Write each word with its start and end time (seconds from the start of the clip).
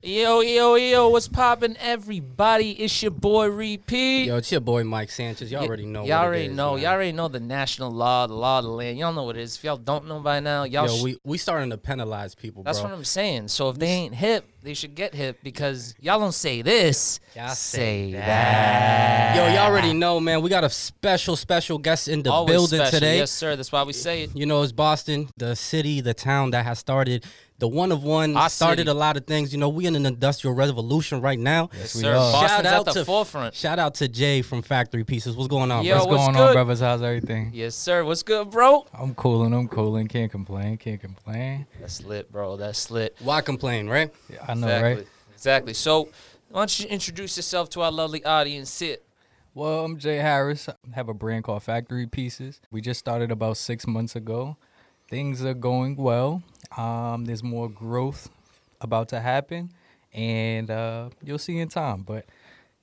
Yo, 0.00 0.42
yo, 0.42 0.76
yo, 0.76 1.08
what's 1.08 1.26
poppin', 1.26 1.76
everybody? 1.80 2.70
It's 2.70 3.02
your 3.02 3.10
boy 3.10 3.48
Repeat. 3.48 4.26
Yo, 4.26 4.36
it's 4.36 4.52
your 4.52 4.60
boy 4.60 4.84
Mike 4.84 5.10
Sanchez. 5.10 5.50
Y'all 5.50 5.64
already 5.64 5.86
know. 5.86 6.04
Y'all 6.04 6.22
already 6.22 6.44
is, 6.44 6.54
know. 6.56 6.74
man. 6.74 6.82
Y'all 6.84 6.92
already 6.92 7.10
know 7.10 7.26
the 7.26 7.40
national 7.40 7.90
law, 7.90 8.28
the 8.28 8.34
law 8.34 8.58
of 8.60 8.64
the 8.66 8.70
land. 8.70 8.96
Y'all 8.96 9.12
know 9.12 9.24
what 9.24 9.36
it 9.36 9.40
is. 9.40 9.56
If 9.56 9.64
y'all 9.64 9.76
don't 9.76 10.06
know 10.06 10.20
by 10.20 10.38
now, 10.38 10.62
y'all. 10.62 10.86
Yo, 10.86 10.98
sh- 10.98 11.02
we 11.02 11.18
we 11.24 11.36
starting 11.36 11.70
to 11.70 11.78
penalize 11.78 12.36
people, 12.36 12.62
that's 12.62 12.78
bro. 12.78 12.90
what 12.90 12.96
I'm 12.96 13.02
saying. 13.02 13.48
So 13.48 13.70
if 13.70 13.78
they 13.80 13.88
ain't 13.88 14.14
hip, 14.14 14.48
they 14.62 14.74
should 14.74 14.94
get 14.94 15.16
hip 15.16 15.40
because 15.42 15.96
y'all 15.98 16.20
don't 16.20 16.30
say 16.30 16.62
this. 16.62 17.18
Y'all 17.34 17.48
say 17.48 18.12
say 18.12 18.18
that. 18.18 19.34
Yo, 19.34 19.48
y'all 19.48 19.66
already 19.66 19.94
know, 19.94 20.20
man. 20.20 20.42
We 20.42 20.48
got 20.48 20.62
a 20.62 20.70
special, 20.70 21.34
special 21.34 21.76
guest 21.76 22.06
in 22.06 22.22
the 22.22 22.30
Always 22.30 22.54
building 22.54 22.78
special. 22.78 23.00
today. 23.00 23.16
Yes, 23.18 23.32
sir. 23.32 23.56
That's 23.56 23.72
why 23.72 23.82
we 23.82 23.92
say 23.92 24.22
it. 24.22 24.36
You 24.36 24.46
know, 24.46 24.62
it's 24.62 24.70
Boston, 24.70 25.28
the 25.36 25.56
city, 25.56 26.00
the 26.00 26.14
town 26.14 26.52
that 26.52 26.64
has 26.64 26.78
started 26.78 27.24
the 27.58 27.68
one 27.68 27.92
of 27.92 28.02
one. 28.02 28.36
Our 28.36 28.48
started 28.48 28.82
city. 28.82 28.90
a 28.90 28.94
lot 28.94 29.16
of 29.16 29.26
things. 29.26 29.52
You 29.52 29.58
know, 29.58 29.68
we 29.68 29.86
in 29.86 29.96
an 29.96 30.06
industrial 30.06 30.54
revolution 30.54 31.20
right 31.20 31.38
now. 31.38 31.70
Yes, 31.76 31.92
sir. 31.92 32.14
Boston's 32.14 32.50
Shout 32.50 32.66
at 32.66 32.72
out 32.72 32.84
the 32.86 32.92
to 32.92 33.04
forefront. 33.04 33.54
Shout 33.54 33.78
out 33.78 33.94
to 33.96 34.08
Jay 34.08 34.42
from 34.42 34.62
Factory 34.62 35.04
Pieces. 35.04 35.36
What's 35.36 35.48
going 35.48 35.70
on, 35.70 35.84
Yo. 35.84 35.96
What's 35.96 36.06
what's 36.06 36.22
going 36.24 36.36
good? 36.36 36.48
on, 36.48 36.52
brothers? 36.54 36.80
How's 36.80 37.02
everything? 37.02 37.50
Yes, 37.52 37.74
sir. 37.74 38.04
What's 38.04 38.22
good, 38.22 38.50
bro? 38.50 38.86
I'm 38.94 39.14
cooling. 39.14 39.52
I'm 39.52 39.68
cooling. 39.68 40.06
Can't 40.08 40.30
complain. 40.30 40.76
Can't 40.78 41.00
complain. 41.00 41.66
That's 41.80 42.02
lit, 42.04 42.30
bro. 42.30 42.56
That's 42.56 42.90
lit. 42.90 43.16
Why 43.20 43.40
complain, 43.40 43.88
right? 43.88 44.12
Yeah, 44.30 44.44
I 44.46 44.54
know, 44.54 44.66
exactly. 44.66 44.94
right? 44.94 45.06
Exactly. 45.34 45.74
So, 45.74 46.08
why 46.50 46.60
don't 46.60 46.80
you 46.80 46.86
introduce 46.88 47.36
yourself 47.36 47.70
to 47.70 47.82
our 47.82 47.92
lovely 47.92 48.24
audience? 48.24 48.70
Sit. 48.70 49.04
Well, 49.54 49.84
I'm 49.84 49.98
Jay 49.98 50.16
Harris. 50.16 50.68
I 50.68 50.74
have 50.94 51.08
a 51.08 51.14
brand 51.14 51.42
called 51.42 51.64
Factory 51.64 52.06
Pieces. 52.06 52.60
We 52.70 52.80
just 52.80 53.00
started 53.00 53.32
about 53.32 53.56
six 53.56 53.86
months 53.86 54.14
ago. 54.14 54.56
Things 55.08 55.44
are 55.44 55.54
going 55.54 55.96
well. 55.96 56.42
Um, 56.76 57.24
there's 57.24 57.42
more 57.42 57.68
growth 57.68 58.28
about 58.80 59.08
to 59.10 59.20
happen, 59.20 59.70
and 60.12 60.70
uh, 60.70 61.10
you'll 61.24 61.38
see 61.38 61.58
in 61.58 61.68
time. 61.68 62.02
But 62.02 62.26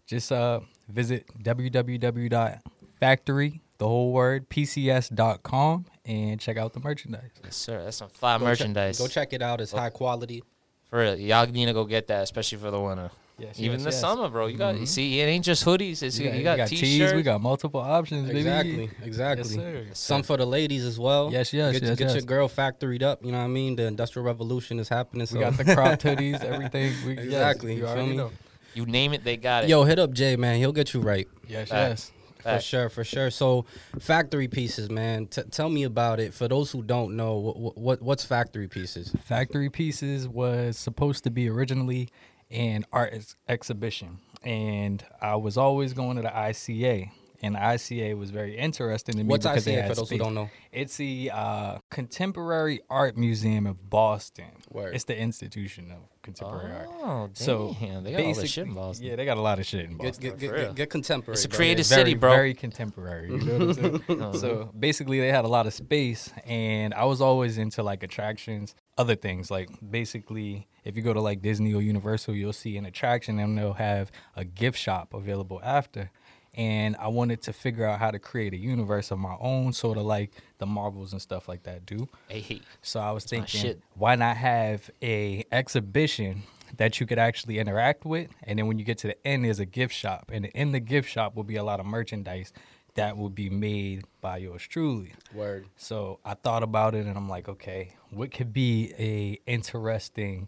just 0.07 0.31
uh, 0.31 0.61
visit 0.89 1.25
www.factory, 1.43 3.61
the 3.77 3.87
whole 3.87 4.11
word, 4.11 4.49
pcs.com, 4.49 5.85
and 6.05 6.39
check 6.39 6.57
out 6.57 6.73
the 6.73 6.79
merchandise. 6.79 7.29
Yes, 7.43 7.55
sir. 7.55 7.83
That's 7.83 7.97
some 7.97 8.09
fly 8.09 8.37
Go 8.37 8.45
check- 8.45 8.49
merchandise. 8.49 8.99
Go 8.99 9.07
check 9.07 9.33
it 9.33 9.41
out. 9.41 9.61
It's 9.61 9.71
high 9.71 9.89
quality. 9.91 10.43
For 10.89 10.99
real, 10.99 11.15
y'all 11.17 11.45
need 11.47 11.65
to 11.67 11.73
go 11.73 11.85
get 11.85 12.07
that, 12.07 12.23
especially 12.23 12.57
for 12.57 12.71
the 12.71 12.81
winter. 12.81 13.11
Yes, 13.37 13.59
Even 13.59 13.73
yes, 13.73 13.83
the 13.83 13.89
yes. 13.89 13.99
summer, 13.99 14.29
bro. 14.29 14.47
You 14.47 14.57
got 14.57 14.75
you 14.75 14.83
Mhm. 14.83 14.87
see, 14.87 15.19
it 15.19 15.25
ain't 15.25 15.43
just 15.43 15.65
hoodies. 15.65 16.01
It's, 16.01 16.17
you, 16.17 16.29
Yeah, 16.29 16.55
got, 16.55 16.67
tees. 16.69 16.79
t-shirts. 16.79 17.13
We 17.13 17.21
got 17.21 17.41
multiple 17.41 17.81
options, 17.81 18.27
baby. 18.27 18.39
Exactly, 18.39 18.89
exactly. 19.03 19.55
Yes, 19.55 19.63
sir. 19.63 19.83
Yes, 19.89 19.99
Some 19.99 20.23
sir. 20.23 20.27
for 20.27 20.37
the 20.37 20.45
ladies 20.45 20.85
as 20.85 20.97
well. 20.97 21.29
Yes, 21.33 21.51
yes, 21.51 21.73
Get, 21.73 21.83
yes, 21.83 21.97
get 21.97 22.13
your 22.13 22.21
girl 22.21 22.47
factoried 22.47 23.03
up. 23.03 23.25
You 23.25 23.33
know 23.33 23.39
what 23.39 23.43
I 23.43 23.47
mean? 23.47 23.75
The 23.75 23.87
industrial 23.87 24.25
revolution 24.25 24.79
is 24.79 24.87
happening. 24.87 25.25
So 25.27 25.35
We 25.35 25.41
got 25.41 25.57
the 25.57 25.65
crop 25.65 25.99
hoodies, 25.99 26.41
everything. 26.45 26.93
We, 27.05 27.15
yes, 27.15 27.25
Exactly, 27.25 27.73
you 27.75 27.81
you 27.81 27.87
feel 27.93 28.07
me? 28.07 28.15
know. 28.15 28.31
You 28.73 28.85
name 28.85 29.13
it, 29.13 29.25
they 29.25 29.35
got 29.35 29.65
it. 29.65 29.69
Yo, 29.69 29.83
hit 29.83 29.99
up 29.99 30.11
Jay, 30.13 30.37
man. 30.37 30.57
He'll 30.57 30.71
get 30.71 30.93
you 30.93 31.01
right. 31.01 31.27
Yes, 31.47 31.69
Facts. 31.69 31.71
yes. 31.71 32.11
For 32.37 32.43
Facts. 32.51 32.63
sure, 32.63 32.89
for 32.89 33.03
sure. 33.03 33.31
So, 33.31 33.65
factory 33.99 34.47
pieces, 34.47 34.89
man. 34.89 35.25
T- 35.27 35.41
tell 35.51 35.67
me 35.69 35.83
about 35.83 36.19
it. 36.21 36.33
For 36.33 36.47
those 36.47 36.71
who 36.71 36.83
don't 36.83 37.15
know, 37.17 37.35
what, 37.35 37.77
what 37.77 38.01
what's 38.01 38.23
factory 38.23 38.67
pieces? 38.67 39.13
Factory 39.25 39.69
Pieces 39.69 40.27
was 40.27 40.77
supposed 40.77 41.23
to 41.23 41.31
be 41.31 41.49
originally 41.49 42.07
an 42.51 42.85
art 42.91 43.11
ex- 43.13 43.35
exhibition, 43.47 44.19
and 44.43 45.03
I 45.21 45.35
was 45.35 45.57
always 45.57 45.93
going 45.93 46.17
to 46.17 46.21
the 46.21 46.29
ICA, 46.29 47.09
and 47.41 47.55
the 47.55 47.59
ICA 47.59 48.17
was 48.17 48.29
very 48.31 48.57
interesting 48.57 49.13
to 49.15 49.23
me 49.23 49.29
What's 49.29 49.45
because 49.45 49.65
they 49.65 49.73
ICA 49.73 49.81
had 49.81 49.89
for 49.89 49.95
those 49.95 50.09
who 50.09 50.17
don't 50.17 50.33
know? 50.35 50.49
It's 50.71 50.97
the 50.97 51.31
uh, 51.33 51.77
Contemporary 51.91 52.81
Art 52.89 53.17
Museum 53.17 53.65
of 53.67 53.89
Boston. 53.89 54.45
Word. 54.71 54.93
It's 54.95 55.03
the 55.05 55.17
institution 55.17 55.91
of 55.91 55.97
contemporary 56.21 56.71
art. 56.71 56.87
Oh, 56.91 57.29
So 57.33 57.75
damn. 57.79 58.03
They 58.03 58.11
got 58.11 58.21
all 58.21 58.27
this 58.29 58.37
basically- 58.37 58.47
shit 58.47 58.67
in 58.67 58.73
Boston. 58.73 59.05
Yeah, 59.05 59.15
they 59.15 59.25
got 59.25 59.37
a 59.37 59.41
lot 59.41 59.59
of 59.59 59.65
shit 59.65 59.85
in 59.85 59.91
Get 59.97 59.99
Boston. 60.07 60.23
get, 60.23 60.39
get, 60.39 60.49
for 60.49 60.55
get, 60.57 60.75
get 60.75 60.89
contemporary. 60.89 61.35
It's 61.35 61.45
a 61.45 61.49
bro. 61.49 61.55
creative 61.57 61.85
very, 61.87 62.01
city, 62.01 62.13
bro. 62.15 62.31
Very 62.31 62.53
contemporary. 62.53 63.29
You 63.31 63.37
know 63.37 63.65
what 63.67 63.77
I'm 63.77 64.01
saying? 64.07 64.33
so 64.39 64.71
basically, 64.77 65.19
they 65.19 65.29
had 65.29 65.45
a 65.45 65.49
lot 65.49 65.67
of 65.67 65.73
space, 65.73 66.31
and 66.45 66.93
I 66.93 67.05
was 67.05 67.21
always 67.21 67.57
into 67.57 67.83
like 67.83 68.01
attractions, 68.03 68.75
other 68.97 69.15
things. 69.15 69.51
Like 69.51 69.69
basically, 69.89 70.67
if 70.83 70.95
you 70.95 71.01
go 71.01 71.13
to 71.13 71.21
like 71.21 71.41
Disney 71.41 71.73
or 71.73 71.81
Universal, 71.81 72.35
you'll 72.35 72.53
see 72.53 72.77
an 72.77 72.85
attraction, 72.85 73.39
and 73.39 73.57
they'll 73.57 73.73
have 73.73 74.11
a 74.35 74.45
gift 74.45 74.77
shop 74.77 75.13
available 75.13 75.59
after. 75.63 76.11
And 76.53 76.95
I 76.97 77.09
wanted 77.09 77.41
to 77.43 77.53
figure 77.53 77.85
out 77.85 77.99
how 77.99 78.11
to 78.11 78.19
create 78.19 78.53
a 78.53 78.57
universe 78.57 79.11
of 79.11 79.19
my 79.19 79.35
own, 79.41 79.73
sort 79.73 79.97
of 79.97 80.05
like 80.05 80.31
the 80.57 80.65
Marvels 80.65 81.11
and 81.11 81.21
stuff 81.21 81.49
like 81.49 81.63
that 81.63 81.85
do. 81.85 82.07
Hey, 82.29 82.61
So 82.81 83.01
I 83.01 83.11
was 83.11 83.25
thinking, 83.25 83.81
why 83.95 84.15
not 84.15 84.37
have 84.37 84.89
a 85.01 85.43
exhibition 85.51 86.43
that 86.77 86.99
you 87.01 87.05
could 87.05 87.19
actually 87.19 87.59
interact 87.59 88.05
with, 88.05 88.29
and 88.43 88.57
then 88.57 88.67
when 88.67 88.79
you 88.79 88.85
get 88.85 88.97
to 88.99 89.07
the 89.07 89.27
end, 89.27 89.43
there's 89.43 89.59
a 89.59 89.65
gift 89.65 89.93
shop, 89.93 90.31
and 90.31 90.45
in 90.45 90.71
the 90.71 90.79
gift 90.79 91.09
shop 91.09 91.35
will 91.35 91.43
be 91.43 91.57
a 91.57 91.63
lot 91.63 91.81
of 91.81 91.85
merchandise 91.85 92.53
that 92.95 93.17
will 93.17 93.29
be 93.29 93.49
made 93.49 94.03
by 94.21 94.37
yours 94.37 94.63
truly. 94.63 95.13
Word. 95.33 95.67
So 95.77 96.19
I 96.25 96.33
thought 96.33 96.63
about 96.63 96.95
it, 96.95 97.05
and 97.05 97.15
I'm 97.15 97.29
like, 97.29 97.47
okay, 97.47 97.95
what 98.09 98.31
could 98.31 98.51
be 98.51 98.93
a 98.97 99.39
interesting 99.49 100.47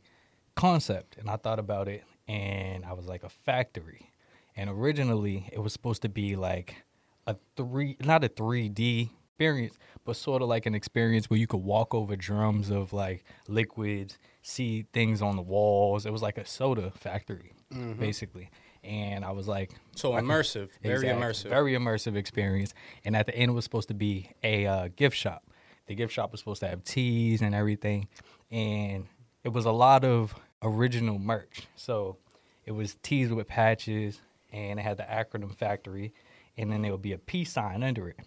concept? 0.55 1.17
And 1.17 1.29
I 1.29 1.35
thought 1.35 1.59
about 1.59 1.87
it, 1.87 2.03
and 2.27 2.85
I 2.85 2.93
was 2.93 3.05
like, 3.05 3.23
a 3.23 3.29
factory. 3.29 4.11
And 4.55 4.69
originally, 4.69 5.49
it 5.53 5.59
was 5.59 5.73
supposed 5.73 6.01
to 6.01 6.09
be 6.09 6.35
like 6.35 6.83
a 7.27 7.35
three, 7.55 7.97
not 8.03 8.23
a 8.23 8.29
3D 8.29 9.11
experience, 9.37 9.77
but 10.03 10.15
sort 10.15 10.41
of 10.41 10.47
like 10.47 10.65
an 10.65 10.73
experience 10.73 11.29
where 11.29 11.37
you 11.37 11.45
could 11.45 11.57
walk 11.57 11.93
over 11.93 12.15
drums 12.15 12.71
of 12.71 12.91
like 12.91 13.23
liquids, 13.47 14.17
see 14.41 14.85
things 14.93 15.21
on 15.21 15.35
the 15.35 15.43
walls. 15.43 16.07
It 16.07 16.11
was 16.11 16.23
like 16.23 16.39
a 16.39 16.45
soda 16.45 16.91
factory, 16.95 17.53
mm-hmm. 17.71 17.99
basically. 17.99 18.49
And 18.83 19.25
I 19.25 19.31
was 19.31 19.47
like, 19.47 19.71
So 19.95 20.11
immersive, 20.11 20.69
very 20.81 21.07
Exactly. 21.09 21.23
immersive. 21.23 21.49
Very 21.49 21.73
immersive 21.73 22.15
experience. 22.15 22.73
And 23.03 23.15
at 23.15 23.25
the 23.25 23.35
end, 23.35 23.51
it 23.51 23.53
was 23.53 23.63
supposed 23.63 23.87
to 23.89 23.93
be 23.93 24.31
a 24.43 24.65
uh, 24.65 24.87
gift 24.95 25.15
shop. 25.17 25.43
The 25.87 25.95
gift 25.95 26.13
shop 26.13 26.31
was 26.31 26.39
supposed 26.41 26.61
to 26.61 26.67
have 26.67 26.83
teas 26.83 27.41
and 27.41 27.53
everything. 27.55 28.07
And 28.51 29.05
it 29.43 29.49
was 29.49 29.65
a 29.65 29.71
lot 29.71 30.03
of 30.03 30.35
original 30.61 31.19
merch. 31.19 31.67
So 31.75 32.17
it 32.65 32.71
was 32.71 32.95
teas 33.01 33.31
with 33.31 33.47
patches, 33.47 34.19
and 34.51 34.79
it 34.79 34.83
had 34.83 34.97
the 34.97 35.03
acronym 35.03 35.55
factory. 35.55 36.13
And 36.57 36.71
then 36.71 36.81
there 36.81 36.91
would 36.91 37.01
be 37.01 37.13
a 37.13 37.17
peace 37.17 37.51
sign 37.53 37.83
under 37.83 38.09
it. 38.09 38.19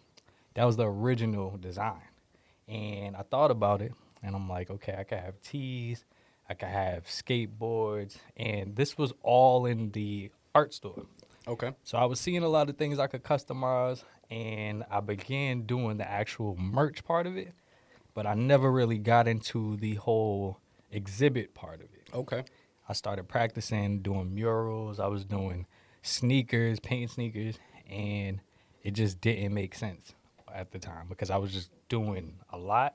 That 0.55 0.65
was 0.65 0.77
the 0.77 0.87
original 0.87 1.57
design. 1.59 2.03
And 2.69 3.17
I 3.17 3.23
thought 3.23 3.51
about 3.51 3.83
it, 3.83 3.93
and 4.23 4.35
I'm 4.35 4.49
like, 4.49 4.71
okay, 4.71 4.95
I 4.99 5.05
could 5.05 5.19
have 5.19 5.41
teas, 5.43 6.05
I 6.49 6.55
could 6.55 6.69
have 6.69 7.05
skateboards, 7.05 8.17
and 8.37 8.77
this 8.77 8.97
was 8.97 9.13
all 9.23 9.67
in 9.67 9.91
the 9.91 10.31
art 10.55 10.75
store. 10.75 11.07
okay. 11.47 11.75
So 11.85 11.99
I 11.99 12.05
was 12.05 12.21
seeing 12.21 12.43
a 12.43 12.49
lot 12.49 12.69
of 12.69 12.77
things 12.77 12.99
I 12.99 13.07
could 13.07 13.23
customize, 13.23 14.03
and 14.31 14.85
I 14.91 15.01
began 15.01 15.63
doing 15.63 15.97
the 15.97 16.09
actual 16.09 16.57
merch 16.57 17.05
part 17.05 17.27
of 17.27 17.37
it, 17.37 17.53
but 18.15 18.27
I 18.27 18.35
never 18.35 18.71
really 18.71 18.99
got 18.99 19.29
into 19.29 19.77
the 19.77 19.95
whole 19.95 20.59
exhibit 20.91 21.55
part 21.55 21.81
of 21.81 21.87
it. 21.95 22.09
Okay. 22.15 22.45
I 22.89 22.93
started 22.93 23.29
practicing 23.29 24.01
doing 24.03 24.35
murals. 24.35 24.99
I 24.99 25.07
was 25.07 25.25
doing 25.25 25.67
sneakers, 26.03 26.81
paint 26.81 27.11
sneakers, 27.11 27.59
and 27.89 28.41
it 28.83 28.93
just 28.93 29.21
didn't 29.21 29.55
make 29.55 29.75
sense 29.75 30.15
at 30.53 30.73
the 30.73 30.79
time 30.79 31.07
because 31.09 31.31
I 31.31 31.37
was 31.37 31.53
just 31.53 31.71
doing 31.89 32.41
a 32.51 32.59
lot, 32.59 32.95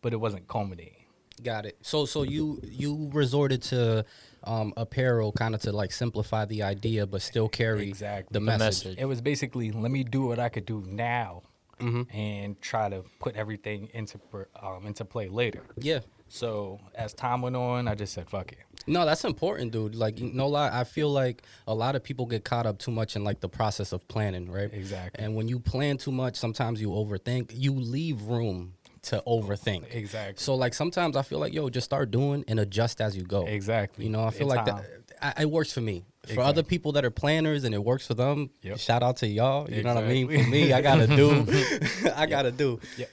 but 0.00 0.12
it 0.12 0.16
wasn't 0.16 0.48
culminating. 0.48 1.03
Got 1.42 1.66
it. 1.66 1.76
So 1.82 2.06
so 2.06 2.22
you 2.22 2.60
you 2.64 3.10
resorted 3.12 3.62
to 3.64 4.04
um, 4.44 4.72
apparel 4.76 5.32
kind 5.32 5.54
of 5.54 5.60
to 5.62 5.72
like 5.72 5.90
simplify 5.92 6.44
the 6.44 6.62
idea, 6.62 7.06
but 7.06 7.22
still 7.22 7.48
carry 7.48 7.88
Exactly. 7.88 8.28
the 8.32 8.38
The 8.40 8.44
message. 8.44 8.84
message. 8.86 8.98
It 8.98 9.06
was 9.06 9.20
basically 9.20 9.72
let 9.72 9.90
me 9.90 10.04
do 10.04 10.26
what 10.26 10.38
I 10.38 10.48
could 10.48 10.66
do 10.66 10.82
now 10.86 11.42
Mm-hmm. 11.80 12.16
and 12.16 12.60
try 12.62 12.88
to 12.88 13.02
put 13.18 13.34
everything 13.34 13.88
into 13.92 14.16
um, 14.62 14.86
into 14.86 15.04
play 15.04 15.28
later. 15.28 15.62
Yeah. 15.76 16.00
So 16.28 16.78
as 16.94 17.12
time 17.12 17.42
went 17.42 17.56
on, 17.56 17.88
I 17.88 17.96
just 17.96 18.14
said 18.14 18.30
fuck 18.30 18.52
it. 18.52 18.58
No, 18.86 19.04
that's 19.04 19.24
important, 19.24 19.72
dude. 19.72 19.94
Like, 19.96 20.18
no 20.20 20.46
lie, 20.46 20.70
I 20.72 20.84
feel 20.84 21.10
like 21.10 21.42
a 21.66 21.74
lot 21.74 21.96
of 21.96 22.04
people 22.04 22.26
get 22.26 22.44
caught 22.44 22.64
up 22.66 22.78
too 22.78 22.90
much 22.92 23.16
in 23.16 23.24
like 23.24 23.40
the 23.40 23.48
process 23.48 23.92
of 23.92 24.06
planning, 24.06 24.50
right? 24.52 24.72
Exactly. 24.72 25.22
And 25.24 25.34
when 25.34 25.48
you 25.48 25.58
plan 25.58 25.96
too 25.96 26.12
much, 26.12 26.36
sometimes 26.36 26.80
you 26.80 26.90
overthink. 26.90 27.50
You 27.52 27.72
leave 27.72 28.22
room 28.22 28.74
to 29.04 29.22
overthink. 29.26 29.94
Exactly. 29.94 30.42
So 30.42 30.54
like 30.54 30.74
sometimes 30.74 31.16
I 31.16 31.22
feel 31.22 31.38
like 31.38 31.52
yo, 31.52 31.68
just 31.70 31.84
start 31.84 32.10
doing 32.10 32.44
and 32.48 32.58
adjust 32.60 33.00
as 33.00 33.16
you 33.16 33.22
go. 33.22 33.46
Exactly. 33.46 34.04
You 34.04 34.10
know, 34.10 34.24
I 34.24 34.30
feel 34.30 34.46
like 34.46 34.64
that. 34.66 34.84
I, 35.22 35.42
it 35.42 35.50
works 35.50 35.72
for 35.72 35.80
me. 35.80 36.04
For 36.34 36.40
other 36.40 36.62
people 36.62 36.92
that 36.92 37.04
are 37.04 37.10
planners 37.10 37.64
and 37.64 37.74
it 37.74 37.84
works 37.84 38.06
for 38.06 38.14
them, 38.14 38.50
Yep. 38.62 38.78
shout 38.78 39.02
out 39.02 39.18
to 39.18 39.26
y'all. 39.26 39.70
You 39.70 39.82
know 39.82 39.94
what 39.94 40.04
I 40.04 40.08
mean? 40.08 40.26
For 40.28 40.50
me, 40.50 40.72
I 40.72 40.80
gotta 40.80 41.06
do. 41.06 41.46
I 42.16 42.26
gotta 42.26 42.50
do 42.50 42.80
Yeah, 42.96 43.06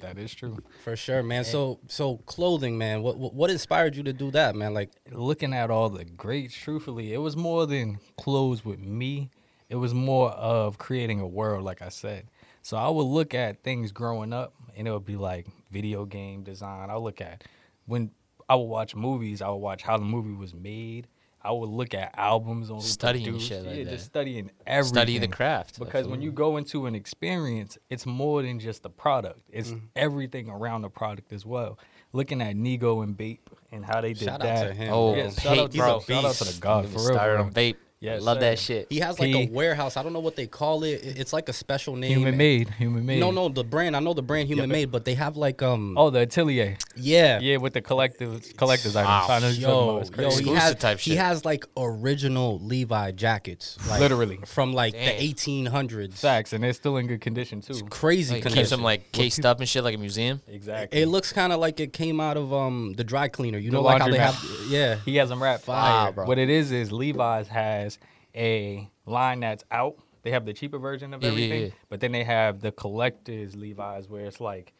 that 0.00 0.18
is 0.18 0.34
true. 0.34 0.58
for 0.82 0.96
sure, 0.96 1.22
man. 1.22 1.44
So 1.44 1.78
so 1.88 2.16
clothing, 2.26 2.78
man. 2.78 3.02
What 3.02 3.18
what 3.18 3.34
what 3.34 3.50
inspired 3.50 3.94
you 3.96 4.02
to 4.04 4.12
do 4.12 4.30
that, 4.32 4.54
man? 4.56 4.72
Like 4.74 4.90
Looking 5.12 5.52
at 5.52 5.70
all 5.70 5.90
the 5.90 6.04
greats, 6.04 6.54
truthfully, 6.56 7.12
it 7.12 7.18
was 7.18 7.36
more 7.36 7.66
than 7.66 7.98
clothes 8.16 8.64
with 8.64 8.78
me. 8.80 9.30
It 9.68 9.76
was 9.76 9.92
more 9.94 10.30
of 10.30 10.78
creating 10.78 11.20
a 11.20 11.26
world, 11.26 11.64
like 11.64 11.82
I 11.82 11.88
said. 11.88 12.28
So 12.62 12.76
I 12.78 12.88
would 12.88 13.02
look 13.04 13.34
at 13.34 13.62
things 13.62 13.92
growing 13.92 14.32
up, 14.32 14.54
and 14.76 14.86
it 14.88 14.90
would 14.92 15.04
be 15.06 15.16
like 15.16 15.46
video 15.70 16.04
game 16.04 16.42
design. 16.42 16.90
I 16.90 16.94
would 16.94 17.02
look 17.04 17.20
at 17.20 17.44
when 17.86 18.10
I 18.48 18.54
would 18.56 18.64
watch 18.64 18.94
movies. 18.94 19.40
I 19.42 19.48
would 19.48 19.56
watch 19.56 19.82
how 19.82 19.96
the 19.96 20.04
movie 20.04 20.32
was 20.34 20.54
made, 20.54 21.06
I 21.42 21.50
would 21.52 21.68
look 21.68 21.92
at 21.94 22.14
albums 22.16 22.70
on 22.70 22.80
Studying 22.80 23.24
produced. 23.26 23.48
shit 23.48 23.64
like 23.66 23.76
yeah, 23.76 23.84
that. 23.84 23.90
just 23.90 24.06
studying 24.06 24.50
everything. 24.66 24.94
Study 24.94 25.18
the 25.18 25.28
craft. 25.28 25.78
Because 25.78 26.06
when 26.08 26.22
you 26.22 26.32
go 26.32 26.56
into 26.56 26.86
an 26.86 26.94
experience, 26.94 27.76
it's 27.90 28.06
more 28.06 28.42
than 28.42 28.58
just 28.58 28.82
the 28.82 28.90
product. 28.90 29.40
It's 29.52 29.70
Mm-hmm. 29.70 29.86
everything 29.96 30.48
around 30.48 30.82
the 30.82 30.88
product 30.90 31.32
as 31.32 31.44
well. 31.44 31.78
Looking 32.12 32.40
at 32.40 32.54
Nigo 32.56 33.02
and 33.02 33.16
Bape 33.16 33.50
and 33.72 33.84
how 33.84 34.00
they 34.00 34.12
did 34.14 34.24
Shout 34.24 34.34
out 34.40 34.42
that. 34.42 34.68
to 34.68 34.72
him. 34.74 34.92
Oh, 34.92 35.14
Yeah, 35.16 35.24
Pape, 35.24 35.40
shout 35.40 35.58
out, 35.58 35.72
He's 35.72 35.80
bro. 35.82 35.96
a 35.98 36.02
Shout 36.02 36.24
out 36.24 36.34
to 36.36 36.44
the. 36.44 36.60
God 36.60 36.84
for 36.88 36.98
real. 36.98 37.04
started 37.14 37.40
on 37.40 37.52
vape. 37.52 37.76
Yes, 38.04 38.22
Love 38.22 38.40
that 38.40 38.58
shit. 38.58 38.86
He 38.90 38.98
has 39.00 39.18
like 39.18 39.32
P- 39.32 39.44
a 39.44 39.50
warehouse. 39.50 39.96
I 39.96 40.02
don't 40.02 40.12
know 40.12 40.20
what 40.20 40.36
they 40.36 40.46
call 40.46 40.84
it. 40.84 41.02
It- 41.04 41.18
It's 41.18 41.32
like 41.32 41.48
a 41.48 41.52
special 41.52 41.96
name. 41.96 42.10
Human 42.18 42.36
made, 42.36 42.68
human 42.70 43.06
made. 43.06 43.18
No, 43.20 43.30
no, 43.30 43.48
the 43.48 43.64
brand. 43.64 43.96
I 43.96 44.00
know 44.00 44.12
the 44.14 44.22
brand 44.22 44.48
Human 44.48 44.68
Yep. 44.68 44.72
Made, 44.72 44.90
but 44.92 45.04
they 45.04 45.14
have 45.14 45.36
like 45.36 45.62
um. 45.62 45.96
Oh, 45.96 46.10
the 46.10 46.20
Atelier. 46.20 46.76
yeah. 46.96 47.38
Yeah, 47.40 47.56
with 47.56 47.72
the 47.72 47.80
collective 47.80 48.56
collectors. 48.56 48.94
Wow. 48.94 49.26
I 49.28 49.38
know 49.40 49.46
what 49.48 49.58
about. 49.58 49.58
Yo, 49.58 49.68
yo, 49.68 49.94
he 49.96 50.26
Exclusive 50.26 50.54
has 50.56 50.74
type 50.76 50.98
he 50.98 51.16
has 51.16 51.44
like 51.44 51.64
original 51.76 52.58
Levi 52.60 53.12
jackets, 53.12 53.78
like, 53.88 54.00
Literally. 54.00 54.38
from 54.46 54.72
like 54.72 54.92
Damn. 54.92 55.06
the 55.06 55.22
eighteen 55.22 55.66
hundreds. 55.66 56.20
Facts, 56.20 56.52
and 56.52 56.62
they're 56.62 56.72
still 56.72 56.96
in 56.98 57.06
good 57.06 57.20
condition 57.20 57.60
too. 57.60 57.72
It's 57.72 57.82
crazy 57.88 58.34
Like, 58.34 58.42
condition. 58.42 58.62
keeps 58.64 58.70
them 58.70 58.82
like 58.82 59.12
cased 59.12 59.46
up 59.46 59.60
and 59.60 59.68
shit 59.68 59.82
like 59.84 59.94
a 59.94 59.98
museum. 59.98 60.40
Exactly. 60.48 61.00
It 61.00 61.06
looks 61.06 61.32
kind 61.32 61.52
of 61.52 61.60
like 61.60 61.80
it 61.80 61.92
came 61.92 62.20
out 62.20 62.36
of 62.36 62.52
um 62.52 62.92
the 62.96 63.04
dry 63.04 63.28
cleaner. 63.28 63.58
You 63.58 63.70
The 63.70 63.76
know, 63.78 63.82
like 63.82 64.02
how 64.02 64.08
they 64.08 64.18
laundromat. 64.18 64.34
have 64.60 64.70
yeah. 64.70 64.96
He 65.04 65.16
has 65.16 65.28
them 65.30 65.42
wrapped 65.42 65.64
Fire, 65.64 66.04
fire. 66.06 66.12
bro. 66.12 66.26
What 66.26 66.38
it 66.38 66.50
is 66.50 66.72
is 66.72 66.92
Levi's 66.92 67.48
has 67.48 67.93
a 68.34 68.88
line 69.06 69.40
that's 69.40 69.64
out. 69.70 69.96
They 70.22 70.30
have 70.30 70.44
the 70.46 70.52
cheaper 70.54 70.78
version 70.78 71.12
of 71.14 71.22
Yeah, 71.22 71.28
yeah, 71.28 71.32
everything, 71.34 71.62
yeah. 71.66 71.72
but 71.88 72.00
then 72.00 72.12
they 72.12 72.24
have 72.24 72.60
the 72.60 72.72
collectors 72.72 73.54
Levi's 73.54 74.08
where 74.08 74.24
it's 74.24 74.40
like 74.40 74.72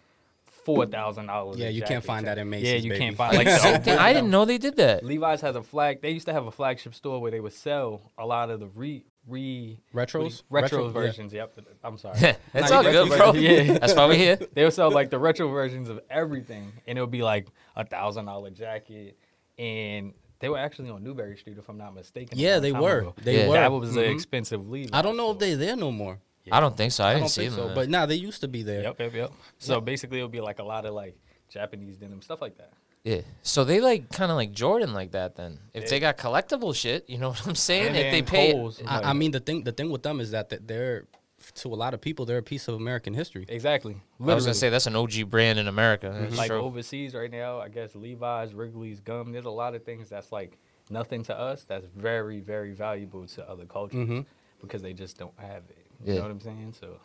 four 0.47 0.87
thousand 0.87 1.27
dollars. 1.27 1.59
Yeah, 1.59 1.69
you 1.69 1.83
can't 1.83 2.03
find 2.05 2.27
that 2.27 2.39
in 2.39 2.49
Macy's, 2.49 2.69
Yeah, 2.69 2.77
you 2.77 2.89
baby. 2.91 2.99
can't 2.99 3.17
find 3.17 3.37
like 3.37 3.47
the 3.47 3.59
Same. 3.83 3.99
I 3.99 4.12
didn't 4.15 4.31
know 4.31 4.45
they 4.47 4.56
did 4.59 4.77
that. 4.77 5.05
Levi's 5.05 5.43
has 5.43 5.56
a 5.56 5.62
flag. 5.62 6.01
They 6.01 6.11
used 6.11 6.27
to 6.27 6.33
have 6.33 6.47
a 6.47 6.51
flagship 6.51 6.95
store 6.95 7.21
where 7.21 7.31
they 7.31 7.41
would 7.41 7.53
sell 7.53 8.01
a 8.17 8.25
lot 8.25 8.49
of 8.51 8.61
the 8.61 8.69
re 8.69 9.05
re 9.29 9.79
Retros? 9.95 10.43
retro, 10.51 10.51
Retro- 10.51 10.87
yeah. 10.87 10.93
versions. 10.93 11.33
Yep. 11.35 11.59
I'm 11.83 11.99
sorry. 11.99 12.19
That's 12.53 12.71
all 12.71 12.83
you 12.83 12.93
good, 12.93 13.09
good, 13.11 13.19
bro. 13.19 13.33
Yeah. 13.35 13.79
That's 13.79 13.95
why 13.95 14.06
we 14.06 14.17
here. 14.17 14.37
they 14.55 14.65
would 14.65 14.73
sell 14.73 14.91
like 14.91 15.11
the 15.11 15.19
retro 15.19 15.49
versions 15.49 15.89
of 15.91 16.01
everything, 16.11 16.73
and 16.87 16.97
it 16.97 17.01
would 17.03 17.11
be 17.11 17.23
like 17.23 17.49
a 17.77 17.85
thousand 17.85 18.25
dollar 18.27 18.49
jacket, 18.51 19.19
and 19.59 20.12
they 20.44 20.49
were 20.50 20.58
actually 20.58 20.91
on 20.91 21.02
Newbury 21.02 21.37
Street, 21.38 21.56
if 21.58 21.69
I'm 21.69 21.79
not 21.79 21.94
mistaken. 21.94 22.38
Yeah, 22.38 22.58
they 22.58 22.73
were. 22.73 22.99
ago. 22.99 23.14
They 23.23 23.38
Yeah. 23.38 23.49
were. 23.49 23.55
That 23.55 23.73
was 23.73 23.96
an 23.96 24.02
Mhm. 24.05 24.14
expensive 24.14 24.69
leave. 24.69 24.91
I 24.93 25.00
don't 25.02 25.17
know 25.17 25.31
if 25.31 25.38
they're 25.38 25.56
there 25.56 25.75
no 25.76 25.91
more. 25.91 26.19
I 26.52 26.61
don't 26.61 26.76
think 26.76 26.93
so. 26.93 27.02
I, 27.05 27.08
I 27.08 27.11
didn't 27.14 27.23
don't 27.23 27.29
see 27.31 27.41
think 27.46 27.56
them. 27.56 27.69
so. 27.70 27.75
But 27.75 27.88
nah, 27.88 28.05
they 28.05 28.17
used 28.17 28.43
to 28.43 28.49
be 28.49 28.62
there. 28.62 28.82
Yep, 28.82 29.00
yep, 29.00 29.14
yep. 29.14 29.32
So 29.58 29.81
basically, 29.81 30.19
it 30.20 30.23
would 30.23 30.31
be 30.32 30.43
like 30.43 30.58
a 30.58 30.62
lot 30.64 30.85
of 30.85 30.93
like 30.93 31.17
Japanese 31.49 31.96
denim 31.96 32.20
stuff 32.20 32.43
like 32.43 32.58
that. 32.58 32.73
yeah. 33.05 33.20
So 33.43 33.64
they 33.64 33.81
like 33.81 34.11
kind 34.11 34.31
of 34.31 34.37
like 34.37 34.52
Jordan 34.52 34.93
like 34.93 35.12
that. 35.12 35.37
Then 35.37 35.58
if 35.73 35.88
they 35.88 35.99
got 36.00 36.19
collectible 36.19 36.75
shit, 36.75 37.08
you 37.08 37.17
know 37.19 37.31
what 37.31 37.46
I'm 37.46 37.55
saying? 37.55 37.88
And 37.88 37.96
if 37.96 38.12
they 38.12 38.23
pay, 38.23 38.52
Kohl's, 38.52 38.82
I, 38.87 38.96
like- 38.96 39.06
I 39.06 39.12
mean 39.14 39.31
the 39.31 39.41
thing 39.41 39.64
the 39.64 39.73
thing 39.73 39.88
with 39.91 40.02
them 40.02 40.20
is 40.20 40.31
that 40.32 40.50
that 40.50 40.69
they're 40.69 41.06
to 41.55 41.69
a 41.73 41.77
lot 41.77 41.95
of 41.95 42.01
people 42.01 42.25
they're 42.27 42.39
a 42.39 42.43
piece 42.43 42.67
of 42.69 42.75
American 42.75 43.15
history. 43.15 43.45
exactly. 43.49 43.97
I 44.21 44.35
was 44.35 44.45
gonna 44.45 44.55
say 44.55 44.71
that's 44.71 44.87
an 44.87 44.97
OG 44.97 45.31
brand 45.31 45.59
in 45.59 45.69
America. 45.69 46.17
That's 46.21 46.37
like 46.37 46.51
true. 46.51 46.61
overseas 46.61 47.15
right 47.15 47.31
now, 47.31 47.61
I 47.61 47.69
guess 47.69 47.95
Levi's, 47.95 48.53
Wrigley's, 48.55 49.01
gum. 49.01 49.33
There's 49.33 49.45
a 49.45 49.51
lot 49.51 49.75
of 49.75 49.85
things 49.85 50.09
that's 50.09 50.33
like 50.33 50.59
nothing 50.91 51.23
to 51.25 51.39
us. 51.39 51.65
That's 51.65 51.87
very, 51.97 52.41
very 52.41 52.73
valuable 52.73 53.27
to 53.27 53.49
other 53.49 53.65
cultures 53.67 54.09
Mhm. 54.09 54.27
because 54.61 54.83
they 54.83 54.93
just 54.93 55.17
don't 55.19 55.39
have 55.39 55.62
it. 55.71 55.79
You 56.05 56.12
Yeah. 56.12 56.15
know 56.17 56.23
what 56.23 56.31
I'm 56.33 56.41
saying? 56.41 56.75
So 56.79 56.99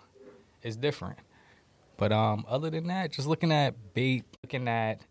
it's 0.63 0.75
different. 0.75 1.17
But 1.97 2.11
um, 2.11 2.45
other 2.47 2.69
than 2.69 2.87
that, 2.87 3.11
just 3.11 3.27
looking 3.27 3.51
at 3.51 3.75
Bape, 3.93 4.25
looking 4.43 4.67
at 4.67 5.01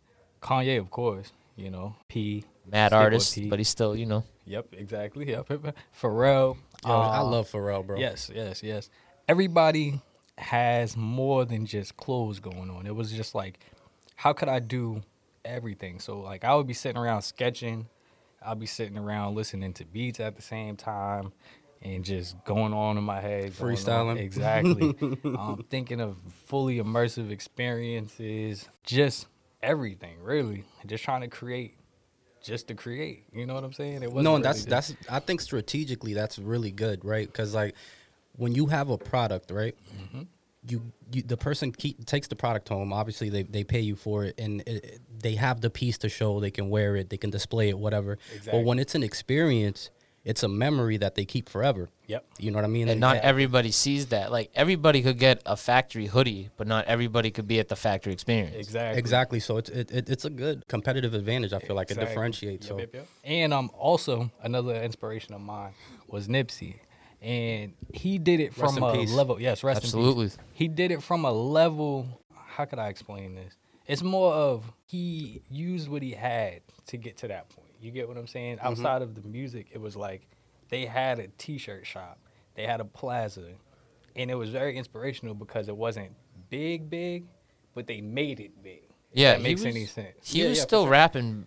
Kanye, 0.43 0.79
of 0.79 0.91
course. 0.91 1.33
You 1.57 1.71
know, 1.71 1.97
P. 2.09 2.45
Mad 2.71 2.93
artist, 2.93 3.35
P. 3.35 3.49
but 3.49 3.59
he's 3.59 3.69
still, 3.69 3.97
you 3.97 4.07
know. 4.07 4.23
Yep, 4.47 4.67
exactly. 4.73 5.27
Yep. 5.31 5.49
Pharrell. 6.01 6.57
Yo, 6.87 6.93
I 6.93 7.19
uh, 7.19 7.25
love 7.25 7.51
Pharrell, 7.51 7.85
bro. 7.85 7.99
Yes, 7.99 8.31
yes, 8.33 8.63
yes. 8.63 8.91
Everybody 9.29 10.01
has 10.39 10.97
more 10.97 11.45
than 11.45 11.67
just 11.67 11.97
clothes 11.97 12.41
going 12.41 12.71
on. 12.71 12.87
It 12.87 12.95
was 12.95 13.13
just 13.13 13.35
like, 13.35 13.59
how 14.17 14.33
could 14.33 14.49
I 14.49 14.59
do 14.59 15.03
everything? 15.45 16.01
So 16.01 16.21
like 16.21 16.45
I 16.45 16.55
would 16.55 16.67
be 16.67 16.75
sitting 16.75 16.97
around 16.97 17.23
sketching, 17.23 17.89
I'll 18.43 18.55
be 18.55 18.67
sitting 18.67 18.97
around 18.97 19.35
listening 19.35 19.73
to 19.75 19.85
beats 19.85 20.21
at 20.21 20.37
the 20.37 20.43
same 20.43 20.77
time 20.77 21.33
and 21.83 22.05
just 22.05 22.43
going 22.45 22.73
on 22.73 22.97
in 22.99 23.05
my 23.05 23.21
head. 23.21 23.47
on- 23.47 23.51
Freestyling. 23.53 24.19
Exactly. 24.19 24.97
um, 25.25 25.65
thinking 25.69 26.01
of 26.01 26.17
fully 26.47 26.79
immersive 26.79 27.31
experiences, 27.31 28.69
just 28.85 29.27
everything, 29.63 30.23
really. 30.23 30.65
Just 30.87 31.05
trying 31.05 31.21
to 31.23 31.29
create 31.29 31.75
just 32.41 32.69
to 32.69 32.75
create. 32.75 33.25
You 33.33 33.47
know 33.47 33.55
what 33.55 33.65
I'm 33.65 33.73
saying? 33.73 34.03
It 34.03 34.13
wasn't 34.13 34.25
no, 34.25 34.31
really 34.33 34.43
that's 34.43 34.65
just- 34.65 34.69
that's 34.69 34.95
I 35.11 35.19
think 35.19 35.41
strategically 35.41 36.15
that's 36.15 36.39
really 36.39 36.71
good, 36.71 37.05
right? 37.05 37.27
Because 37.27 37.55
like 37.55 37.75
when 38.39 38.55
you 38.55 38.67
have 38.67 38.89
a 38.89 38.97
product, 38.97 39.51
right? 39.51 39.75
Mm-hmm. 40.01 40.23
You, 40.67 40.83
you 41.13 41.23
the 41.23 41.37
person 41.37 41.71
keep, 41.73 42.05
takes 42.05 42.27
the 42.29 42.37
product 42.37 42.69
home. 42.69 42.93
Obviously, 42.93 43.29
they, 43.29 43.43
they 43.43 43.65
pay 43.65 43.81
you 43.81 43.95
for 43.97 44.25
it, 44.25 44.35
and 44.41 44.63
it, 44.63 44.85
it- 44.85 45.01
they 45.21 45.35
have 45.35 45.61
the 45.61 45.69
piece 45.71 45.99
to 45.99 46.09
show. 46.09 46.39
They 46.39 46.53
can 46.53 46.71
wear 46.71 46.95
it, 46.95 47.11
they 47.11 47.17
can 47.17 47.31
display 47.31 47.69
it, 47.69 47.79
whatever. 47.79 48.19
Exactly. 48.33 48.53
But 48.53 48.65
when 48.67 48.79
it's 48.79 48.95
an 48.95 49.03
experience, 49.03 49.91
it's 50.25 50.43
a 50.45 50.49
memory 50.49 50.97
that 50.99 51.15
they 51.17 51.25
keep 51.25 51.49
forever. 51.49 51.89
Yep. 52.07 52.25
You 52.39 52.51
know 52.53 52.59
what 52.59 52.65
I 52.65 52.69
mean? 52.69 52.89
And 52.89 53.01
not 53.01 53.17
everybody 53.17 53.73
sees 53.73 54.07
that. 54.09 54.31
Like 54.31 54.51
everybody 54.55 55.03
could 55.03 55.19
get 55.19 55.43
a 55.47 55.57
factory 55.57 56.07
hoodie, 56.07 56.51
but 56.57 56.67
not 56.69 56.85
everybody 56.85 57.31
could 57.31 57.49
be 57.49 57.59
at 57.59 57.69
the 57.69 57.77
factory 57.77 58.13
experience. 58.13 58.55
Exactly. 58.55 58.99
exactly. 58.99 59.41
So 59.41 59.57
it's 59.57 59.71
it, 59.71 59.91
it, 59.91 60.11
it's 60.11 60.25
a 60.25 60.31
good 60.31 60.63
competitive 60.69 61.15
advantage. 61.15 61.53
I 61.53 61.59
feel 61.61 61.75
like 61.77 61.91
it 61.91 61.99
differentiates. 61.99 62.67
Yep, 62.67 62.77
so 62.77 62.79
yep, 62.79 62.95
yep. 62.95 63.09
And 63.25 63.53
um, 63.55 63.71
also 63.75 64.31
another 64.43 64.75
inspiration 64.83 65.35
of 65.35 65.41
mine 65.41 65.73
was 66.09 66.29
Nipsey, 66.29 66.77
and 67.21 67.73
he 67.93 68.19
did 68.19 68.41
it 68.41 68.57
Rest 68.57 68.75
from 68.75 68.77
in 68.79 68.83
a 68.85 68.93
peace. 69.01 69.13
level. 69.13 69.41
Yes, 69.41 69.63
rest 69.65 69.79
in 69.79 69.81
peace. 69.83 69.95
Absolutely. 69.95 70.31
He 70.53 70.69
did 70.69 70.91
it 70.91 71.03
from 71.03 71.25
a 71.25 71.33
level. 71.33 72.07
How 72.35 72.65
could 72.65 72.79
I 72.79 72.89
explain 72.89 73.35
this? 73.35 73.55
It's 73.87 74.03
more 74.03 74.33
of 74.35 74.71
he 74.87 75.43
used 75.51 75.89
what 75.89 76.03
he 76.03 76.13
had 76.13 76.61
to 76.87 76.97
get 76.97 77.17
to 77.19 77.29
that 77.29 77.49
point. 77.49 77.69
You 77.81 77.91
get 77.91 78.07
what 78.09 78.17
I'm 78.17 78.27
saying? 78.27 78.59
Mm-hmm. 78.59 78.67
Outside 78.67 79.03
of 79.03 79.15
the 79.21 79.27
music, 79.29 79.69
it 79.73 79.81
was 79.81 79.97
like 79.97 80.27
they 80.69 80.85
had 80.85 81.19
a 81.19 81.29
T-shirt 81.39 81.87
shop, 81.87 82.19
they 82.55 82.65
had 82.67 82.81
a 82.81 82.85
plaza, 82.85 83.49
and 84.17 84.31
it 84.31 84.35
was 84.35 84.51
very 84.51 84.77
inspirational 84.77 85.35
because 85.35 85.69
it 85.69 85.77
wasn't 85.77 86.11
big, 86.51 86.91
big, 86.91 87.25
but 87.75 87.87
they 87.87 88.01
made 88.01 88.41
it 88.41 88.63
big. 88.63 88.83
if 89.13 89.19
Yeah, 89.19 89.33
that 89.35 89.43
makes 89.43 89.63
was- 89.65 89.75
any 89.75 89.87
sense. 89.87 90.31
He 90.31 90.43
Yeah, 90.43 90.49
was 90.51 90.59
yeah, 90.59 90.65
still 90.65 90.83
sure. 90.83 90.91
rapping 90.91 91.47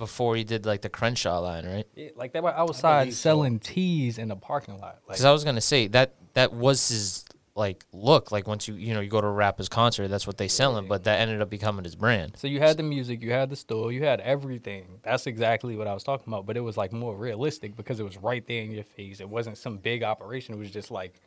before 0.00 0.34
he 0.34 0.42
did 0.42 0.66
like 0.66 0.80
the 0.80 0.88
Crenshaw 0.88 1.38
line, 1.38 1.64
right? 1.64 1.86
Yeah, 1.94 2.08
like 2.16 2.32
they 2.32 2.40
were 2.40 2.56
outside 2.56 3.04
believe 3.04 3.14
so. 3.14 3.20
selling 3.20 3.60
teas 3.60 4.18
in 4.18 4.28
the 4.28 4.34
parking 4.34 4.80
lot. 4.80 4.98
Like 5.06 5.18
Because 5.18 5.24
I 5.24 5.30
was 5.30 5.44
gonna 5.44 5.60
say 5.60 5.86
that 5.88 6.14
that 6.34 6.52
was 6.52 6.88
his 6.88 7.24
like 7.54 7.84
look. 7.92 8.32
Like 8.32 8.48
once 8.48 8.66
you 8.66 8.74
you 8.74 8.94
know 8.94 9.00
you 9.00 9.10
go 9.10 9.20
to 9.20 9.26
a 9.26 9.30
rapper's 9.30 9.68
concert, 9.68 10.08
that's 10.08 10.26
what 10.26 10.38
they 10.38 10.48
selling. 10.48 10.88
But 10.88 11.04
that 11.04 11.20
ended 11.20 11.42
up 11.42 11.50
becoming 11.50 11.84
his 11.84 11.94
brand. 11.94 12.32
so 12.36 12.48
you 12.48 12.58
had 12.58 12.78
the 12.78 12.82
music, 12.82 13.22
you 13.22 13.30
had 13.30 13.50
the 13.50 13.56
store, 13.56 13.92
you 13.92 14.02
had 14.02 14.20
everything. 14.20 14.98
That's 15.02 15.26
exactly 15.26 15.76
what 15.76 15.86
I 15.86 15.94
was 15.94 16.02
talking 16.02 16.32
about. 16.32 16.46
But 16.46 16.56
it 16.56 16.60
was 16.60 16.76
like 16.76 16.92
more 16.92 17.14
realistic 17.14 17.76
because 17.76 18.00
it 18.00 18.04
was 18.04 18.16
right 18.16 18.44
there 18.48 18.62
in 18.62 18.72
your 18.72 18.84
face. 18.84 19.20
It 19.20 19.28
wasn't 19.28 19.58
some 19.58 19.76
big 19.76 20.02
operation. 20.02 20.54
It 20.54 20.58
was 20.58 20.70
just 20.70 20.90
like 20.90 21.20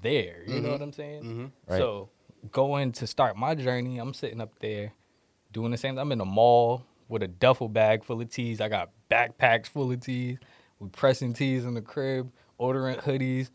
there. 0.00 0.44
You 0.46 0.60
know 0.60 0.70
what 0.70 0.80
I'm 0.80 0.92
saying? 0.92 1.52
Right. 1.66 1.78
So 1.78 2.08
going 2.52 2.92
to 2.92 3.06
start 3.06 3.36
my 3.36 3.54
journey, 3.54 3.98
I'm 3.98 4.14
sitting 4.14 4.40
up 4.40 4.56
there 4.60 4.92
doing 5.52 5.70
the 5.70 5.76
same. 5.76 5.98
I'm 5.98 6.12
in 6.12 6.20
a 6.20 6.24
mall 6.24 6.84
with 7.08 7.22
a 7.22 7.28
duffel 7.28 7.68
bag 7.68 8.04
full 8.04 8.20
of 8.20 8.30
teas. 8.30 8.60
I 8.60 8.68
got 8.68 8.90
backpacks 9.10 9.66
full 9.66 9.92
of 9.92 10.00
teas. 10.00 10.38
We 10.80 10.88
pressing 10.88 11.34
teas 11.34 11.64
in 11.64 11.74
the 11.74 11.82
crib, 11.82 12.30
ordering 12.58 12.96
hoodies, 12.96 13.50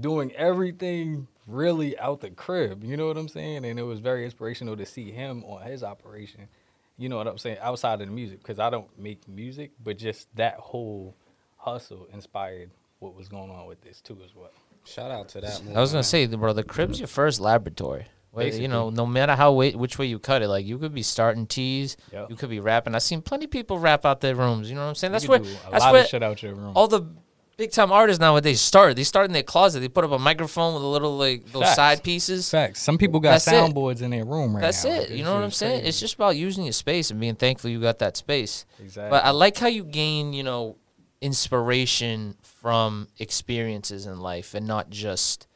doing 0.00 0.32
everything 0.32 1.28
really 1.46 1.98
out 1.98 2.20
the 2.20 2.30
crib. 2.30 2.84
You 2.84 2.96
know 2.96 3.06
what 3.06 3.16
I'm 3.16 3.28
saying? 3.28 3.64
And 3.64 3.78
it 3.78 3.82
was 3.82 4.00
very 4.00 4.24
inspirational 4.24 4.76
to 4.76 4.86
see 4.86 5.10
him 5.10 5.44
on 5.44 5.62
his 5.62 5.82
operation. 5.82 6.48
You 6.96 7.08
know 7.08 7.16
what 7.16 7.26
I'm 7.26 7.38
saying? 7.38 7.58
Outside 7.60 8.00
of 8.00 8.08
the 8.08 8.14
music, 8.14 8.38
because 8.38 8.58
I 8.58 8.70
don't 8.70 8.88
make 8.98 9.26
music, 9.28 9.72
but 9.82 9.98
just 9.98 10.34
that 10.36 10.56
whole 10.56 11.16
hustle 11.56 12.06
inspired 12.12 12.70
what 13.00 13.14
was 13.14 13.28
going 13.28 13.50
on 13.50 13.66
with 13.66 13.80
this 13.82 14.00
too 14.00 14.18
as 14.24 14.34
well. 14.34 14.50
shout 14.84 15.10
out 15.10 15.28
to 15.30 15.40
that. 15.40 15.60
I 15.74 15.80
was 15.80 15.92
gonna 15.92 16.02
say, 16.02 16.26
bro, 16.26 16.52
the 16.52 16.62
crib's 16.62 17.00
your 17.00 17.08
first 17.08 17.40
laboratory. 17.40 18.06
You 18.36 18.68
know, 18.68 18.90
no 18.90 19.06
matter 19.06 19.34
how 19.34 19.52
way, 19.52 19.72
which 19.72 19.98
way 19.98 20.06
you 20.06 20.18
cut 20.18 20.42
it, 20.42 20.48
like 20.48 20.66
you 20.66 20.78
could 20.78 20.94
be 20.94 21.02
starting 21.02 21.46
teas, 21.46 21.96
Yep. 22.12 22.30
you 22.30 22.36
could 22.36 22.50
be 22.50 22.60
rapping. 22.60 22.94
I've 22.94 23.02
seen 23.02 23.22
plenty 23.22 23.44
of 23.46 23.50
people 23.50 23.78
rap 23.78 24.04
out 24.04 24.20
their 24.20 24.34
rooms. 24.34 24.68
You 24.68 24.74
know 24.76 24.82
what 24.82 24.88
I'm 24.88 24.94
saying? 24.94 25.12
That's 25.12 25.24
you 25.24 25.30
where 25.30 25.38
do 25.40 25.48
a 25.68 25.70
that's 25.70 25.84
where 25.92 26.04
shit 26.06 26.22
out 26.22 26.42
your 26.42 26.54
room. 26.54 26.72
all 26.76 26.88
the 26.88 27.02
big 27.56 27.70
time 27.70 27.92
artists 27.92 28.20
nowadays 28.20 28.60
start. 28.60 28.96
They 28.96 29.04
start 29.04 29.26
in 29.26 29.32
their 29.32 29.44
closet. 29.44 29.78
They 29.78 29.88
put 29.88 30.02
up 30.04 30.10
a 30.10 30.18
microphone 30.18 30.74
with 30.74 30.82
a 30.82 30.86
little 30.86 31.16
like 31.16 31.44
those 31.52 31.62
Facts. 31.62 31.76
side 31.76 32.02
pieces. 32.02 32.50
Facts. 32.50 32.82
Some 32.82 32.98
people 32.98 33.20
got 33.20 33.30
That's 33.32 33.46
it. 33.46 33.52
soundboards 33.52 34.02
in 34.02 34.10
their 34.10 34.24
room 34.24 34.54
right 34.56 34.60
That's 34.62 34.84
now. 34.84 34.90
it. 34.90 35.10
Like, 35.10 35.18
You 35.18 35.22
know 35.24 35.34
what 35.34 35.44
I'm 35.44 35.52
saying? 35.52 35.74
crazy. 35.82 35.88
It's 35.88 36.00
just 36.00 36.14
about 36.16 36.34
using 36.36 36.64
your 36.64 36.72
space 36.72 37.12
and 37.12 37.20
being 37.20 37.36
thankful 37.36 37.70
you 37.70 37.80
got 37.80 38.00
that 38.00 38.16
space. 38.16 38.66
exactly. 38.80 39.10
But 39.10 39.24
I 39.24 39.30
like 39.30 39.56
how 39.56 39.68
you 39.68 39.84
gain, 39.84 40.32
you 40.32 40.42
know, 40.42 40.78
inspiration 41.20 42.34
from 42.42 43.08
experiences 43.18 44.06
in 44.06 44.18
life 44.20 44.54
and 44.54 44.66
not 44.66 44.90
just, 44.90 45.46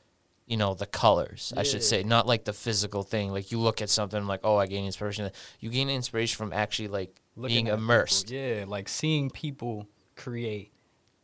you 0.49 0.57
know, 0.57 0.75
the 0.75 0.87
colors. 0.87 1.53
I 1.57 1.63
should 1.63 1.83
say, 1.85 2.03
not 2.03 2.27
like 2.27 2.45
the 2.45 2.53
physical 2.55 3.03
thing. 3.03 3.31
Like 3.31 3.53
you 3.53 3.59
look 3.61 3.83
at 3.83 3.91
something 3.91 4.27
like, 4.27 4.41
oh, 4.43 4.57
I 4.57 4.67
gain 4.67 4.87
inspiration. 4.87 5.31
You 5.61 5.69
gain 5.71 5.91
inspiration 5.91 6.37
from 6.39 6.53
actually 6.53 6.89
like 6.89 7.21
Looking 7.37 7.55
being 7.55 7.69
at 7.69 7.73
people, 7.73 7.85
immersed. 7.85 8.31
yeah, 8.31 8.65
like 8.67 8.89
seeing 8.89 9.31
people 9.31 9.87
create 10.17 10.73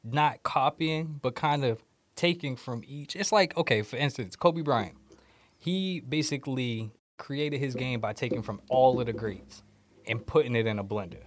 not 0.04 0.43
copying, 0.43 1.19
but 1.23 1.35
kind 1.35 1.64
of 1.64 1.83
taking 2.14 2.54
from 2.54 2.83
each. 2.87 3.16
It's 3.16 3.33
like 3.33 3.57
okay, 3.57 3.83
for 3.83 3.97
instance, 3.97 4.37
Kobe 4.37 4.61
Bryant. 4.61 4.95
He 5.59 6.00
basically 6.00 6.90
created 7.16 7.59
his 7.59 7.75
game 7.75 8.00
by 8.00 8.12
taking 8.12 8.43
from 8.43 8.61
all 8.69 9.00
of 9.00 9.07
the 9.07 9.12
greats 9.14 9.62
and 10.07 10.25
putting 10.26 10.54
it 10.54 10.66
in 10.66 10.78
a 10.78 10.85
blender. 10.85 11.23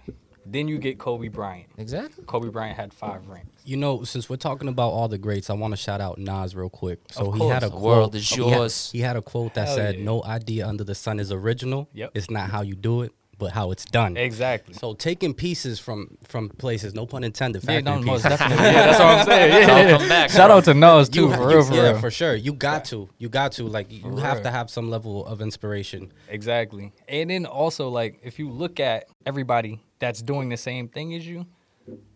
Then 0.50 0.66
you 0.68 0.78
get 0.78 0.98
Kobe 0.98 1.28
Bryant. 1.28 1.68
Exactly. 1.76 2.24
Kobe 2.24 2.48
Bryant 2.48 2.76
had 2.76 2.92
five 2.94 3.26
rings. 3.28 3.48
You 3.64 3.76
know, 3.76 4.02
since 4.04 4.30
we're 4.30 4.36
talking 4.36 4.68
about 4.68 4.90
all 4.90 5.08
the 5.08 5.18
greats, 5.18 5.50
I 5.50 5.52
want 5.54 5.72
to 5.72 5.76
shout 5.76 6.00
out 6.00 6.18
Nas 6.18 6.54
real 6.56 6.70
quick. 6.70 7.00
So 7.10 7.26
Of 7.32 7.34
he 7.38 7.48
had 7.48 7.62
a. 7.62 7.66
The 7.66 7.70
quote. 7.72 7.82
world 7.82 8.14
is 8.14 8.28
he 8.28 8.42
had- 8.42 8.50
yours. 8.56 8.90
He 8.92 9.00
had, 9.00 9.16
a 9.16 9.22
quote 9.22 9.54
that 9.54 9.66
Hell 9.68 9.76
said, 9.76 9.96
yeah. 9.98 10.04
"No 10.04 10.22
idea 10.24 10.66
under 10.66 10.84
the 10.84 10.94
sun 10.94 11.20
is 11.20 11.30
original. 11.30 11.88
Yep. 11.92 12.12
It's 12.14 12.30
not 12.30 12.48
how 12.50 12.62
you 12.62 12.74
do 12.74 13.02
it, 13.02 13.12
but 13.36 13.52
how 13.52 13.70
it's 13.72 13.84
done." 13.84 14.16
Exactly. 14.16 14.72
So 14.74 14.94
taking 14.94 15.34
pieces 15.34 15.78
from 15.78 16.16
from 16.24 16.48
places, 16.48 16.94
no 16.94 17.04
pun 17.04 17.24
intended. 17.24 17.62
Yeah, 17.64 17.66
Factory 17.82 17.94
no, 17.96 18.02
most 18.02 18.22
definitely. 18.22 18.56
Yeah, 18.64 18.72
that's 18.86 18.98
what 18.98 19.06
I'm 19.08 19.26
saying. 19.26 19.52
Yeah, 19.52 19.58
It's 19.58 19.92
all 19.92 19.98
come 19.98 20.08
back, 20.08 20.30
Shout 20.30 20.48
bro. 20.48 20.56
out 20.56 20.64
to 20.64 20.74
Nas 20.74 21.08
too, 21.10 21.22
You- 21.28 21.34
for 21.34 21.42
you- 21.42 21.48
real, 21.56 21.64
for 21.64 21.74
yeah, 21.74 21.82
real. 21.90 21.98
for 21.98 22.10
sure. 22.10 22.34
You 22.34 22.52
got 22.54 22.86
to. 22.86 23.08
You 23.18 23.28
got 23.28 23.52
to. 23.52 23.64
Like 23.64 23.92
you 23.92 24.00
For 24.00 24.20
have 24.20 24.34
real. 24.38 24.44
to 24.44 24.50
have 24.50 24.70
some 24.70 24.88
level 24.88 25.26
of 25.26 25.42
inspiration. 25.42 26.10
Exactly. 26.28 26.92
And 27.08 27.28
then 27.28 27.44
also 27.44 27.88
like 27.90 28.20
if 28.22 28.38
you 28.38 28.48
look 28.50 28.80
at 28.80 29.04
everybody 29.26 29.80
that's 29.98 30.22
doing 30.22 30.48
the 30.48 30.56
same 30.56 30.88
thing 30.88 31.14
as 31.14 31.26
you, 31.26 31.46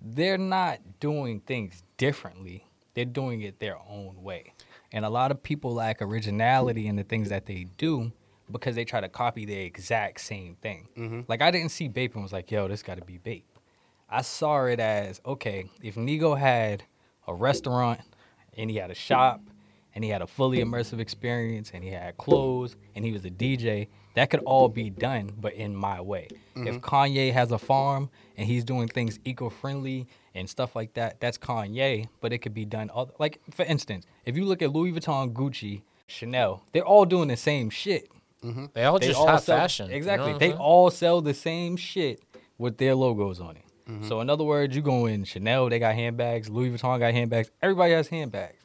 they're 0.01 0.39
not 0.39 0.79
doing 1.01 1.41
things 1.41 1.83
differently. 1.97 2.67
They're 2.95 3.05
doing 3.05 3.43
it 3.43 3.59
their 3.59 3.79
own 3.89 4.23
way. 4.23 4.53
And 4.93 5.05
a 5.05 5.11
lot 5.11 5.31
of 5.31 5.43
people 5.43 5.73
lack 5.73 6.03
originality 6.03 6.87
in 6.87 6.97
the 6.97 7.05
things 7.05 7.31
that 7.31 7.47
they 7.47 7.67
do 7.79 8.13
because 8.51 8.75
they 8.75 8.85
try 8.85 9.01
to 9.01 9.09
copy 9.09 9.47
the 9.47 9.55
exact 9.55 10.21
same 10.21 10.57
thing. 10.57 10.89
Mm-hmm. 10.97 11.21
Like 11.27 11.41
I 11.41 11.51
didn't 11.51 11.71
see 11.71 11.89
Bape 11.89 12.15
and 12.15 12.23
was 12.23 12.33
like, 12.33 12.51
yo, 12.51 12.69
this 12.69 12.83
gotta 12.83 13.05
be 13.05 13.19
Bape. 13.19 13.47
I 14.11 14.21
saw 14.21 14.65
it 14.67 14.79
as, 14.79 15.23
okay, 15.25 15.71
if 15.83 15.95
Nigo 15.95 16.39
had 16.39 16.85
a 17.27 17.33
restaurant 17.33 18.01
and 18.59 18.71
he 18.71 18.77
had 18.77 18.91
a 18.91 18.95
shop 18.95 19.41
and 19.95 20.05
he 20.05 20.11
had 20.11 20.21
a 20.21 20.27
fully 20.27 20.59
immersive 20.59 21.01
experience 21.01 21.71
and 21.73 21.83
he 21.83 21.91
had 21.91 22.19
clothes 22.19 22.77
and 22.95 23.07
he 23.07 23.13
was 23.13 23.25
a 23.25 23.31
DJ, 23.31 23.89
that 24.15 24.31
could 24.31 24.41
all 24.41 24.69
be 24.69 24.91
done, 24.91 25.33
but 25.41 25.55
in 25.55 25.75
my 25.75 26.01
way. 26.01 26.29
If 26.57 26.81
Kanye 26.81 27.33
has 27.33 27.51
a 27.53 27.59
farm 27.59 28.11
and 28.37 28.47
he's 28.47 28.65
doing 28.65 28.89
things 28.89 29.19
eco-friendly 29.25 30.07
and 30.35 30.49
stuff 30.49 30.77
like 30.77 30.95
that, 30.95 31.21
that's 31.21 31.39
Kanye, 31.39 32.09
but 32.21 32.33
it 32.33 32.39
could 32.39 32.55
be 32.55 32.65
done 32.65 32.91
other, 32.95 33.13
like 33.19 33.41
for 33.51 33.65
instance, 33.65 34.05
if 34.27 34.37
you 34.37 34.45
look 34.45 34.63
at 34.63 34.73
Louis 34.73 34.93
Vuitton, 34.93 35.33
Gucci, 35.33 35.83
Chanel, 36.07 36.63
they're 36.73 36.85
all 36.85 37.05
doing 37.07 37.29
the 37.29 37.37
same 37.37 37.71
shit. 37.71 38.09
They 38.75 38.85
all 38.85 38.99
They 38.99 39.07
just 39.07 39.21
all 39.21 39.29
have 39.29 39.41
sell- 39.41 39.57
fashion. 39.59 39.87
you 39.87 39.93
know 39.93 39.97
Exactly. 39.99 40.33
they 40.35 40.39
saying? 40.51 40.59
all 40.59 40.91
sell 40.91 41.21
the 41.23 41.33
same 41.35 41.77
shit 41.77 42.21
with 42.59 42.77
their 42.79 42.95
logos 42.95 43.41
on 43.41 43.57
it. 43.57 43.63
Mm-hmm. 43.89 44.09
So 44.09 44.21
in 44.21 44.29
other 44.29 44.45
words, 44.45 44.75
you 44.77 44.83
go 44.83 45.07
in 45.07 45.25
Chanel, 45.25 45.69
they 45.69 45.79
got 45.79 45.95
handbags. 45.95 46.51
Louis 46.51 46.71
Vuitton 46.71 46.99
got 46.99 47.13
handbags. 47.15 47.51
Everybody 47.63 47.93
has 47.95 48.09
handbags. 48.09 48.59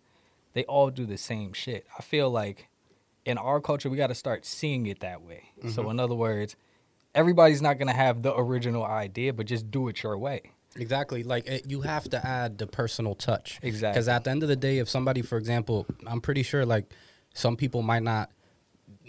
They 0.54 0.64
all 0.66 0.90
do 0.90 1.06
the 1.06 1.18
same 1.18 1.54
shit. 1.54 1.86
I 1.98 2.02
feel 2.02 2.30
like 2.32 2.68
in 3.28 3.38
our 3.38 3.60
culture, 3.60 3.90
we 3.90 3.98
got 3.98 4.08
to 4.08 4.16
start 4.16 4.46
seeing 4.46 4.86
it 4.88 5.02
that 5.02 5.22
way. 5.22 5.44
Mm-hmm. 5.60 5.70
So 5.70 5.90
in 5.90 6.00
other 6.00 6.16
words, 6.16 6.56
everybody's 7.14 7.62
not 7.62 7.78
gonna 7.78 7.94
have 7.94 8.22
the 8.22 8.34
original 8.36 8.86
idea, 8.86 9.34
but 9.34 9.48
just 9.48 9.70
do 9.70 9.90
it 9.90 10.02
your 10.02 10.18
way. 10.18 10.54
Exactly. 10.78 11.24
Like 11.24 11.46
it, 11.48 11.70
you 11.70 11.82
have 11.82 12.10
to 12.12 12.26
add 12.26 12.58
the 12.58 12.68
personal 12.68 13.16
touch. 13.16 13.60
Exactly. 13.62 13.94
Because 13.94 14.08
at 14.08 14.24
the 14.24 14.30
end 14.32 14.44
of 14.44 14.50
the 14.50 14.56
day, 14.56 14.78
if 14.78 14.88
somebody, 14.88 15.22
for 15.22 15.38
example, 15.38 15.86
I'm 16.06 16.22
pretty 16.22 16.44
sure 16.44 16.66
like 16.66 16.94
some 17.34 17.58
people 17.58 17.82
might 17.82 18.04
not 18.04 18.30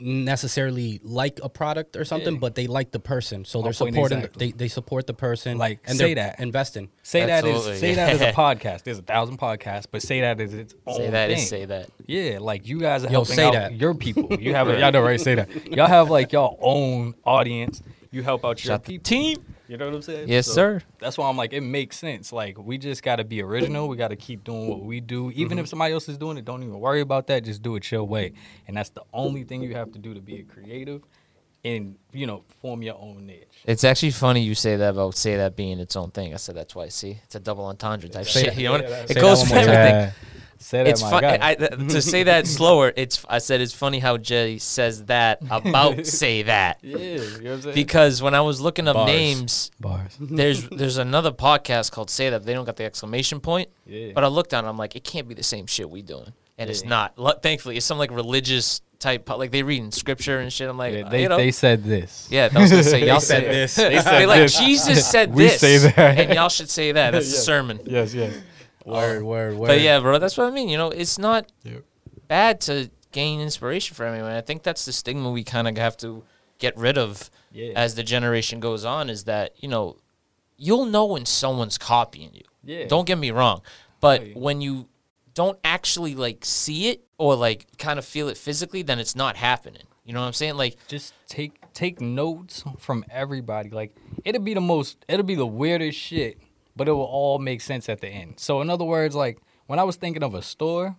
necessarily 0.00 1.00
like 1.02 1.40
a 1.42 1.48
product 1.48 1.96
or 1.96 2.04
something, 2.04 2.34
Yeah. 2.34 2.40
but 2.40 2.54
they 2.54 2.66
like 2.66 2.90
the 2.90 3.00
person, 3.00 3.44
so 3.44 3.58
My 3.60 3.64
they're 3.64 3.72
supporting. 3.72 4.18
exactly. 4.18 4.46
They 4.46 4.52
they 4.52 4.68
support 4.68 5.06
the 5.06 5.14
person. 5.14 5.58
Like, 5.58 5.80
and 5.84 5.96
say 5.98 6.14
that. 6.14 6.40
investing. 6.40 6.88
Say 7.02 7.20
that 7.26 7.44
Absolutely, 7.44 7.72
is 7.72 7.80
say 7.80 7.94
that 7.94 8.12
is 8.14 8.20
a 8.20 8.32
podcast. 8.44 8.82
There's 8.84 8.98
a 8.98 9.02
thousand 9.02 9.38
podcasts, 9.38 9.86
but 9.90 10.02
say 10.02 10.20
that 10.20 10.40
is 10.40 10.54
its 10.54 10.74
own 10.86 10.96
Say 10.96 11.10
that 11.10 11.28
thing. 11.28 11.38
is 11.38 11.48
say 11.48 11.64
that. 11.66 11.90
Yeah, 12.06 12.38
like 12.40 12.66
you 12.66 12.78
guys 12.80 13.02
are 13.04 13.08
Yo, 13.08 13.12
helping 13.12 13.36
say 13.36 13.44
out 13.46 13.52
that. 13.54 13.74
your 13.74 13.94
people. 13.94 14.28
You 14.40 14.54
have 14.54 14.68
a, 14.68 14.78
y'all 14.78 14.92
know 14.92 15.02
right? 15.02 15.20
Say 15.20 15.34
that. 15.34 15.48
Y'all 15.72 15.86
have 15.86 16.10
like 16.10 16.32
your 16.32 16.56
own 16.60 17.14
audience. 17.24 17.82
You 18.10 18.22
help 18.22 18.44
out 18.44 18.62
your 18.64 18.72
Shout 18.72 18.84
the 18.84 18.92
people. 18.98 19.04
team. 19.04 19.36
You 19.68 19.76
know 19.76 19.84
what 19.86 19.94
I'm 19.96 20.02
saying? 20.02 20.28
Yes, 20.28 20.46
So 20.46 20.52
sir. 20.54 20.82
That's 20.98 21.18
why 21.18 21.28
I'm 21.28 21.36
like, 21.36 21.52
it 21.52 21.60
makes 21.60 21.98
sense. 21.98 22.32
Like 22.32 22.56
we 22.58 22.78
just 22.78 23.02
got 23.02 23.16
to 23.16 23.24
be 23.24 23.42
original. 23.42 23.86
We 23.86 23.96
got 23.96 24.08
to 24.08 24.16
keep 24.16 24.42
doing 24.42 24.66
what 24.68 24.80
we 24.82 25.00
do. 25.00 25.30
Even 25.32 25.50
Mm-hmm. 25.58 25.58
if 25.64 25.68
somebody 25.68 25.92
else 25.94 26.08
is 26.08 26.16
doing 26.18 26.38
it, 26.38 26.44
don't 26.46 26.62
even 26.62 26.80
worry 26.80 27.02
about 27.02 27.26
that. 27.28 27.44
Just 27.44 27.62
do 27.62 27.76
it 27.76 27.90
your 27.90 28.04
way. 28.04 28.32
And 28.66 28.76
that's 28.76 28.90
the 28.90 29.02
only 29.12 29.44
thing 29.44 29.62
you 29.62 29.74
have 29.74 29.92
to 29.92 29.98
do 29.98 30.14
to 30.14 30.20
be 30.20 30.36
a 30.40 30.42
creative, 30.42 31.02
and 31.64 31.96
you 32.12 32.26
know, 32.26 32.44
form 32.62 32.82
your 32.82 32.94
own 32.98 33.26
niche. 33.26 33.44
It's 33.66 33.84
actually 33.84 34.12
funny 34.12 34.40
you 34.40 34.54
say 34.54 34.76
that 34.76 34.90
about 34.90 35.16
say 35.16 35.36
that 35.36 35.54
being 35.54 35.78
its 35.80 35.96
own 35.96 36.12
thing. 36.12 36.32
I 36.32 36.38
said 36.38 36.54
that 36.56 36.68
twice. 36.70 36.94
See, 36.94 37.18
it's 37.24 37.34
a 37.34 37.40
double 37.40 37.66
entendre 37.66 38.08
type 38.08 38.26
Say 38.26 38.44
shit. 38.44 38.56
You 38.56 38.64
know, 38.64 38.72
what? 38.72 38.82
yeah, 38.82 38.88
that- 38.88 39.10
it 39.10 39.20
goes 39.20 39.42
for 39.42 39.54
one 39.56 39.66
more 39.66 39.74
time. 39.74 39.84
everything. 39.84 40.14
Say 40.60 40.78
that, 40.84 40.90
It's 40.90 41.02
my 41.02 41.20
guy. 41.20 41.38
I, 41.40 41.54
to 41.54 42.02
say 42.02 42.24
that 42.24 42.46
slower. 42.58 42.92
It's 42.96 43.24
I 43.28 43.38
said 43.38 43.60
it's 43.60 43.72
funny 43.72 44.00
how 44.00 44.16
Jay 44.16 44.58
says 44.58 45.04
that 45.04 45.38
about 45.50 46.04
say 46.20 46.42
that 46.42 46.78
yeah, 46.82 46.96
you 46.98 47.16
know 47.18 47.22
what 47.22 47.44
I'm 47.52 47.62
saying? 47.62 47.74
because 47.74 48.20
when 48.20 48.34
I 48.34 48.40
was 48.40 48.60
looking 48.60 48.88
up 48.88 48.94
Bars. 48.94 49.06
names, 49.06 49.70
bars. 49.80 50.16
there's 50.20 50.68
there's 50.70 50.96
another 50.98 51.30
podcast 51.30 51.92
called 51.92 52.10
Say 52.10 52.30
That. 52.30 52.44
They 52.44 52.54
don't 52.54 52.64
got 52.64 52.76
the 52.76 52.84
exclamation 52.84 53.40
point, 53.40 53.68
Yeah. 53.86 54.12
but 54.14 54.24
I 54.24 54.26
looked 54.26 54.50
down. 54.50 54.60
and 54.64 54.68
I'm 54.68 54.76
like, 54.76 54.96
it 54.96 55.04
can't 55.04 55.28
be 55.28 55.34
the 55.34 55.42
same 55.44 55.66
shit 55.66 55.88
we 55.88 56.02
doing, 56.02 56.32
and 56.58 56.68
it's 56.68 56.84
not. 56.84 57.16
Lu- 57.18 57.32
Thankfully, 57.40 57.76
it's 57.76 57.86
some 57.86 57.98
like 57.98 58.10
religious 58.10 58.80
type. 58.98 59.26
po- 59.26 59.36
Like 59.36 59.52
they 59.52 59.62
read 59.62 59.80
in 59.80 59.92
scripture 59.92 60.40
and 60.40 60.52
shit. 60.52 60.68
I'm 60.68 60.76
like, 60.76 60.92
Yeah, 60.94 61.06
uh, 61.06 61.08
they 61.08 61.22
you 61.22 61.28
know, 61.28 61.36
they 61.36 61.52
said 61.52 61.84
this. 61.84 62.26
yeah, 62.32 62.48
I 62.52 62.58
was 62.60 62.70
gonna 62.72 62.82
say 62.82 63.06
y'all 63.06 63.20
said 63.20 63.44
this. 63.44 63.76
They, 63.76 64.00
said 64.00 64.26
like 64.26 64.40
this. 64.40 64.58
Jesus 64.58 65.08
said 65.08 65.32
We 65.32 65.44
this, 65.44 65.60
say 65.60 65.78
that. 65.78 66.18
and 66.18 66.34
y'all 66.34 66.48
should 66.48 66.68
say 66.68 66.90
that. 66.92 67.12
That's 67.12 67.30
the 67.30 67.36
Yeah. 67.36 67.42
sermon. 67.42 67.80
Yes, 67.84 68.12
yes. 68.12 68.34
Word, 68.92 69.22
word, 69.22 69.56
word. 69.56 69.66
But 69.68 69.80
yeah, 69.80 70.00
bro, 70.00 70.18
that's 70.18 70.36
what 70.36 70.46
I 70.46 70.50
mean. 70.50 70.68
You 70.68 70.78
know, 70.78 70.90
it's 70.90 71.18
not 71.18 71.50
Yep. 71.64 71.84
bad 72.26 72.60
to 72.62 72.90
gain 73.12 73.40
inspiration 73.40 73.94
from 73.94 74.14
anyone. 74.14 74.32
I 74.32 74.40
think 74.40 74.62
that's 74.62 74.84
the 74.84 74.92
stigma 74.92 75.30
we 75.30 75.44
kind 75.44 75.66
of 75.68 75.76
have 75.76 75.96
to 75.98 76.24
get 76.58 76.76
rid 76.76 76.98
of 76.98 77.30
Yeah. 77.52 77.72
as 77.76 77.94
the 77.94 78.02
generation 78.02 78.60
goes 78.60 78.84
on. 78.84 79.08
Is 79.10 79.24
that 79.24 79.52
you 79.58 79.68
know, 79.68 79.96
you'll 80.56 80.86
know 80.86 81.04
when 81.06 81.24
someone's 81.26 81.78
copying 81.78 82.30
you. 82.34 82.44
Yeah. 82.64 82.86
Don't 82.86 83.06
get 83.06 83.18
me 83.18 83.30
wrong, 83.30 83.62
but 84.00 84.26
Yeah. 84.26 84.32
when 84.34 84.60
you 84.60 84.88
don't 85.34 85.58
actually 85.64 86.14
like 86.14 86.44
see 86.44 86.88
it 86.88 87.04
or 87.16 87.34
like 87.36 87.66
kind 87.78 87.98
of 87.98 88.04
feel 88.04 88.28
it 88.28 88.36
physically, 88.36 88.82
then 88.82 88.98
it's 88.98 89.14
not 89.14 89.36
happening. 89.36 89.82
You 90.04 90.12
know 90.14 90.20
what 90.20 90.26
I'm 90.26 90.32
saying? 90.32 90.56
Like, 90.56 90.76
just 90.88 91.12
take 91.28 91.52
take 91.74 92.00
notes 92.00 92.64
from 92.78 93.04
everybody. 93.10 93.70
Like 93.70 93.94
it'll 94.24 94.42
be 94.42 94.54
the 94.54 94.60
most 94.60 95.04
it'll 95.08 95.24
be 95.26 95.34
the 95.36 95.46
weirdest 95.46 95.98
shit, 95.98 96.38
but 96.78 96.88
it 96.88 96.92
will 96.92 97.02
all 97.02 97.38
make 97.38 97.60
sense 97.60 97.88
at 97.88 98.00
the 98.00 98.08
end. 98.08 98.40
So 98.40 98.62
in 98.62 98.70
other 98.70 98.84
words, 98.84 99.14
like 99.14 99.38
when 99.66 99.78
I 99.78 99.82
was 99.82 99.96
thinking 99.96 100.22
of 100.22 100.34
a 100.34 100.40
store, 100.40 100.96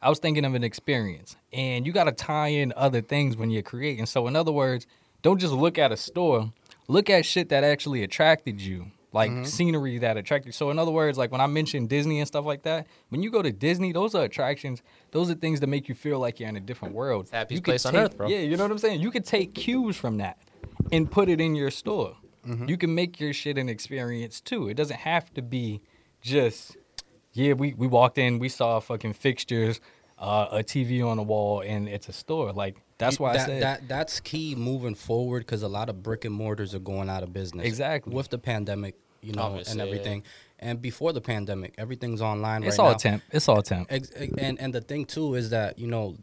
I 0.00 0.08
was 0.08 0.18
thinking 0.18 0.44
of 0.44 0.54
an 0.54 0.64
experience. 0.64 1.36
And 1.52 1.86
you 1.86 1.92
gotta 1.92 2.12
tie 2.12 2.48
in 2.48 2.72
other 2.76 3.02
things 3.02 3.36
when 3.36 3.50
you're 3.50 3.62
creating. 3.62 4.06
So 4.06 4.26
in 4.28 4.36
other 4.36 4.52
words, 4.52 4.86
don't 5.22 5.38
just 5.38 5.52
look 5.52 5.78
at 5.78 5.92
a 5.92 5.96
store, 5.96 6.52
look 6.88 7.10
at 7.10 7.26
shit 7.26 7.48
that 7.50 7.64
actually 7.64 8.02
attracted 8.02 8.60
you. 8.60 8.86
Like 9.12 9.30
mm-hmm. 9.30 9.44
scenery 9.44 9.98
that 9.98 10.16
attracted 10.16 10.48
you. 10.48 10.52
So 10.52 10.70
in 10.70 10.78
other 10.78 10.90
words, 10.90 11.16
like 11.16 11.32
when 11.32 11.40
I 11.40 11.46
mentioned 11.46 11.88
Disney 11.88 12.18
and 12.20 12.28
stuff 12.28 12.44
like 12.44 12.62
that, 12.62 12.86
when 13.08 13.22
you 13.22 13.30
go 13.30 13.40
to 13.40 13.50
Disney, 13.50 13.92
those 13.92 14.14
are 14.14 14.24
attractions. 14.24 14.82
Those 15.10 15.30
are 15.30 15.34
things 15.34 15.60
that 15.60 15.68
make 15.68 15.88
you 15.88 15.94
feel 15.94 16.18
like 16.18 16.38
you're 16.38 16.48
in 16.48 16.56
a 16.56 16.60
different 16.60 16.94
world. 16.94 17.28
Happiest 17.32 17.64
place 17.64 17.86
on 17.86 17.94
take- 17.94 18.02
earth, 18.02 18.16
bro. 18.16 18.28
Yeah, 18.28 18.40
you 18.40 18.56
know 18.56 18.64
what 18.64 18.72
I'm 18.72 18.78
saying? 18.78 19.00
You 19.00 19.10
could 19.10 19.24
take 19.24 19.54
cues 19.54 19.96
from 19.96 20.18
that 20.18 20.38
and 20.92 21.10
put 21.10 21.28
it 21.28 21.40
in 21.40 21.54
your 21.54 21.70
store. 21.70 22.16
You 22.68 22.76
can 22.76 22.94
make 22.94 23.18
your 23.20 23.32
shit 23.32 23.58
an 23.58 23.68
experience 23.68 24.40
too. 24.40 24.68
It 24.68 24.74
doesn't 24.74 25.00
have 25.00 25.32
to 25.34 25.42
be 25.42 25.82
just 26.22 26.76
yeah, 27.32 27.52
we, 27.52 27.74
we 27.74 27.86
walked 27.86 28.16
in, 28.18 28.38
we 28.38 28.48
saw 28.48 28.80
fucking 28.80 29.12
fixtures, 29.12 29.80
uh, 30.18 30.48
a 30.52 30.58
TV 30.58 31.06
on 31.06 31.18
the 31.18 31.22
wall, 31.22 31.60
and 31.60 31.86
it's 31.88 32.08
a 32.08 32.12
store. 32.12 32.52
Like 32.52 32.76
that's 32.98 33.20
why 33.20 33.34
that, 33.34 33.42
I 33.42 33.46
said 33.46 33.62
that 33.62 33.88
that's 33.88 34.20
key 34.20 34.54
moving 34.54 34.94
forward 34.94 35.40
because 35.40 35.62
a 35.62 35.68
lot 35.68 35.88
of 35.90 36.02
brick 36.02 36.24
and 36.24 36.34
mortars 36.34 36.74
are 36.74 36.78
going 36.78 37.10
out 37.10 37.22
of 37.22 37.32
business. 37.32 37.66
Exactly. 37.66 38.14
with 38.14 38.30
the 38.30 38.38
pandemic, 38.38 38.94
you 39.20 39.32
know, 39.32 39.42
Obviously, 39.42 39.72
and 39.72 39.80
yeah. 39.80 39.86
everything. 39.86 40.22
And 40.58 40.80
before 40.80 41.12
the 41.12 41.20
pandemic, 41.20 41.74
everything's 41.76 42.22
online 42.22 42.64
it's 42.64 42.78
right 42.78 42.84
all 42.84 42.90
now. 42.92 42.96
temp. 42.96 43.22
It's 43.30 43.48
all 43.48 43.60
temp. 43.62 43.90
And 43.90 44.58
and 44.58 44.72
the 44.72 44.80
thing 44.80 45.04
too 45.04 45.34
is 45.34 45.50
that 45.50 45.78
you 45.78 45.86
know 45.86 46.16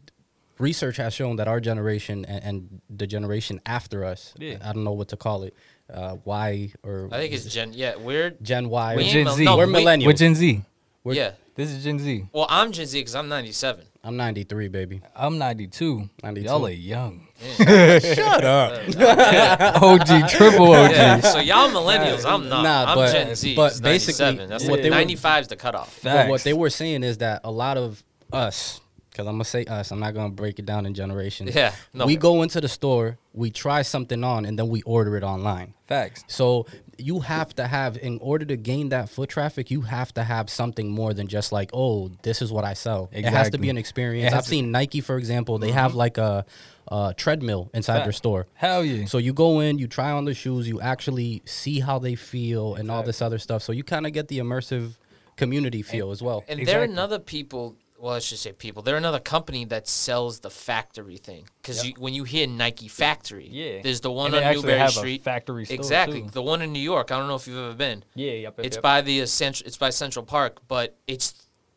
research 0.58 0.96
has 0.96 1.14
shown 1.14 1.36
that 1.36 1.48
our 1.48 1.60
generation 1.60 2.24
and, 2.24 2.44
and 2.44 2.80
the 2.88 3.06
generation 3.06 3.60
after 3.66 4.04
us 4.04 4.34
Yeah. 4.38 4.58
i 4.62 4.72
don't 4.72 4.84
know 4.84 4.92
what 4.92 5.08
to 5.08 5.16
call 5.16 5.42
it 5.42 5.54
uh, 5.92 6.16
y 6.24 6.72
or 6.82 7.08
I 7.12 7.18
think 7.18 7.32
it's 7.34 7.44
Gen. 7.46 7.72
Yeah, 7.74 7.96
weird. 7.96 8.42
gen 8.42 8.68
y 8.68 8.92
We 8.94 8.96
With 9.04 9.06
ain't 9.14 9.28
Gen 9.28 9.36
Z. 9.36 9.44
no, 9.44 9.56
we're 9.56 9.66
we- 9.66 9.72
millennials 9.72 10.06
With 10.06 10.18
Gen 10.18 10.34
Z. 10.34 10.62
We're- 11.04 11.16
Yeah. 11.18 11.30
This 11.56 11.70
is 11.70 11.84
Gen 11.84 11.98
Z. 12.00 12.26
Well, 12.32 12.46
I'm 12.50 12.72
Gen 12.72 12.86
Z 12.86 12.98
because 12.98 13.14
I'm 13.14 13.28
97. 13.28 13.84
i'm 14.02 14.16
93 14.16 14.68
baby 14.68 15.00
I'm 15.16 15.38
92. 15.38 16.10
92. 16.22 16.46
Y'all 16.48 16.66
are 16.66 16.70
young. 16.70 17.26
shut 17.56 18.44
up 18.44 18.72
OG, 19.82 20.28
triple 20.30 20.72
OG. 20.72 20.90
Yeah, 20.90 21.20
so 21.20 21.38
y'all 21.38 21.68
millennials, 21.70 22.24
I'm 22.24 22.48
not. 22.48 22.62
Nah, 22.62 22.84
I'm 22.90 22.96
but- 22.96 23.12
Gen 23.12 23.34
Z. 23.34 23.54
but 23.54 23.72
it's 23.72 23.80
basically, 23.80 24.24
97. 24.24 24.48
That's 24.48 24.64
what 24.64 24.70
what 24.72 24.82
they 24.82 24.90
were- 24.90 24.96
95 24.96 25.42
is 25.42 25.48
the 25.48 25.56
cutoff. 25.56 26.00
but 26.02 26.12
what 26.28 26.28
Facts. 26.40 26.44
they 26.44 26.52
were 26.52 26.70
saying 26.70 27.02
is 27.04 27.18
that 27.18 27.42
a 27.44 27.50
lot 27.50 27.76
of 27.76 28.02
us 28.32 28.80
because 29.14 29.28
i'm 29.28 29.34
gonna 29.34 29.44
say 29.44 29.64
us 29.66 29.92
i'm 29.92 30.00
not 30.00 30.12
gonna 30.12 30.28
break 30.28 30.58
it 30.58 30.66
down 30.66 30.84
in 30.86 30.92
generations 30.92 31.54
Yeah, 31.54 31.72
no. 31.92 32.04
we 32.04 32.16
go 32.16 32.42
into 32.42 32.60
the 32.60 32.68
store 32.68 33.18
we 33.32 33.50
try 33.50 33.82
something 33.82 34.24
on 34.24 34.44
and 34.44 34.58
then 34.58 34.68
we 34.68 34.82
order 34.82 35.16
it 35.16 35.22
online 35.22 35.74
Facts. 35.86 36.24
So 36.28 36.66
you 36.96 37.20
have 37.20 37.54
to 37.56 37.66
have 37.66 37.98
in 37.98 38.18
order 38.20 38.46
to 38.46 38.56
gain 38.56 38.88
that 38.88 39.10
foot 39.10 39.28
traffic, 39.28 39.70
you 39.70 39.82
have 39.82 40.14
to 40.14 40.24
have 40.24 40.48
something 40.48 40.88
more 40.88 41.12
than 41.12 41.26
just 41.28 41.52
like, 41.52 41.70
oh, 41.74 42.10
this 42.22 42.40
is 42.40 42.50
what 42.50 42.64
I 42.64 42.72
sell. 42.72 43.10
It 43.12 43.26
has 43.26 43.50
to 43.50 43.58
be 43.58 43.68
an 43.68 43.76
experience. 43.76 44.32
I've 44.32 44.44
to- 44.44 44.48
seen 44.48 44.70
Nike, 44.70 45.02
for 45.02 45.18
example, 45.18 45.58
they 45.58 45.72
have 45.72 45.90
mm-hmm. 45.90 45.98
like 45.98 46.18
a, 46.18 46.46
a 46.88 47.14
treadmill 47.16 47.70
inside 47.74 48.04
their 48.04 48.12
store. 48.12 48.46
Hell 48.54 48.82
yeah. 48.82 49.04
So 49.04 49.18
you 49.18 49.34
go 49.34 49.60
in, 49.60 49.78
you 49.78 49.86
try 49.86 50.10
on 50.10 50.24
the 50.24 50.32
shoes, 50.32 50.66
you 50.66 50.80
actually 50.80 51.42
see 51.44 51.80
how 51.80 51.98
they 51.98 52.14
feel 52.14 52.76
and 52.76 52.90
all 52.90 53.02
this 53.02 53.20
other 53.20 53.38
stuff. 53.38 53.62
So 53.62 53.72
you 53.72 53.84
kind 53.84 54.06
of 54.06 54.12
get 54.12 54.28
the 54.28 54.38
immersive 54.38 54.96
community 55.36 55.82
feel 55.82 56.12
as 56.12 56.22
well. 56.22 56.44
And 56.48 56.66
there 56.66 56.80
are 56.80 56.84
another 56.84 57.18
people. 57.18 57.76
Well, 58.04 58.12
let's 58.12 58.28
just 58.28 58.42
say 58.42 58.52
people. 58.52 58.82
They're 58.82 58.98
another 58.98 59.18
company 59.18 59.64
that 59.64 59.88
sells 59.88 60.40
the 60.40 60.50
factory 60.50 61.16
thing. 61.16 61.48
Because 61.62 61.86
Yep. 61.86 61.96
when 61.96 62.12
you 62.12 62.24
hear 62.24 62.46
Nike 62.46 62.86
Factory, 62.86 63.48
Yeah. 63.50 63.80
there's 63.80 64.02
the 64.02 64.10
one 64.12 64.34
And 64.34 64.44
on 64.44 64.54
Newbury 64.56 64.90
Street. 64.90 65.22
factory 65.24 65.64
store, 65.64 65.74
exactly. 65.74 66.20
too. 66.20 66.28
The 66.28 66.42
one 66.42 66.60
in 66.60 66.70
New 66.70 66.80
York. 66.82 67.10
I 67.10 67.16
don't 67.18 67.28
know 67.28 67.34
if 67.36 67.46
you've 67.48 67.56
ever 67.56 67.72
been. 67.72 68.04
Yeah, 68.14 68.32
yep, 68.32 68.58
yep, 68.58 68.66
It's 68.66 68.76
yep. 68.76 68.82
by 68.82 69.00
the 69.00 69.22
uh, 69.22 69.26
central. 69.26 69.66
It's 69.66 69.78
by 69.78 69.88
Central 69.88 70.22
Park, 70.26 70.60
but 70.68 70.98
it's. 71.06 71.32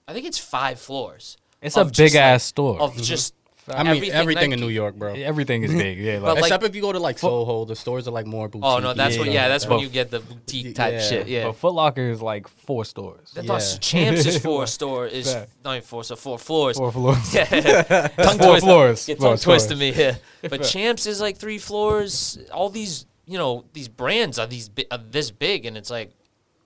I 0.05 0.11
think 0.11 0.25
it's 0.25 0.37
five 0.37 0.81
floors. 0.81 1.37
It's 1.61 1.77
a 1.77 1.85
big 1.85 2.15
ass 2.15 2.33
like- 2.33 2.41
store. 2.41 2.81
of 2.81 3.01
just. 3.01 3.33
I 3.69 3.83
mean, 3.83 4.11
everything, 4.11 4.53
in 4.53 4.59
New 4.59 4.69
York, 4.69 4.95
bro. 4.95 5.13
Everything 5.13 5.63
is 5.63 5.73
big. 5.85 5.97
Yeah, 5.97 6.19
But 6.19 6.35
like, 6.35 6.43
Except 6.45 6.63
if 6.63 6.75
you 6.75 6.81
go 6.81 6.91
to 6.93 6.99
like 6.99 7.19
Soho, 7.19 7.65
the 7.65 7.75
stores 7.75 8.07
are 8.07 8.11
like 8.11 8.25
more 8.25 8.47
boutique. 8.47 8.65
Oh 8.65 8.79
no, 8.79 8.93
that's 8.93 9.17
what. 9.17 9.27
Yeah. 9.27 9.33
Yeah, 9.33 9.47
that's 9.49 9.67
when 9.67 9.79
you 9.79 9.89
get 9.89 10.09
the 10.09 10.19
boutique 10.21 10.73
type 10.75 10.93
Yeah. 10.93 10.99
shit. 11.01 11.27
Yeah. 11.27 11.45
but 11.47 11.53
Foot 11.57 11.73
Locker 11.73 12.09
is 12.09 12.21
like 12.21 12.47
four 12.47 12.85
stores. 12.85 13.33
I 13.37 13.41
Yeah. 13.41 13.59
Champs 13.79 14.25
is 14.25 14.37
four 14.41 14.67
store 14.77 15.05
is 15.07 15.33
Fact. 15.33 15.51
not 15.65 15.71
even 15.73 15.83
four, 15.83 16.03
so 16.03 16.15
four 16.15 16.37
floors. 16.39 16.77
Four 16.77 16.91
floors. 16.91 17.33
Yeah. 17.35 18.07
tongue 18.07 18.37
Four 18.39 18.47
twist- 18.51 18.63
floors. 18.65 19.05
Get 19.05 19.17
Four 19.19 19.27
tongue 19.29 19.37
twisted 19.37 19.77
floors. 19.77 19.79
me 19.79 19.91
here. 19.91 20.17
But 20.49 20.63
Champs 20.63 21.05
is 21.05 21.19
like 21.19 21.37
three 21.37 21.57
floors. 21.57 22.39
All 22.53 22.69
these, 22.69 23.05
you 23.25 23.37
know, 23.37 23.65
these 23.73 23.87
brands 23.89 24.39
are 24.39 24.47
these 24.47 24.69
bi- 24.69 24.85
are 24.91 24.97
this 24.97 25.29
big, 25.31 25.65
and 25.65 25.75
it's 25.77 25.89
like 25.89 26.11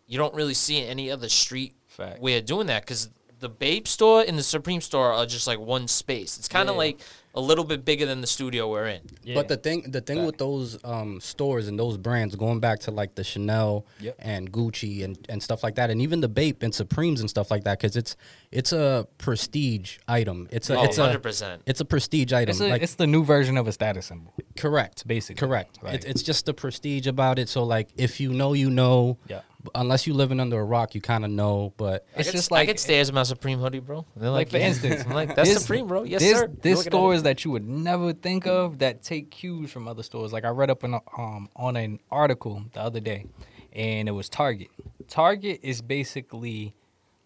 you 0.07 0.17
don't 0.17 0.33
really 0.35 0.53
see 0.53 0.85
any 0.85 1.09
other 1.09 1.29
street 1.29 1.73
Fact. 1.87 2.21
way 2.21 2.37
of 2.37 2.45
doing 2.45 2.67
that 2.67 2.83
because 2.83 3.09
the 3.41 3.49
Bape 3.49 3.87
store 3.87 4.23
and 4.27 4.37
the 4.37 4.43
Supreme 4.43 4.79
store 4.81 5.11
are 5.11 5.25
just 5.25 5.47
like 5.47 5.59
one 5.59 5.87
space. 5.87 6.37
It's 6.37 6.47
kind 6.47 6.69
of 6.69 6.75
Yeah. 6.75 6.79
like 6.85 6.99
a 7.33 7.39
little 7.41 7.63
bit 7.63 7.85
bigger 7.85 8.05
than 8.05 8.19
the 8.21 8.27
studio 8.27 8.69
we're 8.69 8.87
in. 8.87 9.01
Yeah. 9.23 9.35
But 9.35 9.47
the 9.47 9.55
thing, 9.55 9.89
the 9.89 10.01
thing 10.01 10.25
with 10.25 10.37
those 10.37 10.77
um, 10.83 11.21
stores 11.21 11.67
and 11.69 11.79
those 11.79 11.97
brands, 11.97 12.35
going 12.35 12.59
back 12.59 12.79
to 12.81 12.91
like 12.91 13.15
the 13.15 13.23
Chanel 13.23 13.85
Yep. 14.01 14.15
and 14.19 14.51
Gucci 14.51 15.03
and, 15.05 15.17
and 15.29 15.41
stuff 15.41 15.63
like 15.63 15.75
that, 15.75 15.89
and 15.89 16.01
even 16.01 16.19
the 16.21 16.27
Bape 16.27 16.61
and 16.61 16.75
Supremes 16.75 17.21
and 17.21 17.29
stuff 17.29 17.49
like 17.49 17.63
that, 17.63 17.79
because 17.79 17.95
it's 17.95 18.15
it's 18.51 18.73
a 18.73 19.07
prestige 19.17 19.97
item. 20.07 20.47
It's 20.51 20.69
a 20.69 20.77
Oh, 20.77 20.83
it's 20.83 20.97
a 20.97 21.07
100%. 21.07 21.59
it's 21.65 21.79
a 21.79 21.85
prestige 21.85 22.33
item. 22.33 22.49
it's, 22.51 22.59
a, 22.59 22.67
like 22.67 22.81
it's 22.81 22.95
the 22.95 23.07
new 23.07 23.23
version 23.23 23.57
of 23.57 23.67
a 23.67 23.71
status 23.71 24.07
symbol. 24.07 24.33
correct, 24.57 25.07
basically, 25.07 25.39
correct. 25.47 25.81
like- 25.81 25.95
It, 25.95 26.05
it's 26.05 26.23
just 26.23 26.45
the 26.45 26.53
prestige 26.53 27.07
about 27.07 27.39
it. 27.39 27.47
So 27.49 27.63
like, 27.63 27.87
if 27.95 28.19
you 28.19 28.33
know, 28.33 28.53
you 28.53 28.69
know. 28.69 29.17
Yeah. 29.27 29.41
Unless 29.75 30.07
you 30.07 30.13
living 30.13 30.39
under 30.39 30.59
a 30.59 30.63
rock, 30.63 30.95
you 30.95 31.01
kind 31.01 31.23
of 31.25 31.31
know. 31.31 31.73
But 31.77 32.05
I 32.15 32.19
It's 32.21 32.29
get, 32.29 32.35
just 32.37 32.51
I 32.51 32.55
like 32.55 32.67
get 32.67 32.79
stares 32.79 33.09
in 33.09 33.15
my 33.15 33.23
Supreme 33.23 33.59
hoodie, 33.59 33.79
bro. 33.79 34.05
They're 34.15 34.29
like 34.29 34.47
like, 34.47 34.49
for 34.49 34.57
yeah. 34.57 34.67
instance, 34.67 35.03
I'm 35.07 35.13
like, 35.13 35.35
that's 35.35 35.49
this- 35.53 35.61
Supreme, 35.61 35.87
bro. 35.87 36.03
Yes, 36.03 36.21
this, 36.21 36.37
sir. 36.39 36.47
This 36.47 36.55
Looking 36.55 36.71
at 36.73 36.79
it. 36.79 36.83
stores 36.89 37.23
that 37.23 37.45
you 37.45 37.51
would 37.51 37.67
never 37.67 38.13
think 38.13 38.47
of 38.47 38.79
that 38.79 39.03
take 39.03 39.29
cues 39.31 39.71
from 39.71 39.87
other 39.87 40.03
stores. 40.03 40.33
Like 40.33 40.45
I 40.45 40.49
read 40.49 40.69
up 40.69 40.83
on 40.83 40.93
a- 40.95 41.21
um 41.21 41.49
on 41.55 41.75
an 41.75 41.99
article 42.11 42.63
the 42.73 42.81
other 42.81 42.99
day, 42.99 43.25
and 43.73 44.07
it 44.09 44.13
was 44.13 44.29
Target. 44.29 44.69
Target 45.07 45.59
is 45.63 45.81
basically 45.81 46.73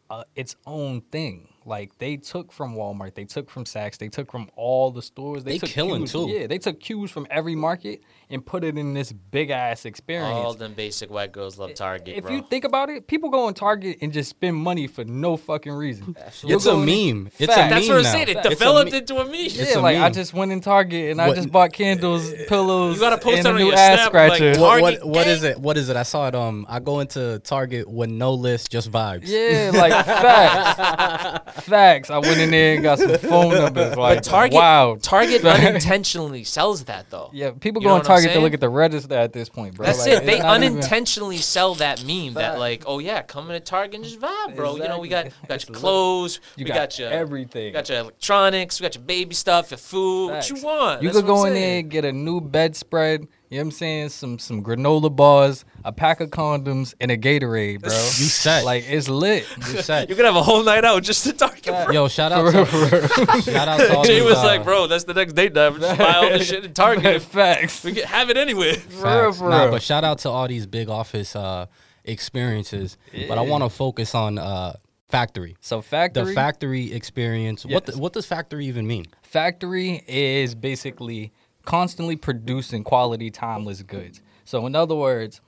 uh, 0.09 0.23
its 0.35 0.55
own 0.65 1.01
thing. 1.01 1.49
Like 1.67 1.97
they 1.97 2.17
took 2.17 2.51
from 2.51 2.75
Walmart, 2.75 3.15
they 3.15 3.25
took 3.25 3.49
from 3.49 3.63
Saks, 3.63 3.97
they 3.97 4.07
took 4.07 4.31
from 4.31 4.49
all 4.55 4.91
the 4.91 5.01
stores. 5.01 5.43
They, 5.43 5.53
They 5.53 5.57
took 5.57 5.69
killing, 5.69 6.01
cues- 6.01 6.11
too. 6.11 6.27
Yeah, 6.29 6.45
they 6.45 6.59
took 6.59 6.79
cues 6.79 7.09
from 7.09 7.25
every 7.31 7.55
market 7.55 8.03
and 8.29 8.45
put 8.45 8.63
it 8.63 8.77
in 8.77 8.93
this 8.93 9.11
big 9.11 9.49
ass 9.49 9.85
experience. 9.85 10.29
All 10.31 10.53
them 10.53 10.73
basic 10.75 11.09
white 11.09 11.31
girls 11.31 11.57
love 11.57 11.73
Target, 11.73 12.17
if 12.17 12.23
bro. 12.25 12.35
you 12.35 12.43
think 12.43 12.65
about 12.65 12.89
it, 12.91 13.07
people 13.07 13.29
go 13.31 13.45
on 13.47 13.55
Target 13.55 13.97
and 14.01 14.13
just 14.13 14.29
spend 14.29 14.55
money 14.57 14.85
for 14.85 15.03
no 15.05 15.37
fucking 15.37 15.73
reason. 15.73 16.15
Absolutely. 16.23 16.55
it's 16.55 16.65
a 16.67 16.69
You'll 16.69 16.77
go 16.77 16.81
in- 16.83 17.15
meme. 17.23 17.31
It's 17.39 17.41
a 17.41 17.47
Fact. 17.47 17.57
meme 17.57 17.69
That's 17.71 17.87
what 17.89 17.97
I'm 17.97 18.03
saying. 18.03 18.27
It 18.29 18.43
developed 18.43 18.91
me- 18.91 18.97
into 18.99 19.15
a 19.17 19.25
meme. 19.25 19.33
It's 19.33 19.55
Yeah, 19.57 19.79
a 19.79 19.81
like 19.81 19.97
I 19.97 20.09
just 20.11 20.35
went 20.35 20.51
in 20.51 20.61
Target 20.61 21.11
and 21.11 21.19
I 21.19 21.33
just 21.33 21.51
bought 21.51 21.73
candles, 21.73 22.31
pillows, 22.47 22.95
You 22.97 23.01
gotta 23.01 23.17
post 23.17 23.39
and 23.39 23.47
a 23.47 23.49
on 23.49 23.55
new 23.57 23.71
ass 23.71 23.95
Snap, 24.01 24.07
scratcher. 24.07 24.53
Target 24.53 24.61
what, 24.61 24.81
what, 25.01 25.07
what 25.07 25.27
is 25.27 25.43
it? 25.43 25.59
What 25.59 25.77
is 25.77 25.89
it? 25.89 25.95
I 25.95 26.03
saw 26.03 26.27
it. 26.27 26.35
Um, 26.35 26.67
I 26.69 26.79
go 26.79 26.99
into 26.99 27.39
Target 27.39 27.89
with 27.89 28.11
no 28.11 28.33
list, 28.35 28.69
just 28.71 28.91
vibes. 28.91 29.23
yeah, 29.25 29.71
like 29.73 29.91
facts, 30.05 31.54
facts. 31.63 32.09
I 32.09 32.17
went 32.19 32.39
in 32.39 32.51
there 32.51 32.75
and 32.75 32.83
got 32.83 32.99
some 32.99 33.17
phone 33.17 33.53
numbers. 33.53 33.95
Like 33.95 34.17
But 34.17 34.23
Target, 34.23 34.53
wow, 34.55 34.97
Target 35.01 35.41
Fact. 35.43 35.63
unintentionally 35.63 36.43
sells 36.43 36.83
that 36.85 37.09
though. 37.09 37.29
Yeah, 37.33 37.51
people 37.51 37.81
You 37.81 37.87
go 37.87 37.93
know 37.93 37.99
on 37.99 38.05
Target 38.05 38.33
to 38.33 38.39
look 38.39 38.53
at 38.53 38.59
the 38.59 38.69
register 38.69 39.15
at 39.15 39.33
this 39.33 39.49
point, 39.49 39.75
bro. 39.75 39.85
That's 39.85 39.99
Like, 39.99 40.09
it. 40.23 40.25
They 40.25 40.39
not 40.39 40.61
even- 40.63 40.77
unintentionally 40.77 41.37
sell 41.37 41.75
that 41.75 42.03
meme 42.05 42.33
that 42.35 42.59
like, 42.59 42.83
oh 42.85 42.99
yeah, 42.99 43.21
come 43.21 43.49
in 43.49 43.55
at 43.55 43.65
Target 43.65 43.95
and 43.95 44.03
just 44.03 44.19
vibe, 44.19 44.55
bro. 44.55 44.75
You 44.75 44.83
know, 44.87 44.99
we 44.99 45.07
got 45.07 45.25
Exactly. 45.27 45.41
we 45.43 45.47
got 45.47 45.55
It's 45.55 45.69
your 45.69 45.77
clothes, 45.77 46.39
You 46.55 46.63
we 46.65 46.69
got 46.69 46.75
got, 46.75 46.99
your 46.99 47.09
everything. 47.09 47.65
we 47.65 47.71
got 47.71 47.89
your 47.89 47.99
electronics, 47.99 48.79
we 48.79 48.83
got 48.85 48.95
your 48.95 49.03
baby 49.03 49.33
stuff, 49.35 49.71
your 49.71 49.77
food. 49.77 50.31
Facts. 50.31 50.51
What 50.51 50.59
you 50.61 50.65
want? 50.65 51.01
You 51.01 51.09
That's 51.09 51.19
could 51.19 51.27
go 51.27 51.45
in 51.45 51.53
there 51.53 51.79
and 51.79 51.89
get 51.89 52.05
a 52.05 52.11
new 52.13 52.41
bedspread. 52.41 53.27
You 53.49 53.57
know 53.57 53.61
what 53.61 53.67
I'm 53.67 53.71
saying? 53.71 54.09
Some 54.09 54.39
some 54.39 54.63
granola 54.63 55.15
bars, 55.15 55.65
a 55.83 55.91
pack 55.91 56.19
of 56.19 56.29
condoms, 56.31 56.93
and 56.99 57.11
a 57.11 57.17
Gatorade, 57.17 57.81
bro. 57.81 57.91
You 57.93 57.99
set. 57.99 58.65
Like 58.65 58.85
it's 58.87 59.07
lit. 59.07 59.45
You 59.57 59.81
said. 59.81 60.09
You 60.09 60.15
could 60.15 60.25
have 60.25 60.35
a 60.35 60.41
whole 60.43 60.63
night 60.63 60.83
out 60.83 61.03
just 61.03 61.23
to 61.25 61.33
Target. 61.33 61.63
Bro. 61.65 61.91
Yo, 61.91 62.07
shout 62.07 62.31
out 62.31 62.51
to 62.51 62.65
shout 63.43 63.67
out 63.67 63.77
to 63.79 63.97
all 63.97 64.03
Jay 64.03 64.15
these, 64.15 64.23
was 64.23 64.37
uh, 64.37 64.43
like, 64.45 64.63
bro, 64.63 64.87
that's 64.87 65.03
the 65.03 65.13
next 65.13 65.33
date 65.33 65.53
night. 65.53 65.79
Just 65.79 65.97
buy 65.99 66.13
all 66.15 66.29
this 66.29 66.47
shit 66.47 66.63
at 66.65 66.73
Target. 66.83 67.21
Facts. 67.21 67.83
we 67.83 67.93
can 67.93 68.03
have 68.05 68.29
it 68.29 68.37
anywhere. 68.37 68.73
For 68.75 68.89
real, 69.05 69.25
Facts. 69.25 69.37
for 69.39 69.49
Nah, 69.49 69.63
real. 69.63 69.71
but 69.71 69.81
shout 69.83 70.03
out 70.03 70.17
to 70.19 70.29
all 70.29 70.47
these 70.47 70.65
big 70.65 70.89
office 70.89 71.35
uh, 71.35 71.67
experiences. 72.03 72.97
But 73.27 73.37
I 73.37 73.41
want 73.41 73.63
to 73.63 73.69
focus 73.69 74.15
on 74.15 74.37
uh, 74.37 74.73
factory. 75.07 75.55
So 75.61 75.81
factory 75.81 76.23
The 76.25 76.33
factory, 76.33 76.87
factory 76.87 76.93
experience. 76.93 77.65
What 77.65 77.85
the, 77.85 77.97
what 77.97 78.13
does 78.13 78.25
factory 78.25 78.65
even 78.65 78.87
mean? 78.87 79.05
factory 79.21 80.01
is 80.07 80.55
basically 80.55 81.31
constantly 81.65 82.15
producing 82.15 82.83
quality, 82.83 83.29
timeless 83.31 83.81
goods. 83.81 84.21
So 84.45 84.65
in 84.67 84.75
other 84.75 84.95
words, 84.95 85.41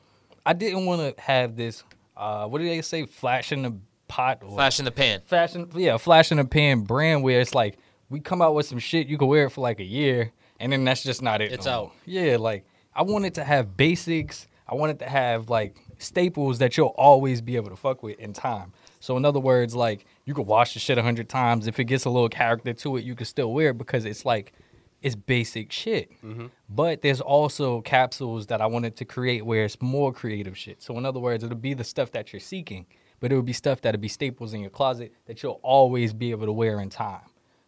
I 0.45 0.53
didn't 0.53 0.85
want 0.85 1.15
to 1.15 1.21
have 1.21 1.55
this. 1.55 1.83
Uh, 2.15 2.47
what 2.47 2.59
do 2.59 2.65
they 2.65 2.81
say? 2.81 3.05
Flash 3.05 3.51
in 3.51 3.61
the 3.63 3.75
pot. 4.07 4.39
Or 4.43 4.49
Flash 4.51 4.79
in 4.79 4.85
the 4.85 4.91
pan. 4.91 5.21
fashion 5.25 5.69
yeah 5.75 5.97
flash 5.97 6.31
in 6.31 6.37
the 6.37 6.45
pan 6.45 6.79
brand 6.79 7.23
where 7.23 7.41
it's 7.41 7.53
like 7.53 7.77
we 8.09 8.21
come 8.21 8.41
out 8.41 8.55
with 8.55 8.65
some 8.65 8.79
shit 8.79 9.07
you 9.07 9.17
can 9.17 9.27
wear 9.27 9.47
it 9.47 9.49
for 9.49 9.59
like 9.59 9.81
a 9.81 9.83
year 9.83 10.31
and 10.61 10.71
then 10.71 10.85
that's 10.85 11.03
just 11.03 11.21
not 11.21 11.41
it 11.41 11.51
It's 11.51 11.65
no 11.65 11.71
out. 11.71 11.91
yeah 12.05 12.37
like 12.37 12.63
i 12.95 13.01
wanted 13.03 13.33
to 13.35 13.43
have 13.43 13.75
basics 13.75 14.47
i 14.65 14.73
wanted 14.75 14.99
to 14.99 15.09
have 15.09 15.49
like 15.49 15.75
staples 15.97 16.59
that 16.59 16.77
you'll 16.77 16.95
always 16.97 17.41
be 17.41 17.57
able 17.57 17.69
to 17.69 17.75
fuck 17.75 18.01
with 18.01 18.17
in 18.17 18.31
time 18.31 18.71
so 19.01 19.17
in 19.17 19.25
other 19.25 19.41
words 19.41 19.75
like 19.75 20.05
you 20.23 20.33
could 20.33 20.47
wash 20.47 20.73
the 20.73 20.79
shit 20.79 20.97
a 20.97 21.03
hundred 21.03 21.27
times 21.27 21.67
if 21.67 21.77
it 21.77 21.83
gets 21.83 22.05
a 22.05 22.09
little 22.09 22.29
character 22.29 22.71
to 22.71 22.95
it 22.95 23.03
you 23.03 23.13
can 23.13 23.25
still 23.25 23.51
wear 23.51 23.71
it 23.71 23.77
because 23.77 24.05
it's 24.05 24.23
like 24.25 24.53
it's 25.01 25.15
basic 25.15 25.71
shit 25.71 26.11
mm-hmm. 26.23 26.47
but 26.69 27.01
there's 27.01 27.21
also 27.21 27.81
capsules 27.81 28.47
that 28.47 28.61
i 28.61 28.65
wanted 28.65 28.95
to 28.95 29.05
create 29.05 29.45
where 29.45 29.65
it's 29.65 29.81
more 29.81 30.11
creative 30.11 30.57
shit 30.57 30.81
so 30.81 30.97
in 30.97 31.05
other 31.05 31.19
words 31.19 31.43
it'll 31.43 31.57
be 31.57 31.73
the 31.73 31.83
stuff 31.83 32.11
that 32.11 32.33
you're 32.33 32.39
seeking 32.39 32.85
but 33.19 33.31
it 33.31 33.35
would 33.35 33.45
be 33.45 33.53
stuff 33.53 33.81
that'll 33.81 33.99
be 33.99 34.07
staples 34.07 34.53
in 34.53 34.61
your 34.61 34.69
closet 34.69 35.13
that 35.25 35.41
you'll 35.41 35.59
always 35.63 36.13
be 36.13 36.31
able 36.31 36.45
to 36.45 36.51
wear 36.51 36.79
in 36.79 36.89
time. 36.89 37.21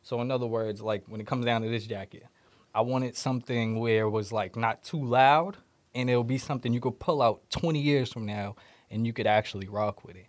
So 0.04 0.22
in 0.22 0.32
other 0.32 0.46
words, 0.46 0.82
like 0.82 1.04
when 1.08 1.20
it 1.20 1.28
comes 1.28 1.46
down 1.46 1.62
to 1.62 1.70
this 1.70 1.86
jacket, 1.86 2.26
I 2.74 2.82
wanted 2.82 3.16
something 3.16 3.80
where 3.80 4.04
it 4.04 4.10
was 4.10 4.32
like 4.32 4.56
not 4.56 4.84
too 4.84 5.04
loud 5.04 5.58
and 5.96 6.10
it'll 6.10 6.24
be 6.24 6.38
something 6.38 6.74
you 6.74 6.80
could 6.80 7.00
pull 7.00 7.22
out 7.22 7.42
20 7.50 7.80
years 7.80 8.12
from 8.12 8.26
now 8.26 8.56
and 8.92 9.06
you 9.06 9.14
could 9.14 9.28
actually 9.28 9.68
rock 9.68 10.04
with 10.06 10.16
it. 10.16 10.28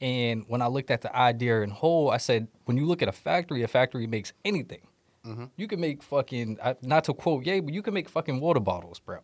And 0.00 0.44
when 0.48 0.62
I 0.62 0.68
looked 0.68 0.90
at 0.90 1.02
the 1.02 1.14
idea 1.14 1.60
in 1.60 1.70
whole, 1.70 2.10
I 2.10 2.16
said, 2.16 2.48
when 2.64 2.76
you 2.76 2.86
look 2.86 3.02
at 3.02 3.08
a 3.08 3.12
factory, 3.12 3.62
a 3.62 3.68
factory 3.68 4.06
makes 4.06 4.32
anything. 4.44 4.86
Mm-hmm. 5.26 5.44
You 5.56 5.68
can 5.68 5.80
make 5.80 6.02
fucking, 6.02 6.58
not 6.82 7.04
to 7.04 7.14
quote 7.14 7.44
Ye, 7.44 7.60
but 7.60 7.74
you 7.74 7.82
can 7.82 7.94
make 7.94 8.08
fucking 8.08 8.40
water 8.40 8.60
bottles, 8.60 8.98
bro. 8.98 9.18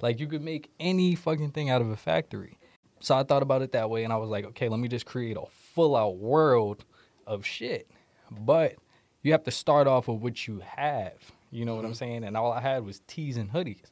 Like 0.00 0.20
you 0.20 0.26
could 0.26 0.42
make 0.42 0.70
any 0.78 1.14
fucking 1.14 1.50
thing 1.50 1.70
out 1.70 1.82
of 1.82 1.90
a 1.90 1.96
factory. 1.96 2.58
So 3.00 3.16
I 3.16 3.22
thought 3.22 3.42
about 3.42 3.62
it 3.62 3.72
that 3.72 3.90
way 3.90 4.04
and 4.04 4.12
I 4.12 4.16
was 4.16 4.28
like, 4.28 4.44
okay, 4.46 4.68
let 4.68 4.80
me 4.80 4.88
just 4.88 5.06
create 5.06 5.36
a 5.36 5.46
full 5.74 5.96
out 5.96 6.16
world 6.16 6.84
of 7.26 7.46
shit. 7.46 7.90
But 8.30 8.76
you 9.22 9.32
have 9.32 9.44
to 9.44 9.50
start 9.50 9.86
off 9.86 10.08
with 10.08 10.20
what 10.20 10.46
you 10.46 10.62
have. 10.64 11.14
You 11.50 11.64
know 11.64 11.74
what 11.74 11.84
I'm 11.84 11.92
mm-hmm. 11.92 11.98
saying? 11.98 12.24
And 12.24 12.36
all 12.36 12.52
I 12.52 12.60
had 12.60 12.84
was 12.84 13.00
tees 13.06 13.36
and 13.36 13.50
hoodies. 13.50 13.90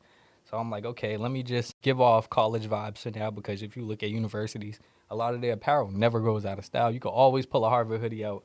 So 0.50 0.56
I'm 0.56 0.70
like, 0.70 0.84
okay, 0.84 1.16
let 1.16 1.30
me 1.30 1.42
just 1.42 1.80
give 1.82 2.00
off 2.00 2.30
college 2.30 2.66
vibes 2.68 2.98
for 2.98 3.10
now 3.10 3.30
because 3.30 3.62
if 3.62 3.76
you 3.76 3.84
look 3.84 4.02
at 4.02 4.10
universities, 4.10 4.78
a 5.10 5.16
lot 5.16 5.34
of 5.34 5.40
their 5.40 5.52
apparel 5.52 5.90
never 5.90 6.20
goes 6.20 6.46
out 6.46 6.58
of 6.58 6.64
style. 6.64 6.90
You 6.90 7.00
can 7.00 7.10
always 7.10 7.44
pull 7.44 7.64
a 7.64 7.68
Harvard 7.68 8.00
hoodie 8.00 8.24
out. 8.24 8.44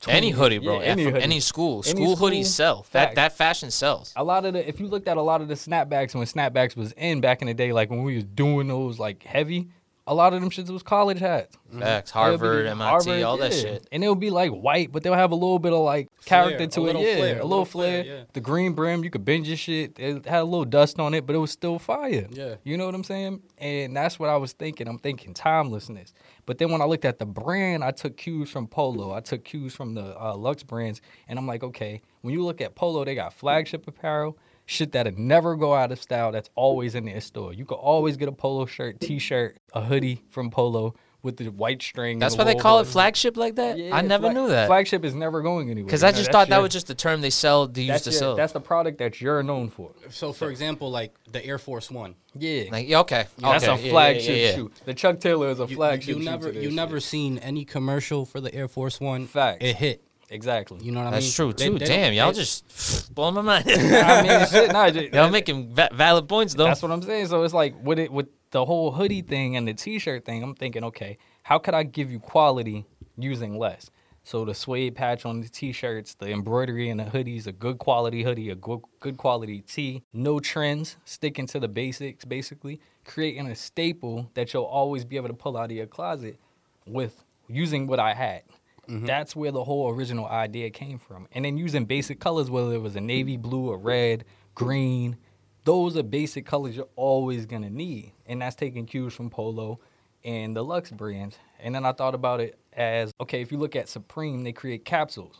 20 0.00 0.16
Any 0.16 0.30
hoodie, 0.30 0.58
bro. 0.58 0.74
Yeah, 0.78 0.86
Yeah, 0.86 0.92
any 0.92 1.04
hoodie. 1.04 1.20
any 1.22 1.40
school. 1.40 1.82
Any 1.84 1.90
School 2.04 2.16
school, 2.16 2.30
hoodies 2.30 2.46
sell. 2.46 2.86
That 2.92 3.16
that 3.16 3.32
fashion 3.32 3.70
sells. 3.70 4.12
A 4.16 4.22
lot 4.22 4.44
of 4.44 4.52
the, 4.54 4.68
if 4.68 4.78
you 4.78 4.86
looked 4.86 5.08
at 5.08 5.16
a 5.16 5.22
lot 5.22 5.40
of 5.40 5.48
the 5.48 5.54
snapbacks 5.54 6.14
when 6.14 6.24
snapbacks 6.26 6.76
was 6.76 6.92
in 6.92 7.20
back 7.20 7.42
in 7.42 7.48
the 7.48 7.54
day, 7.54 7.72
like 7.72 7.90
when 7.90 8.02
we 8.04 8.14
was 8.14 8.24
doing 8.24 8.68
those 8.68 8.98
like 9.00 9.24
heavy, 9.24 9.68
a 10.08 10.14
lot 10.14 10.32
of 10.32 10.40
them 10.40 10.50
shits 10.50 10.70
was 10.70 10.82
college 10.82 11.20
hats. 11.20 11.56
Facts. 11.78 12.12
They'll 12.12 12.22
be 12.22 12.28
Harvard, 12.30 12.66
MIT, 12.66 12.88
Harvard, 12.88 13.22
all 13.22 13.36
that 13.36 13.52
yeah. 13.52 13.60
shit. 13.60 13.88
And 13.92 14.02
it 14.02 14.08
would 14.08 14.18
be 14.18 14.30
like 14.30 14.50
white, 14.50 14.90
but 14.90 15.02
they'll 15.02 15.14
have 15.14 15.32
a 15.32 15.36
little 15.36 15.58
bit 15.58 15.72
of 15.72 15.80
like 15.80 16.08
Flair, 16.20 16.42
character 16.42 16.64
a 16.64 16.66
to 16.66 16.88
it. 16.88 16.96
Yeah, 16.96 17.16
flair, 17.16 17.40
a 17.40 17.44
little 17.44 17.64
flair. 17.66 18.04
yeah. 18.04 18.22
The 18.32 18.40
green 18.40 18.72
brim, 18.72 19.04
you 19.04 19.10
could 19.10 19.24
bend 19.24 19.46
your 19.46 19.58
shit. 19.58 19.98
It 19.98 20.24
had 20.24 20.40
a 20.40 20.44
little 20.44 20.64
dust 20.64 20.98
on 20.98 21.12
it, 21.12 21.26
but 21.26 21.36
it 21.36 21.38
was 21.38 21.50
still 21.50 21.78
fire. 21.78 22.26
Yeah. 22.30 22.54
You 22.64 22.78
know 22.78 22.86
what 22.86 22.94
I'm 22.94 23.04
saying? 23.04 23.42
And 23.58 23.94
that's 23.94 24.18
what 24.18 24.30
I 24.30 24.36
was 24.38 24.52
thinking. 24.52 24.88
I'm 24.88 24.98
thinking 24.98 25.34
timelessness. 25.34 26.14
But 26.46 26.56
then 26.56 26.70
when 26.72 26.80
I 26.80 26.86
looked 26.86 27.04
at 27.04 27.18
the 27.18 27.26
brand, 27.26 27.84
I 27.84 27.90
took 27.90 28.16
cues 28.16 28.48
from 28.50 28.66
Polo. 28.66 29.12
I 29.12 29.20
took 29.20 29.44
cues 29.44 29.74
from 29.74 29.92
the 29.92 30.18
uh, 30.18 30.34
Lux 30.34 30.62
brands, 30.62 31.02
and 31.28 31.38
I'm 31.38 31.46
like, 31.46 31.62
okay, 31.62 32.00
when 32.22 32.32
you 32.32 32.42
look 32.42 32.62
at 32.62 32.74
Polo, 32.74 33.04
they 33.04 33.14
got 33.14 33.34
flagship 33.34 33.86
apparel, 33.86 34.38
shit 34.68 34.92
that'll 34.92 35.18
never 35.18 35.56
go 35.56 35.74
out 35.74 35.90
of 35.90 36.00
style. 36.00 36.30
That's 36.30 36.50
always 36.54 36.94
in 36.94 37.06
their 37.06 37.20
store. 37.20 37.52
You 37.54 37.64
could 37.64 37.76
always 37.76 38.16
get 38.16 38.28
a 38.28 38.32
Polo 38.32 38.66
shirt, 38.66 39.00
T-shirt, 39.00 39.56
a 39.72 39.80
hoodie 39.82 40.22
from 40.28 40.50
Polo 40.50 40.94
with 41.22 41.36
the 41.38 41.46
white 41.48 41.82
string. 41.82 42.18
That's 42.20 42.34
the 42.36 42.44
why 42.44 42.52
they 42.52 42.54
call 42.54 42.78
it 42.78 42.86
flagship 42.86 43.36
like 43.36 43.56
that. 43.56 43.76
Yeah, 43.76 43.96
I 43.96 44.02
never 44.02 44.24
flag- 44.24 44.34
knew 44.36 44.48
that. 44.50 44.68
Flagship 44.68 45.04
is 45.04 45.14
never 45.14 45.40
going 45.42 45.68
anywhere. 45.70 45.86
Because 45.86 46.04
I 46.04 46.10
just 46.10 46.24
that's 46.26 46.28
thought 46.32 46.48
that 46.48 46.56
your- 46.56 46.62
was 46.62 46.72
just 46.72 46.86
the 46.86 46.94
term 46.94 47.22
they 47.22 47.30
sell. 47.30 47.66
They 47.66 47.82
used 47.82 48.04
to 48.04 48.10
your- 48.10 48.18
sell. 48.18 48.36
That's 48.36 48.52
the 48.52 48.60
product 48.60 48.98
that 48.98 49.20
you're 49.20 49.42
known 49.42 49.70
for. 49.70 49.90
So, 50.10 50.32
for 50.32 50.48
example, 50.50 50.90
like 50.90 51.12
the 51.32 51.44
Air 51.44 51.58
Force 51.58 51.90
One. 51.90 52.14
Yeah. 52.38 52.64
Like 52.70 52.88
yeah, 52.88 53.00
okay, 53.00 53.26
that's 53.38 53.64
okay, 53.64 53.72
a 53.72 53.76
yeah, 53.78 53.82
yeah, 53.84 53.90
flagship 53.90 54.36
yeah, 54.36 54.42
yeah. 54.50 54.54
shoe. 54.54 54.70
The 54.84 54.94
Chuck 54.94 55.18
Taylor 55.18 55.48
is 55.48 55.58
a 55.58 55.66
You, 55.66 55.74
flagship 55.76 56.08
you 56.08 56.22
shoe. 56.22 56.30
never, 56.30 56.52
you 56.52 56.70
never 56.70 57.00
seen 57.00 57.38
any 57.38 57.64
commercial 57.64 58.24
for 58.24 58.40
the 58.40 58.54
Air 58.54 58.68
Force 58.68 59.00
One. 59.00 59.26
Facts. 59.26 59.58
It 59.64 59.74
hit. 59.76 60.04
Exactly. 60.30 60.78
You 60.82 60.92
know 60.92 61.00
what 61.00 61.06
I 61.08 61.10
mean? 61.10 61.20
That's 61.20 61.34
true 61.34 61.52
too. 61.52 61.78
they 61.78 61.86
Damn, 61.86 62.12
y'all 62.12 62.32
they- 62.32 62.38
just 62.38 63.12
blowing 63.14 63.34
my 63.34 63.40
mind. 63.42 63.64
I 63.68 64.22
mean, 64.22 64.46
shit, 64.48 64.72
nah, 64.72 64.90
just- 64.90 65.12
y'all 65.14 65.30
making 65.30 65.74
va- 65.74 65.88
valid 65.92 66.28
points 66.28 66.54
though. 66.54 66.64
That's 66.64 66.82
what 66.82 66.90
I'm 66.90 67.02
saying. 67.02 67.28
So 67.28 67.42
it's 67.42 67.54
like 67.54 67.74
with 67.82 67.98
it 67.98 68.12
with 68.12 68.28
the 68.50 68.64
whole 68.64 68.90
hoodie 68.92 69.22
thing 69.22 69.56
and 69.56 69.66
the 69.68 69.74
t-shirt 69.74 70.24
thing, 70.24 70.42
I'm 70.42 70.54
thinking, 70.54 70.84
okay, 70.84 71.18
how 71.42 71.58
could 71.58 71.74
I 71.74 71.82
give 71.82 72.10
you 72.10 72.18
quality 72.18 72.84
using 73.16 73.58
less? 73.58 73.90
So 74.24 74.44
the 74.44 74.54
suede 74.54 74.94
patch 74.94 75.24
on 75.24 75.40
the 75.40 75.48
t-shirts, 75.48 76.14
the 76.14 76.30
embroidery 76.30 76.90
and 76.90 77.00
the 77.00 77.04
hoodies, 77.04 77.46
a 77.46 77.52
good 77.52 77.78
quality 77.78 78.22
hoodie, 78.22 78.50
a 78.50 78.54
good 78.54 78.80
good 79.00 79.16
quality 79.16 79.62
tee, 79.62 80.02
no 80.12 80.38
trends, 80.40 80.96
sticking 81.06 81.46
to 81.46 81.58
the 81.58 81.68
basics 81.68 82.26
basically, 82.26 82.80
creating 83.06 83.46
a 83.46 83.54
staple 83.54 84.30
that 84.34 84.52
you'll 84.52 84.64
always 84.64 85.06
be 85.06 85.16
able 85.16 85.28
to 85.28 85.34
pull 85.34 85.56
out 85.56 85.70
of 85.70 85.76
your 85.76 85.86
closet 85.86 86.38
with 86.86 87.24
using 87.48 87.86
what 87.86 87.98
I 87.98 88.12
had. 88.12 88.42
Mm-hmm. 88.88 89.06
That's 89.06 89.36
where 89.36 89.52
the 89.52 89.64
whole 89.64 89.90
original 89.90 90.26
idea 90.26 90.70
came 90.70 90.98
from. 90.98 91.28
And 91.32 91.44
then 91.44 91.58
using 91.58 91.84
basic 91.84 92.20
colors, 92.20 92.50
whether 92.50 92.74
it 92.74 92.80
was 92.80 92.96
a 92.96 93.00
navy 93.00 93.34
mm-hmm. 93.34 93.42
blue, 93.42 93.70
a 93.70 93.76
red, 93.76 94.24
green, 94.54 95.16
those 95.64 95.96
are 95.96 96.02
basic 96.02 96.46
colors 96.46 96.76
you're 96.76 96.88
always 96.96 97.44
gonna 97.44 97.70
need. 97.70 98.12
And 98.26 98.40
that's 98.40 98.56
taking 98.56 98.86
cues 98.86 99.12
from 99.12 99.28
Polo 99.28 99.78
and 100.24 100.56
the 100.56 100.64
Lux 100.64 100.90
brands. 100.90 101.36
And 101.60 101.74
then 101.74 101.84
I 101.84 101.92
thought 101.92 102.14
about 102.14 102.40
it 102.40 102.58
as 102.72 103.12
okay, 103.20 103.42
if 103.42 103.52
you 103.52 103.58
look 103.58 103.76
at 103.76 103.88
Supreme, 103.88 104.44
they 104.44 104.52
create 104.52 104.84
capsules. 104.84 105.38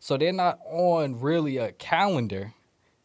So 0.00 0.18
they're 0.18 0.32
not 0.32 0.58
on 0.66 1.20
really 1.20 1.56
a 1.56 1.72
calendar. 1.72 2.52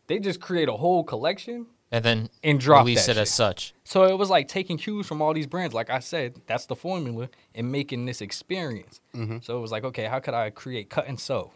They 0.07 0.19
just 0.19 0.41
create 0.41 0.67
a 0.67 0.73
whole 0.73 1.03
collection 1.03 1.67
and 1.91 2.05
then 2.05 2.29
and 2.43 2.59
drop 2.59 2.85
release 2.85 3.07
that 3.07 3.17
it 3.17 3.21
as 3.21 3.29
such. 3.29 3.73
So 3.83 4.03
it 4.03 4.17
was 4.17 4.29
like 4.29 4.47
taking 4.47 4.77
cues 4.77 5.07
from 5.07 5.21
all 5.21 5.33
these 5.33 5.47
brands. 5.47 5.73
Like 5.73 5.89
I 5.89 5.99
said, 5.99 6.41
that's 6.47 6.65
the 6.65 6.75
formula 6.75 7.29
and 7.55 7.71
making 7.71 8.05
this 8.05 8.21
experience. 8.21 9.01
So 9.41 9.57
it 9.57 9.61
was 9.61 9.71
like, 9.71 9.83
okay, 9.83 10.05
how 10.05 10.19
could 10.19 10.33
I 10.33 10.49
create 10.49 10.89
cut 10.89 11.07
and 11.07 11.19
sew? 11.19 11.51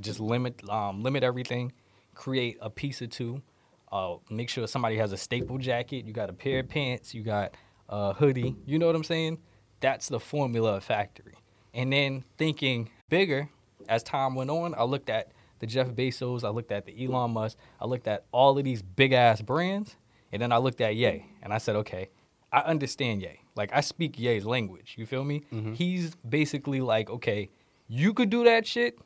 Just 0.00 0.20
limit 0.20 0.68
um, 0.68 1.02
limit 1.02 1.22
everything, 1.22 1.72
create 2.14 2.58
a 2.60 2.70
piece 2.70 3.00
or 3.02 3.06
two. 3.06 3.42
Uh, 3.90 4.16
make 4.28 4.50
sure 4.50 4.66
somebody 4.66 4.96
has 4.96 5.12
a 5.12 5.16
staple 5.16 5.56
jacket. 5.58 6.04
You 6.04 6.12
got 6.12 6.28
a 6.28 6.34
pair 6.34 6.60
of 6.60 6.68
pants. 6.68 7.14
You 7.14 7.22
got 7.22 7.54
a 7.88 8.12
hoodie. 8.12 8.54
You 8.66 8.78
know 8.78 8.86
what 8.86 8.96
I'm 8.96 9.04
saying? 9.04 9.38
That's 9.80 10.08
the 10.08 10.20
formula 10.20 10.76
of 10.76 10.84
factory. 10.84 11.36
And 11.72 11.92
then 11.92 12.24
thinking 12.36 12.90
bigger 13.08 13.48
as 13.88 14.02
time 14.02 14.34
went 14.34 14.50
on, 14.50 14.74
I 14.76 14.82
looked 14.82 15.08
at 15.08 15.32
the 15.58 15.66
Jeff 15.66 15.88
Bezos, 15.88 16.44
I 16.44 16.50
looked 16.50 16.72
at 16.72 16.86
the 16.86 17.04
Elon 17.04 17.32
Musk, 17.32 17.56
I 17.80 17.86
looked 17.86 18.08
at 18.08 18.24
all 18.32 18.58
of 18.58 18.64
these 18.64 18.82
big 18.82 19.12
ass 19.12 19.40
brands, 19.40 19.96
and 20.32 20.40
then 20.40 20.52
I 20.52 20.58
looked 20.58 20.80
at 20.80 20.96
Ye 20.96 21.26
and 21.42 21.52
I 21.52 21.58
said, 21.58 21.76
okay, 21.76 22.08
I 22.52 22.60
understand 22.60 23.22
Ye. 23.22 23.40
Like 23.56 23.70
I 23.72 23.80
speak 23.80 24.18
Ye's 24.18 24.44
language. 24.44 24.94
You 24.96 25.06
feel 25.06 25.24
me? 25.24 25.42
Mm-hmm. 25.52 25.74
He's 25.74 26.14
basically 26.16 26.80
like, 26.80 27.10
okay, 27.10 27.50
you 27.88 28.14
could 28.14 28.30
do 28.30 28.44
that 28.44 28.66
shit, 28.66 28.98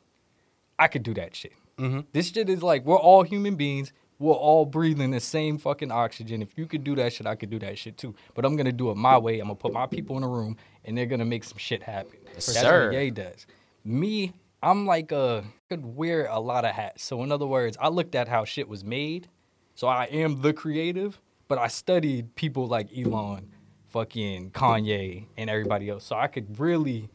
I 0.77 0.87
could 0.87 1.03
do 1.03 1.13
that 1.15 1.35
shit. 1.35 1.53
Mm-hmm. 1.77 2.01
This 2.11 2.29
shit 2.31 2.49
is 2.49 2.61
like 2.61 2.85
we're 2.85 2.97
all 2.97 3.23
human 3.23 3.55
beings. 3.55 3.93
We're 4.19 4.33
all 4.33 4.65
breathing 4.65 5.11
the 5.11 5.19
same 5.19 5.57
fucking 5.57 5.91
oxygen. 5.91 6.41
If 6.41 6.57
you 6.57 6.65
could 6.65 6.83
do 6.83 6.95
that 6.95 7.11
shit, 7.11 7.27
I 7.27 7.35
could 7.35 7.49
do 7.49 7.59
that 7.59 7.77
shit 7.77 7.97
too. 7.97 8.15
But 8.35 8.45
I'm 8.45 8.55
gonna 8.55 8.71
do 8.71 8.91
it 8.91 8.95
my 8.95 9.17
way. 9.17 9.39
I'm 9.39 9.47
gonna 9.47 9.55
put 9.55 9.73
my 9.73 9.87
people 9.87 10.15
in 10.17 10.23
a 10.23 10.27
room, 10.27 10.55
and 10.85 10.97
they're 10.97 11.07
gonna 11.07 11.25
make 11.25 11.43
some 11.43 11.57
shit 11.57 11.83
happen. 11.83 12.19
Yes, 12.27 12.45
That's 12.45 12.59
sir. 12.61 12.91
what 12.91 12.95
Ye 12.97 13.09
does. 13.09 13.47
Me, 13.83 14.31
I'm 14.63 14.85
like 14.85 15.11
a 15.11 15.43
could 15.69 15.85
wear 15.85 16.27
a 16.27 16.39
lot 16.39 16.63
of 16.63 16.71
hats. 16.71 17.03
So 17.03 17.21
in 17.21 17.31
other 17.31 17.45
words, 17.45 17.75
I 17.81 17.89
looked 17.89 18.15
at 18.15 18.29
how 18.29 18.45
shit 18.45 18.69
was 18.69 18.83
made. 18.83 19.27
So 19.75 19.87
I 19.87 20.05
am 20.05 20.41
the 20.41 20.53
creative, 20.53 21.19
but 21.47 21.57
I 21.57 21.67
studied 21.67 22.33
people 22.35 22.67
like 22.67 22.87
Elon, 22.97 23.51
fucking 23.89 24.51
Kanye, 24.51 25.25
and 25.35 25.49
everybody 25.49 25.89
else. 25.89 26.05
So 26.05 26.15
I 26.15 26.27
could 26.27 26.59
really 26.59 27.09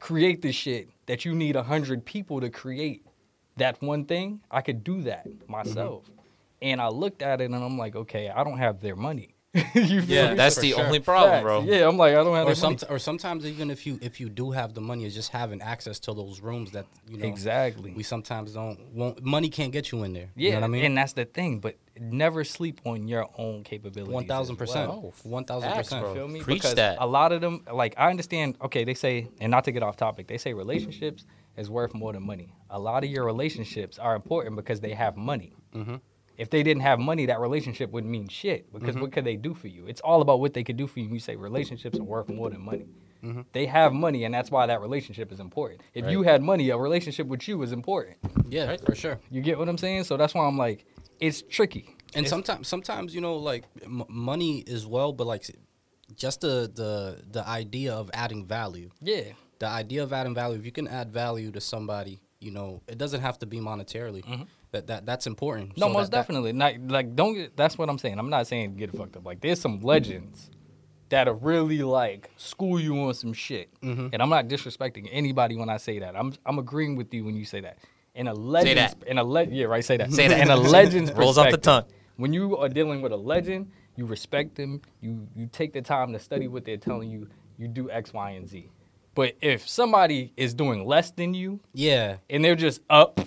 create 0.00 0.42
the 0.42 0.50
shit 0.50 0.88
that 1.06 1.24
you 1.24 1.34
need 1.34 1.54
a 1.54 1.62
hundred 1.62 2.04
people 2.04 2.40
to 2.40 2.50
create 2.50 3.06
that 3.56 3.80
one 3.80 4.04
thing. 4.04 4.40
I 4.50 4.60
could 4.60 4.82
do 4.82 5.02
that 5.02 5.28
mm-hmm. 5.28 5.52
myself. 5.52 6.10
And 6.60 6.80
I 6.80 6.88
looked 6.88 7.22
at 7.22 7.40
it 7.40 7.44
and 7.44 7.54
I'm 7.54 7.78
like, 7.78 7.94
okay, 7.94 8.30
I 8.30 8.42
don't 8.42 8.58
have 8.58 8.80
their 8.80 8.96
money. 8.96 9.34
you 9.74 10.00
Yeah, 10.06 10.30
me? 10.30 10.36
That's 10.36 10.54
for 10.54 10.60
the 10.60 10.70
sure. 10.72 10.84
only 10.84 11.00
problem, 11.00 11.32
Facts. 11.32 11.42
bro. 11.42 11.62
Yeah, 11.62 11.88
I'm 11.88 11.96
like, 11.96 12.12
I 12.14 12.22
don't 12.22 12.34
have 12.36 12.46
Or 12.46 12.54
some, 12.54 12.76
or 12.88 12.98
sometimes 13.00 13.44
even 13.44 13.70
if 13.70 13.84
you 13.84 13.98
if 14.00 14.20
you 14.20 14.28
do 14.28 14.52
have 14.52 14.74
the 14.74 14.80
money, 14.80 15.04
it's 15.04 15.14
just 15.14 15.30
having 15.30 15.60
access 15.60 15.98
to 16.00 16.14
those 16.14 16.40
rooms 16.40 16.70
that 16.70 16.86
you 17.08 17.16
know 17.18 17.26
Exactly. 17.26 17.92
we 17.92 18.04
sometimes 18.04 18.52
don't 18.52 18.78
want. 18.92 19.24
Money 19.24 19.48
can't 19.48 19.72
get 19.72 19.90
you 19.90 20.04
in 20.04 20.12
there. 20.12 20.28
Yeah, 20.36 20.50
you 20.50 20.54
know 20.54 20.60
what 20.60 20.64
I 20.66 20.68
mean. 20.68 20.84
and 20.84 20.96
that's 20.96 21.14
the 21.14 21.24
thing. 21.24 21.58
But 21.58 21.76
never 21.98 22.44
sleep 22.44 22.80
on 22.84 23.08
your 23.08 23.28
own 23.38 23.64
capabilities. 23.64 24.14
One 24.14 24.26
thousand 24.28 24.54
percent. 24.56 24.88
One 25.24 25.44
thousand 25.44 25.72
percent. 25.72 26.06
Feel 26.14 26.28
me? 26.28 26.42
Preach 26.42 26.58
because 26.58 26.74
that. 26.76 26.98
A 27.00 27.06
lot 27.06 27.32
of 27.32 27.40
them, 27.40 27.64
like 27.72 27.94
I 27.98 28.08
understand. 28.10 28.56
Okay, 28.62 28.84
they 28.84 28.94
say, 28.94 29.28
and 29.40 29.50
not 29.50 29.64
to 29.64 29.72
get 29.72 29.82
off 29.82 29.96
topic, 29.96 30.28
they 30.28 30.38
say 30.38 30.52
relationships 30.54 31.26
is 31.56 31.68
worth 31.68 31.92
more 31.92 32.12
than 32.12 32.22
money. 32.22 32.54
A 32.70 32.78
lot 32.78 33.02
of 33.02 33.10
your 33.10 33.24
relationships 33.24 33.98
are 33.98 34.14
important 34.14 34.54
because 34.54 34.80
they 34.80 34.94
have 34.94 35.16
money. 35.16 35.52
Mm-hmm. 35.74 35.96
If 36.40 36.48
they 36.48 36.62
didn't 36.62 36.82
have 36.82 36.98
money, 36.98 37.26
that 37.26 37.38
relationship 37.38 37.90
wouldn't 37.90 38.10
mean 38.10 38.26
shit. 38.26 38.72
Because 38.72 38.94
mm-hmm. 38.94 39.02
what 39.02 39.12
could 39.12 39.26
they 39.26 39.36
do 39.36 39.52
for 39.52 39.68
you? 39.68 39.86
It's 39.86 40.00
all 40.00 40.22
about 40.22 40.40
what 40.40 40.54
they 40.54 40.64
could 40.64 40.78
do 40.78 40.86
for 40.86 41.00
you. 41.00 41.08
You 41.08 41.18
say 41.18 41.36
relationships 41.36 41.98
are 41.98 42.02
worth 42.02 42.30
more 42.30 42.48
than 42.48 42.62
money. 42.62 42.86
Mm-hmm. 43.22 43.42
They 43.52 43.66
have 43.66 43.92
money, 43.92 44.24
and 44.24 44.32
that's 44.34 44.50
why 44.50 44.64
that 44.66 44.80
relationship 44.80 45.30
is 45.32 45.40
important. 45.40 45.82
If 45.92 46.10
you 46.10 46.22
had 46.22 46.42
money, 46.42 46.70
a 46.70 46.78
relationship 46.78 47.26
with 47.26 47.46
you 47.46 47.60
is 47.62 47.72
important. 47.72 48.16
Yeah, 48.48 48.74
for 48.86 48.94
sure. 48.94 49.18
You 49.30 49.42
get 49.42 49.58
what 49.58 49.68
I'm 49.68 49.76
saying? 49.76 50.04
So 50.04 50.16
that's 50.16 50.32
why 50.32 50.46
I'm 50.46 50.56
like, 50.56 50.86
it's 51.20 51.42
tricky. 51.42 51.84
And 52.14 52.24
It's- 52.24 52.30
sometimes, 52.30 52.66
sometimes 52.66 53.14
you 53.14 53.20
know, 53.20 53.36
like 53.36 53.64
m- 53.84 54.04
money 54.08 54.64
as 54.66 54.86
well, 54.86 55.12
but 55.12 55.26
like 55.26 55.44
just 56.16 56.40
the 56.40 56.70
the 56.74 57.22
the 57.30 57.46
idea 57.46 57.92
of 57.92 58.10
adding 58.14 58.46
value. 58.46 58.88
yeah, 59.02 59.24
The 59.58 59.68
idea 59.68 60.02
of 60.02 60.12
adding 60.12 60.34
value. 60.34 60.58
If 60.58 60.64
you 60.64 60.72
can 60.72 60.88
add 60.88 61.12
value 61.12 61.52
to 61.52 61.60
somebody, 61.60 62.22
you 62.40 62.50
know, 62.50 62.80
it 62.88 62.96
doesn't 62.96 63.20
have 63.20 63.38
to 63.40 63.46
be 63.46 63.58
monetarily. 63.58 64.24
Mm-hmm. 64.24 64.44
That 64.72 64.86
that 64.86 65.04
that's 65.06 65.26
important. 65.26 65.76
No, 65.76 65.86
So 65.88 65.92
most 65.92 66.04
that- 66.06 66.10
that- 66.12 66.16
definitely. 66.18 66.52
Not 66.52 66.74
like 66.88 67.16
don't 67.16 67.34
get. 67.34 67.56
That's 67.56 67.76
what 67.76 67.88
I'm 67.88 67.98
saying. 67.98 68.18
I'm 68.18 68.30
not 68.30 68.46
saying 68.46 68.76
get 68.76 68.90
it 68.94 68.96
fucked 68.96 69.16
up. 69.16 69.24
Like 69.26 69.40
there's 69.40 69.60
some 69.60 69.80
legends 69.80 70.50
that 71.08 71.26
are 71.26 71.34
really 71.34 71.82
like 71.82 72.30
school 72.36 72.78
you 72.78 72.96
on 73.00 73.14
some 73.14 73.32
shit. 73.32 73.68
Mm-hmm. 73.82 74.08
And 74.12 74.22
I'm 74.22 74.28
not 74.28 74.46
disrespecting 74.46 75.08
anybody 75.10 75.56
when 75.56 75.68
I 75.68 75.76
say 75.76 75.98
that. 75.98 76.14
I'm 76.16 76.32
I'm 76.46 76.58
agreeing 76.58 76.94
with 76.96 77.12
you 77.12 77.24
when 77.24 77.34
you 77.36 77.44
say 77.44 77.60
that. 77.62 77.78
In 78.14 78.28
a 78.28 78.34
legend, 78.34 78.78
that. 78.78 78.96
in 79.06 79.18
a 79.18 79.24
le- 79.24 79.44
yeah, 79.46 79.66
right. 79.66 79.84
Say 79.84 79.96
that. 79.96 80.12
Say 80.12 80.28
that. 80.28 80.40
In 80.40 80.50
a 80.50 80.56
legend's 80.78 81.12
Rolls 81.12 81.38
off 81.38 81.50
the 81.50 81.56
tongue. 81.58 81.84
When 82.16 82.32
you 82.32 82.56
are 82.58 82.68
dealing 82.68 83.02
with 83.02 83.12
a 83.12 83.16
legend, 83.16 83.70
you 83.96 84.04
respect 84.06 84.54
them. 84.54 84.80
You 85.00 85.26
you 85.34 85.48
take 85.50 85.72
the 85.72 85.82
time 85.82 86.12
to 86.12 86.18
study 86.18 86.46
what 86.48 86.64
they're 86.64 86.76
telling 86.76 87.10
you. 87.10 87.28
You 87.58 87.66
do 87.68 87.90
X, 87.90 88.12
Y, 88.12 88.30
and 88.30 88.48
Z. 88.48 88.68
But 89.14 89.34
if 89.42 89.68
somebody 89.68 90.32
is 90.36 90.54
doing 90.54 90.86
less 90.86 91.10
than 91.10 91.34
you, 91.34 91.58
Yeah, 91.74 92.16
and 92.30 92.44
they're 92.44 92.54
just 92.54 92.80
up. 92.88 93.20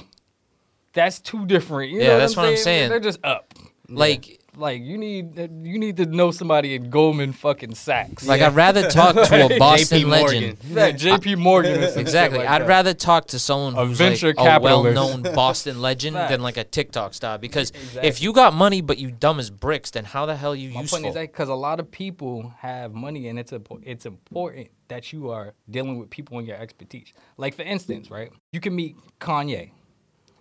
That's 0.93 1.19
too 1.19 1.45
different. 1.45 1.91
You 1.91 1.99
Yeah, 2.01 2.07
know 2.09 2.19
that's 2.19 2.35
what 2.35 2.45
I'm 2.45 2.57
saying. 2.57 2.89
They're 2.89 2.99
just 2.99 3.19
up. 3.23 3.53
Like, 3.89 4.39
Like 4.55 4.81
you 4.81 4.97
need 4.97 5.37
you 5.65 5.77
need 5.79 5.97
to 5.97 6.05
know 6.05 6.31
somebody 6.31 6.73
in 6.75 6.89
Goldman 6.89 7.33
fucking 7.33 7.75
Sachs. 7.75 8.25
like 8.27 8.41
I'd 8.41 8.55
rather 8.55 8.87
talk 8.89 9.13
to 9.15 9.45
a 9.55 9.59
Boston 9.59 10.07
legend. 10.09 10.57
Morgan. 10.63 10.75
that 10.75 10.91
J.P. 10.97 11.35
Morgan. 11.35 11.83
Or 11.83 11.99
Exactly. 11.99 12.39
like 12.39 12.47
I'd 12.47 12.61
that. 12.61 12.67
rather 12.67 12.93
talk 12.93 13.25
to 13.27 13.39
someone 13.39 13.75
A 13.75 13.85
who's 13.85 13.97
venture 13.97 14.33
like 14.37 14.37
a 14.37 14.59
well-known 14.61 15.23
Boston 15.23 15.81
legend 15.81 16.15
than 16.15 16.41
like 16.41 16.57
a 16.57 16.63
TikTok 16.63 17.13
star. 17.15 17.37
Because 17.39 17.71
Exactly. 17.71 18.07
if 18.07 18.21
you 18.21 18.31
got 18.31 18.53
money 18.53 18.81
but 18.81 18.97
you 18.99 19.11
dumb 19.11 19.39
as 19.39 19.49
bricks, 19.49 19.91
then 19.91 20.05
how 20.05 20.25
the 20.27 20.35
hell 20.35 20.53
are 20.53 20.55
you 20.55 20.69
My 20.71 20.81
useful? 20.81 20.99
point 20.99 21.07
is 21.09 21.13
that 21.15 21.31
because 21.33 21.49
a 21.49 21.55
lot 21.55 21.79
of 21.79 21.89
people 21.91 22.53
have 22.59 22.93
money, 22.93 23.27
and 23.29 23.37
it's 23.39 23.51
a, 23.51 23.61
it's 23.83 24.05
important 24.05 24.69
that 24.87 25.11
you 25.11 25.29
are 25.31 25.53
dealing 25.69 25.97
with 25.97 26.09
people 26.11 26.37
in 26.39 26.45
your 26.45 26.57
expertise. 26.57 27.11
Like 27.37 27.55
for 27.55 27.63
instance, 27.63 28.09
right? 28.11 28.31
You 28.51 28.59
can 28.59 28.75
meet 28.75 28.95
Kanye, 29.19 29.71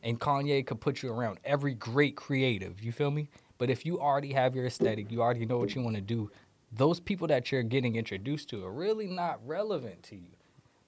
and 0.03 0.19
Kanye 0.19 0.67
could 0.67 0.81
put 0.81 1.03
you 1.03 1.13
around 1.13 1.39
every 1.45 1.75
great 1.75 2.17
creative. 2.17 2.83
You 2.83 2.93
feel 2.93 3.11
me? 3.11 3.29
But 3.59 3.71
if 3.71 3.87
you 3.87 4.01
already 4.01 4.33
have 4.33 4.57
your 4.57 4.67
aesthetic, 4.67 5.11
you 5.11 5.23
already 5.23 5.47
know 5.47 5.59
what 5.59 5.75
you 5.75 5.83
want 5.83 5.97
to 5.97 6.03
do. 6.03 6.31
those 6.75 6.99
people 6.99 7.29
that 7.29 7.53
you're 7.53 7.63
getting 7.63 7.97
introduced 7.97 8.49
to 8.49 8.65
are 8.65 8.73
really 8.73 9.07
not 9.07 9.47
relevant 9.47 10.03
to 10.05 10.17
you. 10.17 10.31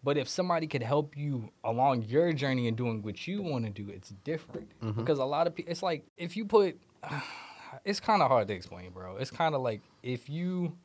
But 0.03 0.19
if 0.19 0.29
somebody 0.29 0.67
could 0.67 0.83
help 0.83 1.17
you 1.17 1.51
along 1.63 2.03
your 2.03 2.33
journey 2.33 2.69
and 2.69 2.77
doing 2.77 3.03
what 3.03 3.27
you 3.27 3.43
want 3.43 3.65
to 3.65 3.71
do, 3.71 3.91
it's 3.91 4.11
different. 4.25 4.71
Mm-hmm. 4.83 5.01
Because 5.01 5.19
a 5.19 5.25
lot 5.25 5.47
of 5.47 5.55
people, 5.55 5.71
it's 5.71 5.83
like 5.83 6.05
if 6.17 6.37
you 6.37 6.45
put, 6.45 6.79
it's 7.85 8.01
kind 8.01 8.23
of 8.23 8.29
hard 8.29 8.49
to 8.49 8.55
explain, 8.55 8.91
bro. 8.91 9.17
It's 9.17 9.31
kind 9.31 9.55
of 9.55 9.63
like 9.63 9.81
if 10.03 10.29
you 10.29 10.77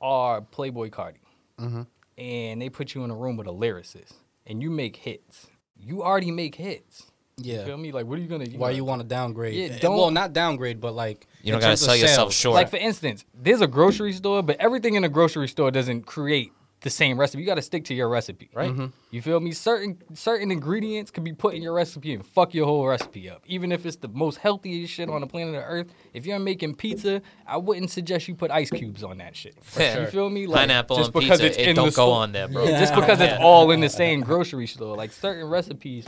are 0.00 0.40
Playboi 0.40 0.90
Carti 0.90 1.16
mm-hmm. 1.58 1.82
and 2.16 2.62
they 2.62 2.68
put 2.68 2.94
you 2.94 3.04
in 3.04 3.10
a 3.10 3.16
room 3.16 3.36
with 3.36 3.48
a 3.48 3.52
lyricist 3.52 4.12
and 4.46 4.62
you 4.62 4.70
make 4.70 4.96
hits, 4.96 5.48
you 5.76 6.02
already 6.02 6.30
make 6.30 6.54
hits. 6.54 7.07
Yeah. 7.40 7.60
You 7.60 7.64
feel 7.66 7.76
me? 7.76 7.92
Like, 7.92 8.06
what 8.06 8.18
are 8.18 8.22
you 8.22 8.28
gonna? 8.28 8.44
Why 8.46 8.68
gonna- 8.68 8.72
you 8.76 8.84
want 8.84 9.02
to 9.02 9.08
downgrade? 9.08 9.54
Yeah, 9.54 9.78
don't- 9.78 9.96
well, 9.96 10.10
not 10.10 10.32
downgrade, 10.32 10.80
but 10.80 10.94
like 10.94 11.26
You 11.42 11.52
don't 11.52 11.60
gotta 11.60 11.70
terms 11.72 11.82
of 11.82 11.86
sell 11.86 11.96
yourself 11.96 12.32
short. 12.32 12.54
Like 12.54 12.70
for 12.70 12.76
instance, 12.78 13.24
there's 13.34 13.60
a 13.60 13.66
grocery 13.66 14.12
store, 14.12 14.42
but 14.42 14.56
everything 14.60 14.94
in 14.94 15.04
a 15.04 15.08
grocery 15.08 15.48
store 15.48 15.70
doesn't 15.70 16.02
create 16.06 16.52
the 16.82 16.90
same 16.90 17.18
recipe. 17.18 17.40
You 17.42 17.46
got 17.46 17.56
to 17.56 17.62
stick 17.62 17.86
to 17.86 17.94
your 17.94 18.08
recipe, 18.08 18.50
Right. 18.54 18.70
Mm-hmm. 18.70 18.86
You 19.10 19.20
feel 19.20 19.40
me? 19.40 19.50
Certain 19.50 19.98
certain 20.14 20.52
ingredients 20.52 21.10
can 21.10 21.24
be 21.24 21.32
put 21.32 21.54
in 21.54 21.60
your 21.62 21.72
recipe 21.72 22.14
and 22.14 22.24
fuck 22.24 22.54
your 22.54 22.66
whole 22.66 22.86
recipe 22.86 23.28
up. 23.28 23.42
Even 23.48 23.72
if 23.72 23.84
it's 23.84 23.96
the 23.96 24.06
most 24.06 24.38
healthiest 24.38 24.92
shit 24.92 25.08
on 25.10 25.20
the 25.22 25.26
planet 25.26 25.56
of 25.56 25.64
Earth, 25.66 25.88
if 26.14 26.24
you're 26.24 26.38
making 26.38 26.76
pizza, 26.76 27.20
I 27.48 27.56
wouldn't 27.56 27.90
suggest 27.90 28.28
you 28.28 28.36
put 28.36 28.52
ice 28.52 28.70
cubes 28.70 29.02
on 29.02 29.18
that 29.18 29.34
shit. 29.34 29.56
sure. 29.72 30.02
You 30.02 30.06
feel 30.06 30.30
me? 30.30 30.46
Like, 30.46 30.60
Pineapple 30.68 30.98
just 30.98 31.08
on 31.16 31.20
because 31.20 31.40
pizza, 31.40 31.46
it's 31.46 31.56
it 31.58 31.68
in 31.70 31.74
don't 31.74 31.86
the 31.86 31.90
go 31.90 32.06
store. 32.06 32.14
on 32.14 32.30
there, 32.30 32.46
bro. 32.46 32.62
Yeah, 32.64 32.78
just 32.78 32.94
because 32.94 33.20
it's 33.20 33.34
all 33.40 33.72
in 33.72 33.80
the 33.80 33.88
same 33.88 34.20
grocery 34.20 34.68
store. 34.68 34.96
Like 34.96 35.10
certain 35.10 35.48
recipes 35.48 36.06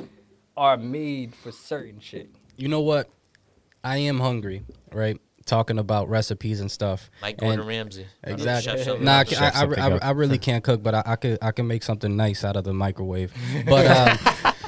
are 0.56 0.76
made 0.76 1.34
for 1.34 1.52
certain 1.52 2.00
shit. 2.00 2.30
You 2.56 2.68
know 2.68 2.80
what? 2.80 3.08
I 3.82 3.98
am 3.98 4.20
hungry, 4.20 4.62
right? 4.92 5.18
Talking 5.46 5.78
about 5.78 6.08
recipes 6.08 6.60
and 6.60 6.70
stuff. 6.70 7.10
Like 7.22 7.36
And- 7.40 7.48
Gordon 7.56 7.66
Ramsay. 7.66 8.06
Exactly. 8.24 8.84
Chef 8.84 9.00
Nah, 9.00 9.24
I, 9.40 9.50
I, 9.54 9.64
I, 9.64 9.88
I. 9.94 9.98
I 9.98 10.10
really 10.10 10.38
can't 10.48 10.62
cook, 10.62 10.82
but 10.82 10.94
I, 10.94 11.02
I 11.06 11.16
could 11.16 11.38
I 11.42 11.50
can 11.52 11.66
make 11.66 11.82
something 11.82 12.16
nice 12.16 12.44
out 12.44 12.56
of 12.56 12.64
the 12.64 12.74
microwave. 12.74 13.32
But 13.66 13.86
um, 13.86 14.18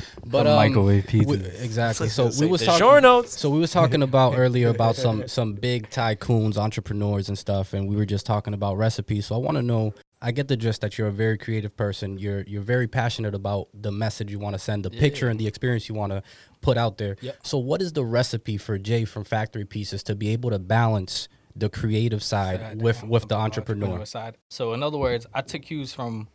but 0.27 0.47
um, 0.47 0.57
microwave 0.57 1.07
pizza. 1.07 1.29
we- 1.29 1.37
exactly. 1.37 2.09
So 2.16 2.31
we 2.40 2.47
was 2.47 2.61
The 2.62 2.66
short 2.68 2.79
talking. 2.81 3.03
notes. 3.03 3.38
So 3.38 3.51
we 3.51 3.59
was 3.61 3.71
talking 3.71 4.03
about 4.03 4.38
earlier 4.38 4.68
about 4.68 4.97
some 4.97 5.29
some 5.29 5.53
big 5.55 5.90
tycoons, 5.90 6.57
entrepreneurs, 6.57 7.29
and 7.29 7.38
stuff, 7.38 7.75
and 7.75 7.87
we 7.88 7.95
were 7.95 8.07
just 8.07 8.25
talking 8.25 8.55
about 8.55 8.77
recipes. 8.79 9.27
So 9.27 9.35
I 9.35 9.38
want 9.38 9.57
to 9.59 9.62
know. 9.62 9.92
I 10.24 10.30
get 10.30 10.46
the 10.46 10.56
gist 10.56 10.80
that 10.82 10.96
you're 10.96 11.08
a 11.08 11.12
very 11.12 11.37
creative 11.37 11.76
person. 11.76 12.16
You're 12.16 12.42
you're 12.42 12.62
very 12.62 12.87
passionate 12.87 13.35
about 13.35 13.68
the 13.74 13.90
message 13.90 14.30
you 14.30 14.38
want 14.38 14.54
to 14.54 14.58
send, 14.58 14.85
the 14.85 14.90
picture 14.90 15.28
and 15.28 15.38
the 15.38 15.48
experience 15.48 15.88
you 15.88 15.96
want 15.96 16.12
to 16.12 16.22
put 16.61 16.78
out 16.78 16.96
there. 16.96 17.16
Yep. 17.20 17.38
So 17.42 17.58
what 17.58 17.82
is 17.82 17.92
the 17.92 18.04
recipe 18.04 18.56
for 18.56 18.78
Jay 18.78 19.04
from 19.04 19.24
Factory 19.24 19.64
Pieces 19.64 20.04
to 20.04 20.14
be 20.14 20.28
able 20.28 20.50
to 20.50 20.61
balance 20.61 21.28
the 21.56 21.68
creative 21.68 22.22
side 22.22 22.61
Side 22.61 22.80
with 22.82 23.02
with 23.02 23.28
the 23.28 23.35
entrepreneur? 23.35 24.04
side. 24.06 24.37
So 24.48 24.72
in 24.74 24.82
other 24.85 24.96
words, 24.96 25.26
I 25.35 25.42
took 25.42 25.62
cues 25.62 25.92
from, 25.92 26.28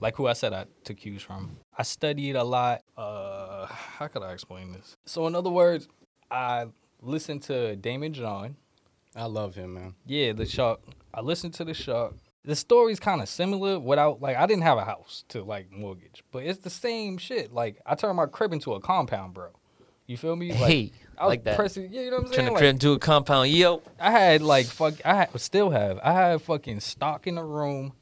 like 0.00 0.16
who 0.16 0.26
I 0.26 0.32
said 0.32 0.52
I 0.52 0.64
took 0.82 0.96
cues 0.96 1.22
from. 1.22 1.58
I 1.76 1.84
studied 1.84 2.34
a 2.34 2.44
lot. 2.44 2.82
Uh, 2.96 3.66
how 3.66 4.08
could 4.08 4.22
I 4.22 4.32
explain 4.32 4.72
this? 4.72 4.96
So 5.06 5.26
in 5.28 5.36
other 5.36 5.50
words, 5.50 5.86
I 6.30 6.66
listened 7.00 7.42
to 7.44 7.76
Daymond 7.76 8.12
John. 8.12 8.56
I 9.14 9.24
love 9.26 9.54
him, 9.54 9.74
man. 9.74 9.94
Yeah, 10.06 10.32
the 10.32 10.44
shark. 10.44 10.80
I 11.14 11.20
listened 11.20 11.54
to 11.54 11.64
the 11.64 11.74
shark. 11.74 12.14
The 12.44 12.56
story's 12.56 13.00
kind 13.00 13.20
of 13.20 13.28
similar 13.28 13.78
without 13.78 14.22
like 14.22 14.36
I 14.36 14.46
didn't 14.46 14.62
have 14.62 14.78
a 14.78 14.84
house 14.84 15.24
to 15.28 15.42
like 15.42 15.70
mortgage, 15.70 16.22
but 16.32 16.44
it's 16.44 16.60
the 16.60 16.70
same 16.70 17.18
shit. 17.18 17.52
Like 17.52 17.80
I 17.84 17.94
turned 17.94 18.16
my 18.16 18.26
crib 18.26 18.52
into 18.52 18.72
a 18.74 18.80
compound, 18.80 19.34
bro. 19.34 19.50
You 20.06 20.16
feel 20.16 20.36
me? 20.36 20.48
Like, 20.52 20.58
Hey, 20.58 20.92
I 21.18 21.24
was 21.26 21.32
like 21.32 21.44
that. 21.44 21.56
pressing. 21.56 21.92
Yeah, 21.92 22.00
you 22.02 22.10
know 22.10 22.16
what 22.18 22.26
I'm 22.26 22.30
Turn 22.30 22.34
saying? 22.34 22.46
the 22.46 22.52
Like, 22.52 22.58
crib 22.60 22.74
into 22.74 22.92
a 22.92 22.98
compound. 22.98 23.50
Yo. 23.50 23.82
I 24.00 24.10
had 24.10 24.40
like 24.40 24.64
fuck. 24.66 24.94
I 25.04 25.14
had, 25.16 25.40
still 25.40 25.68
have. 25.70 25.98
I 26.02 26.12
had 26.12 26.40
fucking 26.42 26.80
stock 26.80 27.26
in 27.26 27.34
the 27.34 27.44
room, 27.44 27.92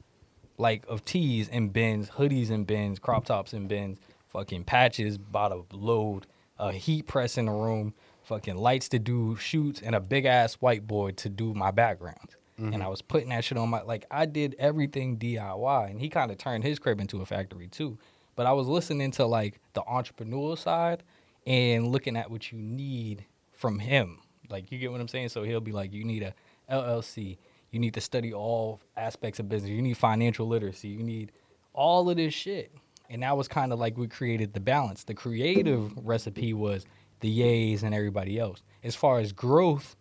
like 0.57 0.85
of 0.87 1.03
tees 1.03 1.49
and 1.49 1.73
bins, 1.73 2.11
hoodies 2.11 2.49
and 2.49 2.65
bins, 2.65 2.99
crop 2.99 3.25
tops 3.25 3.51
and 3.51 3.67
bins, 3.67 3.97
fucking 4.29 4.63
patches 4.63 5.17
by 5.17 5.49
the 5.49 5.63
load, 5.73 6.25
a 6.57 6.71
heat 6.71 7.07
press 7.07 7.37
in 7.37 7.47
the 7.47 7.51
room, 7.51 7.93
fucking 8.23 8.55
lights 8.55 8.87
to 8.89 8.99
do 8.99 9.35
shoots, 9.35 9.81
and 9.81 9.93
a 9.93 9.99
big 9.99 10.23
ass 10.23 10.57
whiteboard 10.61 11.17
to 11.17 11.27
do 11.27 11.53
my 11.53 11.71
background. 11.71 12.36
And 12.57 12.73
mm-hmm. 12.73 12.81
I 12.81 12.87
was 12.87 13.03
putting 13.03 13.29
that 13.29 13.43
shit 13.43 13.57
on 13.57 13.69
my 13.69 13.81
like 13.83 14.05
I 14.09 14.25
did 14.25 14.55
everything 14.57 15.17
DIY, 15.17 15.91
and 15.91 16.01
he 16.01 16.09
kind 16.09 16.31
of 16.31 16.37
turned 16.37 16.63
his 16.63 16.79
crib 16.79 16.99
into 16.99 17.21
a 17.21 17.25
factory 17.25 17.67
too. 17.67 17.97
But 18.35 18.45
I 18.45 18.53
was 18.53 18.67
listening 18.67 19.11
to 19.11 19.25
like 19.25 19.59
the 19.73 19.81
entrepreneurial 19.83 20.57
side 20.57 21.03
and 21.45 21.87
looking 21.87 22.17
at 22.17 22.29
what 22.29 22.51
you 22.51 22.57
need 22.57 23.25
from 23.51 23.79
him. 23.79 24.19
Like 24.49 24.71
you 24.71 24.79
get 24.79 24.91
what 24.91 25.01
I'm 25.01 25.07
saying? 25.07 25.29
So 25.29 25.43
he'll 25.43 25.61
be 25.61 25.71
like, 25.71 25.93
you 25.93 26.03
need 26.03 26.23
a 26.23 26.33
LLC. 26.71 27.37
You 27.71 27.79
need 27.79 27.93
to 27.95 28.01
study 28.01 28.33
all 28.33 28.81
aspects 28.95 29.39
of 29.39 29.49
business. 29.49 29.71
You 29.71 29.81
need 29.81 29.97
financial 29.97 30.47
literacy. 30.47 30.87
You 30.87 31.03
need 31.03 31.31
all 31.73 32.09
of 32.09 32.17
this 32.17 32.33
shit. 32.33 32.73
And 33.09 33.23
that 33.23 33.37
was 33.37 33.47
kind 33.47 33.71
of 33.71 33.79
like 33.79 33.97
we 33.97 34.07
created 34.07 34.53
the 34.53 34.59
balance. 34.59 35.03
The 35.03 35.13
creative 35.13 35.91
recipe 36.05 36.53
was 36.53 36.85
the 37.19 37.39
yays 37.39 37.83
and 37.83 37.93
everybody 37.93 38.39
else. 38.39 38.61
As 38.83 38.95
far 38.95 39.19
as 39.19 39.31
growth, 39.31 39.95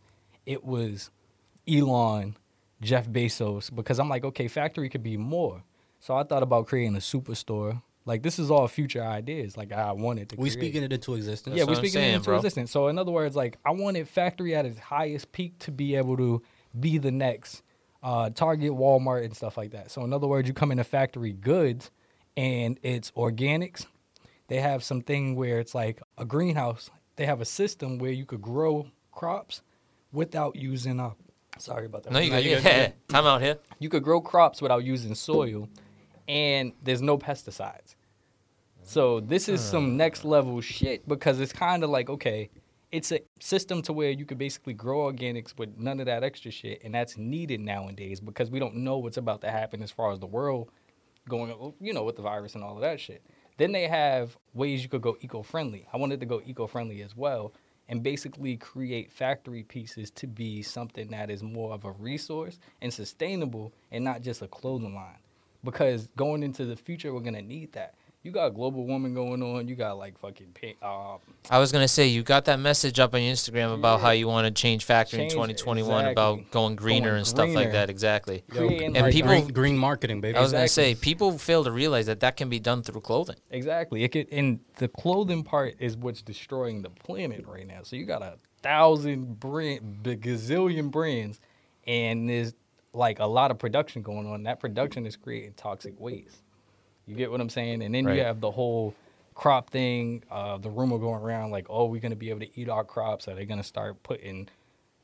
it 0.44 0.64
was 0.64 1.10
Elon, 1.68 2.36
Jeff 2.80 3.08
Bezos, 3.08 3.74
because 3.74 3.98
I'm 3.98 4.08
like, 4.08 4.24
okay, 4.24 4.48
factory 4.48 4.88
could 4.88 5.02
be 5.02 5.16
more. 5.16 5.62
So 6.00 6.14
I 6.14 6.22
thought 6.24 6.42
about 6.42 6.66
creating 6.66 6.94
a 6.96 7.00
superstore. 7.00 7.82
Like 8.04 8.22
this 8.22 8.38
is 8.38 8.50
all 8.50 8.68
future 8.68 9.02
ideas. 9.02 9.56
Like 9.56 9.72
I 9.72 9.92
wanted 9.92 10.28
to. 10.30 10.36
We 10.36 10.50
create. 10.50 10.52
speaking 10.52 10.82
it 10.84 10.92
into 10.92 11.14
existence. 11.14 11.56
Yeah, 11.56 11.64
we're 11.64 11.74
speaking 11.74 11.92
saying, 11.92 12.12
it 12.12 12.16
into 12.16 12.26
bro. 12.26 12.36
existence. 12.36 12.70
So 12.70 12.88
in 12.88 12.98
other 12.98 13.10
words, 13.10 13.34
like 13.34 13.58
I 13.64 13.72
wanted 13.72 14.08
factory 14.08 14.54
at 14.54 14.64
its 14.64 14.78
highest 14.78 15.32
peak 15.32 15.58
to 15.60 15.72
be 15.72 15.96
able 15.96 16.16
to 16.18 16.42
be 16.78 16.98
the 16.98 17.10
next 17.10 17.62
uh, 18.02 18.30
Target, 18.30 18.70
Walmart, 18.72 19.24
and 19.24 19.34
stuff 19.34 19.56
like 19.56 19.72
that. 19.72 19.90
So 19.90 20.04
in 20.04 20.12
other 20.12 20.28
words, 20.28 20.46
you 20.46 20.54
come 20.54 20.70
into 20.70 20.84
factory 20.84 21.32
goods, 21.32 21.90
and 22.36 22.78
it's 22.82 23.10
organics. 23.12 23.86
They 24.46 24.60
have 24.60 24.84
something 24.84 25.34
where 25.34 25.58
it's 25.58 25.74
like 25.74 26.00
a 26.16 26.24
greenhouse. 26.24 26.90
They 27.16 27.26
have 27.26 27.40
a 27.40 27.44
system 27.44 27.98
where 27.98 28.12
you 28.12 28.24
could 28.24 28.42
grow 28.42 28.86
crops 29.10 29.62
without 30.12 30.54
using 30.54 31.00
uh 31.00 31.10
Sorry 31.58 31.86
about 31.86 32.04
that. 32.04 32.12
No, 32.12 32.18
you 32.18 32.30
good, 32.30 32.44
yeah. 32.44 32.60
good. 32.60 32.92
Time 33.08 33.26
out 33.26 33.42
here. 33.42 33.58
You 33.78 33.88
could 33.88 34.02
grow 34.02 34.20
crops 34.20 34.60
without 34.60 34.84
using 34.84 35.14
soil, 35.14 35.68
and 36.28 36.72
there's 36.82 37.02
no 37.02 37.18
pesticides. 37.18 37.94
So 38.82 39.20
this 39.20 39.48
is 39.48 39.60
some 39.60 39.84
ah. 39.84 39.96
next 39.96 40.24
level 40.24 40.60
shit 40.60 41.06
because 41.08 41.40
it's 41.40 41.52
kind 41.52 41.82
of 41.82 41.90
like 41.90 42.08
okay, 42.08 42.50
it's 42.92 43.12
a 43.12 43.20
system 43.40 43.82
to 43.82 43.92
where 43.92 44.10
you 44.10 44.24
could 44.24 44.38
basically 44.38 44.74
grow 44.74 45.12
organics 45.12 45.58
with 45.58 45.76
none 45.76 46.00
of 46.00 46.06
that 46.06 46.22
extra 46.22 46.50
shit, 46.50 46.82
and 46.84 46.94
that's 46.94 47.16
needed 47.16 47.60
nowadays 47.60 48.20
because 48.20 48.50
we 48.50 48.58
don't 48.58 48.76
know 48.76 48.98
what's 48.98 49.16
about 49.16 49.40
to 49.40 49.50
happen 49.50 49.82
as 49.82 49.90
far 49.90 50.12
as 50.12 50.20
the 50.20 50.26
world 50.26 50.70
going, 51.28 51.74
you 51.80 51.92
know, 51.92 52.04
with 52.04 52.16
the 52.16 52.22
virus 52.22 52.54
and 52.54 52.62
all 52.62 52.76
of 52.76 52.82
that 52.82 53.00
shit. 53.00 53.22
Then 53.58 53.72
they 53.72 53.88
have 53.88 54.36
ways 54.54 54.82
you 54.82 54.88
could 54.88 55.02
go 55.02 55.16
eco-friendly. 55.20 55.86
I 55.92 55.96
wanted 55.96 56.20
to 56.20 56.26
go 56.26 56.42
eco-friendly 56.44 57.02
as 57.02 57.16
well, 57.16 57.52
and 57.88 58.02
basically 58.02 58.56
create 58.56 59.10
factory 59.12 59.62
pieces 59.62 60.10
to 60.12 60.26
be 60.26 60.62
something 60.62 61.08
that 61.08 61.30
is 61.30 61.42
more 61.42 61.72
of 61.72 61.84
a 61.84 61.92
resource 61.92 62.58
and 62.82 62.92
sustainable, 62.92 63.72
and 63.92 64.04
not 64.04 64.22
just 64.22 64.42
a 64.42 64.48
clothing 64.48 64.94
line. 64.94 65.18
Because 65.64 66.08
going 66.16 66.42
into 66.42 66.64
the 66.64 66.76
future, 66.76 67.12
we're 67.12 67.20
gonna 67.20 67.42
need 67.42 67.72
that. 67.72 67.94
You 68.26 68.32
got 68.32 68.54
global 68.54 68.84
warming 68.84 69.14
going 69.14 69.40
on. 69.40 69.68
You 69.68 69.76
got 69.76 69.98
like 69.98 70.18
fucking 70.18 70.48
pink, 70.52 70.78
uh, 70.82 71.18
I 71.48 71.60
was 71.60 71.70
gonna 71.70 71.86
say 71.86 72.08
you 72.08 72.24
got 72.24 72.46
that 72.46 72.58
message 72.58 72.98
up 72.98 73.14
on 73.14 73.20
Instagram 73.20 73.72
about 73.72 74.00
how 74.00 74.10
you 74.10 74.26
want 74.26 74.48
to 74.48 74.50
change 74.50 74.84
factory 74.84 75.20
Change- 75.20 75.32
in 75.34 75.36
2021 75.36 75.88
exactly. 75.88 76.10
about 76.12 76.50
going 76.50 76.74
greener 76.74 77.10
Going 77.10 77.18
and 77.18 77.26
stuff 77.26 77.50
like 77.50 77.70
that. 77.70 77.88
Exactly. 77.88 78.42
creating 78.48 78.96
and 78.96 79.04
like, 79.06 79.12
people- 79.12 79.28
green, 79.28 79.46
green 79.46 79.78
marketing, 79.78 80.20
baby. 80.20 80.36
I 80.36 80.40
was 80.40 80.50
gonna 80.50 80.66
say 80.66 80.96
people 80.96 81.38
fail 81.38 81.62
to 81.62 81.70
realize 81.70 82.06
that 82.06 82.18
that 82.18 82.36
can 82.36 82.48
be 82.48 82.58
done 82.58 82.82
through 82.82 83.00
clothing. 83.00 83.36
Exactly. 83.52 84.02
It 84.02 84.08
could, 84.08 84.26
and 84.32 84.58
the 84.78 84.88
clothing 84.88 85.44
part 85.44 85.76
is 85.78 85.96
what's 85.96 86.20
destroying 86.20 86.82
the 86.82 86.90
planet 86.90 87.46
right 87.46 87.64
now. 87.64 87.82
So 87.84 87.94
you 87.94 88.06
got 88.06 88.22
a 88.22 88.38
thousand 88.60 89.38
brand, 89.38 90.02
gazillion 90.02 90.90
brands, 90.90 91.38
and 91.86 92.28
there's 92.28 92.54
like 92.92 93.20
a 93.20 93.26
lot 93.26 93.52
of 93.52 93.60
production 93.60 94.02
going 94.02 94.26
on. 94.26 94.42
That 94.42 94.58
production 94.58 95.06
is 95.06 95.14
creating 95.14 95.52
toxic 95.52 95.94
waste. 96.00 96.42
You 97.06 97.14
get 97.14 97.30
what 97.30 97.40
I'm 97.40 97.48
saying? 97.48 97.82
And 97.82 97.94
then 97.94 98.04
Right. 98.04 98.16
you 98.16 98.22
have 98.22 98.40
the 98.40 98.50
whole 98.50 98.94
crop 99.34 99.70
thing. 99.70 100.24
Uh, 100.30 100.58
the 100.58 100.70
rumor 100.70 100.98
going 100.98 101.22
around 101.22 101.50
like, 101.50 101.66
oh, 101.70 101.86
we're 101.86 102.00
gonna 102.00 102.16
be 102.16 102.30
able 102.30 102.40
to 102.40 102.60
eat 102.60 102.68
our 102.68 102.84
crops. 102.84 103.28
Are 103.28 103.34
they 103.34 103.44
gonna 103.44 103.62
start 103.62 104.02
putting 104.02 104.48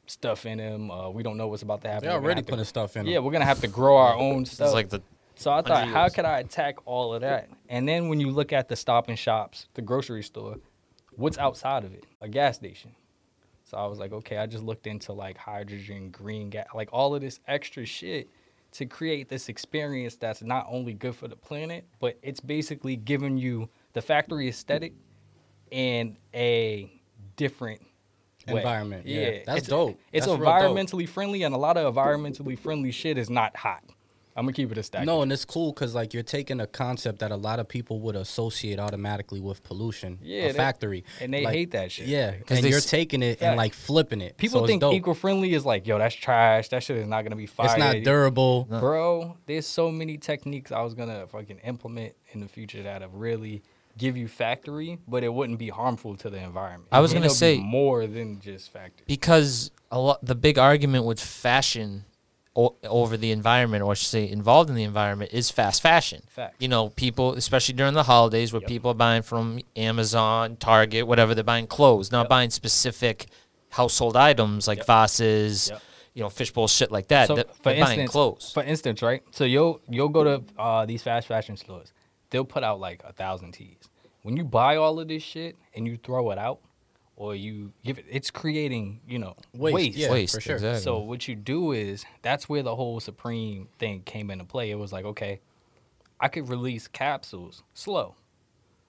stuff 0.06 0.44
in 0.46 0.58
them? 0.58 0.90
Uh, 0.90 1.10
we 1.10 1.22
don't 1.22 1.36
know 1.36 1.48
what's 1.48 1.62
about 1.62 1.80
to 1.82 1.88
happen. 1.88 2.08
They're 2.08 2.18
already 2.18 2.38
have 2.40 2.46
to- 2.46 2.50
putting 2.52 2.64
stuff 2.64 2.96
in. 2.96 3.06
Yeah, 3.06 3.14
them. 3.16 3.24
we're 3.24 3.32
gonna 3.32 3.44
have 3.44 3.60
to 3.60 3.68
grow 3.68 3.96
our 3.96 4.14
own 4.14 4.44
stuff. 4.46 4.66
It's 4.68 4.74
like 4.74 4.88
the 4.88 5.00
So 5.34 5.50
I 5.50 5.62
thought, 5.62 5.88
how 5.88 6.02
years. 6.02 6.12
could 6.14 6.24
I 6.24 6.40
attack 6.40 6.76
all 6.86 7.14
of 7.14 7.22
that? 7.22 7.48
And 7.68 7.88
then 7.88 8.08
when 8.08 8.20
you 8.20 8.30
look 8.30 8.52
at 8.52 8.68
the 8.68 8.76
stop 8.76 9.08
and 9.08 9.18
shops, 9.18 9.66
the 9.74 9.82
grocery 9.82 10.22
store, 10.22 10.56
what's 11.16 11.38
outside 11.38 11.84
of 11.84 11.94
it? 11.94 12.04
A 12.20 12.28
gas 12.28 12.56
station. 12.56 12.94
So 13.64 13.78
I 13.78 13.86
was 13.86 13.98
like, 13.98 14.12
okay, 14.12 14.36
I 14.38 14.46
just 14.46 14.62
looked 14.64 14.86
into 14.86 15.12
like 15.14 15.38
hydrogen, 15.38 16.10
green 16.10 16.50
gas, 16.50 16.66
like 16.74 16.90
all 16.92 17.14
of 17.14 17.22
this 17.22 17.40
extra 17.48 17.86
shit 17.86 18.28
to 18.72 18.86
create 18.86 19.28
this 19.28 19.48
experience 19.48 20.16
that's 20.16 20.42
not 20.42 20.66
only 20.68 20.94
good 20.94 21.14
for 21.14 21.28
the 21.28 21.36
planet, 21.36 21.84
but 22.00 22.18
it's 22.22 22.40
basically 22.40 22.96
giving 22.96 23.36
you 23.36 23.68
the 23.92 24.02
factory 24.02 24.48
aesthetic 24.48 24.94
and 25.70 26.16
a 26.34 26.90
different 27.36 27.82
way. 28.48 28.56
Environment, 28.56 29.06
yeah. 29.06 29.40
That's 29.46 29.60
it's, 29.60 29.68
dope. 29.68 29.98
It's 30.12 30.26
That's 30.26 30.38
real 30.38 30.50
dope. 30.50 30.76
environmentally 30.76 31.08
friendly, 31.08 31.42
and 31.42 31.54
a 31.54 31.58
lot 31.58 31.76
of 31.76 31.94
environmentally 31.94 32.58
friendly 32.58 32.90
shit 32.90 33.18
is 33.18 33.30
not 33.30 33.56
hot. 33.56 33.84
I'm 34.34 34.44
gonna 34.46 34.54
keep 34.54 34.72
it 34.72 34.78
a 34.78 34.82
stack. 34.82 35.04
No, 35.04 35.20
and 35.22 35.30
it's 35.30 35.44
cool 35.44 35.72
because 35.72 35.94
like 35.94 36.14
you're 36.14 36.22
taking 36.22 36.60
a 36.60 36.66
concept 36.66 37.18
that 37.18 37.30
a 37.30 37.36
lot 37.36 37.58
of 37.58 37.68
people 37.68 38.00
would 38.00 38.16
associate 38.16 38.78
automatically 38.78 39.40
with 39.40 39.62
pollution. 39.62 40.18
Yeah, 40.22 40.44
a 40.44 40.52
they- 40.52 40.56
factory, 40.58 41.04
and 41.20 41.34
they 41.34 41.44
Like, 41.44 41.54
hate 41.54 41.70
that 41.72 41.92
shit. 41.92 42.06
Yeah, 42.06 42.32
'Cause 42.46 42.56
and 42.58 42.64
they 42.64 42.70
you're 42.70 42.80
taking 42.80 43.22
it 43.22 43.38
Facts. 43.40 43.42
and 43.42 43.56
like 43.56 43.74
flipping 43.74 44.20
it. 44.22 44.36
People 44.38 44.60
so 44.60 44.66
think 44.66 44.82
eco-friendly 44.82 45.52
is 45.52 45.66
like, 45.66 45.86
yo, 45.86 45.98
that's 45.98 46.14
trash. 46.14 46.68
That 46.70 46.82
shit 46.82 46.96
is 46.96 47.06
not 47.06 47.22
gonna 47.22 47.36
be 47.36 47.46
fire. 47.46 47.66
It's 47.66 47.78
not 47.78 47.96
durable. 48.02 48.64
Bro, 48.70 49.36
there's 49.46 49.66
so 49.66 49.90
many 49.90 50.16
techniques 50.16 50.72
I 50.72 50.80
was 50.80 50.94
gonna 50.94 51.26
fucking 51.26 51.58
implement 51.64 52.14
in 52.32 52.40
the 52.40 52.48
future 52.48 52.82
that 52.84 53.02
have 53.02 53.12
really 53.14 53.62
give 53.98 54.16
you 54.16 54.26
factory, 54.26 54.98
but 55.06 55.22
it 55.22 55.28
wouldn't 55.34 55.58
be 55.58 55.68
harmful 55.68 56.16
to 56.16 56.30
the 56.30 56.38
environment. 56.38 56.88
I 56.90 57.00
was 57.00 57.12
And 57.12 57.20
gonna 57.22 57.34
say- 57.34 57.58
more 57.58 58.06
than 58.06 58.40
just 58.40 58.70
factory. 58.72 59.04
because 59.06 59.70
a 59.90 60.00
lot 60.00 60.24
the 60.24 60.34
big 60.34 60.58
argument 60.58 61.04
with 61.04 61.20
fashion 61.20 62.06
o- 62.56 62.76
over 62.84 63.16
the 63.16 63.30
environment 63.32 63.82
or 63.82 63.92
I 63.92 63.94
should 63.94 64.08
say 64.08 64.28
involved 64.28 64.68
in 64.70 64.76
the 64.76 64.82
environment 64.84 65.30
is 65.32 65.50
fast 65.50 65.80
fashion 65.82 66.22
Facts. 66.28 66.56
you 66.60 66.68
know 66.68 66.90
people 66.90 67.32
especially 67.34 67.74
during 67.74 67.94
the 67.94 68.02
holidays 68.02 68.52
where 68.52 68.60
Yep. 68.60 68.68
people 68.68 68.90
are 68.90 68.94
buying 68.94 69.22
from 69.22 69.60
amazon 69.76 70.56
target 70.56 71.06
whatever 71.06 71.34
they're 71.34 71.44
buying 71.44 71.66
clothes 71.66 72.12
not 72.12 72.22
Yep. 72.24 72.28
buying 72.28 72.50
specific 72.50 73.26
household 73.70 74.16
items 74.16 74.68
like 74.68 74.78
Yep. 74.78 74.86
vases 74.86 75.70
you 76.14 76.22
know 76.22 76.28
fishbowl 76.28 76.68
shit 76.68 76.90
like 76.92 77.08
that 77.08 77.28
So, 77.28 77.36
They're- 77.36 77.44
for 77.62 77.70
instance- 77.72 78.10
clothes 78.10 78.52
For 78.52 78.62
instance, 78.62 79.00
right? 79.02 79.22
So 79.30 79.44
you'll 79.44 79.80
you'll 79.88 80.10
go 80.10 80.24
to 80.24 80.42
uh, 80.58 80.84
these 80.84 81.02
fast 81.02 81.26
fashion 81.28 81.56
stores. 81.56 81.92
They'll 82.30 82.44
put 82.44 82.62
out 82.64 82.80
like 82.80 83.00
a 83.04 83.12
thousand 83.14 83.52
tees. 83.52 83.78
When 84.22 84.36
you 84.36 84.44
buy 84.44 84.76
all 84.76 85.00
of 85.00 85.08
this 85.08 85.22
shit 85.22 85.56
and 85.74 85.86
you 85.86 85.96
throw 85.96 86.30
it 86.30 86.38
out, 86.38 86.58
or 87.22 87.36
you 87.36 87.72
give 87.84 87.98
it, 87.98 88.04
it's 88.10 88.32
creating 88.32 89.00
you 89.06 89.18
know 89.18 89.36
Waste, 89.54 89.74
waste. 89.74 89.96
yeah, 89.96 90.10
waste 90.10 90.34
for 90.34 90.40
sure. 90.40 90.56
exactly. 90.56 90.82
So 90.82 90.98
what 90.98 91.28
you 91.28 91.36
do 91.36 91.70
is 91.70 92.04
that's 92.22 92.48
where 92.48 92.64
the 92.64 92.74
whole 92.74 92.98
Supreme 92.98 93.68
thing 93.78 94.02
came 94.04 94.28
into 94.30 94.44
play. 94.44 94.72
It 94.72 94.78
was 94.78 94.92
like, 94.92 95.04
okay, 95.04 95.40
I 96.18 96.26
could 96.26 96.48
release 96.48 96.88
capsules 96.88 97.62
slow. 97.74 98.16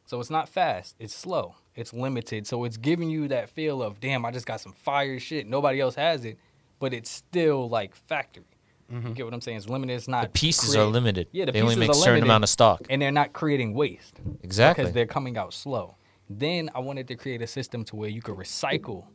So 0.06 0.20
it's 0.20 0.32
not 0.32 0.50
fast, 0.50 0.96
it's 1.00 1.14
slow. 1.16 1.56
It's 1.76 1.94
limited. 1.94 2.46
So 2.48 2.66
it's 2.66 2.78
giving 2.78 3.10
you 3.10 3.28
that 3.30 3.50
feel 3.50 3.84
of 3.84 4.00
damn, 4.00 4.26
I 4.26 4.32
just 4.32 4.48
got 4.48 4.62
some 4.62 4.74
fire 4.74 5.20
shit. 5.20 5.48
Nobody 5.48 5.80
else 5.80 5.96
has 5.96 6.26
it, 6.26 6.38
but 6.80 6.92
it's 6.94 7.10
still 7.12 7.70
like 7.70 7.96
factory. 7.96 8.44
You 8.90 8.98
mm-hmm. 8.98 9.14
get 9.14 9.26
what 9.26 9.34
I'm 9.34 9.42
saying? 9.42 9.58
It's 9.58 9.70
limited. 9.70 9.94
It's 9.94 10.08
not 10.08 10.24
the 10.24 10.30
pieces 10.30 10.72
create- 10.72 10.84
are 10.84 10.88
limited 10.88 11.28
Yeah, 11.32 11.46
the 11.46 11.52
they 11.52 11.62
only 11.62 11.76
make 11.76 11.90
a 11.90 11.94
certain 11.94 12.14
limited, 12.16 12.26
amount 12.26 12.44
of 12.44 12.50
stock 12.50 12.82
and 12.90 13.02
they're 13.02 13.12
not 13.12 13.32
creating 13.34 13.74
waste 13.76 14.20
exactly 14.42 14.84
because 14.84 14.94
they're 14.94 15.06
coming 15.06 15.38
out 15.38 15.54
slow. 15.54 15.96
Then 16.40 16.70
I 16.76 16.80
wanted 16.80 17.08
to 17.10 17.16
create 17.16 17.42
a 17.42 17.48
system 17.48 17.84
to 17.86 17.96
where 17.96 18.10
you 18.10 18.22
could 18.22 18.36
recycle 18.36 19.06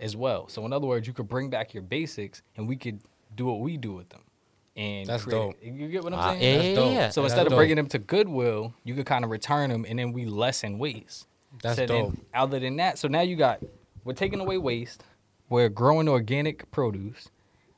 as 0.00 0.16
well. 0.16 0.48
So 0.48 0.64
in 0.66 0.72
other 0.72 0.86
words, 0.86 1.06
you 1.06 1.12
could 1.12 1.28
bring 1.28 1.50
back 1.50 1.74
your 1.74 1.82
basics 1.82 2.42
and 2.56 2.68
we 2.68 2.76
could 2.76 3.00
do 3.34 3.46
what 3.46 3.60
we 3.60 3.76
do 3.76 3.92
with 3.92 4.08
them. 4.08 4.20
And 4.76 5.06
That's 5.06 5.24
create- 5.24 5.38
dope. 5.38 5.56
You 5.62 5.88
get 5.88 6.02
what 6.02 6.12
I'm 6.14 6.18
Ah, 6.18 6.30
saying? 6.32 6.42
yeah, 6.42 6.52
That's 6.56 6.68
yeah, 6.68 6.74
dope. 6.74 6.92
yeah. 6.94 7.08
So 7.10 7.22
That's 7.22 7.32
instead 7.32 7.46
of 7.46 7.50
dope. 7.50 7.58
bringing 7.58 7.76
them 7.76 7.86
to 7.88 7.98
Goodwill, 7.98 8.74
you 8.84 8.94
could 8.94 9.06
kind 9.06 9.24
of 9.24 9.30
return 9.30 9.70
them, 9.70 9.84
and 9.88 9.98
then 9.98 10.12
we 10.12 10.24
lessen 10.24 10.78
waste. 10.78 11.26
That's 11.62 11.76
So 11.76 11.86
then, 11.86 12.04
dope. 12.06 12.14
other 12.34 12.58
than 12.58 12.76
that, 12.76 12.98
so 12.98 13.06
now 13.06 13.20
you 13.20 13.36
got 13.36 13.62
we're 14.04 14.12
taking 14.14 14.40
away 14.40 14.58
waste. 14.58 15.04
We're 15.48 15.68
growing 15.68 16.08
organic 16.08 16.70
produce. 16.72 17.28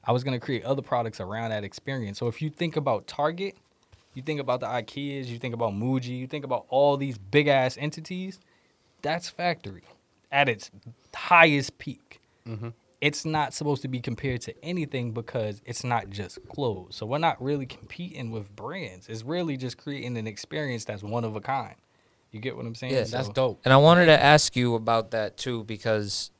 I 0.02 0.12
was 0.12 0.24
gonna 0.24 0.40
create 0.40 0.64
other 0.64 0.82
products 0.82 1.20
around 1.20 1.50
that 1.50 1.62
experience. 1.64 2.18
So 2.18 2.26
if 2.28 2.40
you 2.40 2.48
think 2.48 2.76
about 2.76 3.06
Target, 3.06 3.56
you 4.14 4.22
think 4.22 4.40
about 4.40 4.60
the 4.60 4.66
IKEAs, 4.66 5.26
you 5.26 5.38
think 5.38 5.52
about 5.54 5.72
Muji, 5.74 6.18
you 6.18 6.26
think 6.26 6.44
about 6.44 6.64
all 6.70 6.96
these 6.96 7.18
big 7.18 7.46
ass 7.48 7.76
entities. 7.76 8.40
That's 9.06 9.28
factory 9.28 9.84
at 10.32 10.48
its 10.48 10.68
highest 11.14 11.78
peak. 11.78 12.20
Mm-hmm. 12.46 12.70
It's 13.00 13.24
not 13.24 13.54
supposed 13.54 13.82
to 13.82 13.88
be 13.88 14.00
compared 14.00 14.40
to 14.42 14.64
anything 14.64 15.12
because 15.12 15.62
it's 15.64 15.84
not 15.84 16.10
just 16.10 16.40
clothes. 16.48 16.96
So 16.96 17.06
we're 17.06 17.18
not 17.18 17.40
really 17.40 17.66
competing 17.66 18.32
with 18.32 18.54
brands. 18.56 19.08
It's 19.08 19.22
really 19.22 19.56
just 19.56 19.78
creating 19.78 20.16
an 20.16 20.26
experience 20.26 20.84
that's 20.84 21.04
one 21.04 21.22
of 21.22 21.36
a 21.36 21.40
kind. 21.40 21.76
You 22.32 22.40
get 22.40 22.56
what 22.56 22.66
I'm 22.66 22.74
saying? 22.74 22.94
Yeah, 22.94 23.04
That's 23.04 23.28
dope. 23.28 23.60
And 23.64 23.72
I 23.72 23.76
wanted 23.76 24.06
to 24.06 24.20
ask 24.20 24.56
you 24.56 24.74
about 24.74 25.12
that 25.12 25.36
too, 25.36 25.62
because 25.62 26.32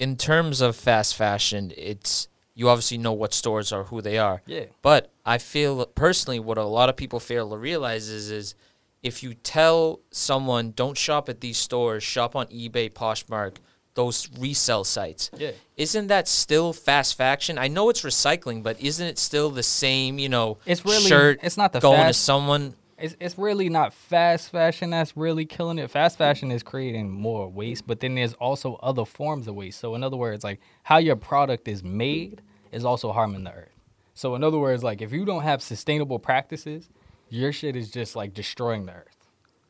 in 0.00 0.16
terms 0.16 0.60
of 0.60 0.74
fast 0.74 1.14
fashion, 1.14 1.72
it's 1.76 2.26
you 2.54 2.68
obviously 2.68 2.98
know 2.98 3.12
what 3.12 3.32
stores 3.32 3.72
are, 3.72 3.84
who 3.84 4.00
they 4.00 4.18
are. 4.18 4.42
Yeah. 4.46 4.64
But 4.82 5.12
I 5.24 5.38
feel 5.38 5.86
personally, 5.86 6.40
what 6.40 6.58
a 6.58 6.64
lot 6.64 6.88
of 6.88 6.96
people 6.96 7.20
fail 7.20 7.50
to 7.50 7.56
realize 7.56 8.08
is, 8.08 8.32
is 8.32 8.56
if 9.04 9.22
you 9.22 9.34
tell 9.34 10.00
someone 10.10 10.72
don't 10.74 10.96
shop 10.98 11.28
at 11.28 11.40
these 11.40 11.58
stores, 11.58 12.02
shop 12.02 12.34
on 12.34 12.46
eBay, 12.46 12.90
Poshmark, 12.90 13.56
those 13.94 14.28
resell 14.38 14.82
sites. 14.82 15.30
Yeah. 15.36 15.52
Isn't 15.76 16.08
that 16.08 16.26
still 16.26 16.72
fast 16.72 17.16
fashion? 17.16 17.58
I 17.58 17.68
know 17.68 17.90
it's 17.90 18.00
recycling, 18.02 18.62
but 18.64 18.80
isn't 18.80 19.06
it 19.06 19.18
still 19.18 19.50
the 19.50 19.62
same? 19.62 20.18
You 20.18 20.28
know, 20.30 20.58
It's 20.66 20.84
really- 20.84 21.02
shirt. 21.06 21.38
it's 21.42 21.56
not 21.56 21.72
the 21.72 21.78
going 21.80 22.06
to 22.06 22.12
someone. 22.14 22.74
It's 22.96 23.16
it's 23.20 23.36
really 23.36 23.68
not 23.68 23.92
fast 23.92 24.50
fashion 24.50 24.90
that's 24.90 25.16
really 25.16 25.44
killing 25.44 25.78
it. 25.78 25.90
Fast 25.90 26.16
fashion 26.16 26.50
is 26.52 26.62
creating 26.62 27.10
more 27.10 27.48
waste, 27.48 27.86
but 27.86 28.00
then 28.00 28.14
there's 28.14 28.34
also 28.34 28.76
other 28.82 29.04
forms 29.04 29.46
of 29.48 29.54
waste. 29.56 29.80
So 29.80 29.94
in 29.96 30.02
other 30.04 30.16
words, 30.16 30.42
like 30.44 30.60
how 30.84 30.98
your 30.98 31.16
product 31.16 31.68
is 31.68 31.82
made 31.84 32.40
is 32.72 32.84
also 32.84 33.12
harming 33.12 33.44
the 33.44 33.52
earth. 33.52 33.74
So 34.14 34.36
in 34.36 34.44
other 34.44 34.58
words, 34.58 34.82
like 34.84 35.02
if 35.02 35.12
you 35.12 35.24
don't 35.24 35.42
have 35.42 35.60
sustainable 35.60 36.20
practices, 36.20 36.88
your 37.28 37.52
shit 37.52 37.76
is 37.76 37.90
just 37.90 38.14
like 38.16 38.34
destroying 38.34 38.86
the 38.86 38.92
earth. 38.92 39.08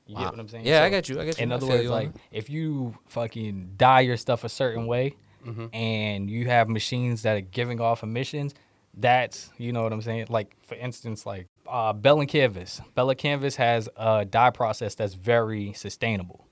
You 0.07 0.15
Wow. 0.17 0.21
get 0.25 0.31
what 0.33 0.41
I'm 0.41 0.49
saying? 0.49 0.67
Yeah, 0.67 0.83
I 0.85 0.91
got 0.91 1.09
you. 1.09 1.19
I 1.21 1.25
get 1.25 1.39
you. 1.39 1.43
In 1.45 1.53
other 1.53 1.67
words, 1.67 1.89
like 1.89 2.11
if 2.31 2.51
you 2.51 2.95
fucking 3.09 3.73
dye 3.77 4.01
your 4.01 4.17
stuff 4.17 4.45
a 4.45 4.49
certain 4.49 4.87
way 4.87 5.17
and 5.73 6.31
you 6.31 6.47
have 6.47 6.69
machines 6.69 7.23
that 7.23 7.37
are 7.37 7.41
giving 7.41 7.81
off 7.81 8.03
emissions, 8.03 8.55
that's 8.95 9.51
you 9.59 9.73
know 9.73 9.83
what 9.83 9.93
I'm 9.93 10.03
saying. 10.03 10.27
Like 10.29 10.55
for 10.67 10.75
instance, 10.75 11.25
like 11.27 11.47
uh, 11.67 11.93
Bell 11.95 12.21
and 12.21 12.29
Canvas. 12.29 12.81
Bella 12.95 13.15
Canvas 13.15 13.57
has 13.57 13.89
a 13.97 14.25
dye 14.25 14.51
process 14.51 14.95
that's 14.95 15.15
very 15.15 15.73
sustainable. 15.73 16.47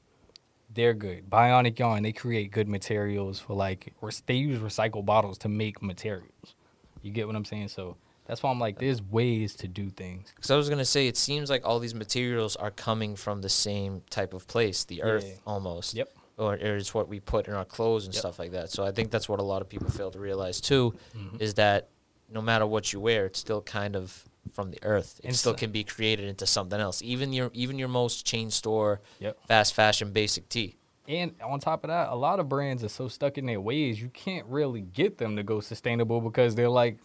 They're 0.74 0.94
good. 0.94 1.28
Bionic 1.28 1.78
Yarn, 1.78 2.02
they 2.02 2.12
create 2.12 2.50
good 2.50 2.68
materials 2.68 3.38
for 3.38 3.54
like 3.54 3.92
they 4.26 4.34
use 4.34 4.58
recycled 4.60 5.04
bottles 5.04 5.36
to 5.38 5.48
make 5.50 5.82
materials. 5.82 6.54
You 7.02 7.10
get 7.12 7.26
what 7.26 7.36
I'm 7.36 7.44
saying? 7.44 7.68
So 7.68 7.96
that's 8.26 8.42
why 8.42 8.50
I'm 8.50 8.58
like, 8.60 8.78
there's 8.78 9.02
ways 9.02 9.54
to 9.56 9.68
do 9.68 9.90
things. 9.90 10.32
Because 10.34 10.50
I 10.50 10.56
was 10.56 10.68
gonna 10.68 10.84
say, 10.84 11.06
it 11.08 11.16
seems 11.16 11.50
like 11.50 11.62
all 11.66 11.78
these 11.78 11.94
materials 11.94 12.56
are 12.56 12.70
coming 12.70 13.16
from 13.16 13.40
the 13.42 13.48
same 13.48 14.02
type 14.10 14.34
of 14.34 14.46
place, 14.46 14.84
the 14.84 15.02
earth, 15.02 15.24
Yeah. 15.26 15.34
almost. 15.46 15.94
Yep. 15.94 16.08
Or, 16.38 16.54
or 16.54 16.76
it's 16.76 16.94
what 16.94 17.08
we 17.08 17.20
put 17.20 17.46
in 17.48 17.54
our 17.54 17.64
clothes 17.64 18.06
and 18.06 18.14
Yep. 18.14 18.20
stuff 18.20 18.38
like 18.38 18.52
that. 18.52 18.70
So 18.70 18.84
I 18.84 18.90
think 18.92 19.10
that's 19.10 19.28
what 19.28 19.38
a 19.38 19.42
lot 19.42 19.60
of 19.62 19.68
people 19.68 19.90
fail 19.90 20.10
to 20.10 20.18
realize 20.18 20.60
too, 20.60 20.94
Mm-hmm. 21.16 21.36
is 21.40 21.54
that 21.54 21.88
no 22.30 22.40
matter 22.40 22.66
what 22.66 22.92
you 22.92 23.00
wear, 23.00 23.26
it's 23.26 23.38
still 23.38 23.60
kind 23.60 23.94
of 23.96 24.24
from 24.52 24.70
the 24.70 24.78
earth. 24.82 25.20
It 25.22 25.26
And 25.28 25.36
still 25.36 25.52
so- 25.52 25.58
can 25.58 25.70
be 25.70 25.84
created 25.84 26.26
into 26.28 26.46
something 26.46 26.80
else. 26.80 27.02
Even 27.02 27.32
your 27.32 27.50
even 27.52 27.78
your 27.78 27.88
most 27.88 28.24
chain 28.26 28.50
store, 28.50 29.00
Yep. 29.20 29.38
fast 29.46 29.74
fashion, 29.74 30.10
basic 30.12 30.48
tee. 30.48 30.76
And 31.08 31.34
on 31.42 31.58
top 31.60 31.84
of 31.84 31.88
that, 31.88 32.08
a 32.10 32.14
lot 32.14 32.38
of 32.40 32.48
brands 32.48 32.82
are 32.84 32.88
so 32.88 33.08
stuck 33.08 33.36
in 33.36 33.44
their 33.46 33.60
ways, 33.60 34.00
you 34.00 34.08
can't 34.08 34.46
really 34.46 34.80
get 34.82 35.18
them 35.18 35.36
to 35.36 35.42
go 35.42 35.60
sustainable 35.60 36.20
because 36.20 36.54
they're 36.54 36.68
like, 36.68 36.98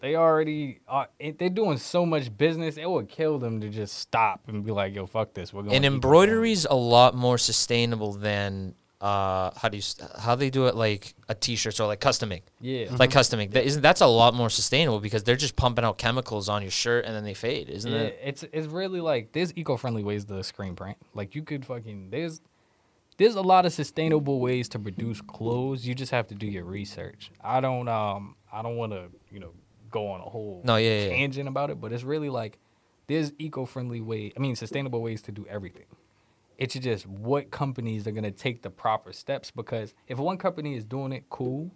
they 0.00 0.16
already 0.16 0.80
are, 0.88 1.08
they're 1.38 1.48
doing 1.50 1.78
so 1.78 2.06
much 2.06 2.36
business. 2.36 2.76
It 2.76 2.88
would 2.88 3.08
kill 3.08 3.38
them 3.38 3.60
to 3.60 3.68
just 3.68 3.98
stop 3.98 4.40
and 4.48 4.64
be 4.64 4.72
like, 4.72 4.94
yo, 4.94 5.06
fuck 5.06 5.34
this. 5.34 5.52
We're 5.52 5.62
going. 5.62 5.74
And 5.74 5.84
embroidery's 5.84 6.64
a 6.64 6.74
lot 6.74 7.14
more 7.14 7.38
sustainable 7.38 8.12
than 8.12 8.74
uh 9.00 9.50
how 9.56 9.70
do 9.70 9.78
you 9.78 9.80
s- 9.80 9.96
how 10.18 10.34
they 10.34 10.50
do 10.50 10.66
it 10.66 10.74
like 10.76 11.14
a 11.30 11.34
t-shirt 11.34 11.80
or 11.80 11.86
like 11.86 12.00
customing. 12.00 12.42
Yeah. 12.60 12.94
like 12.98 13.10
customing. 13.10 13.48
That 13.50 13.64
isn't 13.64 13.80
that's 13.80 14.02
a 14.02 14.06
lot 14.06 14.34
more 14.34 14.50
sustainable 14.50 15.00
because 15.00 15.24
they're 15.24 15.36
just 15.36 15.56
pumping 15.56 15.86
out 15.86 15.96
chemicals 15.96 16.50
on 16.50 16.60
your 16.60 16.70
shirt 16.70 17.06
and 17.06 17.14
then 17.14 17.24
they 17.24 17.32
fade, 17.32 17.70
isn't 17.70 17.90
yeah, 17.90 17.98
it? 17.98 18.20
it's 18.22 18.44
it's 18.52 18.66
really 18.66 19.00
like 19.00 19.32
there's 19.32 19.56
eco-friendly 19.56 20.02
ways 20.04 20.26
to 20.26 20.44
screen 20.44 20.76
print. 20.76 20.98
Like 21.14 21.34
you 21.34 21.42
could 21.42 21.64
fucking 21.64 22.10
there's 22.10 22.42
there's 23.16 23.36
a 23.36 23.42
lot 23.42 23.64
of 23.64 23.72
sustainable 23.72 24.38
ways 24.38 24.68
to 24.70 24.78
produce 24.78 25.20
clothes. 25.22 25.86
You 25.86 25.94
just 25.94 26.12
have 26.12 26.26
to 26.28 26.34
do 26.34 26.46
your 26.46 26.64
research. 26.64 27.30
I 27.42 27.60
don't 27.60 27.88
um 27.88 28.36
I 28.52 28.60
don't 28.60 28.76
want 28.76 28.92
to 28.92 29.08
you 29.30 29.40
know 29.40 29.52
go 29.90 30.08
on 30.08 30.20
a 30.20 30.24
whole 30.24 30.62
No, 30.64 30.76
yeah, 30.76 30.88
yeah, 30.90 31.02
yeah. 31.04 31.08
tangent 31.10 31.48
about 31.48 31.70
it, 31.70 31.80
but 31.80 31.92
it's 31.92 32.04
really 32.04 32.28
like 32.30 32.58
there's 33.06 33.32
eco-friendly 33.38 34.00
way. 34.00 34.32
I 34.36 34.40
mean, 34.40 34.54
sustainable 34.56 35.02
ways 35.02 35.20
to 35.22 35.32
do 35.32 35.46
everything. 35.48 35.86
It's 36.58 36.74
just 36.74 37.06
what 37.06 37.50
companies 37.50 38.06
are 38.06 38.12
gonna 38.12 38.30
take 38.30 38.62
the 38.62 38.70
proper 38.70 39.12
steps 39.12 39.50
because 39.50 39.94
if 40.08 40.18
one 40.18 40.36
company 40.36 40.74
is 40.76 40.84
doing 40.84 41.12
it, 41.12 41.24
cool. 41.30 41.70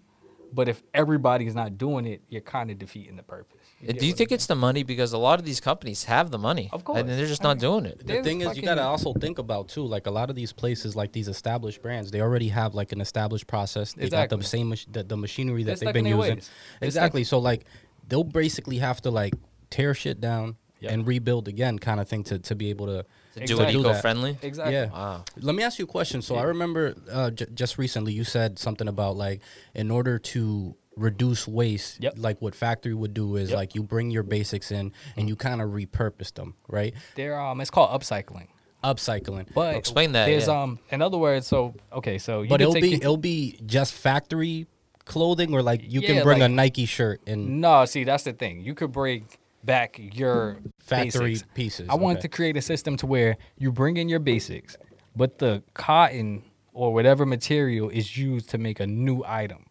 But 0.53 0.68
if 0.68 0.85
everybody's 0.92 1.55
not 1.57 1.79
doing 1.79 2.07
it, 2.07 2.20
you're 2.29 2.40
kind 2.40 2.70
of 2.70 2.79
defeating 2.79 3.17
the 3.17 3.25
purpose. 3.25 3.58
Get 3.85 3.98
Do 3.98 4.06
you 4.06 4.12
think 4.12 4.31
I'm 4.31 4.35
it's 4.37 4.46
the 4.46 4.54
money 4.54 4.85
because 4.85 5.12
a 5.12 5.19
lot 5.19 5.40
of 5.40 5.44
these 5.44 5.58
companies 5.58 6.04
have 6.04 6.31
the 6.31 6.38
money, 6.38 6.69
Of 6.73 6.85
course. 6.85 7.00
and 7.00 7.08
they're 7.08 7.27
just 7.27 7.44
I 7.44 7.48
not 7.48 7.56
mean, 7.56 7.60
doing 7.60 7.87
it. 7.87 8.06
The 8.06 8.23
thing 8.23 8.40
is, 8.40 8.56
you 8.56 8.62
gotta 8.62 8.85
also 8.85 9.12
think 9.15 9.38
about 9.38 9.69
too. 9.69 9.85
Like 9.85 10.06
a 10.06 10.12
lot 10.12 10.31
of 10.31 10.37
these 10.37 10.52
places, 10.52 10.94
like 10.94 11.10
these 11.10 11.27
established 11.27 11.83
brands, 11.83 12.12
they 12.12 12.21
already 12.21 12.48
have 12.50 12.73
like 12.73 12.92
an 12.92 13.00
established 13.00 13.48
process. 13.48 13.94
They 13.94 14.08
got 14.08 14.29
the 14.29 14.40
same 14.44 14.69
mach- 14.69 14.87
the, 14.92 15.02
the 15.02 15.17
machinery 15.17 15.65
that 15.65 15.81
They're 15.81 15.87
they've 15.87 15.94
been 15.94 16.06
using. 16.06 16.37
ways. 16.37 16.50
They're 16.79 16.87
Exactly. 16.87 17.25
So 17.25 17.38
like, 17.38 17.65
they'll 18.09 18.25
basically 18.25 18.79
have 18.79 19.00
to 19.02 19.11
like 19.11 19.35
tear 19.71 19.94
shit 19.94 20.21
down 20.21 20.57
Yep. 20.81 20.92
and 20.92 21.07
rebuild 21.07 21.48
again, 21.48 21.79
kind 21.79 21.98
of 21.98 22.09
thing 22.09 22.25
to 22.25 22.38
to 22.40 22.55
be 22.55 22.69
able 22.71 22.87
to 22.87 23.05
To 23.35 23.40
do 23.40 23.42
Exactly. 23.42 23.65
it 23.67 23.73
Do 23.73 23.83
that. 23.85 23.88
eco-friendly. 23.90 24.38
Exactly. 24.42 24.75
Yeah. 24.75 24.90
Wow. 24.90 25.25
Let 25.40 25.55
me 25.55 25.63
ask 25.63 25.79
you 25.79 25.87
a 25.87 25.88
question. 25.88 26.21
So 26.21 26.37
I 26.37 26.42
remember 26.42 26.94
uh, 27.11 27.31
j- 27.31 27.46
just 27.55 27.79
recently 27.79 28.13
you 28.13 28.23
said 28.25 28.59
something 28.59 28.87
about 28.87 29.17
like 29.17 29.40
in 29.75 29.90
order 29.90 30.19
to 30.35 30.75
reduce 30.96 31.48
waste, 31.48 32.02
Yep. 32.02 32.15
like 32.19 32.42
what 32.42 32.55
factory 32.55 32.92
would 32.94 33.15
do 33.15 33.37
is 33.37 33.48
Yep. 33.50 33.57
like 33.57 33.75
you 33.75 33.83
bring 33.83 34.11
your 34.11 34.23
basics 34.25 34.71
in 34.71 34.92
and 35.17 35.27
you 35.29 35.37
kind 35.37 35.63
of 35.63 35.71
repurpose 35.71 36.35
them, 36.35 36.55
right? 36.69 36.92
They're 37.15 37.40
um, 37.40 37.61
it's 37.63 37.71
called 37.71 37.90
upcycling. 37.98 38.48
Upcycling. 38.85 39.46
But 39.55 39.77
Explain 39.77 40.13
that, 40.13 40.27
There's 40.27 40.46
yeah. 40.48 40.63
um, 40.63 40.79
in 40.90 41.00
other 41.00 41.17
words, 41.17 41.46
so 41.46 41.75
okay, 41.92 42.19
so 42.19 42.42
you 42.42 42.48
but 42.48 42.61
it'll 42.61 42.75
take 42.75 42.83
be 42.83 42.88
your- 42.90 43.00
it'll 43.00 43.17
be 43.17 43.59
just 43.65 43.94
factory 43.94 44.67
clothing 45.05 45.52
or 45.55 45.63
like 45.63 45.83
you 45.83 46.00
Yeah, 46.00 46.15
can 46.15 46.23
bring 46.23 46.42
a 46.42 46.48
Nike 46.48 46.87
shirt 46.87 47.21
and 47.27 47.61
No, 47.61 47.85
see, 47.85 48.05
that's 48.05 48.25
the 48.25 48.33
thing. 48.33 48.61
You 48.61 48.75
could 48.75 48.92
bring 48.92 49.27
back 49.63 49.98
your 49.98 50.59
factory 50.79 51.33
basics. 51.33 51.48
pieces. 51.55 51.88
I 51.88 51.94
wanted 51.94 52.23
to 52.23 52.29
create 52.29 52.57
a 52.57 52.63
system 52.63 52.96
to 52.98 53.07
where 53.07 53.37
you 53.59 53.73
bring 53.73 53.96
in 53.96 54.09
your 54.09 54.19
basics, 54.19 54.77
but 55.17 55.38
the 55.38 55.63
cotton 55.75 56.42
or 56.73 56.92
whatever 56.92 57.25
material 57.25 57.88
is 57.88 58.17
used 58.17 58.50
to 58.50 58.59
make 58.59 58.81
a 58.81 58.87
new 58.87 59.23
item. 59.27 59.67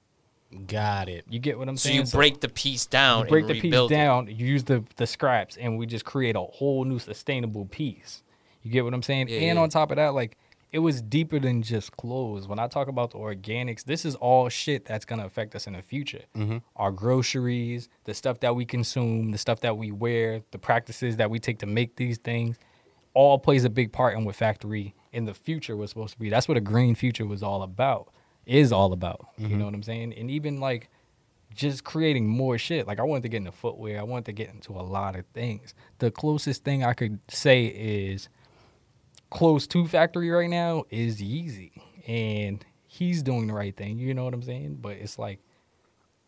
Got 0.67 1.09
it. 1.09 1.25
You 1.29 1.39
get 1.39 1.57
what 1.57 1.67
I'm 1.67 1.77
saying? 1.77 2.05
So 2.05 2.11
saying? 2.11 2.23
you 2.25 2.31
break 2.31 2.41
the 2.41 2.49
piece 2.49 2.85
down. 2.85 3.23
you 3.23 3.29
break 3.29 3.41
and 3.43 3.49
the 3.49 3.53
piece 3.55 3.63
rebuild 3.63 3.91
it. 3.91 3.95
down, 3.95 4.27
you 4.27 4.45
use 4.45 4.63
the 4.63 4.83
the 4.97 5.07
scraps, 5.07 5.57
and 5.57 5.77
we 5.79 5.87
just 5.87 6.05
create 6.05 6.35
a 6.35 6.41
whole 6.41 6.85
new 6.85 6.99
sustainable 6.99 7.65
piece. 7.65 8.21
You 8.61 8.71
get 8.71 8.83
what 8.83 8.93
I'm 8.93 9.01
saying? 9.01 9.29
Yeah, 9.29 9.39
and 9.39 9.57
yeah. 9.57 9.61
on 9.63 9.69
top 9.69 9.89
of 9.91 9.97
that, 9.97 10.13
like 10.13 10.37
it 10.73 10.79
was 10.79 11.03
deeper 11.03 11.39
than 11.39 11.61
just 11.61 11.95
clothes. 11.95 12.47
When 12.47 12.57
I 12.57 12.67
talk 12.67 12.87
about 12.87 13.11
the 13.11 13.19
organics, 13.19 13.83
this 13.83 14.05
is 14.05 14.15
all 14.15 14.49
shit 14.49 14.85
that's 14.85 15.05
gonna 15.05 15.25
affect 15.25 15.55
us 15.55 15.67
in 15.67 15.73
the 15.73 15.83
future. 15.83 16.23
Mm-hmm. 16.35 16.57
Our 16.75 16.91
groceries, 16.91 17.89
the 18.05 18.15
stuff 18.15 18.39
that 18.39 18.55
we 18.55 18.65
consume, 18.65 19.31
the 19.31 19.37
stuff 19.37 19.59
that 19.61 19.77
we 19.77 19.91
wear, 19.91 20.41
the 20.49 20.57
practices 20.57 21.17
that 21.17 21.29
we 21.29 21.37
take 21.37 21.59
to 21.59 21.67
make 21.67 21.95
these 21.95 22.17
things, 22.17 22.57
all 23.13 23.37
plays 23.37 23.63
a 23.65 23.69
big 23.69 23.91
part 23.91 24.17
in 24.17 24.25
what 24.25 24.35
factory 24.35 24.95
in 25.11 25.25
the 25.25 25.35
future 25.35 25.77
was 25.77 25.91
supposed 25.91 26.13
to 26.13 26.19
be. 26.19 26.31
That's 26.31 26.47
what 26.47 26.57
a 26.57 26.61
green 26.61 26.95
future 26.95 27.27
was 27.27 27.43
all 27.43 27.61
about. 27.61 28.11
Is 28.47 28.71
all 28.73 28.93
about. 28.93 29.27
Mm-hmm. 29.39 29.51
You 29.51 29.57
know 29.57 29.65
what 29.65 29.75
I'm 29.75 29.83
saying? 29.83 30.13
And 30.13 30.31
even 30.31 30.59
like 30.59 30.89
just 31.53 31.83
creating 31.83 32.27
more 32.27 32.57
shit. 32.57 32.87
Like 32.87 32.99
I 32.99 33.03
wanted 33.03 33.23
to 33.23 33.29
get 33.29 33.37
into 33.37 33.51
footwear. 33.51 33.99
I 33.99 34.03
wanted 34.03 34.25
to 34.25 34.33
get 34.33 34.49
into 34.49 34.73
a 34.73 34.81
lot 34.81 35.15
of 35.15 35.25
things. 35.35 35.75
The 35.99 36.09
closest 36.09 36.63
thing 36.63 36.83
I 36.83 36.93
could 36.93 37.19
say 37.29 37.65
is 37.65 38.27
close 39.33 39.67
to 39.67 39.87
factory 39.87 40.29
right 40.29 40.49
now 40.49 40.83
is 40.89 41.21
Yeezy, 41.21 41.71
and 42.07 42.63
he's 42.85 43.23
doing 43.23 43.47
the 43.47 43.53
right 43.53 43.75
thing. 43.75 43.97
You 43.97 44.13
know 44.13 44.23
what 44.23 44.33
I'm 44.33 44.43
saying? 44.43 44.77
But 44.79 44.93
it's 44.93 45.17
like 45.19 45.39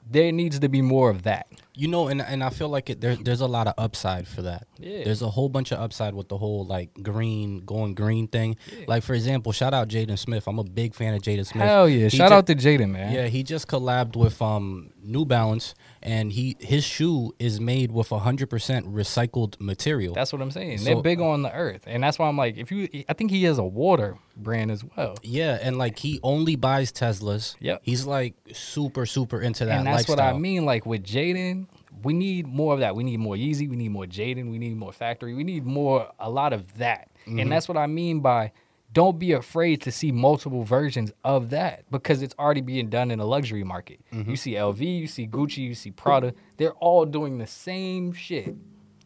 there 0.10 0.32
needs 0.32 0.60
to 0.60 0.70
be 0.70 0.82
more 0.82 1.10
of 1.10 1.24
that. 1.24 1.48
You 1.76 1.88
know, 1.88 2.08
and 2.08 2.22
and 2.22 2.44
I 2.44 2.50
feel 2.50 2.70
like 2.70 2.90
it, 2.90 3.02
there, 3.02 3.16
there's 3.16 3.42
a 3.42 3.48
lot 3.48 3.68
of 3.68 3.76
upside 3.78 4.28
for 4.28 4.42
that. 4.42 4.68
Yeah. 4.80 5.04
There's 5.04 5.22
a 5.22 5.30
whole 5.30 5.50
bunch 5.50 5.72
of 5.72 5.80
upside 5.80 6.14
with 6.14 6.28
the 6.30 6.38
whole 6.38 6.66
like 6.66 6.90
green 7.02 7.66
going 7.66 7.94
green 7.96 8.28
thing. 8.28 8.58
Like 8.88 9.04
for 9.04 9.14
example, 9.14 9.52
shout 9.52 9.74
out 9.74 9.88
Jaden 9.88 10.18
Smith. 10.20 10.48
I'm 10.48 10.60
a 10.60 10.64
big 10.64 10.94
fan 10.94 11.14
of 11.14 11.22
Jaden 11.22 11.46
Smith. 11.46 11.64
Hell 11.64 11.88
yeah! 11.90 12.08
He 12.10 12.18
Shout 12.18 12.30
ju- 12.30 12.36
out 12.36 12.48
to 12.48 12.56
Jaden, 12.56 12.92
man. 12.92 13.14
Yeah, 13.14 13.28
he 13.28 13.44
just 13.44 13.68
collabed 13.68 14.16
with 14.16 14.42
um 14.42 14.90
New 15.02 15.26
Balance, 15.26 15.76
and 16.02 16.32
he 16.32 16.58
his 16.60 16.84
shoe 16.84 17.34
is 17.40 17.60
made 17.62 17.92
with 17.92 18.10
100% 18.10 18.48
recycled 18.92 19.60
material. 19.60 20.14
That's 20.14 20.34
what 20.34 20.42
I'm 20.42 20.52
saying. 20.52 20.80
So- 20.80 20.86
They're 20.86 21.02
big 21.02 21.22
on 21.22 21.42
the 21.44 21.54
earth, 21.54 21.84
and 21.88 22.04
that's 22.04 22.18
why 22.20 22.28
I'm 22.28 22.38
like, 22.38 22.58
if 22.58 22.72
you, 22.72 22.88
I 23.08 23.14
think 23.14 23.32
he 23.32 23.44
has 23.44 23.58
a 23.58 23.64
water 23.64 24.18
brand 24.38 24.72
as 24.72 24.84
well. 24.98 25.16
yeah, 25.24 25.58
and 25.62 25.78
like 25.78 26.00
he 26.00 26.20
only 26.24 26.56
buys 26.56 26.92
Teslas. 26.92 27.56
Yep. 27.60 27.82
He's 27.84 28.06
like 28.06 28.34
super 28.54 29.06
super 29.06 29.40
into 29.42 29.66
that 29.66 29.78
and 29.78 29.88
that's 29.88 30.10
lifestyle. 30.10 30.16
what 30.34 30.36
I 30.36 30.38
mean. 30.40 30.66
Like 30.66 30.86
with 30.86 31.04
Jaden, 31.04 31.68
we 32.06 32.14
need 32.14 32.48
more 32.48 32.74
of 32.74 32.82
that. 32.82 32.96
We 32.96 33.04
need 33.04 33.20
more 33.20 33.36
Yeezy. 33.36 33.68
We 33.68 33.76
need 33.76 33.90
more 33.90 34.06
Jaden. 34.06 34.52
We 34.52 34.60
need 34.60 34.78
more 34.78 34.94
Factory. 34.94 35.34
We 35.34 35.44
need 35.44 35.66
more, 35.66 36.12
a 36.20 36.30
lot 36.30 36.54
of 36.54 36.78
that. 36.78 37.10
Mm-hmm. 37.26 37.40
And 37.40 37.52
that's 37.52 37.68
what 37.68 37.78
I 37.78 37.88
mean 37.88 38.20
by 38.20 38.52
don't 38.94 39.18
be 39.18 39.32
afraid 39.32 39.82
to 39.82 39.92
see 39.92 40.12
multiple 40.12 40.64
versions 40.64 41.12
of 41.24 41.50
that 41.50 41.84
because 41.90 42.22
it's 42.22 42.36
already 42.38 42.62
being 42.62 42.90
done 42.90 43.10
in 43.10 43.20
a 43.20 43.26
luxury 43.26 43.64
market. 43.64 44.00
Mm-hmm. 44.14 44.30
You 44.30 44.38
see 44.38 44.52
LV, 44.54 45.00
you 45.00 45.08
see 45.08 45.28
Gucci, 45.28 45.58
you 45.58 45.74
see 45.74 45.90
Prada. 45.90 46.36
They're 46.58 46.74
all 46.74 47.06
doing 47.06 47.40
the 47.40 47.48
same 47.48 48.14
shit. 48.14 48.56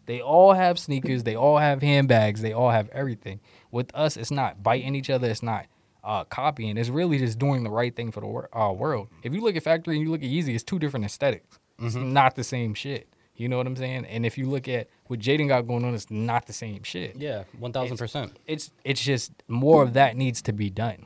They 0.06 0.20
all 0.22 0.52
have 0.52 0.78
sneakers. 0.78 1.24
They 1.24 1.36
all 1.36 1.58
have 1.58 1.82
handbags. 1.82 2.41
They 2.41 2.52
all 2.52 2.72
have 2.72 2.89
everything. 2.89 3.39
With 3.72 3.95
us, 3.95 4.18
it's 4.18 4.32
not 4.32 4.62
biting 4.62 4.93
each 4.93 5.10
other. 5.10 5.30
It's 5.30 5.43
not 5.43 5.68
uh, 6.04 6.26
copying. 6.26 6.78
It's 6.78 6.89
really 6.89 7.18
just 7.18 7.39
doing 7.39 7.64
the 7.64 7.70
right 7.70 7.95
thing 7.95 8.12
for 8.12 8.20
the 8.20 8.28
wor- 8.28 8.50
uh, 8.56 8.74
world. 8.74 9.08
If 9.24 9.34
you 9.34 9.41
look 9.41 9.56
at 9.56 9.64
Factory 9.64 9.95
and 9.95 10.04
you 10.04 10.12
look 10.12 10.24
at 10.24 10.30
Yeezy, 10.30 10.54
it's 10.54 10.64
two 10.64 10.80
different 10.80 11.06
aesthetics. 11.06 11.59
It's 11.82 11.95
not 11.95 12.36
the 12.36 12.43
same 12.43 12.73
shit. 12.73 13.07
You 13.36 13.47
know 13.47 13.57
what 13.57 13.67
I'm 13.67 13.75
saying? 13.75 14.05
And 14.05 14.25
if 14.25 14.38
you 14.38 14.47
look 14.47 14.67
at 14.67 14.89
what 15.07 15.19
Jaden 15.19 15.47
got 15.47 15.61
going 15.61 15.86
on, 15.86 15.93
it's 15.93 16.11
not 16.11 16.45
the 16.45 16.53
same 16.53 16.84
shit. 16.84 17.15
Yeah, 17.15 17.43
1000%. 17.59 18.32
It's 18.45 18.71
it's 18.84 19.01
just 19.01 19.32
more 19.47 19.84
of 19.84 19.93
that 19.93 20.17
needs 20.17 20.41
to 20.43 20.53
be 20.53 20.69
done. 20.69 21.05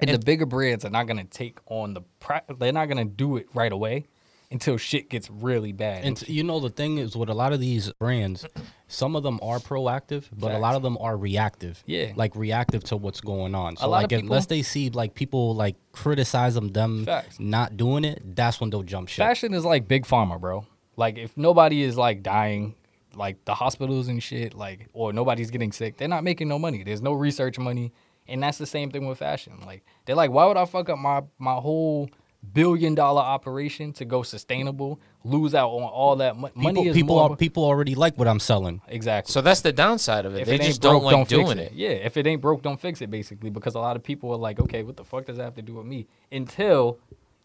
And, 0.00 0.10
the 0.10 0.18
bigger 0.18 0.46
brands 0.46 0.84
are 0.84 0.90
not 0.90 1.06
gonna 1.06 1.24
take 1.24 1.58
on 1.66 1.94
the. 1.94 2.02
Pra- 2.20 2.44
they're 2.58 2.72
not 2.72 2.86
gonna 2.88 3.04
do 3.04 3.36
it 3.36 3.48
right 3.52 3.72
away 3.72 4.06
until 4.50 4.76
shit 4.76 5.10
gets 5.10 5.30
really 5.30 5.72
bad. 5.72 6.04
And 6.04 6.28
you 6.28 6.42
know 6.42 6.60
the 6.60 6.70
thing 6.70 6.98
is 6.98 7.16
with 7.16 7.28
a 7.28 7.34
lot 7.34 7.52
of 7.52 7.60
these 7.60 7.92
brands, 7.94 8.46
some 8.86 9.14
of 9.14 9.22
them 9.22 9.38
are 9.42 9.58
proactive, 9.58 10.24
but 10.32 10.52
a 10.52 10.58
lot 10.58 10.74
of 10.74 10.82
them 10.82 10.96
are 11.00 11.16
reactive. 11.16 11.82
Yeah. 11.86 12.12
like 12.16 12.34
reactive 12.34 12.82
to 12.84 12.96
what's 12.96 13.20
going 13.20 13.54
on. 13.54 13.76
So 13.76 13.88
like 13.88 14.12
of 14.12 14.20
unless 14.20 14.46
they 14.46 14.62
see 14.62 14.90
like 14.90 15.14
people 15.14 15.54
like 15.54 15.76
criticize 15.92 16.54
them, 16.54 16.68
them 16.68 17.04
Facts. 17.04 17.38
not 17.38 17.76
doing 17.76 18.04
it, 18.04 18.36
that's 18.36 18.60
when 18.60 18.70
they'll 18.70 18.82
jump 18.82 19.08
ship. 19.08 19.24
Fashion 19.24 19.52
is 19.52 19.64
like 19.64 19.86
big 19.86 20.06
pharma, 20.06 20.40
bro. 20.40 20.66
Like 20.96 21.18
if 21.18 21.36
nobody 21.36 21.82
is 21.82 21.96
like 21.96 22.22
dying, 22.22 22.74
like 23.14 23.44
the 23.44 23.54
hospitals 23.54 24.08
and 24.08 24.22
shit, 24.22 24.54
like 24.54 24.88
or 24.92 25.12
nobody's 25.12 25.50
getting 25.50 25.72
sick, 25.72 25.98
they're 25.98 26.08
not 26.08 26.24
making 26.24 26.48
no 26.48 26.58
money. 26.58 26.82
There's 26.82 27.02
no 27.02 27.12
research 27.12 27.58
money, 27.58 27.92
and 28.26 28.42
that's 28.42 28.58
the 28.58 28.66
same 28.66 28.90
thing 28.90 29.06
with 29.06 29.18
fashion. 29.18 29.60
Like 29.64 29.84
they're 30.06 30.16
like, 30.16 30.30
why 30.30 30.46
would 30.46 30.56
I 30.56 30.64
fuck 30.64 30.88
up 30.88 30.98
my 30.98 31.22
my 31.38 31.54
whole 31.54 32.08
billion 32.54 32.94
dollar 32.94 33.20
operation 33.22 33.92
to 33.94 34.04
go 34.04 34.22
sustainable, 34.22 35.00
lose 35.24 35.54
out 35.54 35.70
on 35.70 35.82
all 35.82 36.16
that 36.16 36.36
mo- 36.36 36.50
money? 36.54 36.74
People, 36.80 36.86
is 36.90 36.94
people, 36.96 37.16
more, 37.16 37.30
are, 37.32 37.36
people 37.36 37.64
already 37.64 37.94
like 37.94 38.16
what 38.16 38.28
I'm 38.28 38.40
selling. 38.40 38.80
exactly. 38.88 39.32
So 39.32 39.40
that's 39.40 39.60
the 39.60 39.72
downside 39.72 40.24
of 40.24 40.34
it. 40.34 40.40
if 40.42 40.46
they 40.48 40.54
it 40.54 40.60
ain't 40.60 40.68
just 40.68 40.80
don't 40.82 41.02
like 41.02 41.12
don't 41.12 41.28
doing 41.28 41.58
fix 41.58 41.70
it. 41.70 41.72
Yeah, 41.74 41.90
if 41.90 42.16
it 42.16 42.26
ain't 42.26 42.40
broke, 42.40 42.62
don't 42.62 42.80
fix 42.80 43.00
it. 43.02 43.10
Basically, 43.10 43.50
because 43.50 43.74
a 43.74 43.80
lot 43.80 43.96
of 43.96 44.02
people 44.02 44.30
are 44.32 44.36
like, 44.38 44.60
okay, 44.60 44.82
what 44.82 44.96
the 44.96 45.04
fuck 45.04 45.26
does 45.26 45.36
that 45.36 45.44
have 45.44 45.54
to 45.56 45.62
do 45.62 45.74
with 45.74 45.86
me? 45.86 46.06
Until 46.32 46.98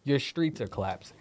your 0.04 0.18
streets 0.18 0.60
are 0.60 0.66
collapsing, 0.68 1.16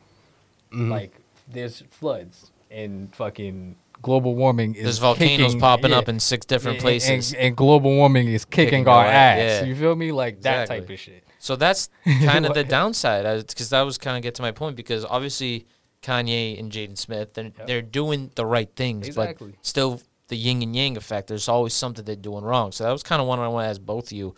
Mm-hmm. 0.72 0.90
like 0.92 1.14
there's 1.52 1.84
floods 1.92 2.50
and 2.72 3.14
fucking 3.16 3.76
global 4.02 4.34
warming 4.36 4.74
is 4.76 4.84
There's 4.84 4.98
volcanoes 4.98 5.48
kicking- 5.52 5.60
popping 5.60 5.92
yeah. 5.92 5.98
up 6.00 6.10
in 6.10 6.20
six 6.20 6.46
different 6.48 6.78
And- 6.80 6.88
and- 6.88 7.00
places. 7.02 7.34
and, 7.36 7.56
global 7.56 7.92
warming 7.96 8.28
is 8.28 8.44
kicking, 8.44 8.66
Kicking 8.82 8.88
our 8.88 9.06
our 9.06 9.06
ass. 9.06 9.40
ass, 9.40 9.62
yeah. 9.62 9.68
You 9.68 9.76
feel 9.76 9.96
me? 9.96 10.12
Like 10.12 10.42
that 10.42 10.64
Exactly. 10.64 10.80
type 10.80 10.90
of 10.90 11.00
shit. 11.00 11.24
So 11.44 11.58
that's 11.58 11.90
kind 12.06 12.46
of 12.46 12.54
the 12.54 12.64
downside, 12.64 13.26
because 13.48 13.70
that 13.72 13.82
was 13.82 13.98
kind 13.98 14.16
of 14.16 14.24
get 14.24 14.34
to 14.36 14.42
my 14.42 14.52
point. 14.52 14.78
Because 14.78 15.04
obviously, 15.04 15.66
Kanye 16.02 16.58
and 16.58 16.72
Jaden 16.72 16.98
Smith, 16.98 17.34
they're, 17.34 17.52
Yep. 17.58 17.68
they're 17.68 17.82
doing 17.82 18.32
the 18.36 18.46
right 18.46 18.74
things, 18.78 19.08
Exactly. 19.08 19.52
but 19.52 19.66
still 19.66 20.02
the 20.30 20.38
yin 20.38 20.62
and 20.64 20.74
yang 20.74 20.96
effect. 20.96 21.28
There's 21.28 21.50
always 21.50 21.74
something 21.74 22.06
they're 22.06 22.16
doing 22.16 22.46
wrong. 22.46 22.72
So 22.72 22.86
that 22.86 22.92
was 22.92 23.04
kind 23.04 23.22
of 23.22 23.28
one 23.28 23.40
I 23.40 23.50
want 23.50 23.66
to 23.66 23.70
ask 23.72 23.82
both 23.82 24.06
of 24.06 24.14
you. 24.14 24.36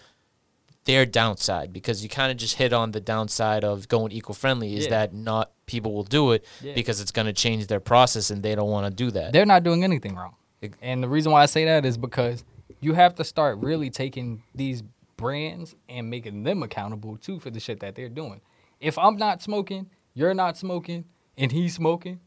Their 0.86 1.06
downside, 1.06 1.72
because 1.74 2.02
you 2.04 2.10
kind 2.10 2.32
of 2.32 2.38
just 2.38 2.56
hit 2.56 2.74
on 2.74 2.92
the 2.92 3.00
downside 3.00 3.64
of 3.64 3.88
going 3.88 4.12
eco-friendly, 4.12 4.76
is 4.76 4.86
Yeah. 4.86 4.90
that 4.92 5.14
not 5.14 5.52
people 5.68 5.94
will 5.94 6.04
do 6.04 6.32
it 6.32 6.44
Yeah. 6.62 6.74
because 6.74 7.02
it's 7.02 7.12
going 7.12 7.26
to 7.28 7.34
change 7.34 7.68
their 7.68 7.80
process 7.80 8.30
and 8.32 8.42
they 8.44 8.54
don't 8.56 8.70
want 8.70 8.86
to 8.88 8.94
do 8.94 9.12
that. 9.12 9.32
They're 9.34 9.46
not 9.48 9.64
doing 9.64 9.84
anything 9.84 10.16
wrong. 10.16 10.36
And 10.82 11.04
the 11.04 11.08
reason 11.10 11.32
why 11.32 11.44
I 11.44 11.46
say 11.48 11.66
that 11.66 11.86
is 11.86 11.98
because 11.98 12.44
you 12.82 12.94
have 12.94 13.14
to 13.16 13.24
start 13.24 13.58
really 13.60 13.90
taking 13.92 14.42
these 14.56 14.84
brands 15.18 15.76
and 15.90 16.10
making 16.10 16.44
them 16.44 16.64
accountable 16.64 17.18
too 17.18 17.40
for 17.40 17.50
the 17.50 17.60
shit 17.60 17.80
that 17.82 17.96
they're 17.96 18.10
doing. 18.10 18.42
If 18.80 18.98
I'm 18.98 19.18
not 19.18 19.42
smoking, 19.42 19.90
you're 20.14 20.34
not 20.34 20.58
smoking, 20.58 21.06
and 21.38 21.52
he's 21.52 21.74
smoking, 21.76 22.20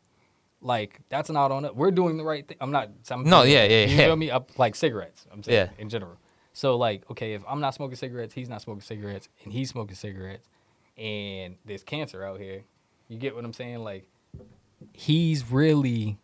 like 0.61 1.01
that's 1.09 1.30
not 1.30 1.51
on 1.53 1.64
it. 1.64 1.76
We're 1.76 1.91
doing 1.91 2.16
the 2.16 2.24
right 2.24 2.47
thing. 2.47 2.57
I'm 2.61 2.70
not. 2.70 2.91
I'm 3.11 3.24
No, 3.24 3.43
yeah, 3.43 3.64
yeah, 3.64 3.84
You 3.86 3.97
yeah. 3.97 4.07
feel 4.07 4.16
me? 4.16 4.30
Up 4.30 4.59
like 4.59 4.74
cigarettes. 4.74 5.26
I'm 5.32 5.43
saying 5.43 5.68
Yeah. 5.76 5.82
in 5.82 5.89
general. 5.89 6.18
So 6.53 6.76
like, 6.76 7.09
okay, 7.11 7.34
if 7.34 7.43
I'm 7.49 7.61
not 7.61 7.74
smoking 7.74 7.97
cigarettes, 7.97 8.34
he's 8.34 8.49
not 8.49 8.62
smoking 8.62 8.80
cigarettes, 8.82 9.28
and 9.45 9.53
he's 9.53 9.70
smoking 9.70 9.95
cigarettes, 9.95 10.49
and 10.97 11.57
there's 11.64 11.82
cancer 11.84 12.24
out 12.24 12.41
here. 12.41 12.62
You 13.09 13.18
get 13.18 13.34
what 13.34 13.45
I'm 13.45 13.53
saying? 13.53 13.78
Like, 13.78 14.07
he's 14.93 15.51
really 15.51 16.18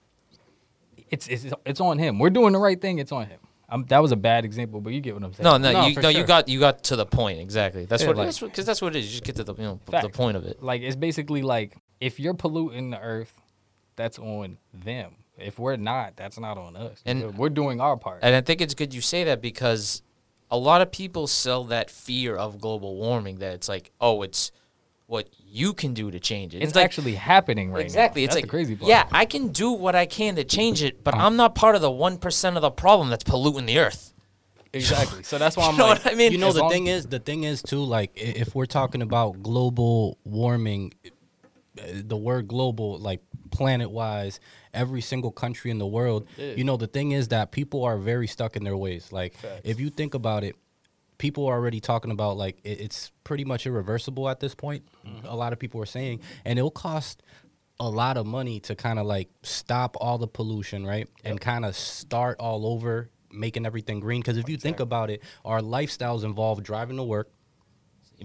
it's 1.11 1.29
it's 1.29 1.47
it's 1.65 1.81
on 1.81 1.99
him. 1.99 2.19
We're 2.19 2.31
doing 2.31 2.53
the 2.53 2.59
right 2.59 2.81
thing. 2.81 2.99
It's 2.99 3.13
on 3.13 3.27
him. 3.27 3.39
Um, 3.69 3.85
that 3.89 4.01
was 4.01 4.13
a 4.13 4.17
bad 4.17 4.45
example, 4.45 4.81
but 4.81 4.93
you 4.93 5.01
get 5.01 5.15
what 5.15 5.25
I'm 5.25 5.33
saying. 5.33 5.45
No, 5.45 5.57
no, 5.57 5.73
No, 5.73 5.87
you 5.87 6.01
no, 6.01 6.09
you 6.09 6.25
got 6.25 6.49
you 6.49 6.61
got 6.61 6.85
to 6.85 6.97
the 6.97 7.07
point 7.07 7.41
exactly. 7.41 7.87
That's 7.87 8.03
Yeah, 8.03 8.09
what 8.09 8.17
like- 8.19 8.27
that's 8.27 8.41
because 8.41 8.67
that's 8.67 8.83
what 8.83 8.95
it 8.95 8.99
is. 8.99 9.07
You 9.07 9.11
just 9.13 9.25
get 9.25 9.37
to 9.37 9.45
the 9.45 9.55
you 9.55 9.63
know 9.63 9.81
the 9.87 10.09
point 10.11 10.37
of 10.37 10.45
it. 10.45 10.63
Like 10.63 10.83
it's 10.83 10.97
basically 10.97 11.43
like 11.43 11.77
if 12.01 12.21
you're 12.21 12.35
polluting 12.35 12.91
the 12.91 13.01
earth, 13.01 13.33
that's 13.97 14.19
on 14.19 14.59
them. 14.73 15.17
If 15.39 15.59
we're 15.59 15.77
not, 15.77 16.17
that's 16.17 16.39
not 16.39 16.59
on 16.59 16.77
us. 16.77 17.03
And 17.05 17.37
we're 17.37 17.49
doing 17.49 17.81
our 17.81 17.97
part. 17.97 18.21
And 18.23 18.37
I 18.37 18.41
think 18.41 18.61
it's 18.61 18.75
good 18.75 18.95
you 18.95 19.01
say 19.01 19.25
that 19.25 19.41
because 19.41 20.03
a 20.51 20.59
lot 20.59 20.81
of 20.81 20.93
people 20.93 21.27
sell 21.27 21.65
that 21.65 21.91
fear 21.91 22.37
of 22.37 22.61
global 22.61 22.95
warming 22.97 23.39
that 23.39 23.55
it's 23.55 23.69
like, 23.69 23.91
oh, 24.01 24.23
it's 24.23 24.53
what 25.07 25.29
you 25.47 25.73
can 25.75 25.93
do 25.95 26.11
to 26.11 26.19
change 26.19 26.55
it. 26.55 26.63
It's, 26.63 26.75
like- 26.75 26.85
actually 26.85 27.15
happening 27.15 27.71
right 27.71 27.83
exactly. 27.85 28.23
now. 28.23 28.25
Exactly. 28.25 28.25
It's 28.25 28.35
That's 28.35 28.37
like 28.37 28.45
the 28.45 28.51
crazy 28.51 28.77
part. 28.77 28.89
Yeah, 28.89 29.07
I 29.13 29.25
can 29.27 29.49
do 29.49 29.73
what 29.73 29.95
I 29.95 30.07
can 30.07 30.37
to 30.37 30.45
change 30.45 30.83
it, 30.83 31.05
but 31.05 31.15
I'm 31.15 31.37
not 31.37 31.55
part 31.55 31.75
of 31.77 31.83
the 31.83 31.91
one 31.91 32.17
percent 32.19 32.57
of 32.57 32.63
the 32.63 32.71
problem 32.71 33.11
that's 33.11 33.25
polluting 33.25 33.67
the 33.67 33.79
earth. 33.79 34.13
exactly. 34.73 35.23
So 35.23 35.39
that's 35.39 35.57
why 35.59 35.67
I'm 35.67 35.73
You 35.73 35.79
know 35.79 35.87
like, 35.89 36.05
what 36.05 36.13
I 36.13 36.17
mean? 36.17 36.33
you 36.33 36.39
know 36.39 36.49
as 36.49 36.55
the 36.55 36.69
thing 36.69 36.87
is 36.87 37.07
the 37.07 37.19
thing 37.19 37.45
is 37.45 37.63
too 37.63 37.85
like 37.85 38.13
if 38.17 38.55
we're 38.55 38.67
talking 38.67 39.03
about 39.03 39.43
global 39.43 40.19
warming 40.25 40.95
uh, 41.79 41.83
the 41.95 42.17
word 42.17 42.49
global 42.49 42.99
like 42.99 43.21
planet 43.51 43.91
wise 43.91 44.41
every 44.73 45.01
single 45.01 45.31
country 45.31 45.71
in 45.71 45.79
the 45.79 45.87
world 45.87 46.27
Yeah. 46.37 46.55
you 46.55 46.65
know 46.65 46.77
the 46.77 46.87
thing 46.89 47.13
is 47.13 47.29
that 47.29 47.53
people 47.53 47.85
are 47.85 47.99
very 47.99 48.27
stuck 48.27 48.57
in 48.57 48.65
their 48.65 48.77
ways 48.77 49.13
like 49.13 49.35
Facts. 49.35 49.61
if 49.65 49.79
you 49.79 49.91
think 49.91 50.15
about 50.15 50.43
it 50.45 50.57
people 51.19 51.47
are 51.47 51.55
already 51.55 51.81
talking 51.81 52.11
about 52.11 52.37
like 52.37 52.59
it, 52.65 52.81
it's 52.81 53.13
pretty 53.25 53.45
much 53.45 53.67
irreversible 53.67 54.29
at 54.29 54.41
this 54.41 54.55
point 54.55 54.83
Mm-hmm. 55.07 55.27
a 55.27 55.35
lot 55.37 55.53
of 55.53 55.59
people 55.59 55.81
are 55.83 55.87
saying 55.87 56.21
and 56.45 56.59
it'll 56.59 56.71
cost 56.71 57.23
a 57.81 57.89
lot 57.89 58.17
of 58.17 58.25
money 58.27 58.61
to 58.61 58.75
kind 58.75 58.99
of 58.99 59.05
like 59.07 59.29
stop 59.43 59.97
all 60.01 60.17
the 60.19 60.27
pollution 60.29 60.87
right 60.87 61.09
and 61.25 61.41
kind 61.41 61.65
of 61.65 61.77
start 61.77 62.39
all 62.41 62.67
over 62.67 63.11
making 63.31 63.67
everything 63.67 64.01
green 64.01 64.21
because 64.21 64.39
if 64.39 64.49
you 64.49 64.57
think 64.57 64.81
about 64.81 65.11
it 65.11 65.23
our 65.45 65.61
lifestyles 65.61 66.25
involve 66.25 66.63
driving 66.63 66.97
to 66.97 67.03
work 67.03 67.29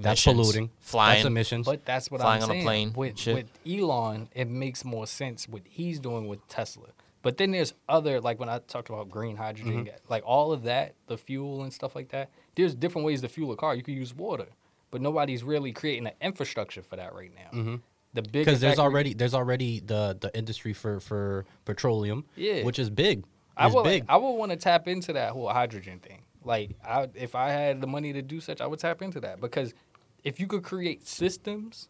that's 0.01 0.23
polluting 0.23 0.69
flying. 0.79 1.15
that's 1.17 1.25
emissions 1.25 1.65
But 1.65 1.83
that's 1.83 2.09
what 2.09 2.21
Flying 2.21 2.43
I'm 2.43 2.49
on 2.49 2.55
a 2.55 2.59
saying. 2.59 2.63
plane, 2.63 2.93
With, 2.95 3.25
with 3.27 3.47
Elon, 3.67 4.29
it 4.33 4.47
makes 4.47 4.85
more 4.85 5.05
sense 5.07 5.47
what 5.47 5.63
he's 5.65 5.99
doing 5.99 6.27
with 6.27 6.47
Tesla. 6.47 6.87
But 7.21 7.37
then 7.37 7.51
there's 7.51 7.73
other 7.89 8.21
like 8.21 8.39
when 8.39 8.47
I 8.49 8.59
talked 8.59 8.87
about 8.89 9.09
green 9.09 9.35
hydrogen, 9.35 9.85
Mm-hmm. 9.87 9.95
like 10.07 10.23
all 10.25 10.53
of 10.53 10.63
that, 10.63 10.93
the 11.07 11.17
fuel 11.17 11.63
and 11.63 11.73
stuff 11.73 11.95
like 11.95 12.09
that. 12.09 12.29
There's 12.60 12.76
different 12.76 13.05
ways 13.05 13.22
to 13.22 13.28
fuel 13.30 13.51
a 13.51 13.55
car. 13.55 13.76
You 13.76 13.84
could 13.84 13.93
use 13.95 14.14
water, 14.14 14.47
but 14.91 15.01
nobody's 15.01 15.43
really 15.43 15.72
creating 15.72 16.07
an 16.07 16.14
infrastructure 16.22 16.82
for 16.82 16.95
that 16.97 17.14
right 17.14 17.32
now. 17.36 17.80
The 18.14 18.22
big 18.24 18.32
because 18.34 18.55
Mm-hmm. 18.55 18.62
there's 18.66 18.80
already 18.80 19.14
there's 19.14 19.34
already 19.34 19.80
the 19.80 20.18
the 20.20 20.36
industry 20.38 20.74
for 20.74 20.99
for 20.99 21.45
petroleum 21.66 22.26
Yeah. 22.36 22.64
which 22.64 22.80
is 22.80 22.89
big 22.89 23.24
I 23.55 23.68
would 23.68 23.84
big 23.84 24.05
I 24.10 24.18
would 24.18 24.32
want 24.41 24.51
to 24.51 24.57
tap 24.57 24.88
into 24.88 25.14
that 25.14 25.32
whole 25.32 25.47
hydrogen 25.49 25.99
thing. 25.99 26.22
Like 26.43 26.76
I, 26.84 27.07
if 27.14 27.36
I 27.36 27.49
had 27.51 27.82
the 27.82 27.88
money 27.88 28.12
to 28.14 28.22
do 28.22 28.39
such, 28.41 28.62
I 28.62 28.68
would 28.68 28.80
tap 28.80 29.01
into 29.03 29.20
that 29.22 29.39
because 29.41 29.74
if 30.24 30.39
you 30.39 30.47
could 30.47 30.64
create 30.64 31.05
systems 31.07 31.88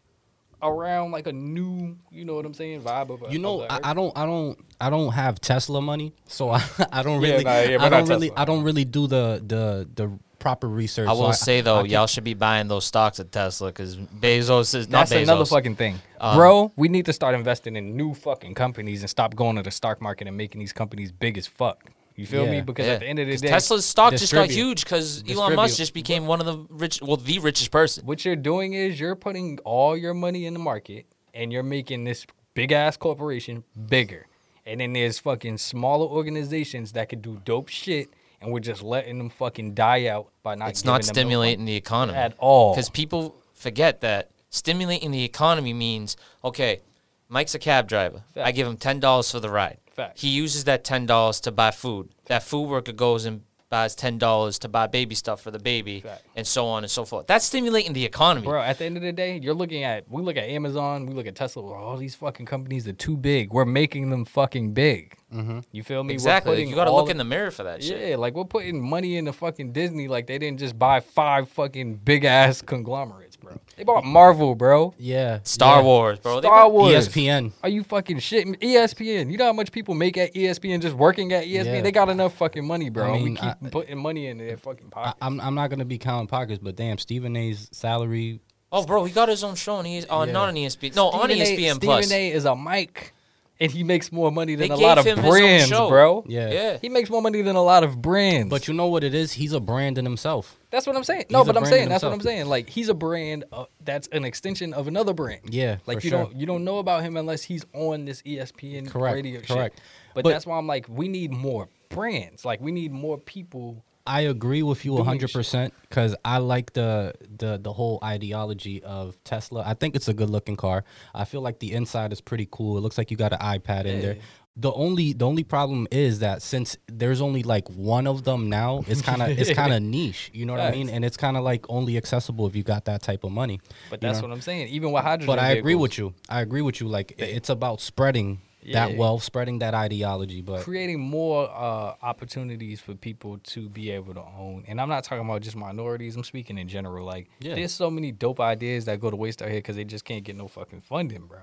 around 0.61 1.11
like 1.11 1.25
a 1.27 1.31
new, 1.31 1.95
you 2.11 2.25
know 2.25 2.35
what 2.35 2.45
I'm 2.45 2.53
saying, 2.53 2.81
vibe 2.81 3.09
of 3.11 3.23
a, 3.23 3.31
you 3.31 3.39
know 3.39 3.65
I. 3.69 3.79
I 3.91 3.93
don't 3.93 4.11
i 4.17 4.25
don't 4.25 4.59
i 4.81 4.89
don't 4.89 5.11
have 5.13 5.39
tesla 5.39 5.81
money 5.81 6.11
so 6.27 6.49
i, 6.57 6.61
I 6.91 7.01
don't 7.01 7.21
Yeah, 7.21 7.31
really 7.31 7.43
nah, 7.45 7.59
yeah, 7.61 7.77
i 7.85 7.87
don't 7.89 8.07
really 8.09 8.27
Tesla. 8.29 8.41
i 8.41 8.45
don't 8.45 8.63
really 8.63 8.83
do 8.85 9.07
the 9.07 9.41
the 9.45 9.87
the 9.95 10.19
proper 10.39 10.67
research 10.67 11.07
I 11.09 11.13
so 11.13 11.19
will 11.21 11.33
say 11.33 11.61
though, 11.61 11.79
I 11.79 11.83
y'all 11.83 12.07
should 12.07 12.23
be 12.23 12.33
buying 12.33 12.67
those 12.67 12.85
stocks 12.85 13.19
at 13.19 13.31
Tesla 13.31 13.67
because 13.69 13.97
Bezos 13.97 14.73
is 14.73 14.89
not 14.89 15.07
That's 15.09 15.13
Bezos. 15.13 15.23
another 15.23 15.45
fucking 15.45 15.75
thing, 15.75 15.99
Um, 16.19 16.35
bro. 16.37 16.71
We 16.75 16.87
need 16.87 17.05
to 17.05 17.13
start 17.13 17.35
investing 17.35 17.75
in 17.75 17.95
new 17.95 18.13
fucking 18.13 18.53
companies 18.55 19.01
and 19.01 19.09
stop 19.09 19.35
going 19.35 19.55
to 19.57 19.61
the 19.63 19.71
stock 19.71 20.01
market 20.01 20.27
and 20.27 20.35
making 20.37 20.59
these 20.59 20.73
companies 20.73 21.11
big 21.11 21.37
as 21.37 21.45
fuck. 21.47 21.91
You 22.15 22.25
feel 22.25 22.45
me? 22.47 22.59
Because 22.61 22.85
Yeah. 22.85 22.93
at 22.93 22.99
the 22.99 23.05
end 23.07 23.19
of 23.19 23.27
the 23.27 23.33
'Cause 23.33 23.41
day, 23.41 23.47
Tesla's 23.47 23.85
stock 23.85 24.11
just 24.13 24.33
got 24.33 24.49
huge 24.49 24.83
because 24.83 25.23
Elon 25.29 25.55
Musk 25.55 25.77
just 25.77 25.93
became 25.93 26.27
one 26.27 26.41
of 26.41 26.45
the 26.45 26.65
rich, 26.69 27.01
well, 27.01 27.15
the 27.15 27.39
richest 27.39 27.71
person. 27.71 28.05
what 28.05 28.25
you're 28.25 28.35
doing 28.35 28.73
is 28.73 28.99
you're 28.99 29.15
putting 29.15 29.57
all 29.59 29.95
your 29.95 30.13
money 30.13 30.45
in 30.45 30.53
the 30.53 30.59
market 30.59 31.05
and 31.33 31.53
you're 31.53 31.63
making 31.63 32.03
this 32.03 32.25
big 32.55 32.71
ass 32.73 32.97
corporation 32.97 33.63
bigger. 33.89 34.25
And 34.65 34.81
then 34.81 34.91
there's 34.93 35.17
fucking 35.17 35.57
smaller 35.59 36.05
organizations 36.07 36.91
that 36.91 37.07
could 37.09 37.21
do 37.21 37.39
dope 37.45 37.69
shit 37.69 38.09
and 38.41 38.51
we're 38.51 38.59
just 38.59 38.81
letting 38.81 39.17
them 39.17 39.29
fucking 39.29 39.73
die 39.73 40.07
out 40.07 40.29
by 40.43 40.55
not 40.55 40.69
It's 40.69 40.85
not 40.85 41.01
no 41.01 41.07
stimulating 41.07 41.65
the 41.65 41.75
economy 41.75 42.17
at 42.17 42.35
all. 42.37 42.73
Because 42.73 42.89
people 42.89 43.35
forget 43.53 44.01
that 44.01 44.31
stimulating 44.49 45.11
the 45.11 45.23
economy 45.23 45.73
means 45.73 46.17
okay, 46.43 46.81
Mike's 47.27 47.55
a 47.55 47.59
cab 47.59 47.87
driver. 47.87 48.23
I 48.35 48.51
give 48.51 48.67
him 48.67 48.77
ten 48.77 48.99
dollars 48.99 49.31
for 49.31 49.39
the 49.39 49.49
ride. 49.49 49.77
Fact. 49.91 50.19
He 50.19 50.29
uses 50.29 50.63
that 50.63 50.83
ten 50.83 51.05
dollars 51.05 51.39
to 51.41 51.51
buy 51.51 51.71
food. 51.71 52.09
That 52.25 52.43
food 52.43 52.69
worker 52.69 52.91
goes 52.91 53.25
and 53.25 53.41
buys 53.69 53.95
ten 53.95 54.17
dollars 54.17 54.59
to 54.59 54.67
buy 54.67 54.87
baby 54.87 55.15
stuff 55.15 55.41
for 55.41 55.51
the 55.51 55.59
baby, 55.59 56.01
Fact. 56.01 56.23
and 56.35 56.45
so 56.47 56.65
on 56.67 56.83
and 56.83 56.89
so 56.91 57.05
forth. 57.05 57.27
That's 57.27 57.45
stimulating 57.45 57.93
the 57.93 58.03
economy. 58.05 58.45
Bro, 58.47 58.61
at 58.61 58.77
the 58.79 58.85
end 58.85 58.97
of 58.97 59.03
the 59.03 59.11
day, 59.11 59.37
you're 59.39 59.53
looking 59.53 59.83
at 59.83 60.09
we 60.09 60.21
look 60.21 60.37
at 60.37 60.45
Amazon, 60.45 61.05
we 61.05 61.13
look 61.13 61.27
at 61.27 61.35
Tesla. 61.35 61.61
well, 61.63 61.73
All 61.73 61.97
these 61.97 62.15
fucking 62.15 62.45
companies 62.45 62.87
are 62.87 62.93
too 62.93 63.15
big. 63.15 63.51
We're 63.53 63.65
making 63.65 64.09
them 64.09 64.25
fucking 64.25 64.73
big. 64.73 65.15
Mm-hmm. 65.33 65.59
You 65.71 65.83
feel 65.83 66.03
me? 66.03 66.13
Exactly. 66.13 66.63
you 66.67 66.73
got 66.73 66.85
to 66.85 66.91
look 66.91 67.05
the- 67.05 67.11
in 67.11 67.17
the 67.17 67.23
mirror 67.23 67.51
for 67.51 67.63
that 67.63 67.83
shit. 67.83 68.09
Yeah, 68.09 68.15
like 68.15 68.33
we're 68.33 68.45
putting 68.45 68.81
money 68.81 69.17
into 69.17 69.31
fucking 69.31 69.73
Disney. 69.73 70.07
Like 70.07 70.25
they 70.25 70.39
didn't 70.39 70.59
just 70.59 70.77
buy 70.79 70.99
five 71.01 71.47
fucking 71.49 71.97
big 71.97 72.25
ass 72.25 72.61
conglomerates, 72.63 73.28
bro. 73.49 73.61
They 73.75 73.83
bought 73.83 74.03
Marvel, 74.05 74.55
bro. 74.55 74.93
yeah 74.97 75.39
Star 75.43 75.77
yeah. 75.79 75.83
Wars, 75.85 76.19
bro. 76.19 76.35
They 76.41 76.47
Star 76.47 76.63
got- 76.63 76.71
Wars. 76.71 77.07
espn 77.09 77.51
Are 77.63 77.69
you 77.69 77.83
fucking 77.83 78.17
shitting? 78.17 78.57
ESPN. 78.59 79.31
You 79.31 79.37
know 79.37 79.45
how 79.45 79.53
much 79.53 79.71
people 79.71 79.95
make 79.95 80.17
at 80.17 80.33
ESPN 80.33 80.81
just 80.81 80.95
working 80.95 81.33
at 81.33 81.45
ESPN? 81.45 81.65
Yeah. 81.65 81.81
They 81.81 81.91
got 81.91 82.09
enough 82.09 82.35
fucking 82.35 82.65
money, 82.65 82.89
bro. 82.89 83.09
I 83.09 83.13
mean, 83.13 83.23
we 83.23 83.35
keep 83.35 83.43
I- 83.43 83.69
putting 83.69 83.97
money 83.97 84.27
in 84.27 84.37
their 84.37 84.57
fucking 84.57 84.87
I, 84.87 84.89
pocket. 84.89 85.17
I'm, 85.21 85.39
I'm 85.41 85.55
not 85.55 85.69
gonna 85.69 85.85
be 85.85 85.97
counting 85.97 86.27
pockets 86.27 86.59
but 86.61 86.75
damn 86.75 86.97
stephen 86.97 87.35
a's 87.35 87.69
salary 87.71 88.39
Oh, 88.71 88.85
bro, 88.85 89.03
he 89.03 89.11
got 89.11 89.29
his 89.29 89.43
own 89.43 89.55
show 89.55 89.75
on 89.75 89.85
ES- 89.87 90.05
uh, 90.11 90.25
Yeah. 90.27 90.31
not 90.31 90.49
on 90.49 90.53
ESPN. 90.55 90.95
No, 90.95 91.09
on 91.09 91.27
Stephen 91.31 91.41
A- 91.41 91.45
ESPN 91.73 91.81
Plus. 91.81 92.05
Stephen 92.05 92.21
A 92.21 92.31
is 92.31 92.45
a 92.45 92.55
mic, 92.55 93.13
and 93.61 93.71
he 93.71 93.83
makes 93.83 94.11
more 94.11 94.31
money 94.31 94.55
They 94.55 94.67
than 94.67 94.77
a 94.77 94.79
gave 94.79 94.85
lot 94.87 94.97
of 94.97 95.05
him 95.05 95.17
his 95.17 95.25
own 95.25 95.31
brands, 95.31 95.67
show. 95.67 95.89
bro. 95.89 96.23
yeah 96.27 96.49
Yeah. 96.51 96.77
He 96.81 96.89
makes 96.89 97.09
more 97.09 97.21
money 97.21 97.41
than 97.41 97.55
a 97.55 97.61
lot 97.63 97.83
of 97.83 98.01
brands. 98.01 98.49
but 98.49 98.67
you 98.67 98.73
know 98.73 98.87
what 98.87 99.03
it 99.03 99.13
is 99.13 99.33
he's 99.33 99.53
a 99.53 99.59
brand 99.59 99.97
in 99.97 100.05
himself 100.05 100.57
That's 100.71 100.87
what 100.87 100.95
I'm 100.95 101.03
saying. 101.03 101.25
No, 101.29 101.39
He's 101.39 101.47
a 101.49 101.53
but 101.53 101.57
I'm 101.57 101.63
brand 101.63 101.73
saying 101.73 101.89
that's 101.89 102.03
what 102.03 102.09
I'm 102.09 102.19
himself. 102.19 102.33
saying. 102.33 102.45
Like 102.47 102.69
he's 102.69 102.89
a 102.89 102.93
brand 102.93 103.43
uh, 103.51 103.65
that's 103.83 104.07
an 104.11 104.23
extension 104.25 104.73
of 104.73 104.87
another 104.87 105.13
brand. 105.13 105.41
Yeah, 105.49 105.77
like 105.85 105.99
for 105.99 106.05
you 106.05 106.09
sure. 106.11 106.23
don't 106.25 106.35
you 106.35 106.45
don't 106.45 106.63
know 106.63 106.77
about 106.79 107.03
him 107.03 107.17
unless 107.17 107.43
he's 107.43 107.65
on 107.73 108.05
this 108.05 108.21
ESPN 108.21 108.87
Correct, 108.89 109.15
radio 109.15 109.39
shit. 109.39 109.47
correct. 109.49 109.81
But, 110.15 110.23
But- 110.23 110.29
that's 110.31 110.45
why 110.45 110.57
I'm 110.57 110.67
like, 110.67 110.85
we 110.89 111.07
need 111.07 111.31
more 111.31 111.69
brands. 111.89 112.45
Like 112.45 112.61
we 112.61 112.71
need 112.71 112.91
more 112.91 113.17
people. 113.17 113.83
I 114.05 114.21
agree 114.21 114.63
with 114.63 114.85
you 114.85 114.93
doing 114.93 115.05
hundred 115.05 115.31
percent 115.31 115.73
because 115.87 116.15
I 116.25 116.37
like 116.39 116.73
the 116.73 117.13
the 117.37 117.59
the 117.61 117.71
whole 117.71 117.99
ideology 118.03 118.81
of 118.83 119.21
Tesla. 119.23 119.63
I 119.65 119.73
think 119.73 119.95
it's 119.95 120.07
a 120.07 120.13
good 120.13 120.29
looking 120.29 120.55
car. 120.55 120.83
I 121.13 121.25
feel 121.25 121.41
like 121.41 121.59
the 121.59 121.73
inside 121.73 122.11
is 122.11 122.21
pretty 122.21 122.47
cool. 122.49 122.77
It 122.77 122.81
looks 122.81 122.97
like 122.97 123.11
you 123.11 123.17
got 123.17 123.33
an 123.33 123.39
iPad 123.39 123.85
in 123.85 124.01
there. 124.01 124.17
The 124.55 124.73
only 124.73 125.13
the 125.13 125.25
only 125.25 125.43
problem 125.43 125.87
is 125.91 126.19
that 126.19 126.41
since 126.41 126.75
there's 126.87 127.21
only 127.21 127.43
like 127.43 127.69
one 127.69 128.07
of 128.07 128.23
them 128.23 128.49
now, 128.49 128.83
it's 128.87 129.01
kind 129.01 129.21
of 129.21 129.29
it's 129.39 129.53
kind 129.53 129.73
of 129.73 129.81
niche. 129.81 130.31
You 130.33 130.45
know 130.45 130.53
what 130.53 130.61
I 130.61 130.71
mean? 130.71 130.89
And 130.89 131.05
it's 131.05 131.15
kind 131.17 131.37
of 131.37 131.43
like 131.43 131.65
only 131.69 131.95
accessible 131.95 132.47
if 132.47 132.55
you 132.55 132.63
got 132.63 132.85
that 132.85 133.01
type 133.01 133.23
of 133.23 133.31
money. 133.31 133.61
But 133.89 134.01
that's 134.01 134.19
know? 134.19 134.27
what 134.27 134.33
I'm 134.33 134.41
saying. 134.41 134.67
Even 134.69 134.91
with 134.91 135.03
hydrogen. 135.03 135.27
But 135.27 135.39
I 135.39 135.51
agree 135.51 135.75
with 135.75 135.97
you. 135.97 136.13
I 136.27 136.41
agree 136.41 136.61
with 136.61 136.81
you. 136.81 136.87
Like 136.87 137.13
it's 137.17 137.49
about 137.49 137.79
spreading 137.79 138.41
that 138.73 138.95
wealth, 138.97 139.23
spreading 139.23 139.59
that 139.59 139.73
ideology. 139.73 140.41
But 140.41 140.61
creating 140.63 140.99
more 140.99 141.49
uh, 141.49 141.95
opportunities 142.01 142.79
for 142.79 142.95
people 142.95 143.37
to 143.39 143.69
be 143.69 143.91
able 143.91 144.13
to 144.13 144.21
own. 144.21 144.63
And 144.67 144.79
I'm 144.79 144.89
not 144.89 145.03
talking 145.03 145.25
about 145.25 145.41
just 145.41 145.55
minorities. 145.55 146.15
I'm 146.15 146.23
speaking 146.23 146.57
in 146.57 146.67
general. 146.67 147.05
Like, 147.05 147.29
Yeah. 147.39 147.55
there's 147.55 147.73
so 147.73 147.89
many 147.89 148.11
dope 148.11 148.39
ideas 148.39 148.85
that 148.85 148.99
go 148.99 149.09
to 149.09 149.15
waste 149.15 149.41
out 149.41 149.49
here 149.49 149.59
because 149.59 149.75
they 149.75 149.83
just 149.83 150.05
can't 150.05 150.23
get 150.23 150.35
no 150.35 150.47
fucking 150.47 150.81
funding, 150.81 151.25
bro. 151.27 151.39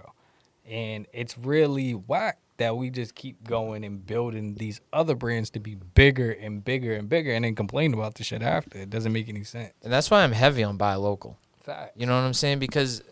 And 0.68 1.07
it's 1.12 1.39
really 1.39 1.93
whack 1.93 2.39
that 2.57 2.77
we 2.77 2.91
just 2.91 3.14
keep 3.14 3.45
going 3.45 3.85
and 3.85 4.05
building 4.05 4.55
these 4.55 4.81
other 4.93 5.14
brands 5.14 5.51
to 5.51 5.61
be 5.61 5.74
bigger 5.74 6.31
and 6.33 6.64
bigger 6.64 6.95
and 6.95 7.09
bigger, 7.09 7.31
and 7.33 7.45
then 7.45 7.55
complain 7.55 7.93
about 7.95 8.14
the 8.14 8.24
shit 8.24 8.43
after. 8.43 8.79
It 8.79 8.91
doesn't 8.91 9.12
make 9.12 9.29
any 9.29 9.45
sense. 9.45 9.72
And 9.85 9.93
that's 9.93 10.11
why 10.11 10.22
I'm 10.24 10.33
heavy 10.33 10.64
on 10.64 10.77
buy 10.77 10.95
local. 10.95 11.39
Fact. 11.62 11.97
You 11.97 12.07
know 12.07 12.14
what 12.14 12.27
I'm 12.27 12.33
saying? 12.35 12.59
Because 12.61 13.03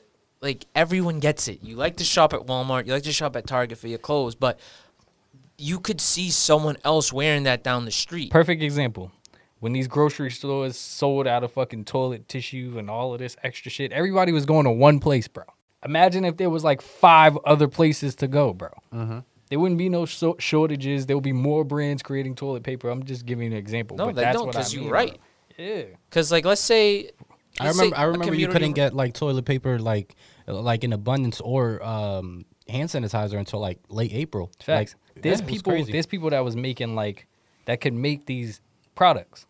like 0.44 0.66
everyone 0.76 1.18
gets 1.18 1.48
it. 1.48 1.60
You 1.62 1.74
like 1.74 1.96
to 1.96 2.04
shop 2.04 2.32
at 2.32 2.40
Walmart, 2.40 2.86
you 2.86 2.92
like 2.92 3.02
to 3.04 3.12
shop 3.12 3.34
at 3.34 3.46
Target 3.46 3.78
for 3.78 3.88
your 3.88 3.98
clothes, 3.98 4.36
but 4.36 4.60
you 5.58 5.80
could 5.80 6.00
see 6.00 6.30
someone 6.30 6.76
else 6.84 7.12
wearing 7.12 7.44
that 7.44 7.64
down 7.64 7.84
the 7.84 7.90
street. 7.90 8.30
Perfect 8.30 8.62
example. 8.62 9.10
When 9.60 9.72
these 9.72 9.88
grocery 9.88 10.30
stores 10.30 10.76
sold 10.76 11.26
out 11.26 11.42
of 11.42 11.52
fucking 11.52 11.86
toilet 11.86 12.28
tissue 12.28 12.74
and 12.78 12.90
all 12.90 13.14
of 13.14 13.18
this 13.20 13.36
extra 13.42 13.70
shit, 13.70 13.92
everybody 13.92 14.30
was 14.30 14.44
going 14.44 14.64
to 14.64 14.70
one 14.70 15.00
place, 15.00 15.26
bro. 15.26 15.44
Imagine 15.84 16.24
if 16.24 16.36
there 16.36 16.50
was 16.50 16.62
like 16.64 16.82
five 16.82 17.38
other 17.46 17.66
places 17.68 18.14
to 18.16 18.28
go, 18.28 18.52
bro. 18.52 18.68
Mm-hmm. 18.92 19.18
There 19.48 19.58
wouldn't 19.60 19.78
be 19.78 19.88
no 19.88 20.04
so- 20.04 20.36
shortages. 20.38 21.06
There 21.06 21.16
would 21.16 21.24
be 21.24 21.32
more 21.32 21.64
brands 21.64 22.02
creating 22.02 22.34
toilet 22.34 22.62
paper. 22.62 22.90
I'm 22.90 23.04
just 23.04 23.24
giving 23.24 23.46
an 23.52 23.58
example. 23.58 23.96
No, 23.96 24.06
but 24.06 24.16
they 24.16 24.22
that's 24.22 24.36
don't, 24.36 24.46
what 24.46 24.56
I 24.56 24.60
'cause 24.60 24.74
you're 24.74 24.90
right. 24.90 25.18
bro. 25.56 25.64
Yeah. 25.64 25.82
Cuz 26.10 26.32
like 26.32 26.44
let's 26.44 26.60
say 26.60 27.10
I 27.60 27.64
let's 27.66 27.76
remember 27.78 27.96
say 27.96 28.02
I 28.02 28.04
a 28.04 28.10
remember 28.10 28.34
you 28.34 28.48
couldn't 28.48 28.72
get 28.72 28.94
like 28.94 29.14
toilet 29.14 29.44
paper 29.44 29.78
like 29.78 30.16
like 30.46 30.84
in 30.84 30.92
abundance 30.92 31.40
or 31.40 31.82
um 31.84 32.44
hand 32.68 32.88
sanitizer 32.88 33.38
until 33.38 33.60
like 33.60 33.78
late 33.88 34.12
April. 34.12 34.50
Facts. 34.60 34.94
Like, 35.14 35.22
there's 35.22 35.40
people. 35.42 35.72
crazy. 35.72 35.92
There's 35.92 36.06
people 36.06 36.30
that 36.30 36.40
was 36.40 36.56
making 36.56 36.94
like 36.94 37.26
that 37.66 37.80
could 37.80 37.94
make 37.94 38.26
these 38.26 38.60
products, 38.94 39.46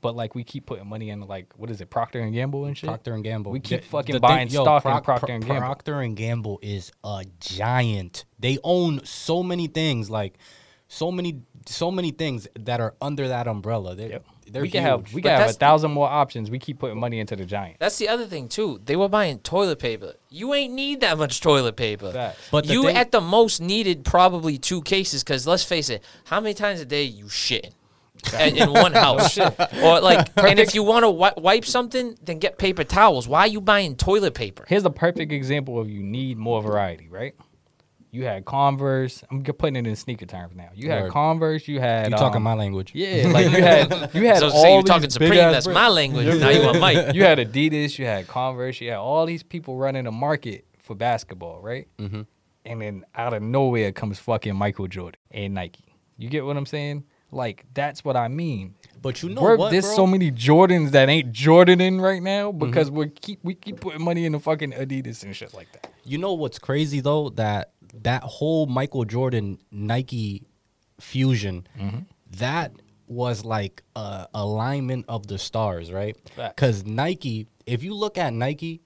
but 0.00 0.14
like 0.16 0.34
we 0.34 0.44
keep 0.44 0.66
putting 0.66 0.86
money 0.88 1.10
in 1.10 1.20
like 1.20 1.52
what 1.56 1.70
is 1.70 1.80
it, 1.80 1.90
Procter 1.90 2.20
and 2.20 2.32
Gamble 2.34 2.64
and 2.66 2.76
shit. 2.76 2.88
Procter 2.88 3.14
and 3.14 3.22
Gamble. 3.24 3.52
We 3.52 3.60
keep 3.60 3.82
The- 3.82 3.86
fucking 3.88 4.12
the 4.14 4.20
buying 4.20 4.48
stock 4.48 4.84
in 4.84 5.00
Procter 5.02 5.32
and 5.32 5.44
Gamble. 5.44 5.60
Procter 5.60 6.00
and 6.00 6.16
Gamble 6.16 6.58
is 6.62 6.92
a 7.04 7.24
giant. 7.40 8.24
They 8.38 8.58
own 8.64 9.04
so 9.04 9.42
many 9.42 9.66
things, 9.68 10.10
like 10.10 10.38
so 10.88 11.10
many, 11.10 11.42
so 11.66 11.90
many 11.90 12.10
things 12.10 12.46
that 12.58 12.80
are 12.80 12.94
under 13.00 13.28
that 13.28 13.46
umbrella. 13.48 13.94
They- 13.94 14.10
Yep. 14.10 14.26
They're 14.50 14.62
we 14.62 14.70
can 14.70 14.82
have 14.82 15.12
we 15.12 15.20
But 15.22 15.28
can 15.28 15.30
have 15.32 15.40
a 15.40 15.52
that's- 15.52 15.56
thousand 15.56 15.90
more 15.92 16.08
options. 16.08 16.50
We 16.50 16.58
keep 16.58 16.78
putting 16.78 16.98
money 16.98 17.18
into 17.20 17.36
the 17.36 17.44
giant. 17.44 17.78
That's 17.80 17.98
the 17.98 18.08
other 18.08 18.26
thing 18.26 18.48
too. 18.48 18.80
They 18.84 18.96
were 18.96 19.08
buying 19.08 19.38
toilet 19.40 19.78
paper. 19.78 20.14
You 20.30 20.54
ain't 20.54 20.72
need 20.72 21.00
that 21.00 21.18
much 21.18 21.40
toilet 21.40 21.76
paper. 21.76 22.12
Facts. 22.12 22.48
But 22.50 22.66
the 22.66 22.72
you 22.74 22.82
thing- 22.84 22.96
at 22.96 23.10
the 23.12 23.20
most 23.20 23.60
needed 23.60 24.04
probably 24.04 24.58
two 24.58 24.82
cases. 24.82 25.24
Because 25.24 25.46
let's 25.46 25.64
face 25.64 25.88
it, 25.90 26.02
how 26.24 26.40
many 26.40 26.54
times 26.54 26.80
a 26.80 26.84
day 26.84 27.02
you 27.04 27.26
shitting 27.26 27.72
in, 28.40 28.56
in 28.56 28.72
one 28.72 28.92
house? 29.06 29.38
or 29.38 30.00
like, 30.00 30.28
and 30.36 30.58
if 30.58 30.74
you 30.74 30.82
want 30.82 31.02
to 31.04 31.08
wi- 31.08 31.34
wipe 31.36 31.64
something, 31.64 32.16
then 32.22 32.38
get 32.38 32.58
paper 32.58 32.84
towels. 32.84 33.28
Why 33.28 33.40
are 33.40 33.46
you 33.48 33.60
buying 33.60 33.96
toilet 33.96 34.34
paper? 34.34 34.64
Here's 34.68 34.84
a 34.84 34.90
perfect 34.90 35.32
example 35.32 35.78
of 35.80 35.88
you 35.90 36.02
need 36.02 36.38
more 36.38 36.62
variety, 36.62 37.08
right? 37.08 37.34
You 38.12 38.24
had 38.24 38.44
Converse. 38.44 39.22
I'm 39.30 39.42
putting 39.44 39.76
it 39.76 39.86
in 39.86 39.94
sneaker 39.96 40.26
terms 40.26 40.54
now. 40.56 40.70
You 40.74 40.90
had 40.90 41.02
Word. 41.04 41.12
Converse. 41.12 41.68
You 41.68 41.80
had 41.80 42.10
You 42.10 42.16
talking 42.16 42.38
um, 42.38 42.42
my 42.44 42.54
language? 42.54 42.92
Yeah, 42.94 43.28
like 43.28 43.46
you 43.50 43.62
had 43.62 44.10
you 44.14 44.26
had 44.26 44.38
So, 44.38 44.46
all 44.50 44.62
so 44.62 44.68
you 44.68 44.76
these 44.82 44.84
talking 44.84 45.10
Supreme? 45.10 45.30
That's 45.34 45.66
brands. 45.66 45.74
my 45.74 45.88
language. 45.88 46.26
now 46.40 46.48
you 46.50 46.62
want 46.62 46.80
Mike. 46.80 47.14
you 47.14 47.22
had 47.24 47.38
Adidas, 47.38 47.98
you 47.98 48.06
had 48.06 48.26
Converse, 48.26 48.80
you 48.80 48.88
had 48.90 48.98
all 48.98 49.26
these 49.26 49.42
people 49.42 49.76
running 49.76 50.06
a 50.06 50.12
market 50.12 50.64
for 50.78 50.94
basketball, 50.94 51.60
right? 51.60 51.88
Mm-hmm. 51.98 52.22
And 52.64 52.82
then 52.82 53.04
out 53.14 53.32
of 53.34 53.42
nowhere 53.42 53.92
comes 53.92 54.18
fucking 54.18 54.56
Michael 54.56 54.88
Jordan 54.88 55.20
and 55.30 55.54
Nike. 55.54 55.84
You 56.18 56.28
get 56.28 56.44
what 56.44 56.56
I'm 56.56 56.66
saying? 56.66 57.04
Like 57.32 57.66
that's 57.74 58.04
what 58.04 58.16
I 58.16 58.28
mean. 58.28 58.74
But 59.02 59.22
you 59.22 59.28
know 59.28 59.42
We're, 59.42 59.56
what, 59.56 59.70
there's 59.72 59.84
bro? 59.84 59.94
so 59.96 60.06
many 60.06 60.30
Jordans 60.32 60.92
that 60.92 61.08
ain't 61.08 61.32
Jordan 61.32 61.80
in 61.80 62.00
right 62.00 62.22
now 62.22 62.50
Mm-hmm. 62.50 62.58
because 62.66 62.90
we 62.90 63.08
keep 63.10 63.40
we 63.42 63.54
keep 63.54 63.80
putting 63.80 64.02
money 64.02 64.24
in 64.24 64.32
the 64.32 64.40
fucking 64.40 64.72
Adidas 64.72 65.22
and 65.24 65.34
shit 65.36 65.52
like 65.52 65.70
that. 65.72 65.92
You 66.04 66.18
know 66.18 66.34
what's 66.34 66.58
crazy 66.60 67.00
though 67.00 67.30
that 67.30 67.72
that 68.04 68.22
whole 68.22 68.66
Michael 68.66 69.04
Jordan 69.04 69.58
Nike 69.70 70.42
fusion 71.00 71.66
Mm-hmm. 71.78 71.98
that 72.38 72.72
was 73.08 73.44
like 73.44 73.82
a 73.94 74.26
alignment 74.34 75.04
of 75.08 75.26
the 75.28 75.38
stars, 75.38 75.92
right? 75.92 76.16
Because 76.36 76.84
Nike, 76.84 77.46
if 77.66 77.84
you 77.84 77.94
look 77.94 78.18
at 78.18 78.32
Nike, 78.32 78.80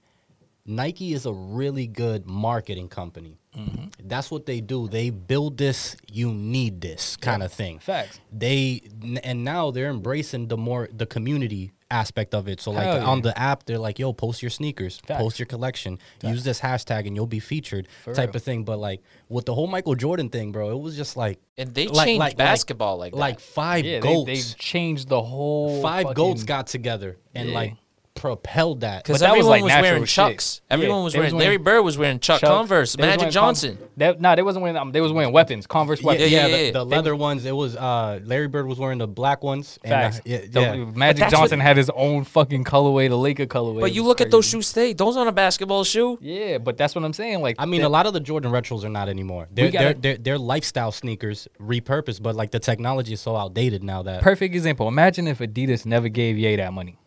Nike 0.65 1.13
is 1.13 1.25
a 1.25 1.33
really 1.33 1.87
good 1.87 2.27
marketing 2.27 2.87
company. 2.87 3.39
Mm-hmm. 3.57 4.07
That's 4.07 4.29
what 4.29 4.45
they 4.45 4.61
do. 4.61 4.87
They 4.87 5.09
build 5.09 5.57
this, 5.57 5.95
you 6.11 6.31
need 6.31 6.81
this 6.81 7.17
kind 7.17 7.41
of 7.41 7.51
thing. 7.51 7.79
Facts. 7.79 8.19
They 8.31 8.83
and 9.23 9.43
now 9.43 9.71
they're 9.71 9.89
embracing 9.89 10.47
the 10.49 10.57
more 10.57 10.87
the 10.93 11.05
community 11.07 11.71
aspect 11.91 12.33
of 12.33 12.47
it. 12.47 12.61
So 12.61 12.71
like 12.71 12.85
Hell 12.85 12.95
yeah. 12.97 13.05
on 13.05 13.21
the 13.21 13.37
app, 13.37 13.65
they're 13.65 13.77
like, 13.77 13.99
"Yo, 13.99 14.13
post 14.13 14.41
your 14.41 14.49
sneakers, 14.49 15.01
Facts. 15.05 15.21
post 15.21 15.39
your 15.39 15.45
collection, 15.45 15.99
use 16.23 16.43
this 16.43 16.59
hashtag, 16.61 17.05
and 17.07 17.15
you'll 17.15 17.27
be 17.27 17.39
featured." 17.39 17.87
For 18.03 18.13
type 18.13 18.29
real. 18.29 18.37
of 18.37 18.43
thing. 18.43 18.63
But 18.63 18.79
like 18.79 19.01
with 19.29 19.45
the 19.45 19.53
whole 19.53 19.67
Michael 19.67 19.95
Jordan 19.95 20.29
thing, 20.29 20.51
bro, 20.51 20.71
it 20.71 20.79
was 20.79 20.95
just 20.95 21.17
like 21.17 21.39
And 21.57 21.73
they 21.73 21.87
like- 21.87 22.05
changed 22.07 22.19
like- 22.19 22.37
basketball 22.37 22.97
like, 22.97 23.13
like 23.15 23.37
that. 23.37 23.41
five 23.43 23.85
Yeah, 23.85 23.99
they, 23.99 24.23
they 24.23 24.41
changed 24.41 25.09
the 25.09 25.21
whole 25.21 25.81
five 25.81 26.03
fucking- 26.03 26.15
goats 26.15 26.43
got 26.43 26.67
together 26.67 27.17
and 27.35 27.49
Yeah. 27.49 27.55
like 27.55 27.73
propelled 28.13 28.81
that. 28.81 29.03
Because 29.03 29.19
But 29.19 29.27
that 29.27 29.37
was, 29.37 29.45
everyone 29.45 29.49
like, 29.49 29.63
was, 29.63 29.69
natural 29.69 29.91
wearing 29.91 30.03
shit. 30.05 30.15
Chucks. 30.15 30.61
Yeah, 30.69 30.73
Everyone 30.73 31.03
was 31.03 31.13
they 31.13 31.19
was 31.19 31.33
wearing. 31.33 31.39
Larry 31.39 31.57
Bird 31.57 31.81
was 31.81 31.97
wearing 31.97 32.19
Chuck 32.19 32.41
Chuck- 32.41 32.49
Converse. 32.49 32.93
they 32.93 33.01
was 33.01 33.07
Magic 33.07 33.19
wearing 33.19 33.31
Johnson. 33.31 33.77
Com- 33.77 33.87
they, 33.97 34.15
nah, 34.19 34.35
they 34.35 34.41
wasn't 34.43 34.63
wearing. 34.63 34.77
Um, 34.77 34.91
they 34.91 35.01
was 35.01 35.11
wearing 35.11 35.31
weapons. 35.33 35.65
Converse 35.67 36.01
yeah, 36.01 36.07
weapons. 36.07 36.31
yeah, 36.31 36.47
yeah, 36.47 36.57
the, 36.57 36.63
yeah. 36.65 36.71
the 36.71 36.85
leather 36.85 37.15
ones. 37.15 37.45
It 37.45 37.55
was 37.55 37.75
uh, 37.75 38.19
Larry 38.23 38.47
Bird 38.47 38.67
was 38.67 38.79
wearing 38.79 38.97
the 38.97 39.07
black 39.07 39.43
ones. 39.43 39.79
And, 39.83 39.93
uh, 39.93 39.95
Facts. 40.11 40.21
yeah, 40.25 40.39
The- 40.49 40.91
Magic 40.95 41.29
Johnson 41.29 41.59
what- 41.59 41.65
had 41.65 41.77
his 41.77 41.89
own 41.95 42.23
fucking 42.23 42.63
colorway, 42.63 43.09
the 43.09 43.17
Laker 43.17 43.45
colorway. 43.45 43.81
But 43.81 43.93
you 43.93 44.01
was 44.03 44.07
look 44.09 44.21
at 44.21 44.31
those 44.31 44.45
shoes 44.47 44.71
today; 44.71 44.93
those 44.93 45.17
aren't 45.17 45.29
a 45.29 45.33
basketball 45.33 45.83
shoe. 45.83 46.17
Yeah, 46.21 46.57
but 46.57 46.77
that's 46.77 46.95
what 46.95 47.03
I'm 47.03 47.13
saying. 47.13 47.41
Like, 47.41 47.55
I 47.59 47.65
mean, 47.65 47.81
a 47.83 47.89
lot 47.89 48.05
of 48.05 48.13
the 48.13 48.19
Jordan 48.19 48.51
retros 48.51 48.83
are 48.83 48.89
not 48.89 49.09
anymore. 49.09 49.47
They're, 49.51 49.71
gotta- 49.71 49.83
they're, 49.85 49.93
they're, 49.93 50.17
they're 50.17 50.37
lifestyle 50.37 50.91
sneakers 50.91 51.47
repurposed, 51.59 52.21
but 52.21 52.35
like 52.35 52.51
the 52.51 52.59
technology 52.59 53.13
is 53.13 53.21
so 53.21 53.35
outdated 53.35 53.83
now 53.83 54.03
that. 54.03 54.21
perfect 54.21 54.53
example. 54.55 54.87
Imagine 54.87 55.27
if 55.27 55.39
Adidas 55.39 55.85
never 55.85 56.07
gave 56.09 56.37
Ye 56.37 56.55
that 56.57 56.73
money. 56.73 56.97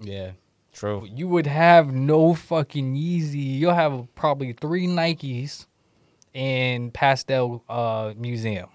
Yeah. 0.00 0.32
True. 0.72 1.08
You 1.10 1.26
would 1.28 1.46
have 1.46 1.94
no 1.94 2.34
fucking 2.34 2.96
Yeezy. 2.96 3.58
You'll 3.58 3.72
have 3.72 4.06
probably 4.14 4.52
three 4.52 4.86
Nikes 4.86 5.64
in 6.34 6.90
Pastel 6.90 7.64
uh, 7.66 8.12
Museum, 8.16 8.68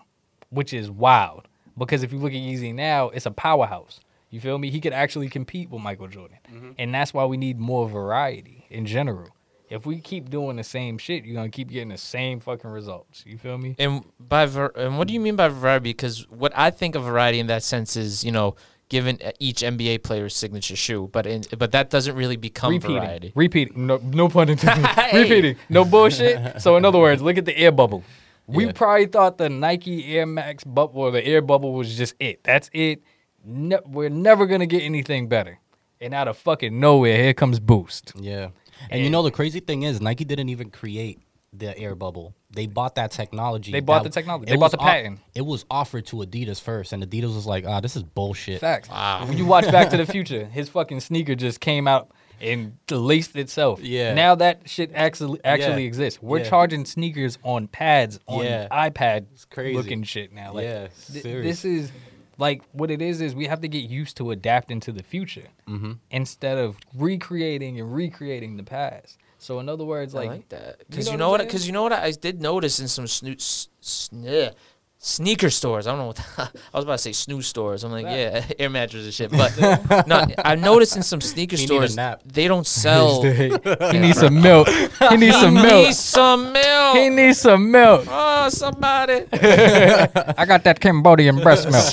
which 0.49 0.73
is 0.73 0.89
wild. 0.89 1.47
Because 1.77 2.01
if 2.01 2.11
you 2.11 2.17
look 2.17 2.31
at 2.31 2.37
Yeezy 2.39 2.73
now, 2.73 3.09
it's 3.09 3.27
a 3.27 3.31
powerhouse. 3.31 3.99
You 4.31 4.39
feel 4.39 4.57
me? 4.57 4.71
He 4.71 4.79
could 4.81 4.93
actually 4.93 5.29
compete 5.29 5.69
with 5.69 5.81
Michael 5.81 6.07
Jordan, 6.07 6.37
and 6.79 6.93
that's 6.93 7.13
why 7.13 7.25
we 7.25 7.37
need 7.37 7.59
more 7.59 7.87
variety 7.87 8.65
in 8.69 8.85
general. 8.85 9.29
If 9.69 9.85
we 9.85 9.99
keep 9.99 10.29
doing 10.29 10.57
the 10.57 10.63
same 10.63 10.97
shit, 10.97 11.23
you're 11.23 11.35
gonna 11.35 11.49
keep 11.49 11.69
getting 11.69 11.89
the 11.89 11.97
same 11.97 12.39
fucking 12.39 12.69
results. 12.69 13.23
You 13.27 13.37
feel 13.37 13.57
me? 13.57 13.75
And 13.77 14.03
by 14.19 14.45
var- 14.45 14.73
and 14.75 14.97
what 14.97 15.07
do 15.07 15.13
you 15.13 15.19
mean 15.19 15.35
by 15.35 15.49
variety? 15.49 15.91
Because 15.91 16.27
what 16.29 16.51
I 16.55 16.71
think 16.71 16.95
of 16.95 17.03
variety 17.03 17.39
in 17.39 17.47
that 17.47 17.61
sense 17.63 17.95
is 17.95 18.23
you 18.23 18.31
know 18.31 18.55
giving 18.91 19.17
each 19.39 19.61
NBA 19.63 20.03
player's 20.03 20.35
signature 20.35 20.75
shoe, 20.75 21.09
but 21.11 21.25
in, 21.25 21.43
but 21.57 21.71
that 21.71 21.89
doesn't 21.89 22.13
really 22.15 22.35
become 22.35 22.73
repeating, 22.73 22.97
variety. 22.97 23.31
repeating. 23.33 23.87
No, 23.87 23.97
no 24.03 24.27
pun 24.27 24.49
intended. 24.53 24.85
Hey. 24.85 25.23
Repeating, 25.23 25.55
no 25.69 25.85
bullshit. 25.85 26.61
so 26.61 26.75
in 26.75 26.83
other 26.85 26.99
words, 26.99 27.21
look 27.21 27.37
at 27.37 27.45
the 27.45 27.57
air 27.57 27.71
bubble. 27.71 28.03
We 28.47 28.65
Yeah. 28.65 28.73
probably 28.73 29.05
thought 29.05 29.37
the 29.37 29.47
Nike 29.49 30.13
Air 30.17 30.25
Max 30.25 30.65
bubble 30.65 31.01
or 31.03 31.11
the 31.11 31.25
air 31.25 31.41
bubble 31.41 31.71
was 31.73 31.95
just 31.95 32.15
it. 32.19 32.43
That's 32.43 32.69
it. 32.73 33.01
Ne- 33.45 33.79
we're 33.85 34.09
never 34.09 34.45
gonna 34.45 34.65
get 34.67 34.83
anything 34.83 35.29
better. 35.29 35.57
And 36.01 36.13
out 36.13 36.27
of 36.27 36.37
fucking 36.37 36.77
nowhere, 36.77 37.15
here 37.23 37.33
comes 37.33 37.59
Boost. 37.59 38.11
Yeah. 38.19 38.49
And, 38.89 39.01
you 39.03 39.09
know 39.09 39.21
the 39.23 39.31
crazy 39.31 39.59
thing 39.61 39.83
is 39.83 40.01
Nike 40.01 40.25
didn't 40.25 40.49
even 40.49 40.69
create 40.69 41.19
the 41.53 41.77
air 41.77 41.95
bubble. 41.95 42.33
They 42.49 42.65
bought 42.65 42.95
that 42.95 43.11
technology. 43.11 43.71
They 43.71 43.81
bought 43.81 44.03
that- 44.03 44.09
the 44.13 44.13
technology. 44.19 44.45
They 44.51 44.55
bought 44.55 44.65
was 44.67 44.71
the 44.73 44.77
off- 44.79 44.87
patent. 44.87 45.19
it 45.35 45.45
was 45.45 45.65
offered 45.69 46.05
to 46.07 46.17
Adidas 46.17 46.61
first, 46.61 46.93
and 46.93 47.03
Adidas 47.03 47.35
was 47.35 47.45
like, 47.45 47.65
"Ah, 47.67 47.81
this 47.81 47.95
is 47.95 48.03
bullshit." 48.03 48.61
Facts. 48.61 48.89
Wow. 48.89 49.25
When 49.27 49.37
you 49.37 49.45
watch 49.45 49.69
Back 49.71 49.89
to 49.89 49.97
the 49.97 50.05
Future, 50.05 50.45
his 50.45 50.69
fucking 50.69 51.01
sneaker 51.01 51.35
just 51.35 51.59
came 51.59 51.87
out 51.87 52.09
and 52.39 52.77
laced 52.89 53.35
itself. 53.35 53.81
Yeah. 53.83 54.13
Now 54.13 54.35
that 54.35 54.61
shit 54.65 54.91
actually 54.95 55.39
actually 55.43 55.81
Yeah. 55.83 55.87
exists. 55.87 56.21
We're 56.21 56.39
Yeah. 56.39 56.49
charging 56.49 56.85
sneakers 56.85 57.37
on 57.43 57.67
pads 57.67 58.19
on 58.27 58.45
Yeah. 58.45 58.67
iPad 58.71 59.25
crazy. 59.49 59.75
looking 59.77 60.03
shit 60.03 60.31
now. 60.33 60.53
Like, 60.53 60.63
Yeah, 60.63 60.87
th- 61.11 61.23
this 61.23 61.65
is 61.65 61.91
like 62.37 62.61
what 62.71 62.89
it 62.89 63.01
is 63.01 63.21
is 63.21 63.35
we 63.35 63.45
have 63.47 63.61
to 63.61 63.67
get 63.67 63.89
used 63.89 64.17
to 64.17 64.31
adapting 64.31 64.79
to 64.79 64.91
the 64.91 65.03
future 65.03 65.47
Mm-hmm. 65.69 65.91
instead 66.09 66.57
of 66.57 66.77
recreating 66.95 67.79
and 67.79 67.93
recreating 67.93 68.55
the 68.57 68.63
past. 68.63 69.17
So 69.41 69.59
in 69.59 69.67
other 69.69 69.83
words, 69.85 70.13
I 70.13 70.19
like, 70.19 70.29
like 70.29 70.49
that 70.49 70.79
because 70.87 71.07
know 71.07 71.11
you 71.13 71.17
know 71.17 71.29
what? 71.31 71.41
Because 71.41 71.65
you 71.65 71.73
know 71.73 71.81
what? 71.81 71.93
I 71.93 72.11
did 72.11 72.39
notice 72.43 72.79
in 72.79 72.87
some 72.87 73.05
snoo- 73.05 73.41
s- 73.41 73.69
sn- 73.81 74.53
sneaker 74.99 75.49
stores. 75.49 75.87
I 75.87 75.91
don't 75.93 75.99
know 75.99 76.05
what 76.13 76.19
I 76.37 76.77
was 76.77 76.83
about 76.85 76.99
to 76.99 76.99
say. 76.99 77.09
Snoo 77.09 77.41
stores. 77.43 77.83
I'm 77.83 77.91
like, 77.91 78.05
yeah, 78.05 78.45
air 78.59 78.69
mattress 78.69 79.03
and 79.05 79.11
shit. 79.11 79.31
But 79.31 80.05
no, 80.07 80.27
I 80.45 80.53
noticed 80.53 80.95
in 80.95 81.01
some 81.01 81.21
sneaker 81.21 81.55
He 81.57 81.65
stores 81.65 81.95
nap. 81.95 82.21
they 82.23 82.47
don't 82.47 82.67
sell. 82.67 83.23
he 83.23 83.97
needs 83.97 84.19
some 84.19 84.39
milk. 84.39 84.69
He 84.69 85.17
needs 85.17 85.39
some 85.39 85.55
milk. 85.55 85.65
He 85.65 85.85
needs 85.85 85.99
some 85.99 86.51
milk. 86.53 86.95
He 86.97 87.09
needs 87.09 87.39
some 87.41 87.71
milk. 87.71 88.05
oh, 88.07 88.49
somebody. 88.49 89.25
I 89.33 90.45
got 90.45 90.63
that 90.65 90.77
Cambodian 90.79 91.41
breast 91.41 91.65
milk. 91.67 91.83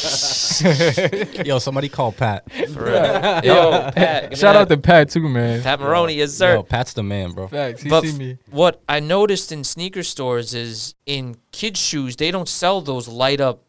Yo, 1.47 1.59
somebody 1.59 1.89
call 1.89 2.13
Pat. 2.13 2.51
For 2.53 2.85
real. 2.85 2.95
Yo, 3.45 3.91
Pat. 3.93 4.23
give 4.23 4.31
me 4.31 4.37
Shout 4.37 4.57
out 4.57 4.69
to 4.69 4.77
Pat 4.77 5.11
too, 5.11 5.29
man. 5.29 5.63
Pat 5.63 5.81
Maroney, 5.81 6.15
yes 6.15 6.33
sir. 6.35 6.55
Yo, 6.55 6.63
Pat's 6.63 6.93
the 6.93 7.03
man, 7.03 7.33
bro. 7.33 7.49
Facts. 7.49 7.83
He 7.83 7.89
But 7.89 8.05
see 8.05 8.13
me. 8.19 8.39
what 8.51 8.83
I 8.89 9.01
noticed 9.01 9.53
in 9.53 9.65
sneaker 9.65 10.03
stores 10.03 10.55
is 10.55 10.95
in 11.07 11.37
kids' 11.53 11.81
shoes, 11.81 12.17
they 12.17 12.31
don't 12.31 12.49
sell 12.49 12.81
those 12.81 13.09
light 13.09 13.41
up 13.41 13.63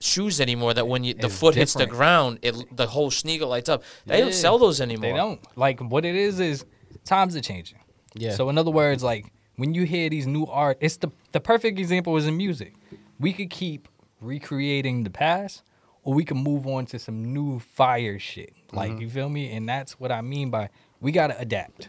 shoes 0.00 0.40
anymore. 0.40 0.74
That 0.74 0.88
when 0.88 1.04
you, 1.04 1.14
the 1.14 1.26
It's 1.26 1.38
foot 1.38 1.54
hits 1.54 1.74
the 1.74 1.86
ground, 1.86 2.38
it 2.42 2.54
the 2.76 2.86
whole 2.86 3.10
sneaker 3.10 3.46
lights 3.46 3.68
up. 3.68 3.82
They 4.06 4.18
Yeah. 4.18 4.24
don't 4.24 4.34
sell 4.34 4.58
those 4.58 4.80
anymore. 4.80 5.10
They 5.10 5.16
don't. 5.16 5.40
Like 5.56 5.80
what 5.80 6.04
it 6.04 6.14
is 6.16 6.40
is 6.40 6.64
times 7.04 7.36
are 7.36 7.40
changing. 7.40 7.78
Yeah. 8.14 8.32
So 8.34 8.48
in 8.48 8.58
other 8.58 8.70
words, 8.70 9.02
like 9.02 9.26
when 9.56 9.74
you 9.74 9.84
hear 9.84 10.08
these 10.10 10.26
new 10.26 10.46
art, 10.46 10.78
it's 10.80 10.96
the 10.96 11.08
the 11.32 11.40
perfect 11.40 11.78
example 11.78 12.16
is 12.16 12.26
in 12.26 12.36
music. 12.36 12.74
We 13.20 13.32
could 13.32 13.50
keep 13.50 13.88
recreating 14.20 15.04
the 15.04 15.10
past, 15.10 15.62
or 16.04 16.14
we 16.14 16.24
can 16.24 16.36
move 16.36 16.66
on 16.66 16.86
to 16.86 16.98
some 16.98 17.32
new 17.32 17.58
fire 17.58 18.18
shit. 18.18 18.52
Like 18.72 18.92
mm-hmm. 18.92 19.00
you 19.02 19.10
feel 19.10 19.28
me? 19.28 19.52
And 19.52 19.68
that's 19.68 19.98
what 20.00 20.10
I 20.10 20.20
mean 20.20 20.50
by 20.50 20.70
we 21.00 21.12
gotta 21.12 21.38
adapt. 21.38 21.88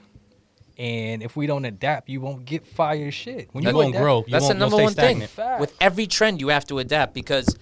And 0.77 1.21
if 1.21 1.35
we 1.35 1.45
don't 1.45 1.65
adapt, 1.65 2.09
you 2.09 2.19
won't 2.19 2.45
get 2.45 2.65
fire 2.65 3.11
shit. 3.11 3.49
When 3.51 3.63
You 3.63 3.69
you 3.69 3.75
won't 3.75 3.89
adapt- 3.89 4.01
grow. 4.01 4.17
You 4.25 4.31
That's 4.31 4.47
the 4.47 4.55
number 4.55 4.77
stay 4.77 4.83
one 4.83 4.93
thing. 4.93 5.05
stagnant. 5.05 5.31
Facts. 5.31 5.61
With 5.61 5.73
every 5.79 6.07
trend, 6.07 6.41
you 6.41 6.47
have 6.47 6.65
to 6.65 6.79
adapt 6.79 7.13
because 7.13 7.55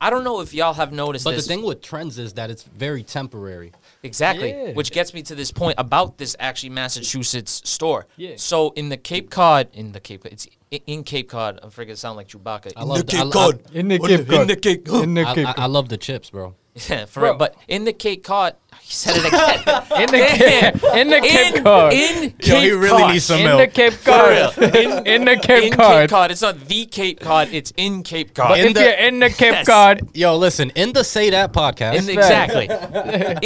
I 0.00 0.10
don't 0.10 0.24
know 0.24 0.40
if 0.40 0.54
y'all 0.54 0.72
have 0.72 0.92
noticed 0.92 1.24
this. 1.24 1.34
But 1.34 1.36
the 1.36 1.42
thing 1.42 1.62
with 1.62 1.82
trends 1.82 2.18
is 2.18 2.34
that 2.34 2.50
it's 2.50 2.62
very 2.62 3.02
temporary. 3.02 3.72
Exactly. 4.02 4.50
Yeah. 4.50 4.72
Which 4.72 4.92
gets 4.92 5.12
me 5.12 5.22
to 5.24 5.34
this 5.34 5.50
point 5.50 5.74
about 5.76 6.18
this 6.18 6.36
actually 6.38 6.70
Massachusetts 6.70 7.62
store. 7.68 8.06
Yeah. 8.16 8.34
So 8.36 8.70
in 8.70 8.88
the 8.88 8.96
Cape 8.96 9.30
Cod, 9.30 9.68
in 9.72 9.92
the 9.92 10.00
Cape, 10.00 10.24
it's 10.24 10.46
i- 10.72 10.80
in 10.86 11.02
Cape 11.04 11.28
Cod. 11.28 11.58
I'm 11.62 11.70
freaking 11.70 11.96
sound 11.96 12.16
like 12.16 12.28
Chewbacca. 12.28 12.72
I 12.76 12.84
love 12.84 12.98
the 12.98 13.04
the- 13.04 13.18
I- 13.18 13.22
Cape 13.24 13.32
Cod. 13.32 13.62
In 13.74 13.88
the 13.88 13.98
Cape 13.98 14.26
the- 14.26 14.40
in 14.40 14.46
the 14.48 14.56
Cape 14.56 14.84
Cod. 14.86 15.02
In 15.04 15.14
the 15.14 15.24
I, 15.26 15.34
Cape 15.34 15.46
I, 15.46 15.50
I 15.50 15.54
Cod. 15.54 15.70
love 15.70 15.88
the 15.88 15.96
chips, 15.96 16.30
bro. 16.30 16.54
Yeah, 16.88 17.04
for 17.06 17.20
Bro. 17.20 17.30
real. 17.30 17.38
But 17.38 17.56
in 17.66 17.84
the 17.84 17.92
Cape 17.92 18.22
Cod, 18.22 18.54
he 18.80 18.92
said 18.94 19.16
it 19.16 19.26
again. 19.26 19.58
In 20.00 20.06
the 20.06 20.26
Cape, 20.38 20.94
in 20.94 21.08
the 21.10 21.20
Cape 21.20 21.56
in, 21.56 21.62
Cod. 21.64 21.92
In 21.92 22.30
Cape 22.30 22.46
Yo, 22.46 22.60
he 22.60 22.70
really 22.70 22.88
Cod. 23.02 23.12
needs 23.12 23.24
some 23.24 23.38
in 23.40 23.44
milk. 23.44 23.60
the 23.60 23.66
Cape 23.66 23.92
For 23.92 24.10
Cod. 24.12 24.56
real. 24.56 24.76
In, 25.00 25.06
in 25.06 25.24
the 25.24 25.36
Cape 25.36 25.64
in 25.64 25.72
Cod. 25.72 25.92
Cape 26.02 26.10
Cod. 26.10 26.30
It's 26.30 26.40
not 26.42 26.60
the 26.68 26.86
Cape 26.86 27.18
Cod. 27.20 27.48
It's 27.52 27.72
in 27.76 28.02
Cape 28.04 28.32
Cod. 28.34 28.50
But 28.50 28.60
In 28.60 28.66
if 28.68 28.74
the- 28.74 28.80
you're 28.84 28.92
in 28.92 29.18
the 29.18 29.30
Cape 29.30 29.52
Yes. 29.52 29.66
Cod, 29.66 30.08
Yo, 30.14 30.36
listen, 30.36 30.70
in 30.76 30.92
the 30.92 31.02
Say 31.02 31.30
That 31.30 31.52
podcast, 31.52 31.94
In 31.96 32.06
the- 32.06 32.12
exactly. 32.12 32.68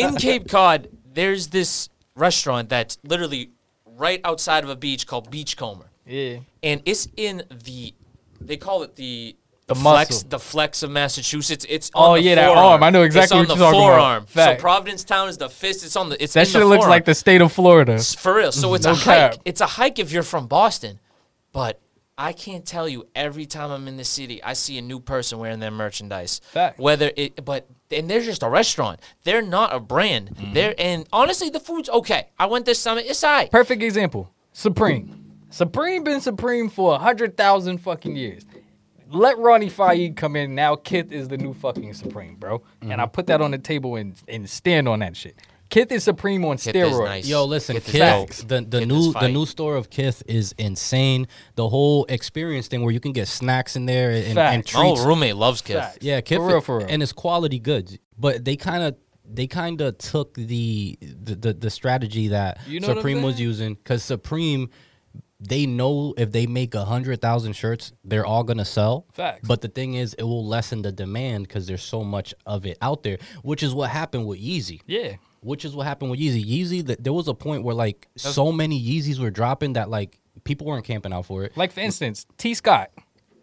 in 0.02 0.16
Cape 0.16 0.46
Cod, 0.48 0.88
there's 1.14 1.48
this 1.48 1.88
restaurant 2.14 2.68
that's 2.68 2.98
literally 3.04 3.50
right 3.96 4.20
outside 4.24 4.64
of 4.64 4.70
a 4.70 4.76
beach 4.76 5.06
called 5.06 5.30
Beachcomber. 5.30 5.86
yeah, 6.06 6.36
and 6.64 6.82
it's 6.84 7.06
in 7.16 7.44
the 7.64 7.94
they 8.40 8.56
call 8.56 8.82
it 8.82 8.96
the 8.96 9.36
The 9.66 9.74
flex 9.76 10.10
muscle. 10.10 10.28
the 10.28 10.38
flex 10.38 10.82
of 10.82 10.90
Massachusetts. 10.90 11.64
It's 11.68 11.90
Oh, 11.94 12.00
on 12.12 12.14
the 12.16 12.22
yeah, 12.22 12.34
that 12.34 12.48
arm. 12.50 12.82
I 12.82 12.90
know 12.90 13.02
exactly 13.02 13.38
it's 13.40 13.48
what 13.50 13.56
you're 13.58 13.66
talking 13.66 13.80
about. 13.80 13.90
forearm. 13.96 14.26
Fact. 14.26 14.60
So 14.60 14.62
Provincetown 14.62 15.28
is 15.28 15.38
the 15.38 15.48
fist. 15.48 15.84
It's 15.84 15.94
on 15.96 16.08
the. 16.10 16.22
It's 16.22 16.32
that 16.34 16.48
shit 16.48 16.66
looks 16.66 16.86
like 16.86 17.04
the 17.04 17.14
state 17.14 17.40
of 17.40 17.52
Florida. 17.52 17.92
S- 17.94 18.14
for 18.14 18.34
real. 18.34 18.52
So 18.52 18.74
it's 18.76 18.84
No 18.86 18.92
a 18.92 18.94
hike. 18.96 19.38
It's 19.44 19.60
a 19.60 19.66
hike 19.66 19.98
if 19.98 20.10
you're 20.12 20.22
from 20.24 20.46
Boston, 20.48 20.98
but. 21.52 21.80
I 22.16 22.32
can't 22.32 22.64
tell 22.64 22.88
you 22.88 23.08
every 23.16 23.44
time 23.44 23.72
I'm 23.72 23.88
in 23.88 23.96
the 23.96 24.04
city, 24.04 24.40
I 24.40 24.52
see 24.52 24.78
a 24.78 24.82
new 24.82 25.00
person 25.00 25.40
wearing 25.40 25.58
their 25.58 25.72
merchandise. 25.72 26.40
Fact. 26.52 26.78
Whether 26.78 27.10
it, 27.16 27.44
but 27.44 27.66
and 27.90 28.08
they're 28.08 28.20
just 28.22 28.44
a 28.44 28.48
restaurant. 28.48 29.00
They're 29.24 29.42
not 29.42 29.74
a 29.74 29.80
brand. 29.80 30.30
Mm-hmm. 30.30 30.52
They're 30.52 30.74
and 30.78 31.08
honestly, 31.12 31.50
the 31.50 31.58
food's 31.58 31.88
okay. 31.88 32.28
I 32.38 32.46
went 32.46 32.66
this 32.66 32.78
summer. 32.78 33.00
It's 33.04 33.24
alright. 33.24 33.50
Perfect 33.50 33.82
example. 33.82 34.32
Supreme. 34.52 35.23
Supreme 35.54 36.02
been 36.02 36.20
Supreme 36.20 36.68
for 36.68 36.96
a 36.96 36.98
hundred 36.98 37.36
thousand 37.36 37.78
fucking 37.78 38.16
years. 38.16 38.44
Let 39.08 39.38
Ronnie 39.38 39.68
Fieg 39.68 40.16
come 40.16 40.34
in 40.34 40.56
now. 40.56 40.74
Kith 40.74 41.12
is 41.12 41.28
the 41.28 41.38
new 41.38 41.54
fucking 41.54 41.94
Supreme, 41.94 42.34
bro. 42.34 42.62
And 42.80 42.94
I 42.94 42.96
mm-hmm. 42.96 43.12
put 43.12 43.28
that 43.28 43.40
on 43.40 43.52
the 43.52 43.58
table 43.58 43.94
and 43.94 44.20
and 44.26 44.50
stand 44.50 44.88
on 44.88 44.98
that 44.98 45.16
shit. 45.16 45.36
Kith 45.70 45.92
is 45.92 46.02
Supreme 46.02 46.44
on 46.44 46.56
Kith 46.56 46.74
steroids. 46.74 47.04
nice. 47.04 47.28
Yo, 47.28 47.44
listen, 47.44 47.76
Kith 47.76 47.88
is 47.88 47.92
Kith, 47.92 48.48
the 48.48 48.62
the 48.62 48.80
Kith 48.80 48.88
new 48.88 49.12
the 49.12 49.28
new 49.28 49.46
store 49.46 49.76
of 49.76 49.90
Kith 49.90 50.24
is 50.26 50.56
insane. 50.58 51.28
The 51.54 51.68
whole 51.68 52.04
experience 52.08 52.66
thing 52.66 52.82
where 52.82 52.92
you 52.92 52.98
can 52.98 53.12
get 53.12 53.28
snacks 53.28 53.76
in 53.76 53.86
there 53.86 54.10
and, 54.10 54.26
and 54.26 54.34
Facts. 54.34 54.74
My 54.74 54.80
treats. 54.80 55.00
old 55.00 55.08
roommate 55.08 55.36
loves 55.36 55.62
Kith. 55.62 55.76
Facts. 55.76 55.98
Yeah, 56.00 56.20
Kith, 56.20 56.38
For 56.38 56.48
real, 56.48 56.60
for 56.62 56.78
real. 56.78 56.88
and 56.90 57.00
it's 57.00 57.12
quality 57.12 57.60
goods. 57.60 57.96
But 58.18 58.44
they 58.44 58.56
kind 58.56 58.82
of 58.82 58.96
they 59.24 59.46
kind 59.46 59.80
of 59.80 59.98
took 59.98 60.34
the, 60.34 60.98
the 61.00 61.36
the 61.36 61.52
the 61.52 61.70
strategy 61.70 62.28
that 62.28 62.58
You 62.66 62.80
know 62.80 62.88
Supreme 62.88 63.22
was 63.22 63.40
using 63.40 63.74
because 63.74 64.02
Supreme. 64.02 64.70
They 65.46 65.66
know 65.66 66.14
if 66.16 66.32
they 66.32 66.46
make 66.46 66.74
a 66.74 66.84
hundred 66.84 67.20
thousand 67.20 67.52
shirts, 67.54 67.92
they're 68.04 68.24
all 68.24 68.44
gonna 68.44 68.64
sell. 68.64 69.06
Facts. 69.12 69.46
But 69.46 69.60
the 69.60 69.68
thing 69.68 69.94
is, 69.94 70.14
it 70.14 70.22
will 70.22 70.46
lessen 70.46 70.82
the 70.82 70.92
demand 70.92 71.46
because 71.48 71.66
there's 71.66 71.82
so 71.82 72.02
much 72.02 72.34
of 72.46 72.64
it 72.66 72.78
out 72.80 73.02
there, 73.02 73.18
which 73.42 73.62
is 73.62 73.74
what 73.74 73.90
happened 73.90 74.26
with 74.26 74.40
Yeezy. 74.40 74.80
Yeah. 74.86 75.16
which 75.40 75.64
is 75.66 75.74
what 75.76 75.86
happened 75.86 76.10
with 76.10 76.18
Yeezy. 76.20 76.42
Yeezy, 76.42 76.86
th- 76.86 76.98
there 77.02 77.12
was 77.12 77.28
a 77.28 77.34
point 77.34 77.64
where 77.64 77.74
like 77.74 78.08
so 78.16 78.50
many 78.50 78.80
Yeezys 78.82 79.18
were 79.18 79.30
dropping 79.30 79.74
that 79.74 79.90
like 79.90 80.18
people 80.44 80.66
weren't 80.66 80.84
camping 80.86 81.12
out 81.12 81.26
for 81.26 81.44
it. 81.44 81.54
Like 81.56 81.70
for 81.72 81.80
instance, 81.80 82.24
T. 82.38 82.54
Scott. 82.54 82.90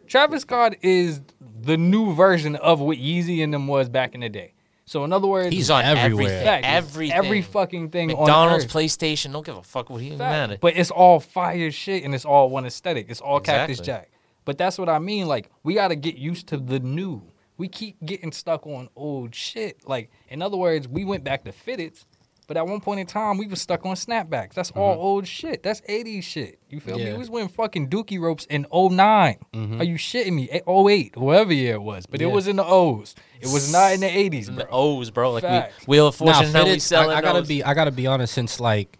Travis 0.07 0.41
Scott 0.41 0.75
is 0.81 1.21
the 1.61 1.77
new 1.77 2.13
version 2.15 2.55
of 2.57 2.79
what 2.79 2.97
Yeezy 2.97 3.43
and 3.43 3.53
them 3.53 3.67
was 3.67 3.87
back 3.87 4.13
in 4.15 4.21
the 4.21 4.29
day. 4.29 4.53
So 4.91 5.05
in 5.05 5.13
other 5.13 5.27
words, 5.27 5.55
He's 5.55 5.69
on 5.69 5.85
everywhere. 5.85 6.25
everything. 6.25 6.45
Facts. 6.45 6.67
Everything. 6.67 7.17
every 7.17 7.41
fucking 7.41 7.91
thing 7.91 8.07
McDonald's, 8.07 8.65
on 8.65 8.67
Earth. 8.67 8.73
PlayStation. 8.73 9.31
Don't 9.31 9.45
give 9.45 9.55
a 9.55 9.63
fuck 9.63 9.89
what 9.89 10.01
he 10.01 10.09
Fact. 10.09 10.19
matter. 10.19 10.57
But 10.59 10.75
it's 10.75 10.91
all 10.91 11.21
fire 11.21 11.71
shit 11.71 12.03
and 12.03 12.13
it's 12.13 12.25
all 12.25 12.49
one 12.49 12.65
aesthetic. 12.65 13.05
It's 13.07 13.21
all 13.21 13.39
Cactus 13.39 13.79
Jack. 13.79 14.11
But 14.43 14.57
that's 14.57 14.77
what 14.77 14.89
I 14.89 14.99
mean. 14.99 15.27
Like, 15.27 15.49
we 15.63 15.75
got 15.75 15.87
to 15.89 15.95
get 15.95 16.17
used 16.17 16.47
to 16.47 16.57
the 16.57 16.79
new. 16.81 17.21
We 17.57 17.69
keep 17.69 18.03
getting 18.03 18.33
stuck 18.33 18.67
on 18.67 18.89
old 18.97 19.33
shit. 19.33 19.87
Like, 19.87 20.11
in 20.27 20.41
other 20.41 20.57
words, 20.57 20.89
we 20.89 21.05
went 21.05 21.23
back 21.23 21.45
to 21.45 21.53
fitteds, 21.53 22.03
but 22.51 22.57
at 22.57 22.67
one 22.67 22.81
point 22.81 22.99
in 22.99 23.05
time, 23.07 23.37
we 23.37 23.47
was 23.47 23.61
stuck 23.61 23.85
on 23.85 23.95
snapbacks. 23.95 24.55
That's 24.55 24.71
all 24.71 24.99
old 24.99 25.25
shit. 25.25 25.63
That's 25.63 25.79
80s 25.81 26.23
shit. 26.23 26.59
You 26.69 26.81
feel 26.81 26.97
me? 26.97 27.05
Yeah. 27.05 27.13
We 27.13 27.19
was 27.19 27.29
wearing 27.29 27.47
fucking 27.47 27.89
dookie 27.89 28.19
ropes 28.19 28.43
in 28.49 28.65
9 28.73 28.99
Are 28.99 29.83
you 29.85 29.95
shitting 29.95 30.33
me? 30.33 30.49
Eh, 30.49 30.59
08, 30.67 31.15
whoever 31.15 31.53
year 31.53 31.75
it 31.75 31.81
was. 31.81 32.05
But 32.05 32.21
it 32.21 32.25
was 32.25 32.49
in 32.49 32.57
the 32.57 32.65
O's. 32.65 33.15
It 33.39 33.47
was 33.47 33.71
not 33.71 33.93
in 33.93 34.01
the 34.01 34.07
80s, 34.09 34.49
And 34.49 34.57
bro. 34.57 34.65
the 34.65 34.71
O's, 34.71 35.11
bro. 35.11 35.31
Like 35.31 35.43
Facts. 35.43 35.87
we, 35.87 35.91
Wheel 35.95 36.07
of 36.07 36.19
Nah, 36.19 36.33
Fortune. 36.33 36.51
now 36.51 36.63
we 36.63 36.69
fitted, 36.71 36.81
selling 36.81 37.11
I, 37.15 37.19
I 37.19 37.21
gotta 37.21 37.39
those. 37.39 37.47
be 37.47 37.63
I 37.63 37.73
gotta 37.73 37.91
be 37.91 38.05
honest. 38.05 38.33
Since 38.33 38.59
like 38.59 38.97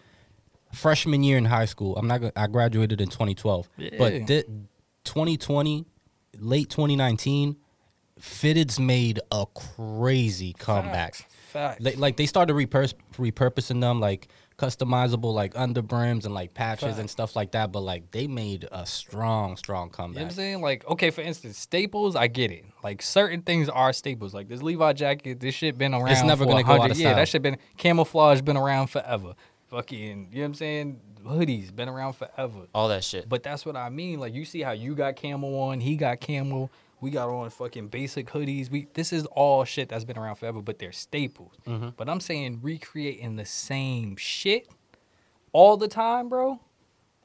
freshman 0.73 1.21
year 1.21 1.37
in 1.37 1.43
high 1.43 1.65
school, 1.65 1.97
I'm 1.97 2.07
not. 2.07 2.21
gonna- 2.21 2.33
I 2.37 2.47
graduated 2.47 3.01
in 3.01 3.09
2012, 3.09 3.67
Yeah. 3.77 3.89
but 3.97 4.13
thi- 4.27 4.43
2020, 5.03 5.85
late 6.39 6.69
2019, 6.69 7.57
fitteds 8.17 8.79
made 8.79 9.19
a 9.29 9.45
crazy 9.53 10.53
comeback. 10.53 11.15
Facts. 11.15 11.25
Facts. 11.51 11.83
They, 11.83 11.93
like 11.95 12.17
they 12.17 12.25
started 12.25 12.53
repurs- 12.55 12.93
repurposing 13.17 13.81
them 13.81 13.99
like 13.99 14.27
customizable 14.57 15.33
like 15.33 15.53
under 15.55 15.81
brims 15.81 16.25
and 16.25 16.33
like 16.35 16.53
patches 16.53 16.97
and 16.99 17.09
stuff 17.09 17.35
like 17.35 17.51
that. 17.51 17.71
But 17.71 17.81
like 17.81 18.11
they 18.11 18.27
made 18.27 18.67
a 18.71 18.85
strong, 18.85 19.57
strong 19.57 19.87
You 19.87 19.91
know 19.91 19.95
comeback. 19.97 20.21
what 20.23 20.29
I'm 20.31 20.35
saying? 20.35 20.61
Like, 20.61 20.87
okay, 20.87 21.09
for 21.09 21.21
instance, 21.21 21.57
staples, 21.57 22.15
I 22.15 22.27
get 22.27 22.51
it. 22.51 22.65
Like 22.83 23.01
certain 23.01 23.41
things 23.41 23.69
are 23.69 23.91
staples. 23.93 24.33
Like 24.33 24.47
this 24.47 24.61
Levi 24.61 24.93
jacket, 24.93 25.39
this 25.39 25.55
shit 25.55 25.77
been 25.77 25.93
around. 25.93 26.09
It's 26.09 26.23
never 26.23 26.45
for 26.45 26.51
gonna 26.51 26.63
go 26.63 26.71
out 26.73 26.79
100 26.79 26.91
of 26.93 26.99
Yeah, 26.99 27.13
that 27.15 27.27
shit 27.27 27.41
been 27.41 27.57
camouflage 27.77 28.41
been 28.41 28.57
around 28.57 28.87
forever. 28.87 29.33
Fucking, 29.69 30.29
you 30.31 30.35
know 30.37 30.41
what 30.41 30.45
I'm 30.47 30.53
saying? 30.55 30.99
Hoodies 31.25 31.73
been 31.75 31.87
around 31.87 32.13
forever. 32.13 32.67
all 32.73 32.87
that 32.89 33.03
shit. 33.03 33.29
But 33.29 33.43
that's 33.43 33.65
what 33.65 33.75
I 33.75 33.89
mean. 33.89 34.19
Like 34.19 34.33
you 34.33 34.43
see 34.43 34.61
how 34.61 34.71
you 34.71 34.95
got 34.95 35.15
camel 35.15 35.59
on, 35.61 35.79
he 35.79 35.95
got 35.95 36.19
camo. 36.19 36.69
We 37.01 37.09
got 37.09 37.29
on 37.29 37.49
fucking 37.49 37.87
basic 37.87 38.27
hoodies. 38.27 38.69
We 38.69 38.87
this 38.93 39.11
is 39.11 39.25
all 39.25 39.65
shit 39.65 39.89
that's 39.89 40.05
been 40.05 40.17
around 40.17 40.35
forever, 40.35 40.61
but 40.61 40.79
they're 40.79 40.91
staples. 40.91 41.53
Mm-hmm. 41.67 41.89
But 41.97 42.07
I'm 42.07 42.19
saying 42.19 42.59
recreating 42.61 43.35
the 43.35 43.45
same 43.45 44.15
shit 44.15 44.69
all 45.51 45.77
the 45.77 45.87
time, 45.87 46.29
bro. 46.29 46.59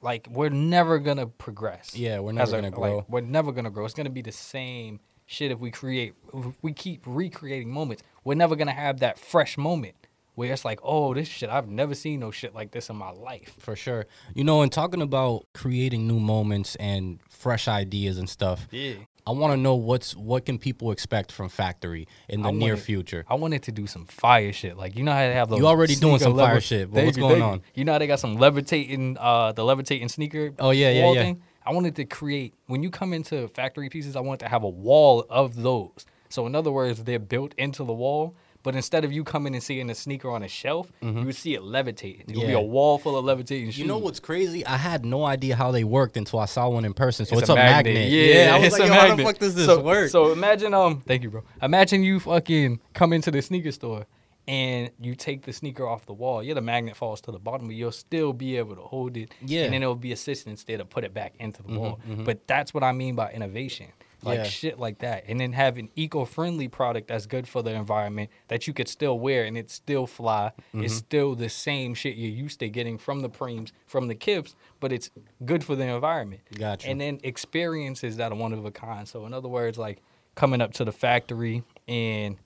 Like 0.01 0.29
we're 0.31 0.51
never 0.51 0.99
gonna 0.99 1.27
progress. 1.27 1.95
Yeah, 1.95 2.21
we're 2.21 2.33
never 2.33 2.51
gonna 2.53 2.71
grow. 2.71 2.97
Like, 2.99 3.09
we're 3.09 3.21
never 3.21 3.53
gonna 3.53 3.71
grow. 3.71 3.85
It's 3.85 3.95
gonna 3.95 4.11
be 4.11 4.23
the 4.23 4.33
same 4.33 5.01
shit 5.27 5.51
if 5.51 5.59
we 5.59 5.71
create. 5.71 6.15
If 6.33 6.55
we 6.63 6.73
keep 6.73 7.03
recreating 7.05 7.71
moments. 7.71 8.03
We're 8.25 8.35
never 8.35 8.57
gonna 8.57 8.73
have 8.73 9.01
that 9.01 9.19
fresh 9.19 9.59
moment 9.59 9.95
where 10.37 10.53
it's 10.53 10.65
like, 10.65 10.81
oh, 10.83 11.15
this 11.15 11.29
shit. 11.29 11.49
I've 11.51 11.69
never 11.69 11.95
seen 11.95 12.21
no 12.21 12.31
shit 12.31 12.55
like 12.55 12.71
this 12.71 12.89
in 12.91 12.97
my 12.97 13.11
life. 13.11 13.55
For 13.59 13.75
sure. 13.75 14.07
You 14.35 14.45
know, 14.45 14.63
and 14.63 14.71
talking 14.71 15.03
about 15.03 15.47
creating 15.55 16.07
new 16.07 16.21
moments 16.21 16.77
and 16.77 17.21
fresh 17.29 17.69
ideas 17.69 18.19
and 18.19 18.29
stuff, 18.29 18.69
Yeah. 18.71 18.95
I 19.27 19.33
want 19.33 19.53
to 19.53 19.57
know 19.57 19.75
what's 19.75 20.15
what 20.15 20.45
can 20.47 20.57
people 20.59 20.93
expect 20.93 21.33
from 21.33 21.49
Factory 21.49 22.07
in 22.29 22.43
the 22.43 22.49
I 22.49 22.53
near 22.53 22.75
wanted- 22.75 22.85
future. 22.85 23.25
I 23.29 23.35
wanted 23.35 23.65
to 23.65 23.73
do 23.73 23.87
some 23.87 24.07
fire 24.07 24.53
shit. 24.53 24.77
Like 24.77 24.97
you 24.97 25.03
know 25.03 25.13
how 25.13 25.27
they 25.27 25.35
have 25.35 25.49
those. 25.49 25.59
You 25.59 25.67
already 25.67 25.97
doing 25.97 26.19
some 26.21 26.37
fire 26.37 26.61
shit, 26.61 26.89
but 26.91 26.97
Thank 26.97 27.07
what's 27.07 27.19
going 27.19 27.39
you. 27.39 27.43
on? 27.45 27.63
You 27.75 27.85
know 27.85 27.93
how 27.93 27.99
they 27.99 28.07
got 28.07 28.21
some 28.21 28.37
levitating, 28.37 29.17
uh, 29.19 29.53
the 29.53 29.65
levitating 29.65 30.09
sneaker. 30.09 30.53
Oh, 30.59 30.71
yeah, 30.71 30.91
yeah, 30.91 31.13
yeah. 31.13 31.23
Thing? 31.23 31.43
I 31.65 31.73
wanted 31.73 31.97
to 31.97 32.05
create 32.05 32.55
when 32.67 32.85
you 32.85 32.91
come 32.91 33.13
into 33.13 33.49
factory 33.49 33.89
pieces. 33.89 34.15
I 34.15 34.21
wanted 34.21 34.41
to 34.45 34.49
have 34.49 34.63
a 34.63 34.69
wall 34.69 35.27
of 35.29 35.57
those. 35.61 36.07
So 36.29 36.47
in 36.47 36.55
other 36.55 36.71
words, 36.71 37.03
they're 37.05 37.19
built 37.19 37.53
into 37.59 37.83
the 37.85 37.93
wall. 37.93 38.37
But 38.67 38.75
instead 38.75 39.05
of 39.05 39.13
you 39.13 39.23
coming 39.23 39.55
and 39.55 39.63
seeing 39.63 39.89
a 39.91 39.95
sneaker 39.95 40.29
on 40.29 40.43
a 40.43 40.49
shelf, 40.49 40.91
you 41.01 41.13
would 41.13 41.37
see 41.37 41.55
it 41.55 41.63
levitating. 41.63 42.23
It 42.23 42.37
would 42.37 42.49
be 42.49 42.53
Mm-hmm. 42.53 42.57
A 42.57 42.63
wall 42.63 42.99
full 42.99 43.17
of 43.17 43.25
levitating 43.25 43.67
shoes. 43.67 43.79
You 43.79 43.87
know 43.87 43.99
what's 43.99 44.19
crazy? 44.19 44.67
I 44.67 44.77
had 44.77 45.05
no 45.05 45.25
idea 45.25 45.55
how 45.55 45.71
they 45.71 45.85
worked 45.85 46.17
until 46.17 46.41
I 46.41 46.47
saw 46.47 46.69
one 46.69 46.85
in 46.85 46.93
person. 46.93 47.27
So 47.27 47.39
it's, 47.39 47.49
a, 47.49 47.53
a 47.53 47.55
magnet. 47.55 48.11
Yeah, 48.11 48.57
I 48.57 48.59
was 48.59 48.67
it's 48.67 48.79
like, 48.81 48.91
a 48.91 48.93
Yo, 48.93 49.01
how 49.01 49.15
the 49.15 49.23
fuck 49.23 49.39
does 49.39 49.55
this 49.55 49.67
so, 49.67 49.81
work? 49.81 50.11
So 50.11 50.33
imagine, 50.33 50.75
um, 50.75 51.01
thank 51.03 51.23
you, 51.23 51.31
bro. 51.31 51.45
Imagine 51.63 52.03
you 52.03 52.19
fucking 52.19 52.81
come 52.93 53.13
into 53.13 53.31
the 53.31 53.41
sneaker 53.41 53.71
store 53.71 54.07
and 54.49 54.91
you 55.01 55.15
take 55.15 55.43
the 55.43 55.53
sneaker 55.53 55.87
off 55.87 56.07
the 56.07 56.15
wall. 56.15 56.43
Yeah, 56.43 56.55
the 56.55 56.61
magnet 56.61 56.97
falls 56.97 57.21
to 57.21 57.31
the 57.31 57.39
bottom, 57.39 57.69
but 57.69 57.77
you'll 57.77 57.93
still 57.93 58.33
be 58.33 58.57
able 58.57 58.75
to 58.75 58.83
hold 58.83 59.17
it. 59.17 59.33
Yeah. 59.43 59.59
Mm-hmm, 59.59 59.65
and 59.67 59.75
then 59.75 59.83
it'll 59.85 59.95
be 59.95 60.11
assistance 60.11 60.65
there 60.65 60.79
to 60.79 60.85
put 60.85 61.05
it 61.05 61.15
back 61.15 61.35
into 61.39 61.63
the 61.63 61.79
wall. 61.79 62.01
But 62.25 62.49
that's 62.49 62.75
what 62.75 62.83
I 62.83 62.91
mean 62.91 63.15
by 63.15 63.31
innovation. 63.31 63.93
Like 64.27 64.39
Yeah. 64.39 64.45
shit 64.45 64.79
like 64.79 64.99
that, 64.99 65.25
and 65.29 65.39
then 65.39 65.53
have 65.53 65.79
an 65.79 65.89
eco-friendly 65.95 66.69
product 66.69 67.09
that's 67.09 67.27
good 67.27 67.47
for 67.47 67.63
the 67.63 67.73
environment 67.73 68.31
that 68.49 68.67
you 68.67 68.73
could 68.75 68.89
still 68.89 69.19
wear 69.19 69.45
and 69.45 69.57
it's 69.57 69.73
still 69.73 70.07
fly. 70.07 70.51
Mm-hmm. 70.75 70.85
It's 70.85 70.95
still 70.95 71.37
the 71.37 71.49
same 71.49 71.95
shit 71.95 72.17
you're 72.17 72.29
used 72.31 72.59
to 72.59 72.69
getting 72.69 72.99
from 72.99 73.21
the 73.21 73.29
preems, 73.31 73.71
from 73.87 74.09
the 74.09 74.17
kips, 74.17 74.57
but 74.81 74.93
it's 74.93 75.11
good 75.45 75.63
for 75.63 75.77
the 75.77 75.85
environment. 75.85 76.43
Gotcha. 76.53 76.89
And 76.89 77.01
then 77.01 77.21
experiences 77.23 78.17
that 78.17 78.33
are 78.33 78.37
one 78.37 78.53
of 78.53 78.65
a 78.65 78.73
kind. 78.73 79.07
So 79.07 79.27
in 79.27 79.33
other 79.33 79.49
words, 79.49 79.79
like 79.79 80.03
coming 80.35 80.61
up 80.61 80.73
to 80.75 80.85
the 80.85 80.93
factory 80.93 81.63
and 81.87 82.37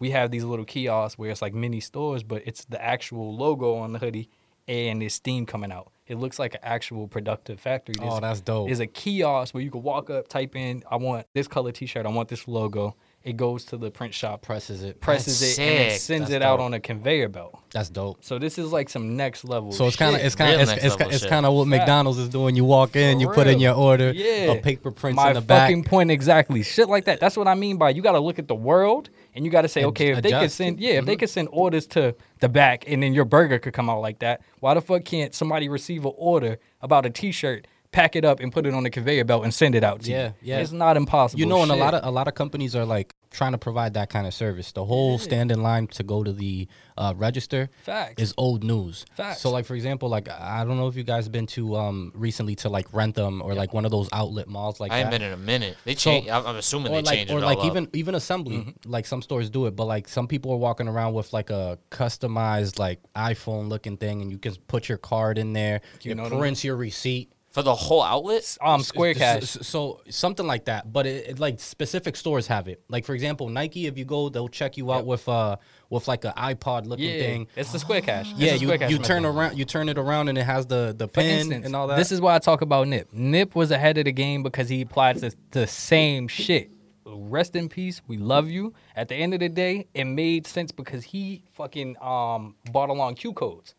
we 0.00 0.10
have 0.10 0.30
these 0.30 0.44
little 0.44 0.64
kiosks 0.64 1.18
where 1.18 1.30
it's 1.30 1.40
like 1.40 1.54
mini 1.54 1.80
stores, 1.80 2.22
but 2.22 2.42
it's 2.44 2.64
the 2.66 2.82
actual 2.84 3.34
logo 3.34 3.76
on 3.76 3.92
the 3.92 3.98
hoodie 3.98 4.28
and 4.68 5.02
there's 5.02 5.14
steam 5.14 5.46
coming 5.46 5.72
out. 5.72 5.92
It 6.06 6.16
looks 6.16 6.38
like 6.38 6.54
an 6.54 6.60
actual 6.62 7.08
productive 7.08 7.58
factory. 7.58 7.94
Oh, 8.00 8.20
that's 8.20 8.40
dope. 8.40 8.66
There's 8.66 8.80
a 8.80 8.86
kiosk 8.86 9.54
where 9.54 9.62
you 9.62 9.70
can 9.70 9.82
walk 9.82 10.10
up, 10.10 10.28
type 10.28 10.54
in, 10.54 10.82
I 10.90 10.96
want 10.96 11.26
this 11.32 11.48
color 11.48 11.72
t-shirt, 11.72 12.04
I 12.04 12.10
want 12.10 12.28
this 12.28 12.46
logo, 12.46 12.94
it 13.24 13.38
goes 13.38 13.64
to 13.64 13.78
the 13.78 13.90
print 13.90 14.12
shop, 14.12 14.42
Presses 14.42 14.82
it. 14.82 15.00
presses 15.00 15.40
That's 15.40 15.58
it, 15.58 15.62
and 15.62 15.78
then 15.78 15.90
sick. 15.92 16.00
sends 16.00 16.28
That's 16.28 16.36
it 16.36 16.42
out 16.42 16.58
dope. 16.58 16.66
on 16.66 16.74
a 16.74 16.80
conveyor 16.80 17.28
belt. 17.30 17.58
That's 17.72 17.88
dope. 17.88 18.22
So 18.22 18.38
this 18.38 18.58
is 18.58 18.70
like 18.70 18.90
some 18.90 19.16
next 19.16 19.44
level. 19.46 19.72
So 19.72 19.86
it's 19.86 19.96
kind 19.96 20.14
of 20.14 20.20
it's 20.22 20.34
kind 20.34 20.50
Real 20.50 20.56
of 20.60 20.62
it's, 20.64 20.70
next 20.72 20.84
it's, 20.84 20.92
level 20.98 21.12
it's 21.14 21.20
shit. 21.22 21.30
kind 21.30 21.46
of 21.46 21.54
what 21.54 21.66
McDonald's 21.66 22.18
is 22.18 22.28
doing. 22.28 22.54
You 22.54 22.64
walk 22.66 22.96
in, 22.96 23.16
For 23.16 23.20
you 23.22 23.28
put 23.30 23.46
in 23.46 23.54
real. 23.54 23.62
your 23.62 23.74
order, 23.74 24.12
Yeah. 24.12 24.52
a 24.52 24.60
paper 24.60 24.90
prints 24.90 25.16
my 25.16 25.28
in 25.28 25.34
the 25.34 25.40
back. 25.40 25.68
fucking 25.70 25.84
point 25.84 26.10
exactly. 26.10 26.62
Shit 26.62 26.88
like 26.90 27.06
that. 27.06 27.18
That's 27.18 27.36
what 27.36 27.48
I 27.48 27.54
mean 27.54 27.78
by 27.78 27.90
you 27.90 28.02
got 28.02 28.12
to 28.12 28.20
look 28.20 28.38
at 28.38 28.46
the 28.46 28.54
world 28.54 29.08
and 29.34 29.44
you 29.44 29.50
got 29.50 29.62
to 29.62 29.68
say, 29.68 29.80
And 29.80 29.88
okay, 29.88 30.10
if 30.10 30.16
they 30.22 30.30
could 30.30 30.36
adjust. 30.40 30.56
send, 30.56 30.78
yeah, 30.78 30.90
if 30.90 30.96
Mm-hmm. 30.98 31.06
they 31.06 31.16
could 31.16 31.30
send 31.30 31.48
orders 31.50 31.86
to 31.88 32.14
the 32.40 32.48
back 32.50 32.84
and 32.86 33.02
then 33.02 33.14
your 33.14 33.24
burger 33.24 33.58
could 33.58 33.72
come 33.72 33.88
out 33.88 34.00
like 34.00 34.18
that, 34.18 34.42
why 34.60 34.74
the 34.74 34.80
fuck 34.82 35.04
can't 35.04 35.34
somebody 35.34 35.68
receive 35.68 36.04
an 36.04 36.12
order 36.16 36.58
about 36.82 37.06
a 37.06 37.10
T-shirt, 37.10 37.66
pack 37.94 38.16
it 38.16 38.24
up 38.24 38.40
and 38.40 38.52
put 38.52 38.66
it 38.66 38.74
on 38.74 38.82
the 38.82 38.90
conveyor 38.90 39.24
belt 39.24 39.44
and 39.44 39.54
send 39.54 39.74
it 39.74 39.84
out 39.84 40.02
to 40.02 40.10
Yeah, 40.10 40.26
you? 40.26 40.34
yeah. 40.52 40.58
It's 40.58 40.72
not 40.72 40.96
impossible. 40.96 41.38
You 41.40 41.46
know, 41.46 41.62
and 41.62 41.70
a 41.70 41.76
lot 41.76 41.94
of 41.94 42.04
a 42.04 42.10
lot 42.10 42.26
of 42.28 42.34
companies 42.34 42.74
are 42.76 42.84
like 42.84 43.14
trying 43.30 43.50
to 43.52 43.58
provide 43.58 43.94
that 43.94 44.10
kind 44.10 44.26
of 44.28 44.34
service. 44.34 44.70
The 44.72 44.84
whole 44.84 45.18
stand 45.18 45.50
in 45.50 45.60
line 45.62 45.88
to 45.88 46.02
go 46.04 46.22
to 46.22 46.32
the 46.32 46.68
uh, 46.96 47.12
register 47.16 47.68
Facts. 47.82 48.22
is 48.22 48.32
old 48.36 48.62
news. 48.62 49.04
Facts. 49.16 49.40
So, 49.40 49.50
like 49.50 49.64
for 49.66 49.74
example, 49.74 50.08
like 50.08 50.28
I 50.30 50.64
don't 50.64 50.76
know 50.76 50.86
if 50.88 50.94
you 50.96 51.02
guys 51.02 51.28
been 51.28 51.46
to 51.48 51.76
um 51.76 52.12
recently 52.14 52.54
to 52.56 52.68
like 52.68 52.86
Wrentham 52.92 53.42
or 53.42 53.54
like 53.54 53.72
one 53.74 53.84
of 53.84 53.90
those 53.90 54.08
outlet 54.12 54.46
malls 54.48 54.78
like 54.80 54.92
I 54.92 54.98
ain't 55.00 55.10
that. 55.10 55.18
been 55.18 55.26
in 55.28 55.32
a 55.32 55.36
minute. 55.36 55.76
They 55.84 55.94
So- 55.94 56.10
change. 56.10 56.28
I'm 56.28 56.46
I'm 56.46 56.56
assuming 56.56 56.92
or 56.92 56.96
they 56.96 57.02
like 57.02 57.14
changed 57.18 57.32
or 57.32 57.38
it 57.38 57.42
like 57.44 57.58
all 57.58 57.66
even 57.66 57.84
up. 57.84 57.96
even 57.96 58.14
assembly 58.14 58.56
Mm-hmm. 58.58 58.90
like 58.90 59.06
some 59.06 59.22
stores 59.22 59.50
do 59.50 59.66
it 59.66 59.74
but 59.76 59.86
like 59.86 60.06
some 60.08 60.26
people 60.28 60.52
are 60.52 60.56
walking 60.68 60.86
around 60.88 61.14
with 61.14 61.32
like 61.32 61.50
a 61.50 61.78
customized 61.90 62.78
like 62.78 63.00
iphone 63.16 63.68
looking 63.68 63.96
thing 63.96 64.22
and 64.22 64.30
you 64.30 64.38
can 64.38 64.54
put 64.68 64.88
your 64.88 64.98
card 64.98 65.38
in 65.38 65.52
there 65.52 65.80
You 66.02 66.12
it 66.12 66.14
know 66.16 66.22
what 66.24 66.28
I 66.28 66.34
mean? 66.36 66.40
prints 66.40 66.64
your 66.64 66.76
receipt 66.76 67.32
for 67.54 67.62
the 67.62 67.74
whole 67.74 68.02
outlet. 68.02 68.58
um 68.60 68.82
Square 68.82 69.14
Cash. 69.14 69.44
so, 69.44 69.60
so 69.62 70.00
something 70.10 70.46
like 70.46 70.64
that 70.66 70.92
but 70.92 71.06
it, 71.06 71.28
it 71.30 71.38
like 71.38 71.60
specific 71.60 72.16
stores 72.16 72.46
have 72.48 72.66
it 72.68 72.82
like 72.88 73.04
for 73.04 73.14
example 73.14 73.48
nike 73.48 73.86
if 73.86 73.96
you 73.96 74.04
go 74.04 74.28
they'll 74.28 74.48
check 74.48 74.76
you 74.76 74.92
out 74.92 75.06
with 75.06 75.28
uh 75.28 75.54
with 75.88 76.08
like 76.08 76.24
an 76.24 76.32
ipod 76.32 76.86
looking 76.86 77.04
Yeah, 77.14 77.18
thing 77.26 77.46
it's 77.56 77.70
the 77.72 77.78
Square 77.78 78.00
Cash. 78.02 78.32
It's 78.32 78.40
yeah 78.40 78.52
the 78.54 78.58
you, 78.58 78.66
Square 78.66 78.78
Cash 78.78 78.90
you 78.90 78.96
method. 78.98 79.06
turn 79.08 79.24
around 79.24 79.56
you 79.56 79.64
turn 79.64 79.88
it 79.88 79.98
around 79.98 80.28
and 80.28 80.36
it 80.36 80.42
has 80.44 80.66
the 80.66 80.94
the 80.98 81.06
For 81.06 81.20
pin 81.20 81.38
instance, 81.38 81.66
and 81.66 81.76
all 81.76 81.86
that 81.86 81.96
This 81.96 82.10
is 82.10 82.20
why 82.20 82.34
I 82.34 82.40
talk 82.40 82.60
about 82.60 82.88
Nip. 82.88 83.08
Nip 83.12 83.54
was 83.54 83.70
ahead 83.70 83.96
of 83.98 84.04
the 84.06 84.12
game 84.12 84.42
because 84.42 84.68
he 84.68 84.82
applied 84.82 85.16
the, 85.18 85.32
the 85.52 85.66
same 85.68 86.26
shit. 86.26 86.72
Rest 87.06 87.54
in 87.56 87.68
peace. 87.68 88.00
We 88.06 88.16
love 88.16 88.48
you. 88.48 88.72
At 88.96 89.08
the 89.08 89.14
end 89.14 89.34
of 89.34 89.40
the 89.40 89.48
day, 89.48 89.86
it 89.94 90.04
made 90.04 90.46
sense 90.46 90.72
because 90.72 91.04
he 91.04 91.42
fucking 91.52 91.96
um 92.02 92.54
bought 92.72 92.88
along 92.90 93.16
Q 93.16 93.32
codes. 93.34 93.74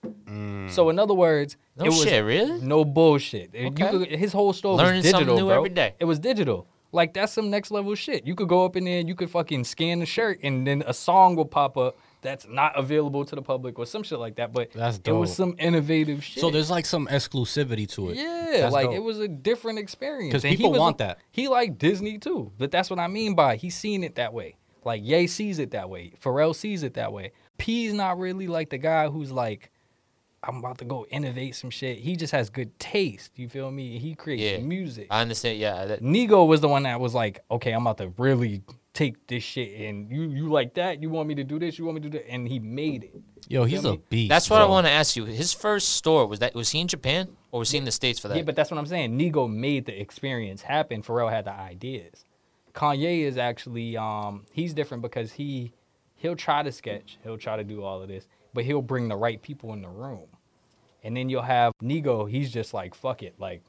So 0.70 0.90
in 0.90 1.00
other 1.00 1.14
words, 1.14 1.58
No 1.78 1.86
it 1.86 1.90
was 1.90 2.04
shit, 2.04 2.24
really? 2.24 2.60
no 2.62 2.84
bullshit. 2.86 3.54
You 3.54 3.68
Okay. 3.68 3.90
could, 3.90 4.08
his 4.10 4.32
whole 4.34 4.54
store 4.54 4.76
Learning 4.78 4.98
was 4.98 5.10
something 5.10 5.20
digital, 5.28 5.38
new 5.38 5.48
bro. 5.48 5.58
every 5.58 5.70
day. 5.70 5.94
It 6.00 6.06
was 6.06 6.20
digital. 6.20 6.68
Like 6.96 7.14
that's 7.14 7.34
some 7.34 7.50
next 7.50 7.70
level 7.72 7.94
shit. 7.96 8.26
You 8.26 8.34
could 8.36 8.48
go 8.48 8.66
up 8.66 8.76
in 8.76 8.86
there, 8.86 9.00
and 9.00 9.08
you 9.08 9.16
could 9.16 9.30
fucking 9.30 9.64
scan 9.66 10.00
the 10.00 10.06
shirt, 10.06 10.40
and 10.44 10.66
then 10.66 10.84
a 10.88 10.94
song 10.94 11.36
will 11.36 11.46
pop 11.46 11.78
up 11.78 11.98
that's 12.22 12.48
not 12.48 12.76
available 12.76 13.24
to 13.24 13.36
the 13.36 13.42
public 13.44 13.78
or 13.78 13.86
some 13.86 14.02
shit 14.02 14.18
like 14.18 14.38
that. 14.38 14.52
But 14.52 14.72
That's 14.72 15.00
it 15.06 15.12
was 15.12 15.36
some 15.36 15.56
innovative 15.60 16.24
shit. 16.24 16.42
so 16.42 16.50
there's 16.50 16.72
like 16.72 16.88
some 16.88 17.06
exclusivity 17.08 17.88
to 17.90 18.10
it 18.10 18.16
Yeah, 18.18 18.62
That's 18.62 18.74
like 18.74 18.86
dope. 18.88 18.96
it 18.96 19.04
was 19.04 19.20
a 19.20 19.28
different 19.28 19.78
experience. 19.78 20.32
'Cause 20.34 20.44
And 20.44 20.50
he 20.52 20.58
people 20.58 20.72
was 20.72 20.80
want 20.80 20.98
that. 20.98 21.20
He 21.32 21.48
liked 21.48 21.78
Disney 21.78 22.18
too, 22.18 22.52
but 22.58 22.72
that's 22.72 22.90
what 22.90 22.98
I 22.98 23.08
mean 23.08 23.36
by 23.36 23.58
he's 23.58 23.76
seen 23.76 24.04
it 24.04 24.16
that 24.16 24.34
way. 24.34 24.56
Like 24.84 25.02
Ye 25.04 25.28
sees 25.28 25.60
it 25.60 25.70
that 25.72 25.88
way. 25.90 26.14
Pharrell 26.24 26.56
sees 26.56 26.82
it 26.82 26.96
that 26.96 27.14
way. 27.14 27.32
P's 27.60 27.94
not 27.94 28.18
really 28.18 28.48
like 28.48 28.70
the 28.72 28.78
guy 28.80 29.08
who's 29.08 29.32
like, 29.32 29.70
I'm 30.48 30.58
about 30.58 30.78
to 30.80 30.86
go 30.86 31.06
innovate 31.10 31.56
some 31.56 31.70
shit. 31.70 31.98
He 32.00 32.16
just 32.16 32.32
has 32.32 32.50
good 32.50 32.78
taste. 32.80 33.32
You 33.36 33.50
feel 33.50 33.72
me? 33.72 33.98
He 34.00 34.16
creates 34.16 34.44
Yeah. 34.44 34.58
music. 34.66 35.08
I 35.10 35.22
understand. 35.22 35.60
Yeah, 35.60 35.86
that, 35.86 36.02
Nigo 36.02 36.48
was 36.48 36.62
the 36.62 36.68
one 36.68 36.84
that 36.84 37.00
was 37.00 37.14
like, 37.14 37.40
okay, 37.50 37.72
I'm 37.72 37.82
about 37.86 37.98
to 37.98 38.14
really 38.18 38.62
take 38.94 39.28
this 39.28 39.44
shit 39.44 39.78
and 39.90 40.10
you 40.10 40.24
you 40.30 40.50
like 40.50 40.74
that? 40.76 41.02
You 41.02 41.10
want 41.10 41.28
me 41.28 41.36
to 41.36 41.44
do 41.44 41.60
this? 41.60 41.78
You 41.78 41.84
want 41.86 41.96
me 41.96 42.02
to 42.04 42.10
do 42.10 42.18
that? 42.18 42.32
And 42.32 42.48
he 42.48 42.60
made 42.60 43.04
it. 43.04 43.16
yo 43.50 43.66
he's 43.66 43.82
feel 43.82 43.94
a 43.94 43.98
beast 43.98 44.30
that's 44.30 44.50
what 44.50 44.62
I 44.62 44.66
want 44.66 44.88
to 44.88 44.92
ask 44.92 45.16
you. 45.18 45.26
His 45.26 45.52
first 45.54 45.90
store 45.90 46.26
was 46.28 46.40
that 46.40 46.56
was 46.56 46.70
he 46.70 46.80
in 46.80 46.88
Japan 46.88 47.28
or 47.52 47.60
was 47.60 47.72
he 47.72 47.78
in 47.78 47.84
the 47.84 47.92
states 47.92 48.20
for 48.20 48.30
that? 48.30 48.38
Yeah, 48.38 48.44
but 48.44 48.56
that's 48.56 48.72
what 48.72 48.78
I'm 48.78 48.86
saying. 48.86 49.18
Nigo 49.20 49.50
made 49.54 49.86
the 49.86 50.00
experience 50.00 50.62
happen. 50.62 51.02
Pharrell 51.04 51.30
had 51.30 51.44
the 51.46 51.52
ideas. 51.52 52.24
Kanye 52.74 53.22
is 53.24 53.38
actually 53.38 53.98
um 53.98 54.46
he's 54.52 54.74
different 54.74 55.02
because 55.04 55.32
he 55.34 55.74
he'll 56.16 56.36
try 56.36 56.64
to 56.64 56.72
sketch, 56.72 57.18
he'll 57.24 57.38
try 57.38 57.58
to 57.58 57.64
do 57.64 57.84
all 57.84 58.02
of 58.02 58.08
this, 58.08 58.28
but 58.54 58.64
he'll 58.64 58.82
bring 58.82 59.10
the 59.10 59.16
right 59.18 59.42
people 59.42 59.74
in 59.74 59.82
the 59.82 59.90
room. 59.90 60.28
And 61.06 61.16
then 61.16 61.30
you'll 61.30 61.42
have 61.44 61.72
Nigo, 61.82 62.30
he's 62.30 62.52
just 62.52 62.74
like 62.74 62.94
fuck 62.96 63.24
it, 63.24 63.36
like 63.40 63.62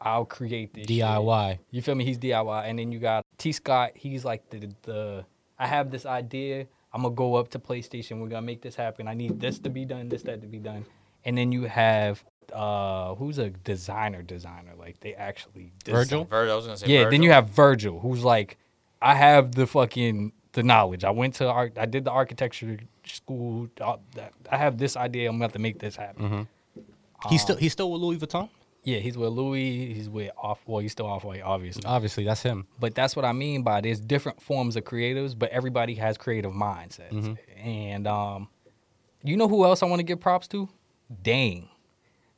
I'll 0.00 0.24
create 0.24 0.72
this 0.74 0.86
shit. 0.86 1.00
DIY 1.02 1.58
You 1.70 1.82
feel 1.82 1.94
me? 1.94 2.04
He's 2.04 2.18
DIY. 2.18 2.68
And 2.68 2.78
then 2.78 2.92
you 2.92 2.98
got 2.98 3.24
T 3.38 3.52
Scott, 3.52 3.90
he's 3.94 4.24
like 4.24 4.48
the 4.50 4.70
the 4.82 5.24
I 5.58 5.66
have 5.66 5.90
this 5.90 6.06
idea. 6.06 6.66
I'm 6.92 7.02
gonna 7.02 7.14
go 7.14 7.34
up 7.34 7.48
to 7.50 7.58
PlayStation. 7.58 8.20
We're 8.20 8.28
gonna 8.28 8.42
make 8.52 8.62
this 8.62 8.76
happen. 8.76 9.08
I 9.08 9.14
need 9.14 9.40
this 9.40 9.58
to 9.60 9.68
be 9.70 9.84
done, 9.84 10.08
this 10.08 10.22
that 10.22 10.40
to 10.42 10.46
be 10.46 10.58
done. 10.58 10.84
And 11.24 11.36
then 11.36 11.50
you 11.52 11.64
have 11.64 12.24
uh 12.52 13.14
who's 13.16 13.38
a 13.38 13.50
designer 13.50 14.22
designer 14.22 14.72
like 14.78 15.00
they 15.00 15.14
actually 15.14 15.72
design- 15.84 15.98
Virgil? 16.04 16.24
Virgil. 16.24 16.52
I 16.52 16.56
was 16.56 16.66
gonna 16.66 16.76
say. 16.76 16.86
yeah 16.86 16.98
Virgil. 17.00 17.10
then 17.10 17.22
you 17.24 17.32
have 17.32 17.48
virgil 17.50 17.98
who's 17.98 18.22
like 18.22 18.56
i 19.02 19.14
have 19.16 19.52
the 19.56 19.66
fucking 19.66 20.30
the 20.52 20.62
knowledge 20.62 21.02
i 21.02 21.10
went 21.10 21.34
to 21.34 21.48
art 21.48 21.72
i 21.76 21.86
did 21.86 22.04
the 22.04 22.10
architecture 22.12 22.78
school 23.04 23.68
uh, 23.80 23.96
i 24.52 24.56
have 24.56 24.78
this 24.78 24.96
idea 24.96 25.28
i'm 25.28 25.36
about 25.42 25.54
to 25.54 25.58
make 25.58 25.80
this 25.80 25.96
happen 25.96 26.24
Mm-hmm. 26.24 26.42
He's 27.28 27.42
still 27.42 27.56
he's 27.56 27.72
still 27.72 27.90
with 27.90 28.00
louis 28.00 28.16
vuitton 28.18 28.48
yeah 28.84 28.98
he's 28.98 29.16
with 29.18 29.30
louis 29.30 29.92
he's 29.94 30.08
with 30.08 30.30
off 30.36 30.60
well 30.66 30.80
he's 30.80 30.92
still 30.92 31.06
off 31.06 31.24
white 31.24 31.42
obviously 31.42 31.82
obviously 31.84 32.24
that's 32.24 32.42
him 32.42 32.66
but 32.80 32.94
that's 32.94 33.16
what 33.16 33.24
i 33.24 33.32
mean 33.32 33.62
by 33.62 33.80
there's 33.80 34.00
different 34.00 34.40
forms 34.40 34.76
of 34.76 34.84
creatives 34.84 35.36
but 35.38 35.50
everybody 35.50 35.94
has 35.94 36.16
creative 36.16 36.52
mindsets 36.52 37.10
Mm-hmm. 37.12 37.58
and 37.68 38.06
um 38.06 38.48
you 39.22 39.36
know 39.36 39.48
who 39.48 39.64
else 39.64 39.82
i 39.82 39.86
want 39.86 39.98
to 40.00 40.04
give 40.04 40.20
props 40.20 40.46
to 40.48 40.68
dame 41.22 41.68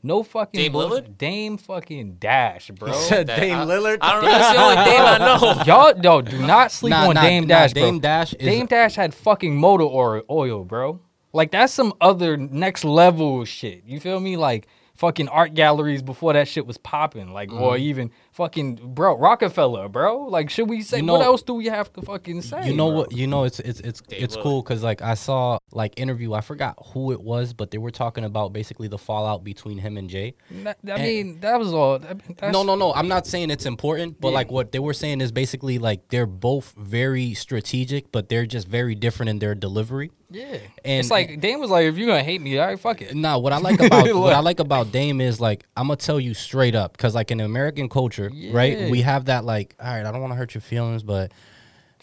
no 0.00 0.22
fucking 0.22 0.60
Dame 0.60 0.72
bullshit. 0.72 1.04
Lillard? 1.06 1.18
Dame 1.18 1.56
fucking 1.58 2.14
Dash, 2.20 2.70
bro. 2.70 2.92
Said 3.08 3.26
That- 3.26 3.40
Dame 3.40 3.58
Lillard? 3.66 3.98
I 4.00 4.12
don't 4.12 4.22
know. 4.22 4.28
That's 4.30 4.56
the 4.56 4.62
only 4.62 4.76
Dame 4.76 5.00
I 5.02 5.18
know. 5.18 5.62
Y'all, 5.66 5.94
no, 6.00 6.22
do 6.22 6.38
not 6.46 6.70
sleep 6.70 6.90
Nah, 6.92 7.08
on 7.08 7.14
nah, 7.16 7.22
Dame 7.22 7.42
nah, 7.48 7.48
Dash, 7.48 7.72
bro. 7.72 7.82
Dame 7.82 7.98
Dash 7.98 8.32
is- 8.34 8.38
Dame 8.46 8.66
Dash 8.66 8.94
had 8.94 9.12
fucking 9.12 9.56
motor 9.56 9.82
oil, 9.82 10.22
oil, 10.30 10.64
bro. 10.64 11.00
Like 11.32 11.50
that's 11.50 11.72
some 11.72 11.92
other 12.00 12.36
next 12.36 12.84
level 12.84 13.44
shit. 13.44 13.82
You 13.86 13.98
feel 13.98 14.20
me? 14.20 14.36
Like 14.36 14.68
fucking 14.98 15.28
art 15.28 15.54
galleries 15.54 16.02
before 16.02 16.32
that 16.32 16.48
shit 16.48 16.66
was 16.66 16.76
popping. 16.76 17.32
Like 17.32 17.52
or 17.52 17.74
Mm-hmm. 17.74 17.82
even 17.82 18.10
fucking 18.38 18.76
bro 18.94 19.16
Roc-A-Fella, 19.18 19.88
bro. 19.90 20.26
Like 20.36 20.48
should 20.48 20.68
we 20.70 20.80
say 20.82 20.98
You 21.00 21.06
what 21.06 21.22
else 21.22 21.42
do 21.42 21.54
we 21.54 21.66
have 21.66 21.92
to 21.94 22.02
fucking 22.02 22.40
say? 22.42 22.68
You 22.68 22.74
know 22.74 22.88
bro? 22.88 22.98
what? 23.00 23.12
You 23.12 23.26
know 23.26 23.44
it's 23.44 23.58
it's 23.60 23.80
it's 23.80 24.00
Dave 24.00 24.22
it's 24.22 24.36
Lillard. 24.36 24.42
cool 24.44 24.62
because 24.62 24.82
like 24.82 25.02
I 25.02 25.14
saw 25.14 25.58
like 25.72 25.98
interview. 25.98 26.32
I 26.32 26.40
forgot 26.40 26.74
who 26.94 27.12
it 27.12 27.20
was, 27.20 27.52
but 27.52 27.70
they 27.72 27.78
were 27.78 27.90
talking 27.90 28.24
about 28.24 28.52
basically 28.52 28.88
the 28.88 28.96
fallout 28.98 29.42
between 29.44 29.76
him 29.78 29.96
and 29.98 30.08
Jay. 30.08 30.34
That- 30.62 30.78
I 30.88 30.98
mean, 31.02 31.40
that 31.40 31.58
was 31.58 31.72
all. 31.74 31.94
I 31.96 32.14
that's- 32.38 32.52
no, 32.52 32.62
no, 32.62 32.74
no. 32.76 32.94
I'm 32.94 33.08
not 33.08 33.26
saying 33.26 33.50
it's 33.50 33.66
important, 33.66 34.20
but 34.20 34.28
Yeah. 34.28 34.34
like 34.40 34.50
what 34.50 34.72
they 34.72 34.78
were 34.78 34.94
saying 34.94 35.20
is 35.20 35.32
basically 35.32 35.78
like 35.78 36.08
they're 36.08 36.26
both 36.26 36.72
very 36.78 37.34
strategic, 37.34 38.12
but 38.12 38.28
they're 38.28 38.46
just 38.46 38.68
very 38.68 38.94
different 38.94 39.30
in 39.30 39.38
their 39.40 39.54
delivery. 39.54 40.10
Yeah, 40.30 40.44
And- 40.84 41.00
it's 41.00 41.10
like 41.10 41.40
Dame 41.40 41.58
was 41.58 41.70
like, 41.70 41.86
if 41.86 41.96
you're 41.96 42.06
gonna 42.06 42.22
hate 42.22 42.42
me, 42.42 42.58
all 42.58 42.66
right, 42.66 42.78
fuck 42.78 43.00
it. 43.00 43.14
Nah, 43.16 43.38
what 43.38 43.54
I 43.54 43.58
like 43.58 43.80
about 43.80 44.14
what 44.24 44.34
I 44.34 44.40
like 44.40 44.60
about 44.60 44.92
Dame 44.92 45.22
is 45.22 45.40
like 45.40 45.64
I'm 45.76 45.86
gonna 45.88 45.96
tell 45.96 46.20
you 46.20 46.34
straight 46.34 46.74
up 46.74 46.92
because 46.92 47.14
like 47.14 47.30
in 47.30 47.40
American 47.40 47.88
culture, 47.88 48.27
right? 48.52 48.78
Yeah. 48.78 48.90
We 48.90 49.02
have 49.02 49.26
that 49.26 49.44
like, 49.44 49.74
all 49.80 49.86
right, 49.86 50.04
I 50.06 50.10
don't 50.12 50.20
want 50.20 50.32
to 50.32 50.36
hurt 50.36 50.54
your 50.54 50.62
feelings, 50.62 51.02
but 51.02 51.32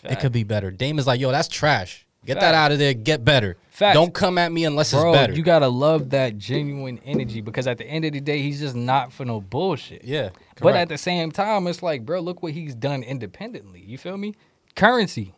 it 0.03 0.19
could 0.19 0.31
be 0.31 0.43
better. 0.43 0.71
Dame 0.71 0.99
is 0.99 1.07
like, 1.07 1.19
yo, 1.19 1.31
that's 1.31 1.47
trash. 1.47 2.05
Get 2.25 2.39
that 2.39 2.55
out 2.55 2.71
of 2.71 2.79
there. 2.79 2.93
Get 2.95 3.23
better. 3.23 3.55
Facts. 3.69 3.93
Don't 3.93 4.13
come 4.13 4.37
at 4.37 4.51
me 4.51 4.65
unless 4.65 4.91
Bro, 4.93 5.11
it's 5.11 5.17
better. 5.19 5.33
you 5.33 5.43
gotta 5.43 5.67
love 5.67 6.09
that 6.11 6.37
genuine 6.37 6.99
energy 7.05 7.41
because 7.41 7.67
at 7.67 7.77
the 7.77 7.85
end 7.85 8.03
of 8.05 8.13
the 8.13 8.21
day, 8.21 8.41
he's 8.41 8.59
just 8.59 8.75
not 8.75 9.11
for 9.13 9.25
no 9.25 9.41
bullshit. 9.41 10.03
yeah, 10.03 10.29
But 10.59 10.75
at 10.75 10.89
the 10.89 10.97
same 10.97 11.31
time, 11.31 11.67
it's 11.67 11.83
like, 11.83 12.03
bro, 12.05 12.19
look 12.21 12.41
what 12.41 12.53
he's 12.53 12.73
done 12.73 13.03
independently. 13.03 13.81
You 13.81 13.97
feel 13.97 14.17
me? 14.17 14.33
Currency. 14.75 15.33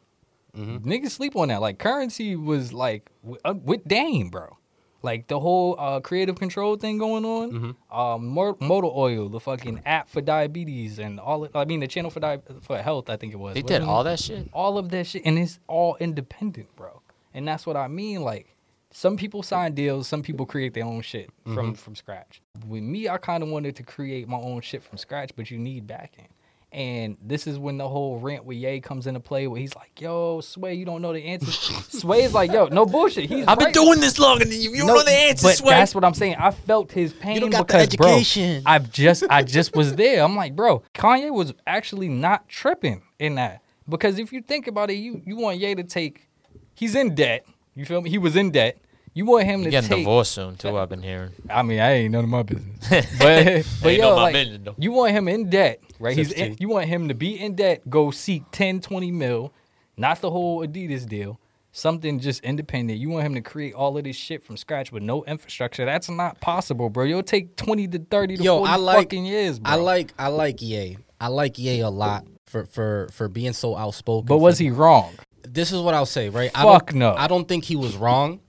Mm-hmm. 0.55 0.89
Niggas 0.89 1.11
sleep 1.11 1.35
on 1.35 1.49
that. 1.49 1.61
Like 1.61 1.77
currency 1.77 2.35
was 2.35 2.71
like 2.73 3.09
w- 3.21 3.39
uh, 3.43 3.53
with 3.63 3.85
Dame, 3.88 4.29
bro. 4.29 4.57
Like 5.03 5.27
the 5.27 5.39
whole 5.39 5.75
uh, 5.79 5.99
creative 5.99 6.35
control 6.35 6.75
thing 6.75 6.97
going 6.97 7.23
on. 7.23 7.51
Mm-hmm. 7.51 7.97
Um, 7.99 8.27
Mo- 8.27 8.57
motor 8.59 8.87
oil, 8.87 9.29
the 9.29 9.39
fucking 9.39 9.81
app 9.85 10.09
for 10.09 10.21
diabetes, 10.21 10.97
and 10.99 11.19
all. 11.19 11.47
I 11.53 11.65
mean, 11.65 11.79
the 11.81 11.87
channel 11.87 12.09
for 12.09 12.19
di- 12.19 12.39
for 12.61 12.77
health. 12.81 13.09
I 13.09 13.15
think 13.17 13.33
it 13.33 13.37
was. 13.37 13.53
They 13.53 13.61
did 13.61 13.83
it? 13.83 13.87
all 13.87 14.03
that 14.03 14.19
shit. 14.19 14.49
all 14.53 14.77
of 14.77 14.89
that 14.89 15.05
shit, 15.07 15.21
and 15.25 15.37
it's 15.37 15.59
all 15.67 15.97
independent, 15.99 16.75
bro. 16.75 17.01
And 17.33 17.47
that's 17.47 17.65
what 17.67 17.77
I 17.77 17.87
mean. 17.87 18.21
Like, 18.21 18.47
some 18.89 19.17
people 19.17 19.43
sign 19.43 19.75
deals, 19.75 20.07
some 20.07 20.23
people 20.23 20.45
create 20.47 20.73
their 20.73 20.85
own 20.85 21.01
shit 21.01 21.29
from 21.53 21.75
from 21.75 21.95
scratch. 21.95 22.41
With 22.65 22.81
me, 22.83 23.07
I 23.07 23.17
kind 23.17 23.43
of 23.43 23.49
wanted 23.49 23.75
to 23.75 23.83
create 23.83 24.27
my 24.27 24.37
own 24.37 24.61
shit 24.61 24.83
from 24.83 24.97
scratch, 24.97 25.31
but 25.35 25.51
you 25.51 25.59
need 25.59 25.85
backing. 25.85 26.27
And 26.72 27.15
this 27.22 27.47
is 27.47 27.57
when 27.57 27.78
the 27.78 27.88
whole 27.88 28.20
rant 28.20 28.43
with 28.43 28.57
Ye 28.57 28.82
comes 28.82 29.07
into 29.07 29.22
play, 29.22 29.47
where 29.47 29.59
he's 29.59 29.74
like, 29.74 30.01
"Yo, 30.01 30.41
Sway, 30.41 30.74
you 30.74 30.84
don't 30.84 31.01
know 31.01 31.13
the 31.13 31.24
answer. 31.24 31.47
answers." 31.76 32.01
Sway's 32.01 32.34
like, 32.34 32.51
"Yo, 32.51 32.65
no 32.68 32.86
bullshit. 32.86 33.30
He's 33.30 33.47
I've 33.47 33.57
been 33.57 33.72
doing 33.72 34.01
this 34.01 34.20
long 34.20 34.41
and 34.41 34.51
you, 34.51 34.72
you 34.72 34.78
don't 34.80 34.88
know 34.88 35.03
the 35.03 35.11
answer, 35.11 35.47
But 35.47 35.55
Sway. 35.55 35.70
that's 35.70 35.95
what 35.95 36.03
I'm 36.03 36.13
saying. 36.13 36.36
I 36.38 36.51
felt 36.51 36.91
his 36.91 37.13
pain 37.13 37.39
don't 37.39 37.51
got 37.51 37.70
the 37.70 37.88
because, 37.89 38.36
bro. 38.36 38.61
I've 38.65 38.91
just, 38.91 39.24
I 39.30 39.43
just 39.43 39.76
was 39.78 39.95
there. 39.95 40.22
I'm 40.24 40.36
like, 40.36 40.57
bro, 40.57 40.84
Kanye 40.93 41.32
was 41.32 41.53
actually 41.65 42.09
not 42.09 42.49
tripping 42.49 43.01
in 43.18 43.36
that 43.36 43.61
Because 43.88 44.20
if 44.20 44.34
you 44.34 44.41
think 44.41 44.68
about 44.68 44.89
it, 44.91 44.95
you 44.95 45.22
you 45.26 45.38
want 45.38 45.59
Ye 45.59 45.74
to 45.74 45.84
take. 45.84 46.28
He's 46.76 46.95
in 46.95 47.15
debt. 47.15 47.45
You 47.76 47.86
feel 47.86 48.01
me? 48.01 48.09
He 48.09 48.18
was 48.18 48.36
in 48.36 48.51
debt. 48.51 48.78
You 49.18 49.26
want 49.26 49.45
him 49.45 49.61
You're 49.61 49.65
to 49.65 49.72
getting 49.72 49.89
take. 49.89 49.97
divorced 50.01 50.34
soon 50.34 50.57
too. 50.57 50.78
Uh, 50.78 50.84
I've 50.84 50.89
been 50.89 51.01
hearing. 51.01 51.32
I 51.49 51.63
mean, 51.63 51.80
I 51.80 51.91
ain't 51.93 52.11
none 52.11 52.24
of 52.24 52.30
my 52.30 52.43
business. 52.43 52.88
But 53.18 53.65
but 53.82 53.95
yo, 53.95 54.15
like, 54.15 54.34
business, 54.34 54.76
you 54.78 54.91
want 54.91 55.11
him 55.13 55.28
in 55.28 55.49
debt, 55.49 55.82
right? 55.99 56.15
He's 56.15 56.32
in, 56.32 56.55
you 56.59 56.70
want 56.70 56.86
him 56.86 57.07
to 57.07 57.15
be 57.15 57.39
in 57.39 57.55
debt, 57.55 57.89
go 57.89 58.11
seek 58.11 58.43
10, 58.51 58.80
20 58.80 59.11
mil, 59.11 59.51
not 59.97 60.22
the 60.22 60.30
whole 60.30 60.63
Adidas 60.63 61.07
deal. 61.07 61.39
Something 61.72 62.20
just 62.20 62.43
independent. 62.43 62.99
You 62.99 63.09
want 63.09 63.26
him 63.26 63.34
to 63.34 63.41
create 63.41 63.74
all 63.74 63.97
of 63.97 64.03
this 64.03 64.15
shit 64.15 64.43
from 64.43 64.55
scratch 64.55 64.91
with 64.91 65.01
no 65.01 65.24
infrastructure. 65.26 65.84
That's 65.84 66.11
not 66.11 66.39
possible, 66.39 66.91
bro. 66.91 67.05
You'll 67.05 67.24
take 67.24 67.55
20 67.55 67.88
to 67.88 67.99
30 67.99 68.38
to 68.38 68.43
Yo, 68.43 68.57
40 68.59 68.72
I 68.72 68.76
like 68.76 68.97
fucking 68.97 69.26
years, 69.26 69.57
bro. 69.57 69.72
I 69.74 69.76
like 69.78 70.13
I 70.20 70.28
like 70.28 70.61
Ye. 70.61 70.99
I 71.20 71.30
like 71.30 71.57
Ye 71.57 71.80
a 71.80 71.89
lot 71.89 72.28
for 72.45 72.65
for 72.65 73.09
for 73.11 73.28
being 73.28 73.53
so 73.53 73.76
outspoken. 73.76 74.28
but 74.28 74.38
was 74.38 74.59
he 74.59 74.70
wrong? 74.70 75.15
This 75.41 75.72
is 75.72 75.82
what 75.82 75.95
I'll 75.95 76.05
say, 76.05 76.30
right? 76.30 76.51
I 76.53 76.61
Fuck 76.63 76.91
don't, 76.91 76.99
no. 76.99 77.15
I 77.15 77.26
don't 77.28 77.47
think 77.47 77.63
he 77.63 77.76
was 77.76 77.95
wrong. 77.95 78.41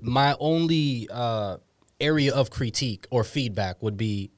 My 0.00 0.36
only 0.38 1.08
uh, 1.10 1.58
area 2.00 2.34
of 2.34 2.50
critique 2.50 3.06
or 3.10 3.24
feedback 3.24 3.82
would 3.82 3.96
be 3.96 4.30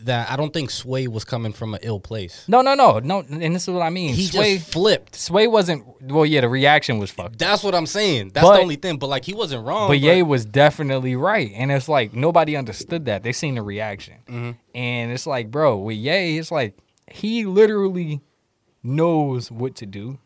that 0.00 0.30
I 0.30 0.36
don't 0.36 0.52
think 0.52 0.70
Sway 0.70 1.08
was 1.08 1.24
coming 1.24 1.52
from 1.52 1.74
an 1.74 1.80
ill 1.82 1.98
place. 1.98 2.44
No, 2.46 2.60
no, 2.62 2.74
no. 2.74 3.00
No, 3.00 3.18
and 3.28 3.52
this 3.54 3.66
is 3.66 3.74
what 3.74 3.82
I 3.82 3.90
mean. 3.90 4.14
He 4.14 4.26
Sway, 4.26 4.58
just 4.58 4.72
flipped. 4.72 5.16
Sway 5.16 5.48
wasn't 5.48 5.84
well, 6.02 6.24
yeah, 6.24 6.40
the 6.42 6.48
reaction 6.48 6.98
was 6.98 7.10
fucked. 7.10 7.38
That's 7.40 7.64
what 7.64 7.74
I'm 7.74 7.86
saying. 7.86 8.30
That's 8.32 8.46
But- 8.46 8.56
the 8.56 8.62
only 8.62 8.76
thing. 8.76 8.98
But 8.98 9.08
like 9.08 9.24
he 9.24 9.34
wasn't 9.34 9.66
wrong. 9.66 9.88
But 9.88 9.98
Ye 9.98 10.22
was 10.22 10.44
definitely 10.44 11.16
right, 11.16 11.50
and 11.54 11.72
it's 11.72 11.88
like 11.88 12.14
nobody 12.14 12.56
understood 12.56 13.06
that. 13.06 13.24
They 13.24 13.32
seen 13.32 13.56
the 13.56 13.62
reaction, 13.62 14.14
Mm-hmm. 14.28 14.50
and 14.76 15.10
it's 15.12 15.26
like, 15.26 15.50
bro, 15.50 15.76
with 15.78 15.96
Ye, 15.96 16.38
it's 16.38 16.52
like 16.52 16.78
he 17.10 17.44
literally 17.44 18.20
knows 18.82 19.50
what 19.50 19.74
to 19.76 19.86
do. 19.86 20.18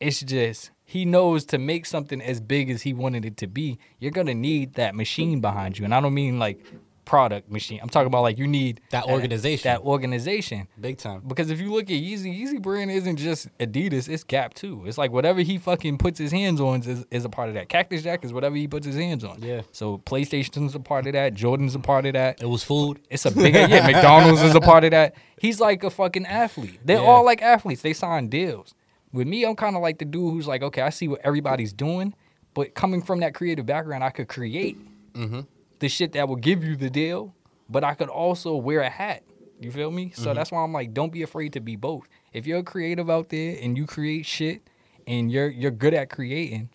It's 0.00 0.20
just 0.20 0.70
he 0.90 1.04
knows 1.04 1.44
to 1.46 1.58
make 1.58 1.86
something 1.86 2.20
as 2.20 2.40
big 2.40 2.68
as 2.68 2.82
he 2.82 2.92
wanted 2.92 3.24
it 3.24 3.36
to 3.36 3.46
be. 3.46 3.78
You're 4.00 4.10
gonna 4.10 4.34
need 4.34 4.74
that 4.74 4.94
machine 4.96 5.40
behind 5.40 5.78
you, 5.78 5.84
and 5.84 5.94
I 5.94 6.00
don't 6.00 6.14
mean 6.14 6.38
like 6.40 6.58
product 7.04 7.50
machine. 7.50 7.80
I'm 7.82 7.88
talking 7.88 8.06
about 8.06 8.22
like 8.22 8.38
you 8.38 8.46
need 8.46 8.80
That 8.90 9.04
organization. 9.06 9.68
That 9.68 9.80
organization. 9.82 10.68
big 10.80 10.96
time. 10.98 11.22
Because 11.26 11.50
if 11.50 11.60
you 11.60 11.72
look 11.72 11.84
at 11.84 11.96
Yeezy, 11.96 12.40
Yeezy 12.40 12.60
brand 12.62 12.90
isn't 12.90 13.16
just 13.16 13.48
Adidas, 13.58 14.08
it's 14.08 14.22
Gap 14.24 14.54
too. 14.54 14.84
It's 14.86 14.96
like 14.98 15.10
whatever 15.10 15.40
he 15.40 15.58
fucking 15.58 15.98
puts 15.98 16.18
his 16.18 16.30
hands 16.32 16.60
on 16.60 16.82
is, 16.82 17.04
is 17.10 17.24
a 17.24 17.28
part 17.28 17.48
of 17.48 17.54
that. 17.54 17.68
Cactus 17.68 18.02
Jack 18.04 18.24
is 18.24 18.32
whatever 18.32 18.54
he 18.56 18.68
puts 18.68 18.86
his 18.86 18.94
hands 18.96 19.24
on. 19.24 19.42
Yeah. 19.42 19.62
So 19.72 19.98
PlayStation's 19.98 20.74
a 20.76 20.80
part 20.80 21.06
of 21.08 21.12
that. 21.14 21.34
Jordan's 21.34 21.74
a 21.74 21.80
part 21.80 22.06
of 22.06 22.12
that. 22.12 22.40
It 22.42 22.46
was 22.46 22.62
food. 22.62 23.00
It's 23.10 23.26
a 23.26 23.30
big 23.32 23.54
yeah. 23.54 23.86
McDonald's 23.86 24.42
is 24.42 24.54
a 24.54 24.60
part 24.60 24.84
of 24.84 24.92
that. 24.92 25.14
He's 25.40 25.58
like 25.60 25.82
a 25.82 25.90
fucking 25.90 26.26
athlete. 26.26 26.78
They're 26.84 26.98
Yeah. 26.98 27.06
all 27.08 27.24
like 27.24 27.42
athletes. 27.42 27.82
They 27.82 27.92
sign 27.92 28.28
deals. 28.28 28.74
With 29.12 29.26
me, 29.26 29.44
I'm 29.44 29.56
kind 29.56 29.76
of 29.76 29.82
like 29.82 29.98
the 29.98 30.04
dude 30.04 30.32
who's 30.32 30.46
like, 30.46 30.62
okay, 30.62 30.82
I 30.82 30.90
see 30.90 31.08
what 31.08 31.20
everybody's 31.24 31.72
doing, 31.72 32.14
but 32.54 32.74
coming 32.74 33.02
from 33.02 33.20
that 33.20 33.34
creative 33.34 33.66
background, 33.66 34.04
I 34.04 34.10
could 34.10 34.28
create 34.28 34.78
mm-hmm. 35.14 35.40
the 35.80 35.88
shit 35.88 36.12
that 36.12 36.28
will 36.28 36.36
give 36.36 36.62
you 36.62 36.76
the 36.76 36.90
deal, 36.90 37.34
but 37.68 37.84
I 37.84 37.94
could 37.94 38.08
also 38.08 38.56
wear 38.56 38.80
a 38.80 38.90
hat. 38.90 39.22
You 39.60 39.70
feel 39.70 39.90
me? 39.90 40.12
So 40.14 40.26
mm-hmm. 40.26 40.36
that's 40.36 40.50
why 40.50 40.62
I'm 40.62 40.72
like, 40.72 40.94
don't 40.94 41.12
be 41.12 41.22
afraid 41.22 41.52
to 41.52 41.60
be 41.60 41.76
both. 41.76 42.08
If 42.32 42.46
you're 42.46 42.60
a 42.60 42.64
creative 42.64 43.10
out 43.10 43.28
there 43.28 43.58
and 43.60 43.76
you 43.76 43.86
create 43.86 44.24
shit 44.24 44.62
and 45.06 45.30
you're 45.30 45.48
you're 45.48 45.70
good 45.70 45.92
at 45.92 46.08
creating, 46.08 46.70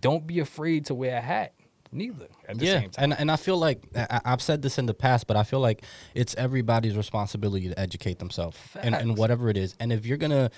don't 0.00 0.26
be 0.26 0.38
afraid 0.38 0.86
to 0.86 0.94
wear 0.94 1.16
a 1.16 1.20
hat. 1.20 1.52
Neither 1.92 2.28
at 2.48 2.56
the 2.56 2.64
yeah, 2.64 2.80
same 2.80 2.90
time. 2.90 3.02
and 3.02 3.12
and 3.18 3.30
I 3.32 3.36
feel 3.36 3.58
like 3.58 3.82
I, 3.96 4.20
I've 4.24 4.40
said 4.40 4.62
this 4.62 4.78
in 4.78 4.86
the 4.86 4.94
past, 4.94 5.26
but 5.26 5.36
I 5.36 5.42
feel 5.42 5.58
like 5.58 5.82
it's 6.14 6.36
everybody's 6.36 6.96
responsibility 6.96 7.68
to 7.68 7.78
educate 7.78 8.20
themselves 8.20 8.56
and 8.80 8.94
and 8.94 9.18
whatever 9.18 9.50
it 9.50 9.56
is. 9.56 9.74
And 9.80 9.92
if 9.92 10.06
you're 10.06 10.16
gonna 10.16 10.50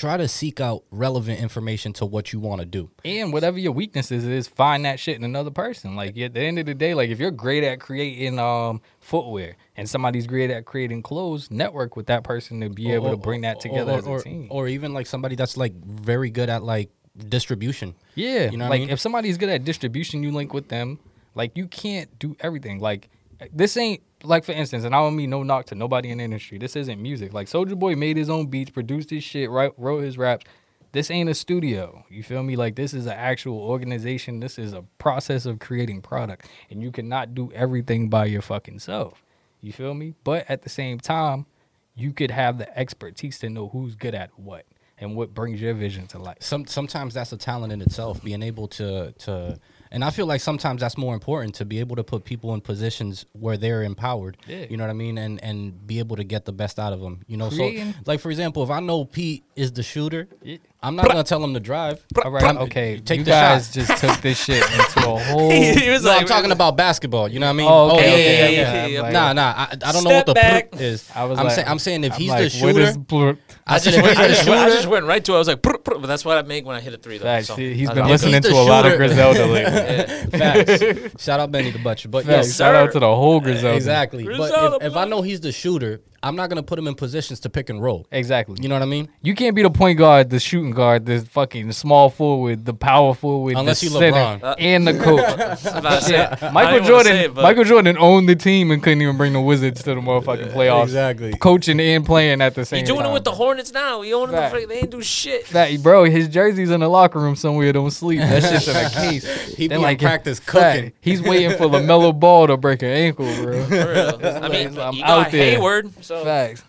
try 0.00 0.16
to 0.16 0.26
seek 0.26 0.60
out 0.60 0.82
relevant 0.90 1.38
information 1.40 1.92
to 1.92 2.06
what 2.06 2.32
you 2.32 2.40
want 2.40 2.60
to 2.60 2.66
do, 2.66 2.90
And 3.04 3.32
whatever 3.32 3.58
your 3.58 3.72
weaknesses 3.72 4.24
is, 4.24 4.48
find 4.48 4.84
that 4.86 4.98
shit 4.98 5.16
in 5.16 5.24
another 5.24 5.50
person. 5.50 5.94
Like 5.94 6.16
at 6.18 6.32
the 6.34 6.40
end 6.40 6.58
of 6.58 6.66
the 6.66 6.74
day, 6.74 6.94
like 6.94 7.10
if 7.10 7.20
you're 7.20 7.30
great 7.30 7.62
at 7.64 7.80
creating 7.80 8.38
um 8.38 8.80
footwear 9.00 9.56
and 9.76 9.88
somebody's 9.88 10.26
great 10.26 10.50
at 10.50 10.64
creating 10.64 11.02
clothes, 11.02 11.50
network 11.50 11.96
with 11.96 12.06
that 12.06 12.24
person 12.24 12.60
to 12.60 12.70
be 12.70 12.90
able 12.92 13.08
Or- 13.08 13.10
to 13.10 13.16
bring 13.18 13.42
that 13.42 13.60
together 13.60 14.00
or, 14.06 14.16
as 14.16 14.22
a 14.22 14.24
team. 14.24 14.46
or 14.50 14.68
even 14.68 14.94
like 14.94 15.06
somebody 15.06 15.36
that's 15.36 15.56
like 15.56 15.74
very 15.84 16.30
good 16.30 16.48
at 16.48 16.62
like 16.62 16.90
distribution. 17.28 17.94
Yeah, 18.14 18.50
You 18.50 18.56
know 18.56 18.64
what 18.64 18.66
I 18.66 18.68
like 18.70 18.80
mean? 18.80 18.90
if 18.90 19.00
somebody's 19.00 19.36
good 19.36 19.48
at 19.50 19.64
distribution, 19.64 20.22
you 20.22 20.32
link 20.32 20.54
with 20.54 20.68
them. 20.68 20.98
Like 21.34 21.56
you 21.56 21.66
can't 21.66 22.18
do 22.18 22.36
everything. 22.40 22.80
Like 22.80 23.08
this 23.52 23.76
ain't 23.76 24.02
like 24.22 24.44
for 24.44 24.52
instance, 24.52 24.84
and 24.84 24.94
I 24.94 24.98
don't 24.98 25.16
mean 25.16 25.30
no 25.30 25.42
knock 25.42 25.66
to 25.66 25.74
nobody 25.74 26.10
in 26.10 26.18
the 26.18 26.24
industry. 26.24 26.58
This 26.58 26.76
isn't 26.76 27.00
music. 27.00 27.32
Like 27.32 27.48
Soldier 27.48 27.76
Boy 27.76 27.94
made 27.94 28.16
his 28.16 28.30
own 28.30 28.46
beats, 28.46 28.70
produced 28.70 29.10
his 29.10 29.24
shit, 29.24 29.50
right, 29.50 29.72
wrote 29.76 30.00
his 30.00 30.18
raps. 30.18 30.44
This 30.92 31.10
ain't 31.10 31.30
a 31.30 31.34
studio. 31.34 32.04
You 32.08 32.22
feel 32.22 32.42
me? 32.42 32.56
Like 32.56 32.74
this 32.74 32.94
is 32.94 33.06
an 33.06 33.12
actual 33.12 33.58
organization. 33.58 34.40
This 34.40 34.58
is 34.58 34.72
a 34.72 34.82
process 34.98 35.46
of 35.46 35.58
creating 35.58 36.02
product, 36.02 36.48
and 36.70 36.82
you 36.82 36.90
cannot 36.90 37.34
do 37.34 37.52
everything 37.52 38.08
by 38.08 38.26
your 38.26 38.42
fucking 38.42 38.80
self. 38.80 39.22
You 39.60 39.72
feel 39.72 39.94
me? 39.94 40.14
But 40.24 40.46
at 40.48 40.62
the 40.62 40.68
same 40.70 40.98
time, 40.98 41.46
you 41.94 42.12
could 42.12 42.30
have 42.30 42.58
the 42.58 42.76
expertise 42.78 43.38
to 43.40 43.50
know 43.50 43.68
who's 43.68 43.94
good 43.94 44.14
at 44.14 44.36
what 44.38 44.66
and 44.98 45.16
what 45.16 45.32
brings 45.34 45.60
your 45.60 45.74
vision 45.74 46.06
to 46.08 46.18
life. 46.18 46.38
Some 46.40 46.66
sometimes 46.66 47.14
that's 47.14 47.32
a 47.32 47.36
talent 47.36 47.72
in 47.72 47.80
itself, 47.80 48.22
being 48.22 48.42
able 48.42 48.68
to 48.68 49.12
to. 49.12 49.58
And 49.92 50.04
I 50.04 50.10
feel 50.10 50.26
like 50.26 50.40
sometimes 50.40 50.80
that's 50.82 50.96
more 50.96 51.14
important 51.14 51.56
to 51.56 51.64
be 51.64 51.80
able 51.80 51.96
to 51.96 52.04
put 52.04 52.24
people 52.24 52.54
in 52.54 52.60
positions 52.60 53.26
where 53.32 53.56
they're 53.56 53.82
empowered. 53.82 54.36
Yeah. 54.46 54.66
You 54.70 54.76
know 54.76 54.84
what 54.84 54.90
I 54.90 54.94
mean, 54.94 55.18
and 55.18 55.42
and 55.42 55.84
be 55.86 55.98
able 55.98 56.16
to 56.16 56.24
get 56.24 56.44
the 56.44 56.52
best 56.52 56.78
out 56.78 56.92
of 56.92 57.00
them. 57.00 57.22
You 57.26 57.36
know, 57.36 57.48
Creating- 57.48 57.92
so 57.94 57.98
like 58.06 58.20
for 58.20 58.30
example, 58.30 58.62
if 58.62 58.70
I 58.70 58.78
know 58.80 59.04
Pete 59.04 59.44
is 59.56 59.72
the 59.72 59.82
shooter, 59.82 60.28
Yeah. 60.42 60.58
I'm 60.82 60.96
not 60.96 61.06
gonna 61.08 61.22
tell 61.24 61.44
him 61.44 61.52
to 61.52 61.60
drive. 61.60 62.02
All 62.24 62.30
right, 62.30 62.42
I'm- 62.42 62.56
okay. 62.58 62.98
take 62.98 63.18
you 63.18 63.24
the 63.24 63.30
guys 63.32 63.66
shot. 63.66 63.74
just 63.86 64.00
took 64.02 64.20
this 64.22 64.38
shit 64.44 64.62
into 64.62 65.10
a 65.10 65.18
whole. 65.18 65.50
he 65.50 65.90
was 65.90 66.02
No, 66.02 66.08
like, 66.08 66.22
I'm 66.22 66.26
talking 66.26 66.52
about 66.52 66.76
basketball. 66.76 67.28
You 67.28 67.38
know 67.38 67.46
what 67.46 67.50
I 67.50 67.56
mean? 67.56 67.68
Oh, 67.70 67.90
okay, 67.90 67.92
oh, 67.92 67.96
okay, 67.98 68.12
okay, 68.14 68.56
yeah, 68.56 68.68
okay. 68.84 68.92
yeah, 68.94 69.02
I'm 69.02 69.12
Nah, 69.12 69.26
like- 69.26 69.36
nah. 69.36 69.42
I, 69.42 69.68
I 69.88 69.92
don't 69.92 70.04
know 70.04 70.10
what 70.10 70.24
the 70.26 70.32
back. 70.32 70.70
proof 70.70 70.80
is. 70.82 71.10
I 71.14 71.24
was 71.24 71.38
I'm 71.38 71.44
like- 71.46 71.54
saying 71.54 71.68
I'm 71.68 71.78
saying 71.78 72.04
if 72.04 72.14
I'm 72.14 72.18
he's 72.20 72.30
like, 72.30 72.42
the 72.44 72.50
shooter, 72.50 72.80
is 72.80 72.96
blur- 72.96 73.36
I 73.66 73.76
said 73.78 73.90
just, 73.92 73.98
if 73.98 74.02
went, 74.04 74.16
he's 74.16 74.24
I, 74.24 74.28
the 74.28 74.34
just 74.34 74.48
I 74.48 74.68
just 74.70 74.86
went 74.88 75.04
right 75.04 75.22
to 75.24 75.32
it. 75.32 75.34
I 75.34 75.38
was 75.38 75.48
like, 75.48 75.60
"Brr, 75.62 75.78
brr," 75.78 75.98
but 75.98 76.06
that's 76.06 76.24
what 76.24 76.38
I 76.38 76.42
make 76.42 76.64
when 76.64 76.76
I 76.76 76.80
hit 76.80 76.94
a 76.94 76.96
three. 76.96 77.18
Though. 77.18 77.24
Facts. 77.24 77.48
So, 77.48 77.56
See, 77.56 77.74
he's 77.74 77.88
I 77.90 77.94
been 77.94 78.02
like, 78.04 78.10
listening 78.12 78.40
the 78.40 78.48
to 78.48 78.54
a 78.54 78.62
lot 78.62 78.86
of 78.86 78.96
Griselda 78.96 79.46
lately. 79.46 80.38
facts. 80.38 81.22
Shout 81.22 81.40
out 81.40 81.52
Benny 81.52 81.70
the 81.70 81.78
Butcher, 81.78 82.08
but 82.08 82.24
Facts. 82.24 82.48
yes, 82.48 82.56
Shout 82.56 82.74
out 82.74 82.90
to 82.92 82.98
the 83.00 83.14
whole 83.14 83.40
Griselda. 83.40 83.76
exactly. 83.76 84.24
But 84.24 84.80
if, 84.82 84.92
if 84.92 84.96
I 84.96 85.04
know 85.04 85.20
he's 85.22 85.40
the 85.40 85.52
shooter, 85.52 86.00
I'm 86.22 86.36
not 86.36 86.50
gonna 86.50 86.62
put 86.62 86.78
him 86.78 86.86
in 86.86 86.94
positions 86.94 87.40
to 87.40 87.48
pick 87.50 87.70
and 87.70 87.82
roll. 87.82 88.06
Exactly. 88.12 88.56
You 88.60 88.68
know 88.68 88.74
what 88.74 88.82
I 88.82 88.86
mean? 88.86 89.08
You 89.22 89.34
can't 89.34 89.56
be 89.56 89.62
the 89.62 89.70
point 89.70 89.96
guard, 89.98 90.28
the 90.28 90.38
shooting 90.38 90.72
guard, 90.72 91.06
the 91.06 91.20
fucking 91.20 91.72
small 91.72 92.10
forward, 92.10 92.66
the 92.66 92.74
power 92.74 93.14
forward, 93.14 93.56
Unless 93.56 93.80
the 93.80 93.86
you 93.86 93.92
center, 93.92 94.16
LeBron. 94.44 94.54
and 94.58 94.86
the 94.86 94.98
coach. 95.02 95.20
I 95.24 95.48
was 95.48 95.66
about 95.66 95.98
to 96.00 96.04
say, 96.04 96.18
I 96.20 96.34
didn't 96.34 96.52
Michael 96.52 96.86
Jordan, 96.86 97.16
it, 97.16 97.34
Michael 97.34 97.64
Jordan 97.64 97.96
owned 97.98 98.28
the 98.28 98.36
team 98.36 98.70
and 98.70 98.82
couldn't 98.82 99.00
even 99.00 99.16
bring 99.16 99.32
the 99.32 99.40
Wizards 99.40 99.82
to 99.84 99.94
the 99.94 100.00
motherfucking 100.02 100.52
playoffs. 100.52 100.84
exactly. 100.84 101.32
Coaching 101.38 101.80
and 101.80 102.04
playing 102.04 102.42
at 102.42 102.54
the 102.54 102.66
same 102.66 102.78
He 102.80 102.86
time. 102.86 102.96
doing 102.96 103.10
it 103.10 103.12
with 103.14 103.24
the 103.24 103.32
Hornets 103.32 103.72
now. 103.72 104.02
He 104.02 104.12
owning 104.12 104.34
the 104.36 104.66
They 104.68 104.78
ain't 104.80 104.90
do 104.90 105.00
shit. 105.00 105.46
That, 105.48 105.82
bro, 105.82 106.04
his 106.04 106.28
jersey's 106.28 106.70
in 106.70 106.80
the 106.80 106.88
locker 106.88 107.18
room 107.18 107.34
somewhere. 107.34 107.72
Don't 107.72 107.90
sleep. 107.90 108.20
That's 108.20 108.46
shit's 108.46 108.68
in 108.68 108.76
a 108.76 108.90
case. 109.10 109.54
He 109.54 109.68
Then, 109.68 109.80
be 109.80 109.86
in 109.92 109.96
practice 109.98 110.38
fact, 110.38 110.48
cooking. 110.76 110.92
He's 111.00 111.22
waiting 111.22 111.52
for 111.56 111.64
Lamelo 111.64 112.18
Ball 112.18 112.48
to 112.48 112.58
break 112.58 112.82
an 112.82 112.88
ankle, 112.90 113.24
bro. 113.42 113.64
For 113.64 113.70
real. 113.74 114.20
I 114.44 114.48
mean, 114.50 114.78
I'm 114.78 114.92
you 114.94 115.02
out 115.04 115.22
got 115.24 115.32
there. 115.32 115.50
Hayward. 115.52 115.90
So 116.10 116.24
Facts. 116.24 116.64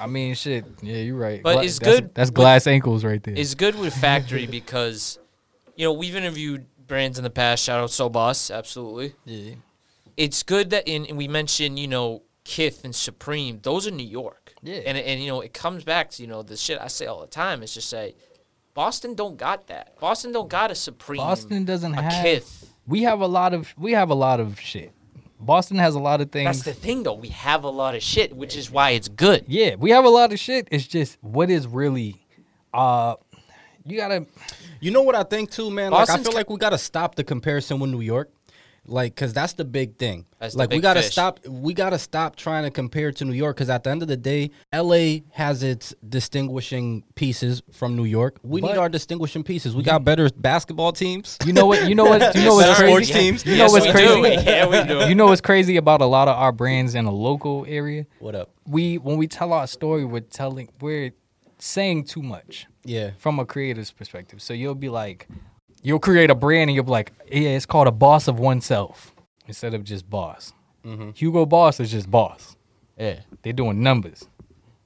I 0.00 0.06
mean, 0.06 0.34
shit. 0.34 0.64
Yeah, 0.80 0.96
you're 0.96 1.16
right. 1.16 1.42
But 1.42 1.54
Gla- 1.54 1.64
it's 1.64 1.78
that's- 1.78 2.00
good 2.00 2.14
That's 2.14 2.30
with- 2.30 2.34
glass 2.36 2.66
ankles 2.66 3.04
right 3.04 3.22
there. 3.22 3.34
it's 3.36 3.54
good 3.54 3.78
with 3.78 3.92
Factory 3.94 4.46
because, 4.58 5.18
you 5.76 5.84
know, 5.84 5.92
we've 5.92 6.16
interviewed 6.16 6.64
brands 6.86 7.18
in 7.18 7.24
the 7.24 7.28
past. 7.30 7.64
Shout 7.64 7.80
out 7.80 7.90
So 7.90 8.08
Boss, 8.08 8.50
absolutely. 8.50 9.14
yeah. 9.26 9.56
It's 10.16 10.42
good 10.42 10.70
that 10.70 10.88
in 10.88 11.04
and 11.06 11.18
we 11.18 11.28
mentioned, 11.28 11.78
you 11.78 11.86
know, 11.86 12.22
Kith 12.44 12.82
and 12.84 12.94
Supreme. 12.96 13.60
Those 13.62 13.86
are 13.86 13.90
New 13.90 14.06
York. 14.06 14.54
Yeah. 14.62 14.76
And 14.86 14.96
and 14.96 15.20
you 15.20 15.26
know, 15.28 15.42
it 15.42 15.52
comes 15.52 15.84
back 15.84 16.10
to 16.12 16.22
you 16.22 16.28
know 16.28 16.42
the 16.42 16.56
shit 16.56 16.78
I 16.80 16.88
say 16.88 17.04
all 17.06 17.20
the 17.20 17.26
time. 17.26 17.62
It's 17.62 17.74
just 17.74 17.90
say, 17.90 18.14
Boston 18.74 19.14
don't 19.14 19.36
got 19.36 19.66
that. 19.66 19.98
Boston 20.00 20.32
don't 20.32 20.48
got 20.48 20.70
a 20.70 20.74
Supreme. 20.74 21.18
Boston 21.18 21.64
doesn't 21.66 21.92
a 21.94 22.00
have. 22.02 22.24
Kith. 22.24 22.72
We 22.86 23.02
have 23.02 23.20
a 23.20 23.26
lot 23.26 23.52
of. 23.52 23.72
We 23.76 23.92
have 23.92 24.08
a 24.10 24.14
lot 24.14 24.40
of 24.40 24.58
shit. 24.58 24.92
Boston 25.40 25.78
has 25.78 25.94
a 25.94 26.00
lot 26.00 26.20
of 26.20 26.30
things. 26.32 26.46
That's 26.46 26.62
the 26.62 26.72
thing, 26.72 27.02
though. 27.04 27.14
We 27.14 27.28
have 27.28 27.64
a 27.64 27.68
lot 27.70 27.94
of 27.94 28.02
shit, 28.02 28.34
which 28.34 28.56
is 28.56 28.70
why 28.70 28.90
it's 28.90 29.08
good. 29.08 29.44
yeah, 29.46 29.76
we 29.76 29.90
have 29.90 30.04
a 30.04 30.08
lot 30.08 30.32
of 30.32 30.38
shit. 30.38 30.68
It's 30.70 30.86
just 30.86 31.16
what 31.20 31.50
is 31.50 31.66
really. 31.66 32.16
Uh, 32.74 33.14
you 33.84 33.96
gotta. 33.96 34.26
You 34.80 34.90
know 34.90 35.02
what 35.02 35.14
I 35.14 35.22
think 35.24 35.50
too, 35.50 35.70
man? 35.70 35.90
Like 35.92 36.00
I 36.00 36.02
Boston's 36.02 36.22
feel 36.26 36.32
ki- 36.32 36.36
like 36.38 36.50
we 36.50 36.56
gotta 36.56 36.78
stop 36.78 37.14
the 37.14 37.24
comparison 37.24 37.80
with 37.80 37.90
New 37.90 38.00
York. 38.00 38.30
Like, 38.90 39.14
cause 39.14 39.34
that's 39.34 39.52
the 39.52 39.64
big 39.66 39.98
thing. 39.98 40.24
That's 40.38 40.54
the 40.54 40.60
like 40.60 40.70
we 40.70 40.80
gotta 40.80 41.02
fish. 41.02 41.12
stop. 41.12 41.46
We 41.46 41.74
gotta 41.74 41.98
stop 41.98 42.36
trying 42.36 42.64
to 42.64 42.70
compare 42.70 43.12
to 43.12 43.24
New 43.24 43.34
York. 43.34 43.58
Cause 43.58 43.68
at 43.68 43.84
the 43.84 43.90
end 43.90 44.00
of 44.02 44.08
the 44.08 44.16
day, 44.16 44.50
L.A. 44.72 45.24
has 45.32 45.62
its 45.62 45.94
distinguishing 46.08 47.02
pieces 47.14 47.62
from 47.72 47.96
New 47.96 48.04
York. 48.04 48.38
We 48.42 48.60
But- 48.60 48.68
need 48.72 48.78
our 48.78 48.88
distinguishing 48.88 49.42
pieces. 49.42 49.74
We 49.76 49.82
got 49.82 50.04
better 50.04 50.28
basketball 50.36 50.92
teams. 50.92 51.36
You 51.44 51.52
know 51.52 51.66
what? 51.66 51.88
You 51.88 51.94
know 51.94 52.04
what? 52.04 52.34
You 52.34 52.44
know 52.44 52.54
what's 52.54 52.78
crazy? 52.78 52.92
sports 52.92 53.10
teams. 53.10 53.44
You 53.46 53.52
know 53.52 53.58
Yes, 53.64 53.72
what's 53.72 53.86
we 53.86 53.92
crazy? 53.92 54.14
do. 54.36 54.42
Yeah, 54.50 54.66
we 54.66 54.88
do. 54.88 55.08
You 55.08 55.14
know 55.14 55.26
what's 55.26 55.40
crazy 55.40 55.76
about 55.76 56.00
a 56.00 56.06
lot 56.06 56.28
of 56.28 56.36
our 56.36 56.52
brands 56.52 56.94
in 56.94 57.04
a 57.04 57.12
local 57.12 57.66
area? 57.68 58.06
What 58.20 58.34
up? 58.34 58.50
We 58.66 58.96
when 58.98 59.16
we 59.18 59.26
tell 59.26 59.52
our 59.52 59.66
story, 59.66 60.04
we're 60.04 60.20
telling 60.20 60.68
we're 60.80 61.10
saying 61.58 62.04
too 62.04 62.22
much. 62.22 62.66
Yeah. 62.84 63.10
from 63.18 63.38
a 63.38 63.44
creator's 63.44 63.90
perspective. 63.90 64.40
So 64.40 64.54
you'll 64.54 64.74
be 64.74 64.88
like, 64.88 65.28
you'll 65.82 65.98
create 65.98 66.30
a 66.30 66.34
brand 66.34 66.70
and 66.70 66.74
you'll 66.74 66.84
be 66.84 66.90
like, 66.90 67.12
yeah, 67.30 67.50
it's 67.50 67.66
called 67.66 67.88
a 67.88 67.92
boss 67.92 68.28
of 68.28 68.38
oneself 68.38 69.14
instead 69.46 69.74
of 69.74 69.84
just 69.84 70.08
boss. 70.08 70.52
Mm-hmm. 70.84 71.10
Hugo 71.14 71.46
Boss 71.46 71.80
is 71.80 71.90
just 71.90 72.10
boss. 72.10 72.56
Yeah. 72.98 73.20
They're 73.42 73.52
doing 73.52 73.82
numbers. 73.82 74.26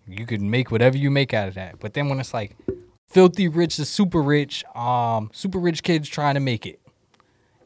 You 0.07 0.27
could 0.27 0.43
make 0.43 0.71
whatever 0.71 0.97
you 0.97 1.11
make 1.11 1.33
out 1.33 1.49
of 1.49 1.55
that. 1.55 1.79
But 1.81 1.95
then 1.95 2.09
when 2.09 2.19
it's 2.19 2.35
like 2.35 2.57
filthy 3.09 3.49
rich 3.49 3.77
to 3.77 3.85
super 3.85 4.23
rich, 4.23 4.65
um, 4.75 5.31
super 5.33 5.59
rich 5.59 5.83
kids 5.83 6.09
trying 6.09 6.35
to 6.35 6.41
make 6.41 6.67
it. 6.67 6.81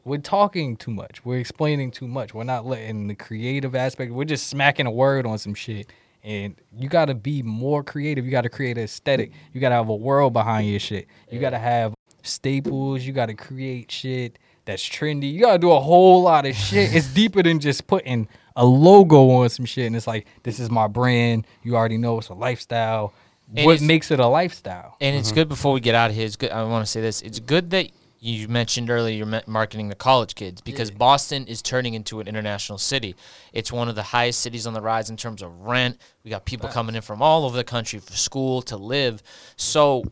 We're 0.05 0.19
talking 0.19 0.77
too 0.77 0.91
much. 0.91 1.25
We're 1.25 1.39
explaining 1.39 1.91
too 1.91 2.07
much. 2.07 2.33
We're 2.33 2.43
not 2.43 2.65
letting 2.65 3.07
the 3.07 3.15
creative 3.15 3.75
aspect. 3.75 4.13
We're 4.13 4.23
just 4.23 4.47
smacking 4.47 4.85
a 4.85 4.91
word 4.91 5.25
on 5.25 5.37
some 5.37 5.53
shit. 5.53 5.91
And 6.23 6.55
you 6.77 6.89
got 6.89 7.05
to 7.05 7.15
be 7.15 7.41
more 7.41 7.83
creative. 7.83 8.23
You 8.23 8.31
got 8.31 8.41
to 8.41 8.49
create 8.49 8.77
an 8.77 8.85
aesthetic. 8.85 9.31
You 9.53 9.59
got 9.59 9.69
to 9.69 9.75
have 9.75 9.89
a 9.89 9.95
world 9.95 10.33
behind 10.33 10.69
your 10.69 10.79
shit. 10.79 11.07
You 11.29 11.39
got 11.39 11.49
to 11.51 11.59
have 11.59 11.93
staples. 12.27 13.03
You 13.03 13.13
got 13.13 13.27
to 13.27 13.33
create 13.33 13.91
shit 13.91 14.37
that's 14.67 14.87
trendy. 14.87 15.33
You 15.33 15.41
got 15.41 15.53
to 15.53 15.59
do 15.59 15.71
a 15.71 15.79
whole 15.79 16.21
lot 16.21 16.45
of 16.45 16.55
shit. 16.55 16.93
it's 16.93 17.07
deeper 17.13 17.41
than 17.41 17.59
just 17.59 17.87
putting 17.87 18.27
a 18.55 18.65
logo 18.65 19.29
on 19.31 19.49
some 19.49 19.65
shit. 19.65 19.87
And 19.87 19.95
it's 19.95 20.05
like, 20.05 20.27
this 20.43 20.59
is 20.59 20.69
my 20.69 20.87
brand. 20.87 21.47
You 21.63 21.75
already 21.75 21.97
know 21.97 22.19
it's 22.19 22.29
a 22.29 22.33
lifestyle. 22.33 23.13
And 23.55 23.65
what 23.65 23.81
makes 23.81 24.11
it 24.11 24.19
a 24.19 24.27
lifestyle? 24.27 24.97
And 24.99 25.15
it's 25.15 25.29
mm-hmm. 25.29 25.35
good 25.35 25.49
before 25.49 25.73
we 25.73 25.79
get 25.79 25.95
out 25.95 26.09
of 26.09 26.15
here. 26.15 26.25
It's 26.25 26.35
good. 26.35 26.51
I 26.51 26.63
want 26.63 26.85
to 26.85 26.91
say 26.91 27.01
this. 27.01 27.21
It's 27.21 27.39
good 27.39 27.69
that 27.71 27.89
you 28.19 28.47
mentioned 28.47 28.89
earlier 28.89 29.15
you're 29.15 29.41
marketing 29.45 29.89
the 29.89 29.95
college 29.95 30.35
kids 30.35 30.59
because 30.59 30.89
Boston 30.89 31.45
is 31.45 31.61
turning 31.61 31.93
into 31.93 32.19
an 32.19 32.27
international 32.27 32.77
city. 32.77 33.15
It's 33.53 33.71
one 33.71 33.89
of 33.89 33.95
the 33.95 34.03
highest 34.03 34.41
cities 34.41 34.65
on 34.67 34.73
the 34.73 34.81
rise 34.81 35.09
in 35.09 35.17
terms 35.17 35.41
of 35.41 35.51
rent. 35.61 35.97
We 36.23 36.31
got 36.31 36.43
people 36.43 36.67
coming 36.67 36.95
in 36.95 37.03
from 37.03 37.21
all 37.21 37.45
over 37.45 37.55
the 37.55 37.63
country 37.63 37.99
for 37.99 38.13
school 38.13 38.61
to 38.63 38.75
live. 38.75 39.21
So 39.55 40.03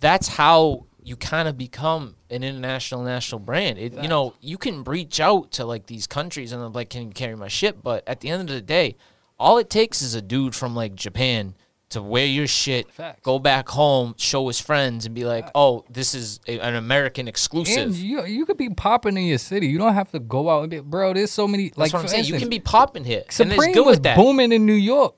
that's 0.00 0.28
how 0.28 0.86
you 1.04 1.16
kind 1.16 1.46
of 1.46 1.56
become 1.58 2.16
an 2.30 2.42
international 2.42 3.02
national 3.02 3.38
brand. 3.38 3.78
It, 3.78 3.92
you 3.92 4.08
know, 4.08 4.34
you 4.40 4.56
can 4.56 4.82
reach 4.84 5.20
out 5.20 5.52
to 5.52 5.64
like 5.64 5.86
these 5.86 6.06
countries 6.06 6.50
and 6.52 6.74
like, 6.74 6.90
"Can 6.90 7.02
you 7.02 7.10
carry 7.10 7.36
my 7.36 7.48
shit?" 7.48 7.82
But 7.82 8.02
at 8.08 8.20
the 8.20 8.30
end 8.30 8.48
of 8.48 8.54
the 8.54 8.62
day, 8.62 8.96
all 9.38 9.58
it 9.58 9.68
takes 9.68 10.00
is 10.00 10.14
a 10.14 10.22
dude 10.22 10.54
from 10.54 10.74
like 10.74 10.94
Japan 10.94 11.54
to 11.90 12.02
wear 12.02 12.24
your 12.26 12.46
shit, 12.46 12.90
Facts. 12.90 13.20
go 13.22 13.38
back 13.38 13.68
home, 13.68 14.14
show 14.16 14.48
his 14.48 14.58
friends, 14.58 15.04
and 15.04 15.14
be 15.14 15.24
like, 15.24 15.48
"Oh, 15.54 15.84
this 15.90 16.14
is 16.14 16.40
a, 16.48 16.58
an 16.58 16.74
American 16.74 17.22
And 17.22 17.28
exclusive." 17.28 17.96
you 17.96 18.24
you 18.24 18.46
could 18.46 18.56
be 18.56 18.70
popping 18.70 19.16
in 19.18 19.24
your 19.24 19.38
city. 19.38 19.66
You 19.66 19.78
don't 19.78 19.94
have 19.94 20.10
to 20.12 20.18
go 20.18 20.48
out 20.48 20.62
and 20.62 20.70
be, 20.70 20.80
bro. 20.80 21.12
There's 21.12 21.30
so 21.30 21.46
many. 21.46 21.68
That's 21.68 21.78
like 21.78 21.92
what 21.92 22.00
I'm 22.02 22.08
saying. 22.08 22.24
You 22.24 22.38
can 22.38 22.48
be 22.48 22.60
popping 22.60 23.04
here, 23.04 23.18
and 23.18 23.26
it's 23.26 23.36
Supreme 23.36 23.74
good 23.74 23.86
was 23.86 23.96
with 23.96 24.04
that. 24.04 24.16
booming 24.16 24.52
in 24.52 24.64
New 24.64 24.72
York. 24.72 25.14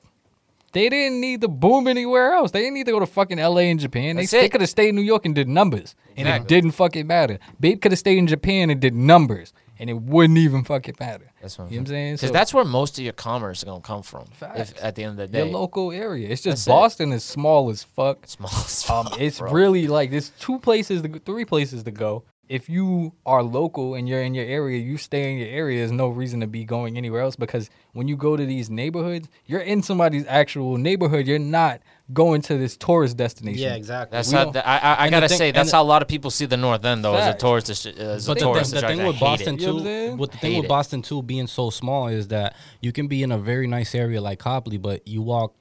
They 0.77 0.91
didn't 0.91 1.23
need 1.23 1.41
to 1.41 1.49
boom 1.49 1.89
anywhere 1.89 2.33
else. 2.35 2.51
They 2.51 2.61
didn't 2.61 2.75
need 2.75 2.85
to 2.85 2.93
go 2.93 3.01
to 3.01 3.07
fucking 3.07 3.39
LA 3.39 3.61
and 3.73 3.81
Japan. 3.81 4.17
They 4.17 4.27
they 4.27 4.51
could 4.51 4.61
have 4.61 4.69
stayed 4.69 4.91
in 4.91 4.95
New 4.97 5.01
York 5.03 5.25
and 5.25 5.35
did 5.35 5.49
numbers, 5.49 5.95
and 6.19 6.29
Exactly. 6.29 6.45
it 6.45 6.49
didn't 6.49 6.71
fucking 6.73 7.07
matter. 7.07 7.39
Bape 7.59 7.81
could 7.81 7.93
have 7.93 7.99
stayed 7.99 8.19
in 8.19 8.27
Japan 8.27 8.69
and 8.69 8.79
did 8.79 8.95
numbers, 8.95 9.55
and 9.79 9.89
it 9.89 9.95
wouldn't 9.95 10.39
even 10.39 10.65
fucking 10.65 10.97
matter. 11.01 11.33
That's 11.41 11.57
what 11.59 11.69
I'm 11.69 11.73
You 11.73 11.81
know 11.81 11.87
saying? 11.87 12.15
Because 12.17 12.29
So- 12.29 12.33
that's 12.35 12.53
where 12.53 12.65
most 12.67 12.99
of 12.99 13.05
your 13.05 13.15
commerce 13.15 13.59
is 13.61 13.65
gonna 13.65 13.81
come 13.81 14.03
from. 14.03 14.27
If, 14.55 14.75
at 14.85 14.97
the 14.97 15.05
end 15.05 15.19
of 15.19 15.31
the 15.33 15.39
Your 15.39 15.47
day, 15.47 15.53
local 15.53 15.93
area. 15.93 16.29
It's 16.29 16.43
just 16.43 16.67
That's. 16.67 16.75
Boston 16.77 17.11
is 17.13 17.25
small 17.25 17.71
as 17.71 17.83
fuck. 17.83 18.27
small. 18.27 18.51
as 18.53 18.85
Um, 18.91 19.07
fuck, 19.07 19.19
it's 19.21 19.39
bro. 19.39 19.51
really 19.53 19.87
like 19.87 20.11
there's 20.11 20.29
two 20.39 20.59
places, 20.59 21.01
to, 21.03 21.09
three 21.25 21.47
places 21.47 21.85
to 21.85 21.91
go. 21.91 22.23
If 22.49 22.69
you 22.69 23.13
are 23.25 23.43
local 23.43 23.95
and 23.95 24.09
you're 24.09 24.23
in 24.23 24.35
your 24.35 24.45
area, 24.45 24.79
you 24.79 24.97
stay 24.99 25.33
in 25.33 25.39
your 25.39 25.49
area. 25.49 25.79
There's 25.81 25.91
no 25.91 26.09
reason 26.09 26.41
to 26.41 26.47
be 26.47 26.65
going 26.65 26.97
anywhere 26.97 27.21
else 27.23 27.35
because 27.35 27.71
when 27.93 28.07
you 28.07 28.17
go 28.17 28.37
to 28.37 28.47
these 28.47 28.71
neighborhoods, 28.71 29.29
you're 29.47 29.61
in 29.61 29.83
somebody's 29.83 30.25
actual 30.29 30.77
neighborhood. 30.77 31.27
You're 31.27 31.41
not 31.41 31.81
going 32.13 32.43
to 32.43 32.57
this 32.57 32.77
tourist 32.77 33.17
destination. 33.17 33.61
Yeah, 33.63 33.75
exactly. 33.75 34.17
That's 34.17 34.29
We 34.31 34.37
how 34.37 34.45
don't- 34.45 34.53
the, 34.53 34.69
I, 34.69 34.77
I, 34.79 35.05
I 35.07 35.11
gotta 35.11 35.29
thing- 35.29 35.39
say 35.39 35.51
that's 35.51 35.73
how 35.73 35.83
a 35.83 35.85
lot 35.85 36.03
of 36.03 36.09
people 36.09 36.31
see 36.31 36.47
the 36.47 36.57
North 36.57 36.85
End 36.85 37.05
though 37.05 37.17
as 37.17 37.35
a 37.35 37.37
tourist. 37.37 37.69
as 37.69 37.85
a 37.87 38.31
But 38.31 38.39
the, 38.39 38.45
tourist 38.45 38.71
thing, 38.71 38.81
the 38.81 38.87
attraction. 38.87 38.99
thing 38.99 39.01
I 39.01 39.09
with 39.09 39.19
Boston 39.21 39.55
it. 39.57 39.61
You 39.63 39.67
know 39.67 39.73
what 39.75 39.79
too, 39.81 39.85
saying? 39.85 40.17
the 40.19 40.27
thing 40.39 40.53
Hate 40.53 40.57
with 40.59 40.65
it. 40.67 40.69
Boston 40.69 41.03
too 41.03 41.23
being 41.23 41.47
so 41.49 41.71
small 41.71 42.07
is 42.07 42.29
that 42.29 42.55
you 42.81 42.93
can 42.93 43.09
be 43.09 43.25
in 43.25 43.33
a 43.33 43.39
very 43.39 43.67
nice 43.67 43.93
area 43.95 44.21
like 44.21 44.39
Copley, 44.39 44.79
but 44.79 45.07
you 45.09 45.21
walk 45.21 45.55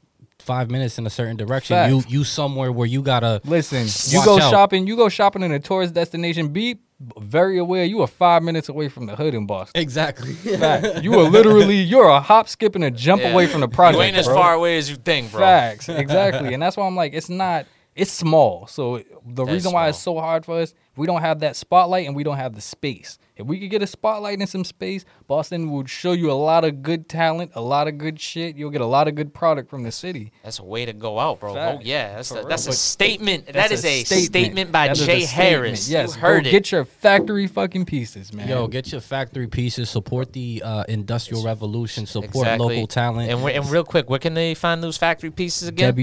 five 0.46 0.70
minutes 0.70 0.98
in 0.98 1.06
a 1.06 1.10
certain 1.10 1.36
direction, 1.38 1.76
Facts. 1.76 1.92
you 1.92 2.04
you 2.08 2.24
somewhere 2.24 2.72
where 2.72 2.88
you 2.88 3.02
gotta 3.02 3.42
Listen, 3.46 3.86
you 4.14 4.24
go 4.24 4.36
out. 4.40 4.50
shopping. 4.52 4.88
You 4.88 4.96
go 4.96 5.10
shopping 5.10 5.42
in 5.44 5.52
a 5.52 5.60
tourist 5.60 5.94
destination. 5.94 6.50
Be 6.50 6.80
very 7.20 7.58
aware. 7.58 7.84
You 7.84 8.02
are 8.02 8.08
five 8.08 8.42
minutes 8.44 8.70
away 8.70 8.88
from 8.88 9.06
the 9.06 9.16
hood 9.16 9.34
in 9.34 9.46
Boston. 9.46 9.82
exactly. 9.82 10.34
Fact. 10.58 11.04
You 11.04 11.20
are 11.20 11.30
literally 11.30 11.78
you're 11.78 12.08
a 12.08 12.20
hop, 12.22 12.48
skip, 12.48 12.76
and 12.76 12.84
a 12.84 12.92
jump 12.92 13.22
Yeah. 13.22 13.32
away 13.34 13.48
from 13.48 13.62
the 13.62 13.68
project. 13.68 13.98
You 13.98 14.04
ain't 14.08 14.18
as 14.18 14.28
bro. 14.28 14.36
far 14.36 14.54
away 14.54 14.78
as 14.78 14.90
you 14.90 14.96
think, 14.96 15.32
bro. 15.32 15.42
Facts, 15.42 15.90
exactly, 16.04 16.54
and 16.54 16.62
that's 16.64 16.78
why 16.78 16.86
I'm 16.88 16.96
like, 16.96 17.14
it's 17.14 17.30
not, 17.30 17.66
it's 17.96 18.12
small. 18.12 18.68
So 18.68 18.98
the 19.26 19.46
That's 19.46 19.54
reason 19.54 19.72
why 19.72 19.88
it's 19.88 19.98
so 19.98 20.20
hard 20.20 20.46
for 20.46 20.60
us, 20.60 20.74
we 20.98 21.08
don't 21.08 21.22
have 21.22 21.40
that 21.40 21.56
spotlight 21.56 22.08
and 22.08 22.16
we 22.16 22.24
don't 22.24 22.36
have 22.38 22.54
the 22.54 22.62
space. 22.62 23.18
If 23.38 23.46
we 23.48 23.60
could 23.60 23.70
get 23.70 23.82
a 23.82 23.88
spotlight 23.88 24.40
and 24.40 24.48
some 24.48 24.64
space, 24.64 25.06
Boston 25.28 25.72
would 25.72 25.90
show 25.90 26.12
you 26.14 26.32
a 26.32 26.34
lot 26.34 26.64
of 26.66 26.82
good 26.84 27.08
talent, 27.10 27.52
a 27.56 27.62
lot 27.62 27.88
of 27.88 27.98
good 27.98 28.20
shit. 28.20 28.56
You'll 28.56 28.70
get 28.70 28.82
a 28.82 28.86
lot 28.86 29.08
of 29.08 29.16
good 29.16 29.34
product 29.34 29.70
from 29.70 29.84
the 29.84 29.92
city. 29.92 30.32
That's 30.44 30.60
a 30.60 30.64
way 30.64 30.86
to 30.86 30.94
go 30.94 31.20
out, 31.20 31.40
bro. 31.40 31.54
Facts. 31.54 31.78
Oh 31.80 31.84
yeah, 31.86 32.16
that's 32.16 32.32
a, 32.32 32.44
that's 32.44 32.68
a 32.68 32.74
statement. 32.74 33.46
That's 33.46 33.70
that 33.70 33.72
is 33.72 33.86
a 33.86 34.04
statement, 34.04 34.72
by 34.72 34.88
That 34.88 34.98
is 34.98 35.04
a 35.04 35.06
Jay 35.06 35.26
statement. 35.26 35.50
Harris. 35.50 35.90
Yes, 35.90 36.16
you 36.16 36.22
heard 36.22 36.44
go 36.44 36.50
it. 36.50 36.52
Get 36.52 36.72
your 36.72 36.86
factory 36.86 37.48
fucking 37.48 37.86
pieces, 37.86 38.34
man. 38.34 38.48
Yo, 38.48 38.68
get 38.68 38.92
your 38.92 39.02
factory 39.02 39.48
pieces. 39.48 39.90
Support 39.90 40.34
the 40.34 40.62
uh, 40.64 40.84
industrial 40.88 41.44
revolution. 41.44 42.06
Support 42.06 42.36
Exactly. 42.36 42.76
local 42.76 42.88
talent. 42.88 43.32
And, 43.32 43.42
and 43.50 43.70
real 43.70 43.84
quick, 43.86 44.10
where 44.10 44.20
can 44.20 44.34
they 44.34 44.54
find 44.54 44.84
those 44.84 44.98
factory 44.98 45.32
pieces 45.32 45.68
again? 45.70 45.94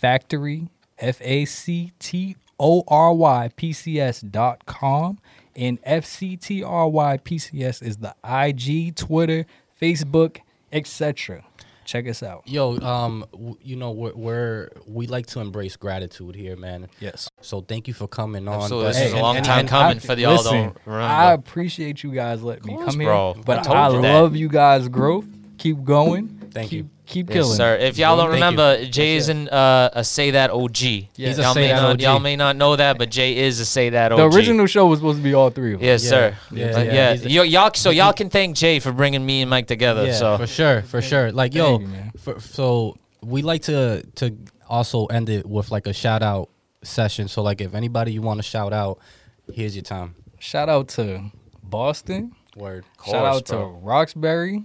www.factory 0.00 0.68
f 0.98 1.18
a 1.22 1.44
c 1.44 1.92
t 1.98 2.36
o 2.58 2.82
r 2.88 3.12
y 3.14 3.48
p 3.56 3.72
c 3.72 4.00
s 4.00 4.20
dot 4.20 4.66
com 4.66 5.18
and 5.56 5.80
fctrypcs 5.82 7.82
is 7.82 7.96
the 7.98 8.14
IG, 8.24 8.94
Twitter, 8.96 9.46
Facebook, 9.80 10.38
etc. 10.72 11.44
Check 11.84 12.06
us 12.08 12.22
out. 12.22 12.42
Yo, 12.46 12.78
um, 12.80 13.24
w- 13.32 13.56
you 13.62 13.74
know 13.76 13.90
we're, 13.90 14.14
we're 14.14 14.68
we 14.86 15.06
like 15.08 15.26
to 15.28 15.40
embrace 15.40 15.74
gratitude 15.76 16.36
here, 16.36 16.54
man. 16.56 16.88
Yes. 17.00 17.28
So 17.40 17.62
thank 17.62 17.88
you 17.88 17.94
for 17.94 18.06
coming 18.06 18.46
on. 18.46 18.62
Absolutely. 18.62 18.88
But- 18.90 18.94
This 18.94 19.06
is 19.06 19.12
a 19.12 19.16
and- 19.16 19.22
long 19.22 19.36
and- 19.38 19.44
time 19.44 19.58
and- 19.60 19.68
coming 19.68 19.98
for 19.98 20.14
the 20.14 20.22
y'all 20.22 20.36
listen, 20.36 20.52
don't 20.54 20.76
remember. 20.86 21.12
I 21.12 21.32
appreciate 21.32 22.02
you 22.04 22.12
guys 22.12 22.42
letting 22.42 22.66
me 22.66 22.74
course, 22.74 22.94
come 22.94 22.98
bro. 23.04 23.32
here, 23.32 23.42
I 23.42 23.44
but 23.44 23.64
told 23.64 23.76
I, 23.76 23.88
you 23.90 24.02
that. 24.02 24.20
love 24.20 24.36
you 24.36 24.48
guys' 24.48 24.88
growth. 24.88 25.26
Keep 25.58 25.82
going. 25.84 26.28
Thank 26.52 26.70
keep, 26.70 26.76
you. 26.78 26.82
Keep 26.84 26.99
Yes, 27.14 27.26
killing. 27.32 27.56
sir. 27.56 27.76
If 27.76 27.98
y'all 27.98 28.16
don't 28.16 28.26
Thank 28.30 28.34
remember, 28.34 28.84
Jay 28.86 29.16
is 29.16 29.28
in 29.28 29.48
uh, 29.48 29.90
a 29.92 30.04
Say 30.04 30.30
That 30.32 30.50
OG. 30.50 30.76
He's 30.76 31.10
a 31.38 31.42
y'all 31.42 31.54
Say 31.54 31.62
may 31.62 31.68
That 31.68 31.82
not, 31.82 31.90
OG. 31.92 32.00
Y'all 32.02 32.20
may 32.20 32.36
not 32.36 32.56
know 32.56 32.76
that, 32.76 32.98
but 32.98 33.10
Jay 33.10 33.36
is 33.36 33.60
a 33.60 33.64
Say 33.64 33.90
That 33.90 34.12
OG. 34.12 34.18
The 34.18 34.36
original 34.36 34.66
show 34.66 34.86
was 34.86 34.98
supposed 35.00 35.18
to 35.18 35.22
be 35.22 35.34
all 35.34 35.50
three 35.50 35.74
of 35.74 35.80
us. 35.80 35.84
Yes, 35.84 36.04
Yeah, 36.04 36.10
sir. 36.10 36.36
yeah, 36.52 36.72
But 36.72 36.86
yeah. 36.86 36.92
yeah. 36.92 37.12
He's 37.12 37.26
a- 37.26 37.38
Y- 37.40 37.44
y'all, 37.46 37.70
so 37.74 37.90
y'all 37.90 38.12
can 38.12 38.30
thank 38.30 38.56
Jay 38.56 38.78
for 38.80 38.92
bringing 38.92 39.24
me 39.24 39.40
and 39.42 39.50
Mike 39.50 39.66
together. 39.66 40.06
Yeah, 40.06 40.12
so 40.14 40.36
for 40.38 40.46
sure, 40.46 40.82
for 40.82 41.02
sure. 41.02 41.32
Like 41.32 41.54
yo, 41.54 41.78
Thank 41.78 41.80
you, 41.82 41.88
man. 41.88 42.12
for, 42.18 42.40
so 42.40 42.96
we 43.22 43.42
like 43.42 43.62
to 43.62 44.02
to 44.16 44.36
also 44.68 45.06
end 45.06 45.28
it 45.28 45.44
with 45.46 45.70
like 45.70 45.86
a 45.86 45.92
shout 45.92 46.22
out 46.22 46.48
session. 46.82 47.28
So 47.28 47.42
like 47.42 47.60
if 47.60 47.74
anybody 47.74 48.12
you 48.12 48.22
want 48.22 48.38
to 48.38 48.42
shout 48.44 48.72
out, 48.72 48.98
here's 49.52 49.74
your 49.76 49.82
time. 49.82 50.14
Shout 50.38 50.68
out 50.68 50.88
to 50.90 51.30
Boston. 51.62 52.32
Word. 52.56 52.84
Shout 53.04 53.14
course, 53.14 53.36
out 53.36 53.46
to. 53.46 53.56
Roxbury. 53.58 54.64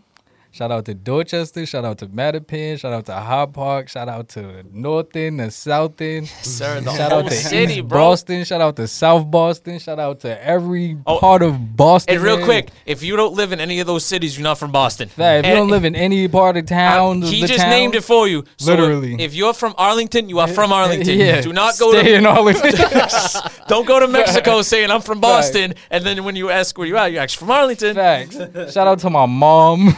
Shout 0.55 0.71
out 0.71 0.85
to 0.85 0.93
Dorchester. 0.93 1.65
Shout 1.65 1.83
out 1.83 1.97
to 1.97 2.07
Mattapan. 2.07 2.79
Shout 2.79 2.93
out 2.93 3.05
to 3.07 3.13
Hyde 3.13 3.53
Park. 3.53 3.89
Shout 3.89 4.07
out 4.07 4.29
to 4.29 4.41
the 4.41 4.65
North 4.71 5.13
End, 5.13 5.37
the 5.41 5.51
South 5.51 5.99
End. 5.99 6.29
sir, 6.29 6.79
the 6.79 6.95
Shout 6.95 7.11
whole 7.11 7.25
out 7.25 7.29
to 7.29 7.35
city, 7.35 7.73
East 7.73 7.87
bro. 7.89 7.99
Boston. 7.99 8.45
Shout 8.45 8.61
out 8.61 8.77
to 8.77 8.87
South 8.87 9.29
Boston. 9.29 9.79
Shout 9.79 9.99
out 9.99 10.21
to 10.21 10.41
every 10.41 10.97
Oh, 11.05 11.19
part 11.19 11.41
of 11.41 11.75
Boston. 11.75 12.15
And 12.15 12.23
real 12.23 12.41
quick, 12.45 12.69
if 12.85 13.03
you 13.03 13.17
don't 13.17 13.33
live 13.33 13.51
in 13.51 13.59
any 13.59 13.81
of 13.81 13.87
those 13.87 14.05
cities, 14.05 14.37
you're 14.37 14.45
not 14.45 14.57
from 14.57 14.71
Boston. 14.71 15.09
Fact, 15.09 15.45
if 15.45 15.49
you 15.49 15.57
don't 15.57 15.67
live 15.67 15.83
in 15.83 15.93
any 15.93 16.25
part 16.29 16.55
of 16.55 16.67
town, 16.67 17.21
he 17.21 17.41
the 17.41 17.47
just 17.47 17.59
town, 17.59 17.69
named 17.71 17.95
it 17.95 18.05
for 18.05 18.25
you. 18.25 18.45
So 18.55 18.75
Literally. 18.75 19.21
If, 19.21 19.33
you're 19.33 19.53
from 19.53 19.75
Arlington, 19.77 20.29
you 20.29 20.39
are 20.39 20.47
from 20.47 20.71
Arlington. 20.81 21.19
Yeah. 21.19 21.41
Do 21.41 21.51
not 21.51 21.77
go 21.77 21.91
Stay 21.91 22.03
to 22.03 22.15
in 22.15 22.25
Arlington. 22.25 22.71
don't 23.67 23.85
go 23.85 23.99
to 23.99 24.07
Mexico 24.07 24.61
saying 24.61 24.89
I'm 24.89 25.01
from 25.01 25.19
Boston, 25.19 25.73
and 25.91 26.05
then 26.05 26.23
when 26.23 26.37
you 26.37 26.49
ask 26.49 26.77
where 26.77 26.87
you 26.87 26.97
are, 26.97 27.09
you're 27.09 27.21
actually 27.21 27.39
from 27.39 27.51
Arlington. 27.51 27.95
Facts. 27.95 28.37
Shout 28.71 28.87
out 28.87 28.99
to 28.99 29.09
my 29.09 29.25
mom. 29.25 29.93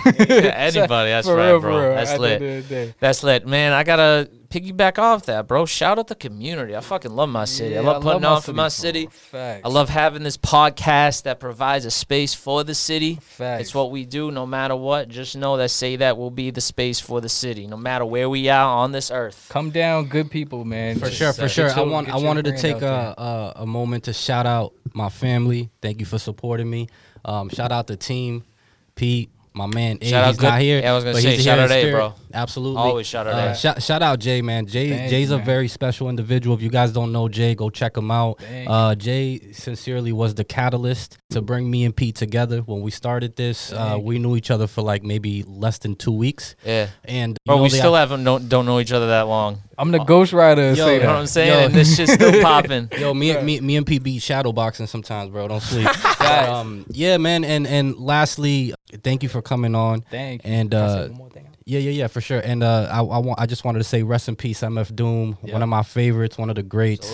anybody, 0.55 1.09
that's 1.11 1.27
For 1.27 1.35
right, 1.35 1.49
real, 1.49 1.59
bro. 1.59 1.79
real, 1.79 1.95
That's 1.95 2.17
lit. 2.17 2.67
the. 2.69 2.93
That's 2.99 3.23
lit, 3.23 3.47
man. 3.47 3.73
I 3.73 3.83
gotta 3.83 4.29
piggyback 4.49 4.97
off 4.97 5.25
that, 5.25 5.47
bro. 5.47 5.65
Shout 5.65 5.99
out 5.99 6.07
the 6.07 6.15
community. 6.15 6.75
I 6.75 6.79
fucking 6.81 7.11
love 7.11 7.29
my 7.29 7.45
city. 7.45 7.77
I 7.77 7.81
love 7.81 8.01
putting 8.01 8.21
my 8.21 8.29
on 8.29 8.41
for 8.41 8.53
my 8.53 8.69
city. 8.69 9.07
Facts. 9.11 9.61
I 9.65 9.69
love 9.69 9.89
having 9.89 10.23
this 10.23 10.37
podcast 10.37 11.23
that 11.23 11.39
provides 11.39 11.85
a 11.85 11.91
space 11.91 12.33
for 12.33 12.63
the 12.63 12.73
city. 12.73 13.19
Facts. 13.21 13.61
It's 13.61 13.75
what 13.75 13.91
we 13.91 14.05
do 14.05 14.31
no 14.31 14.45
matter 14.45 14.76
what. 14.76 15.09
Just 15.09 15.35
know 15.35 15.57
that 15.57 15.69
say 15.69 15.97
that 15.97 16.17
will 16.17 16.31
be 16.31 16.51
the 16.51 16.61
space 16.61 16.99
for 16.99 17.22
the 17.22 17.30
city, 17.30 17.67
no 17.67 17.77
matter 17.77 18.05
where 18.05 18.30
we 18.30 18.49
are 18.49 18.67
on 18.69 18.91
this 18.91 19.11
earth. 19.11 19.47
Come 19.49 19.72
down, 19.72 20.05
good 20.05 20.31
people, 20.31 20.63
man. 20.65 20.95
For 20.99 21.05
Just, 21.07 21.17
sure, 21.17 21.34
for 21.34 21.41
get 21.41 21.51
sure. 21.51 21.69
I 21.72 21.81
want 21.81 22.09
I 22.09 22.17
wanted 22.17 22.45
to 22.45 22.57
take 22.57 22.81
a, 22.81 23.13
a 23.17 23.53
a 23.63 23.65
moment 23.65 24.05
to 24.05 24.13
shout 24.13 24.45
out 24.45 24.73
my 24.93 25.09
family. 25.09 25.69
Thank 25.81 25.99
you 25.99 26.05
for 26.05 26.19
supporting 26.19 26.69
me. 26.69 26.88
Um, 27.26 27.49
shout 27.49 27.72
out 27.72 27.88
the 27.88 27.97
team, 27.97 28.45
Pete, 28.95 29.30
my 29.57 29.65
man. 29.67 29.99
Shout 30.01 30.23
out 30.23 30.27
he's 30.29 30.41
not 30.41 30.61
here. 30.61 30.79
yeah, 30.81 30.91
I 30.91 30.95
was 30.95 31.03
gonna 31.03 31.15
but 31.15 31.23
say, 31.23 31.35
he's 31.35 31.43
shout 31.43 31.59
here 31.59 31.65
out 31.65 31.71
bro. 31.91 32.13
Absolutely. 32.38 32.77
Always 32.81 33.07
shout 33.07 33.26
out 33.26 33.34
Uh, 33.34 33.53
shout, 33.55 33.81
shout 33.81 34.01
out 34.03 34.19
Jay, 34.19 34.41
man. 34.43 34.68
Jay 34.68 34.89
Thank 34.89 35.09
Jay's 35.09 35.30
you, 35.30 35.35
a 35.35 35.38
man. 35.39 35.45
very 35.45 35.68
special 35.68 36.07
individual. 36.09 36.55
If 36.55 36.61
you 36.61 36.69
guys 36.69 36.91
don't 36.91 37.11
know 37.11 37.27
Jay, 37.27 37.55
go 37.55 37.69
check 37.72 37.97
him 37.97 38.11
out. 38.11 38.39
Uh, 38.68 38.93
Jay 38.95 39.51
sincerely 39.53 40.11
was 40.14 40.35
the 40.35 40.43
catalyst 40.43 41.18
to 41.31 41.41
bring 41.41 41.69
me 41.69 41.84
and 41.84 41.95
Pete 41.95 42.15
together 42.15 42.59
when 42.59 42.81
we 42.81 42.91
started 42.91 43.35
this. 43.35 43.73
Uh, 43.73 43.97
we 43.99 44.19
knew 44.19 44.35
each 44.35 44.51
other 44.51 44.68
for 44.68 44.84
like 44.84 45.03
maybe 45.03 45.43
less 45.47 45.80
than 45.80 45.95
two 45.95 46.11
weeks, 46.11 46.55
Yeah. 46.64 46.88
and 47.05 47.31
you 47.31 47.38
Bro, 47.45 47.55
know, 47.57 47.64
we 47.64 47.69
they- 47.69 47.77
still 47.80 47.95
haven't 47.95 48.23
don't, 48.23 48.47
don't 48.47 48.65
know 48.68 48.80
each 48.80 48.91
other 48.91 49.07
that 49.07 49.27
long. 49.27 49.64
I'm 49.80 49.91
the 49.91 49.99
ghostwriter. 49.99 50.76
Yo, 50.76 50.85
say 50.85 50.95
You 50.95 51.01
know 51.01 51.07
what. 51.07 51.15
I'm 51.18 51.27
saying? 51.27 51.51
Yo. 51.53 51.65
And 51.65 51.73
this 51.73 51.95
shit's 51.95 52.14
still 52.14 52.41
popping. 52.41 52.89
Yo, 52.97 53.14
me, 53.14 53.39
me, 53.41 53.59
me 53.61 53.76
and 53.77 53.85
Pete 53.85 54.01
be 54.01 54.18
shadow 54.19 54.51
boxing 54.51 54.88
sometimes, 54.88 55.30
bro. 55.31 55.47
Don't 55.47 55.61
sleep. 55.61 55.88
Um, 56.27 56.85
yeah, 56.89 57.15
man. 57.18 57.45
And 57.45 57.65
and 57.65 57.95
lastly, 57.97 58.73
thank 59.01 59.23
you 59.23 59.30
for 59.30 59.41
coming 59.41 59.76
on. 59.76 60.01
Thank 60.11 60.43
you. 60.43 60.51
And 60.51 60.72
Can 60.72 60.80
I 60.84 60.88
say 60.88 60.93
uh, 60.99 61.07
one 61.07 61.14
more 61.14 61.30
thing? 61.30 61.47
Yeah, 61.68 61.80
yeah, 61.80 61.91
yeah, 61.91 62.07
for 62.07 62.22
sure. 62.22 62.39
And 62.39 62.64
uh, 62.64 62.88
I, 62.91 62.99
I 62.99 63.18
want, 63.19 63.39
I 63.39 63.45
just 63.45 63.64
wanted 63.65 63.80
to 63.80 63.84
say, 63.84 64.02
rest 64.03 64.27
in 64.27 64.35
peace, 64.35 64.61
MF 64.61 64.95
Doom, 64.95 65.38
Yeah. 65.44 65.53
one 65.53 65.61
of 65.61 65.69
my 65.69 65.84
favorites, 65.84 66.38
one 66.38 66.49
of 66.49 66.56
the 66.56 66.64
greats. 66.64 67.14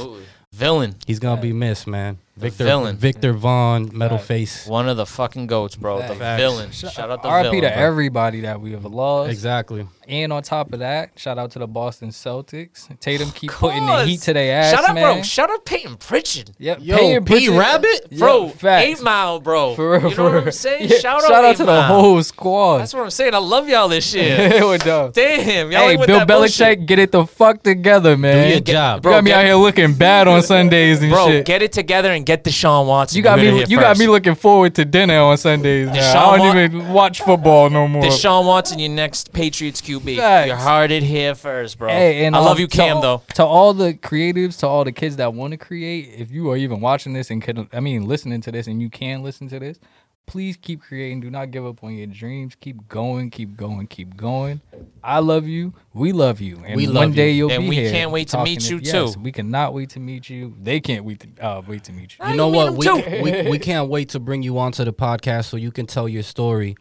Villain. 0.51 0.95
He's 1.07 1.17
gonna 1.19 1.41
be 1.41 1.51
missed, 1.51 1.87
man. 1.87 2.19
The 2.35 2.41
Victor, 2.49 2.63
villain. 2.63 2.97
Victor 2.97 3.31
Vaughn, 3.33 3.91
Metal 3.95 4.17
Facts. 4.17 4.27
Face. 4.27 4.65
One 4.65 4.89
of 4.89 4.97
the 4.97 5.05
fucking 5.05 5.45
goats, 5.45 5.75
bro. 5.75 6.01
The 6.01 6.15
Facts. 6.15 6.41
villain. 6.41 6.71
Shout 6.71 7.11
out 7.11 7.21
the 7.21 7.29
RIP 7.29 7.43
villain. 7.43 7.61
to 7.61 7.69
bro. 7.69 7.77
everybody 7.85 8.41
that 8.41 8.59
we 8.59 8.71
have 8.71 8.85
lost. 8.85 9.29
Exactly. 9.29 9.85
And 10.07 10.33
on 10.33 10.41
top 10.43 10.73
of 10.73 10.79
that, 10.79 11.11
shout 11.15 11.37
out 11.37 11.51
to 11.51 11.59
the 11.59 11.67
Boston 11.67 12.09
Celtics. 12.09 12.89
Tatum 12.99 13.29
keep 13.31 13.51
putting 13.51 13.85
the 13.85 13.91
Course. 13.93 14.07
heat 14.07 14.21
to 14.21 14.33
their 14.33 14.59
ass, 14.61 14.71
Shout 14.73 14.89
out, 14.89 14.95
man. 14.95 15.13
bro. 15.13 15.21
Shout 15.23 15.49
out 15.51 15.63
Payton 15.63 15.95
Pritchard. 15.97 16.49
Yep. 16.57 16.79
Yo, 16.81 16.97
Payton 16.97 17.25
P. 17.25 17.33
Pritchard- 17.33 17.53
Rabbit? 17.55 18.07
Yeah, 18.09 18.17
Bro, 18.19 18.49
facts. 18.49 18.85
Eight 18.85 19.01
Mile, 19.03 19.39
bro. 19.39 19.75
For 19.75 19.91
real, 19.91 20.01
you 20.01 20.09
know 20.09 20.15
for 20.15 20.23
what 20.23 20.33
real. 20.33 20.43
I'm 20.45 20.51
saying? 20.51 20.89
Yeah, 20.89 20.97
Shout, 20.97 21.21
shout 21.21 21.31
out, 21.31 21.45
out 21.45 21.51
Eight 21.51 21.57
to 21.57 21.63
the 21.65 21.71
Mile. 21.71 21.83
whole 22.01 22.23
squad. 22.23 22.79
That's 22.79 22.93
what 22.95 23.03
I'm 23.03 23.11
saying. 23.11 23.33
I 23.35 23.37
love 23.37 23.69
y'all 23.69 23.87
this 23.87 24.13
year. 24.13 24.55
Yo, 24.57 24.75
dog. 24.77 25.13
Damn, 25.13 25.71
y'all 25.71 25.81
Hey, 25.81 25.89
ain't 25.91 25.99
with 25.99 26.07
Bill 26.07 26.19
that 26.19 26.27
bullshit. 26.27 26.79
Belichick, 26.79 26.85
get 26.87 26.99
it 26.99 27.11
the 27.11 27.25
fuck 27.27 27.61
together, 27.63 28.17
man. 28.17 28.47
Do 28.47 28.51
your 28.53 28.59
job. 28.61 29.03
Bro, 29.03 29.11
got 29.13 29.23
me 29.23 29.29
get- 29.29 29.37
out 29.39 29.45
here 29.45 29.55
looking 29.55 29.93
bad 29.93 30.27
on 30.27 30.41
Sundays 30.41 30.97
and 31.01 31.11
shit. 31.11 31.15
Bro, 31.15 31.27
shit. 31.27 31.45
get 31.45 31.61
it 31.61 31.71
together 31.71 32.11
and 32.11 32.22
get 32.23 32.43
Deshaun 32.43 32.87
Watson. 32.87 33.17
you 33.17 33.23
got 33.23 33.37
me. 33.39 33.63
You 33.65 33.79
got 33.79 33.89
first. 33.89 33.99
me 33.99 34.07
looking 34.07 34.35
forward 34.35 34.75
to 34.75 34.85
dinner 34.85 35.17
on 35.19 35.37
Sundays. 35.37 35.87
Now. 35.87 35.93
Deshaun 35.93 36.15
I 36.15 36.37
don't 36.37 36.55
Wa- 36.55 36.61
even 36.63 36.89
watch 36.93 37.21
football 37.21 37.69
no 37.69 37.87
more. 37.87 38.03
Deshaun 38.03 38.45
Watson, 38.45 38.79
your 38.79 38.89
next 38.89 39.33
Patriots 39.33 39.81
QB. 39.81 40.17
Facts. 40.17 40.47
You 40.47 40.55
heard 40.55 40.91
it 40.91 41.03
here 41.03 41.35
first, 41.35 41.77
bro. 41.77 41.89
Hey, 41.89 42.25
and 42.25 42.35
I 42.35 42.39
um, 42.39 42.43
all- 42.43 42.49
love 42.49 42.59
you, 42.59 42.67
Cam, 42.67 43.01
though. 43.01 43.21
To 43.35 43.45
all 43.45 43.73
the 43.73 43.93
creatives, 43.93 44.59
to 44.59 44.67
all 44.67 44.83
the 44.83 44.91
kids 44.91 45.15
that 45.17 45.33
want 45.33 45.51
to 45.51 45.57
create, 45.57 46.09
if 46.17 46.31
you 46.31 46.49
are 46.51 46.57
even 46.57 46.81
watching 46.81 47.13
this 47.13 47.29
and 47.29 47.41
could, 47.41 47.67
I 47.73 47.79
mean, 47.79 48.05
listening 48.07 48.41
to 48.41 48.51
this 48.51 48.67
and 48.67 48.81
you 48.81 48.89
can 48.89 49.23
listen 49.23 49.47
to 49.49 49.59
this, 49.59 49.79
please 50.25 50.57
keep 50.57 50.81
creating. 50.81 51.19
Do 51.21 51.29
not 51.29 51.51
give 51.51 51.65
up 51.65 51.83
on 51.83 51.93
your 51.95 52.07
dreams. 52.07 52.55
Keep 52.59 52.87
going, 52.87 53.29
keep 53.29 53.55
going, 53.57 53.87
keep 53.87 54.15
going. 54.15 54.61
I 55.03 55.19
love 55.19 55.45
you. 55.47 55.73
We 55.93 56.11
love 56.11 56.39
you. 56.41 56.63
And 56.65 56.75
We 56.75 56.87
one 56.87 57.11
day 57.11 57.31
you. 57.31 57.47
you'll 57.47 57.51
And 57.51 57.63
be 57.63 57.69
we 57.69 57.75
here. 57.75 57.91
can't 57.91 58.11
wait 58.11 58.29
to 58.29 58.43
meet 58.43 58.69
you, 58.69 58.79
yes, 58.81 59.13
too. 59.15 59.19
We 59.19 59.31
cannot 59.31 59.73
wait 59.73 59.89
to 59.91 59.99
meet 59.99 60.29
you. 60.29 60.55
They 60.61 60.79
can't 60.79 61.03
wait 61.05 61.19
to 61.21 61.45
uh, 61.45 61.61
wait 61.67 61.83
to 61.85 61.91
meet 61.91 62.13
you. 62.17 62.25
I 62.25 62.31
You 62.31 62.37
know 62.37 62.47
what? 62.47 62.73
We, 62.73 62.87
we 63.21 63.49
we 63.51 63.59
can't 63.69 63.89
wait 63.89 64.09
to 64.09 64.19
bring 64.19 64.41
you 64.43 64.57
onto 64.57 64.83
the 64.83 64.93
podcast 64.93 65.45
so 65.45 65.57
you 65.57 65.71
can 65.71 65.85
tell 65.85 66.07
your 66.07 66.23
story. 66.23 66.75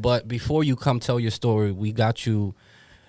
But 0.00 0.28
before 0.28 0.64
you 0.64 0.76
come 0.76 1.00
tell 1.00 1.18
your 1.20 1.30
story, 1.30 1.72
we 1.72 1.92
got 1.92 2.26
you 2.26 2.54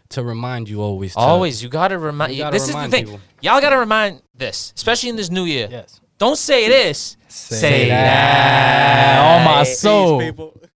to 0.09 0.23
remind 0.23 0.69
you 0.69 0.81
always. 0.81 1.13
To, 1.13 1.19
Always, 1.19 1.61
you 1.61 1.67
gotta 1.69 1.99
remind. 1.99 2.31
You 2.33 2.39
gotta 2.43 2.53
this 2.57 2.67
remind 2.69 2.85
is 2.85 2.91
the 2.91 2.97
thing. 2.97 3.05
people. 3.05 3.19
Y'all 3.41 3.59
gotta 3.61 3.77
remind 3.77 4.21
this, 4.35 4.71
especially 4.75 5.09
in 5.09 5.17
this 5.17 5.29
new 5.29 5.43
year. 5.43 5.67
Yes. 5.69 5.99
Don't 6.17 6.37
say 6.37 6.67
this. 6.67 7.15
Say, 7.27 7.89
that. 7.89 9.37
On 9.39 9.45
my 9.45 9.63
soul. 9.63 10.19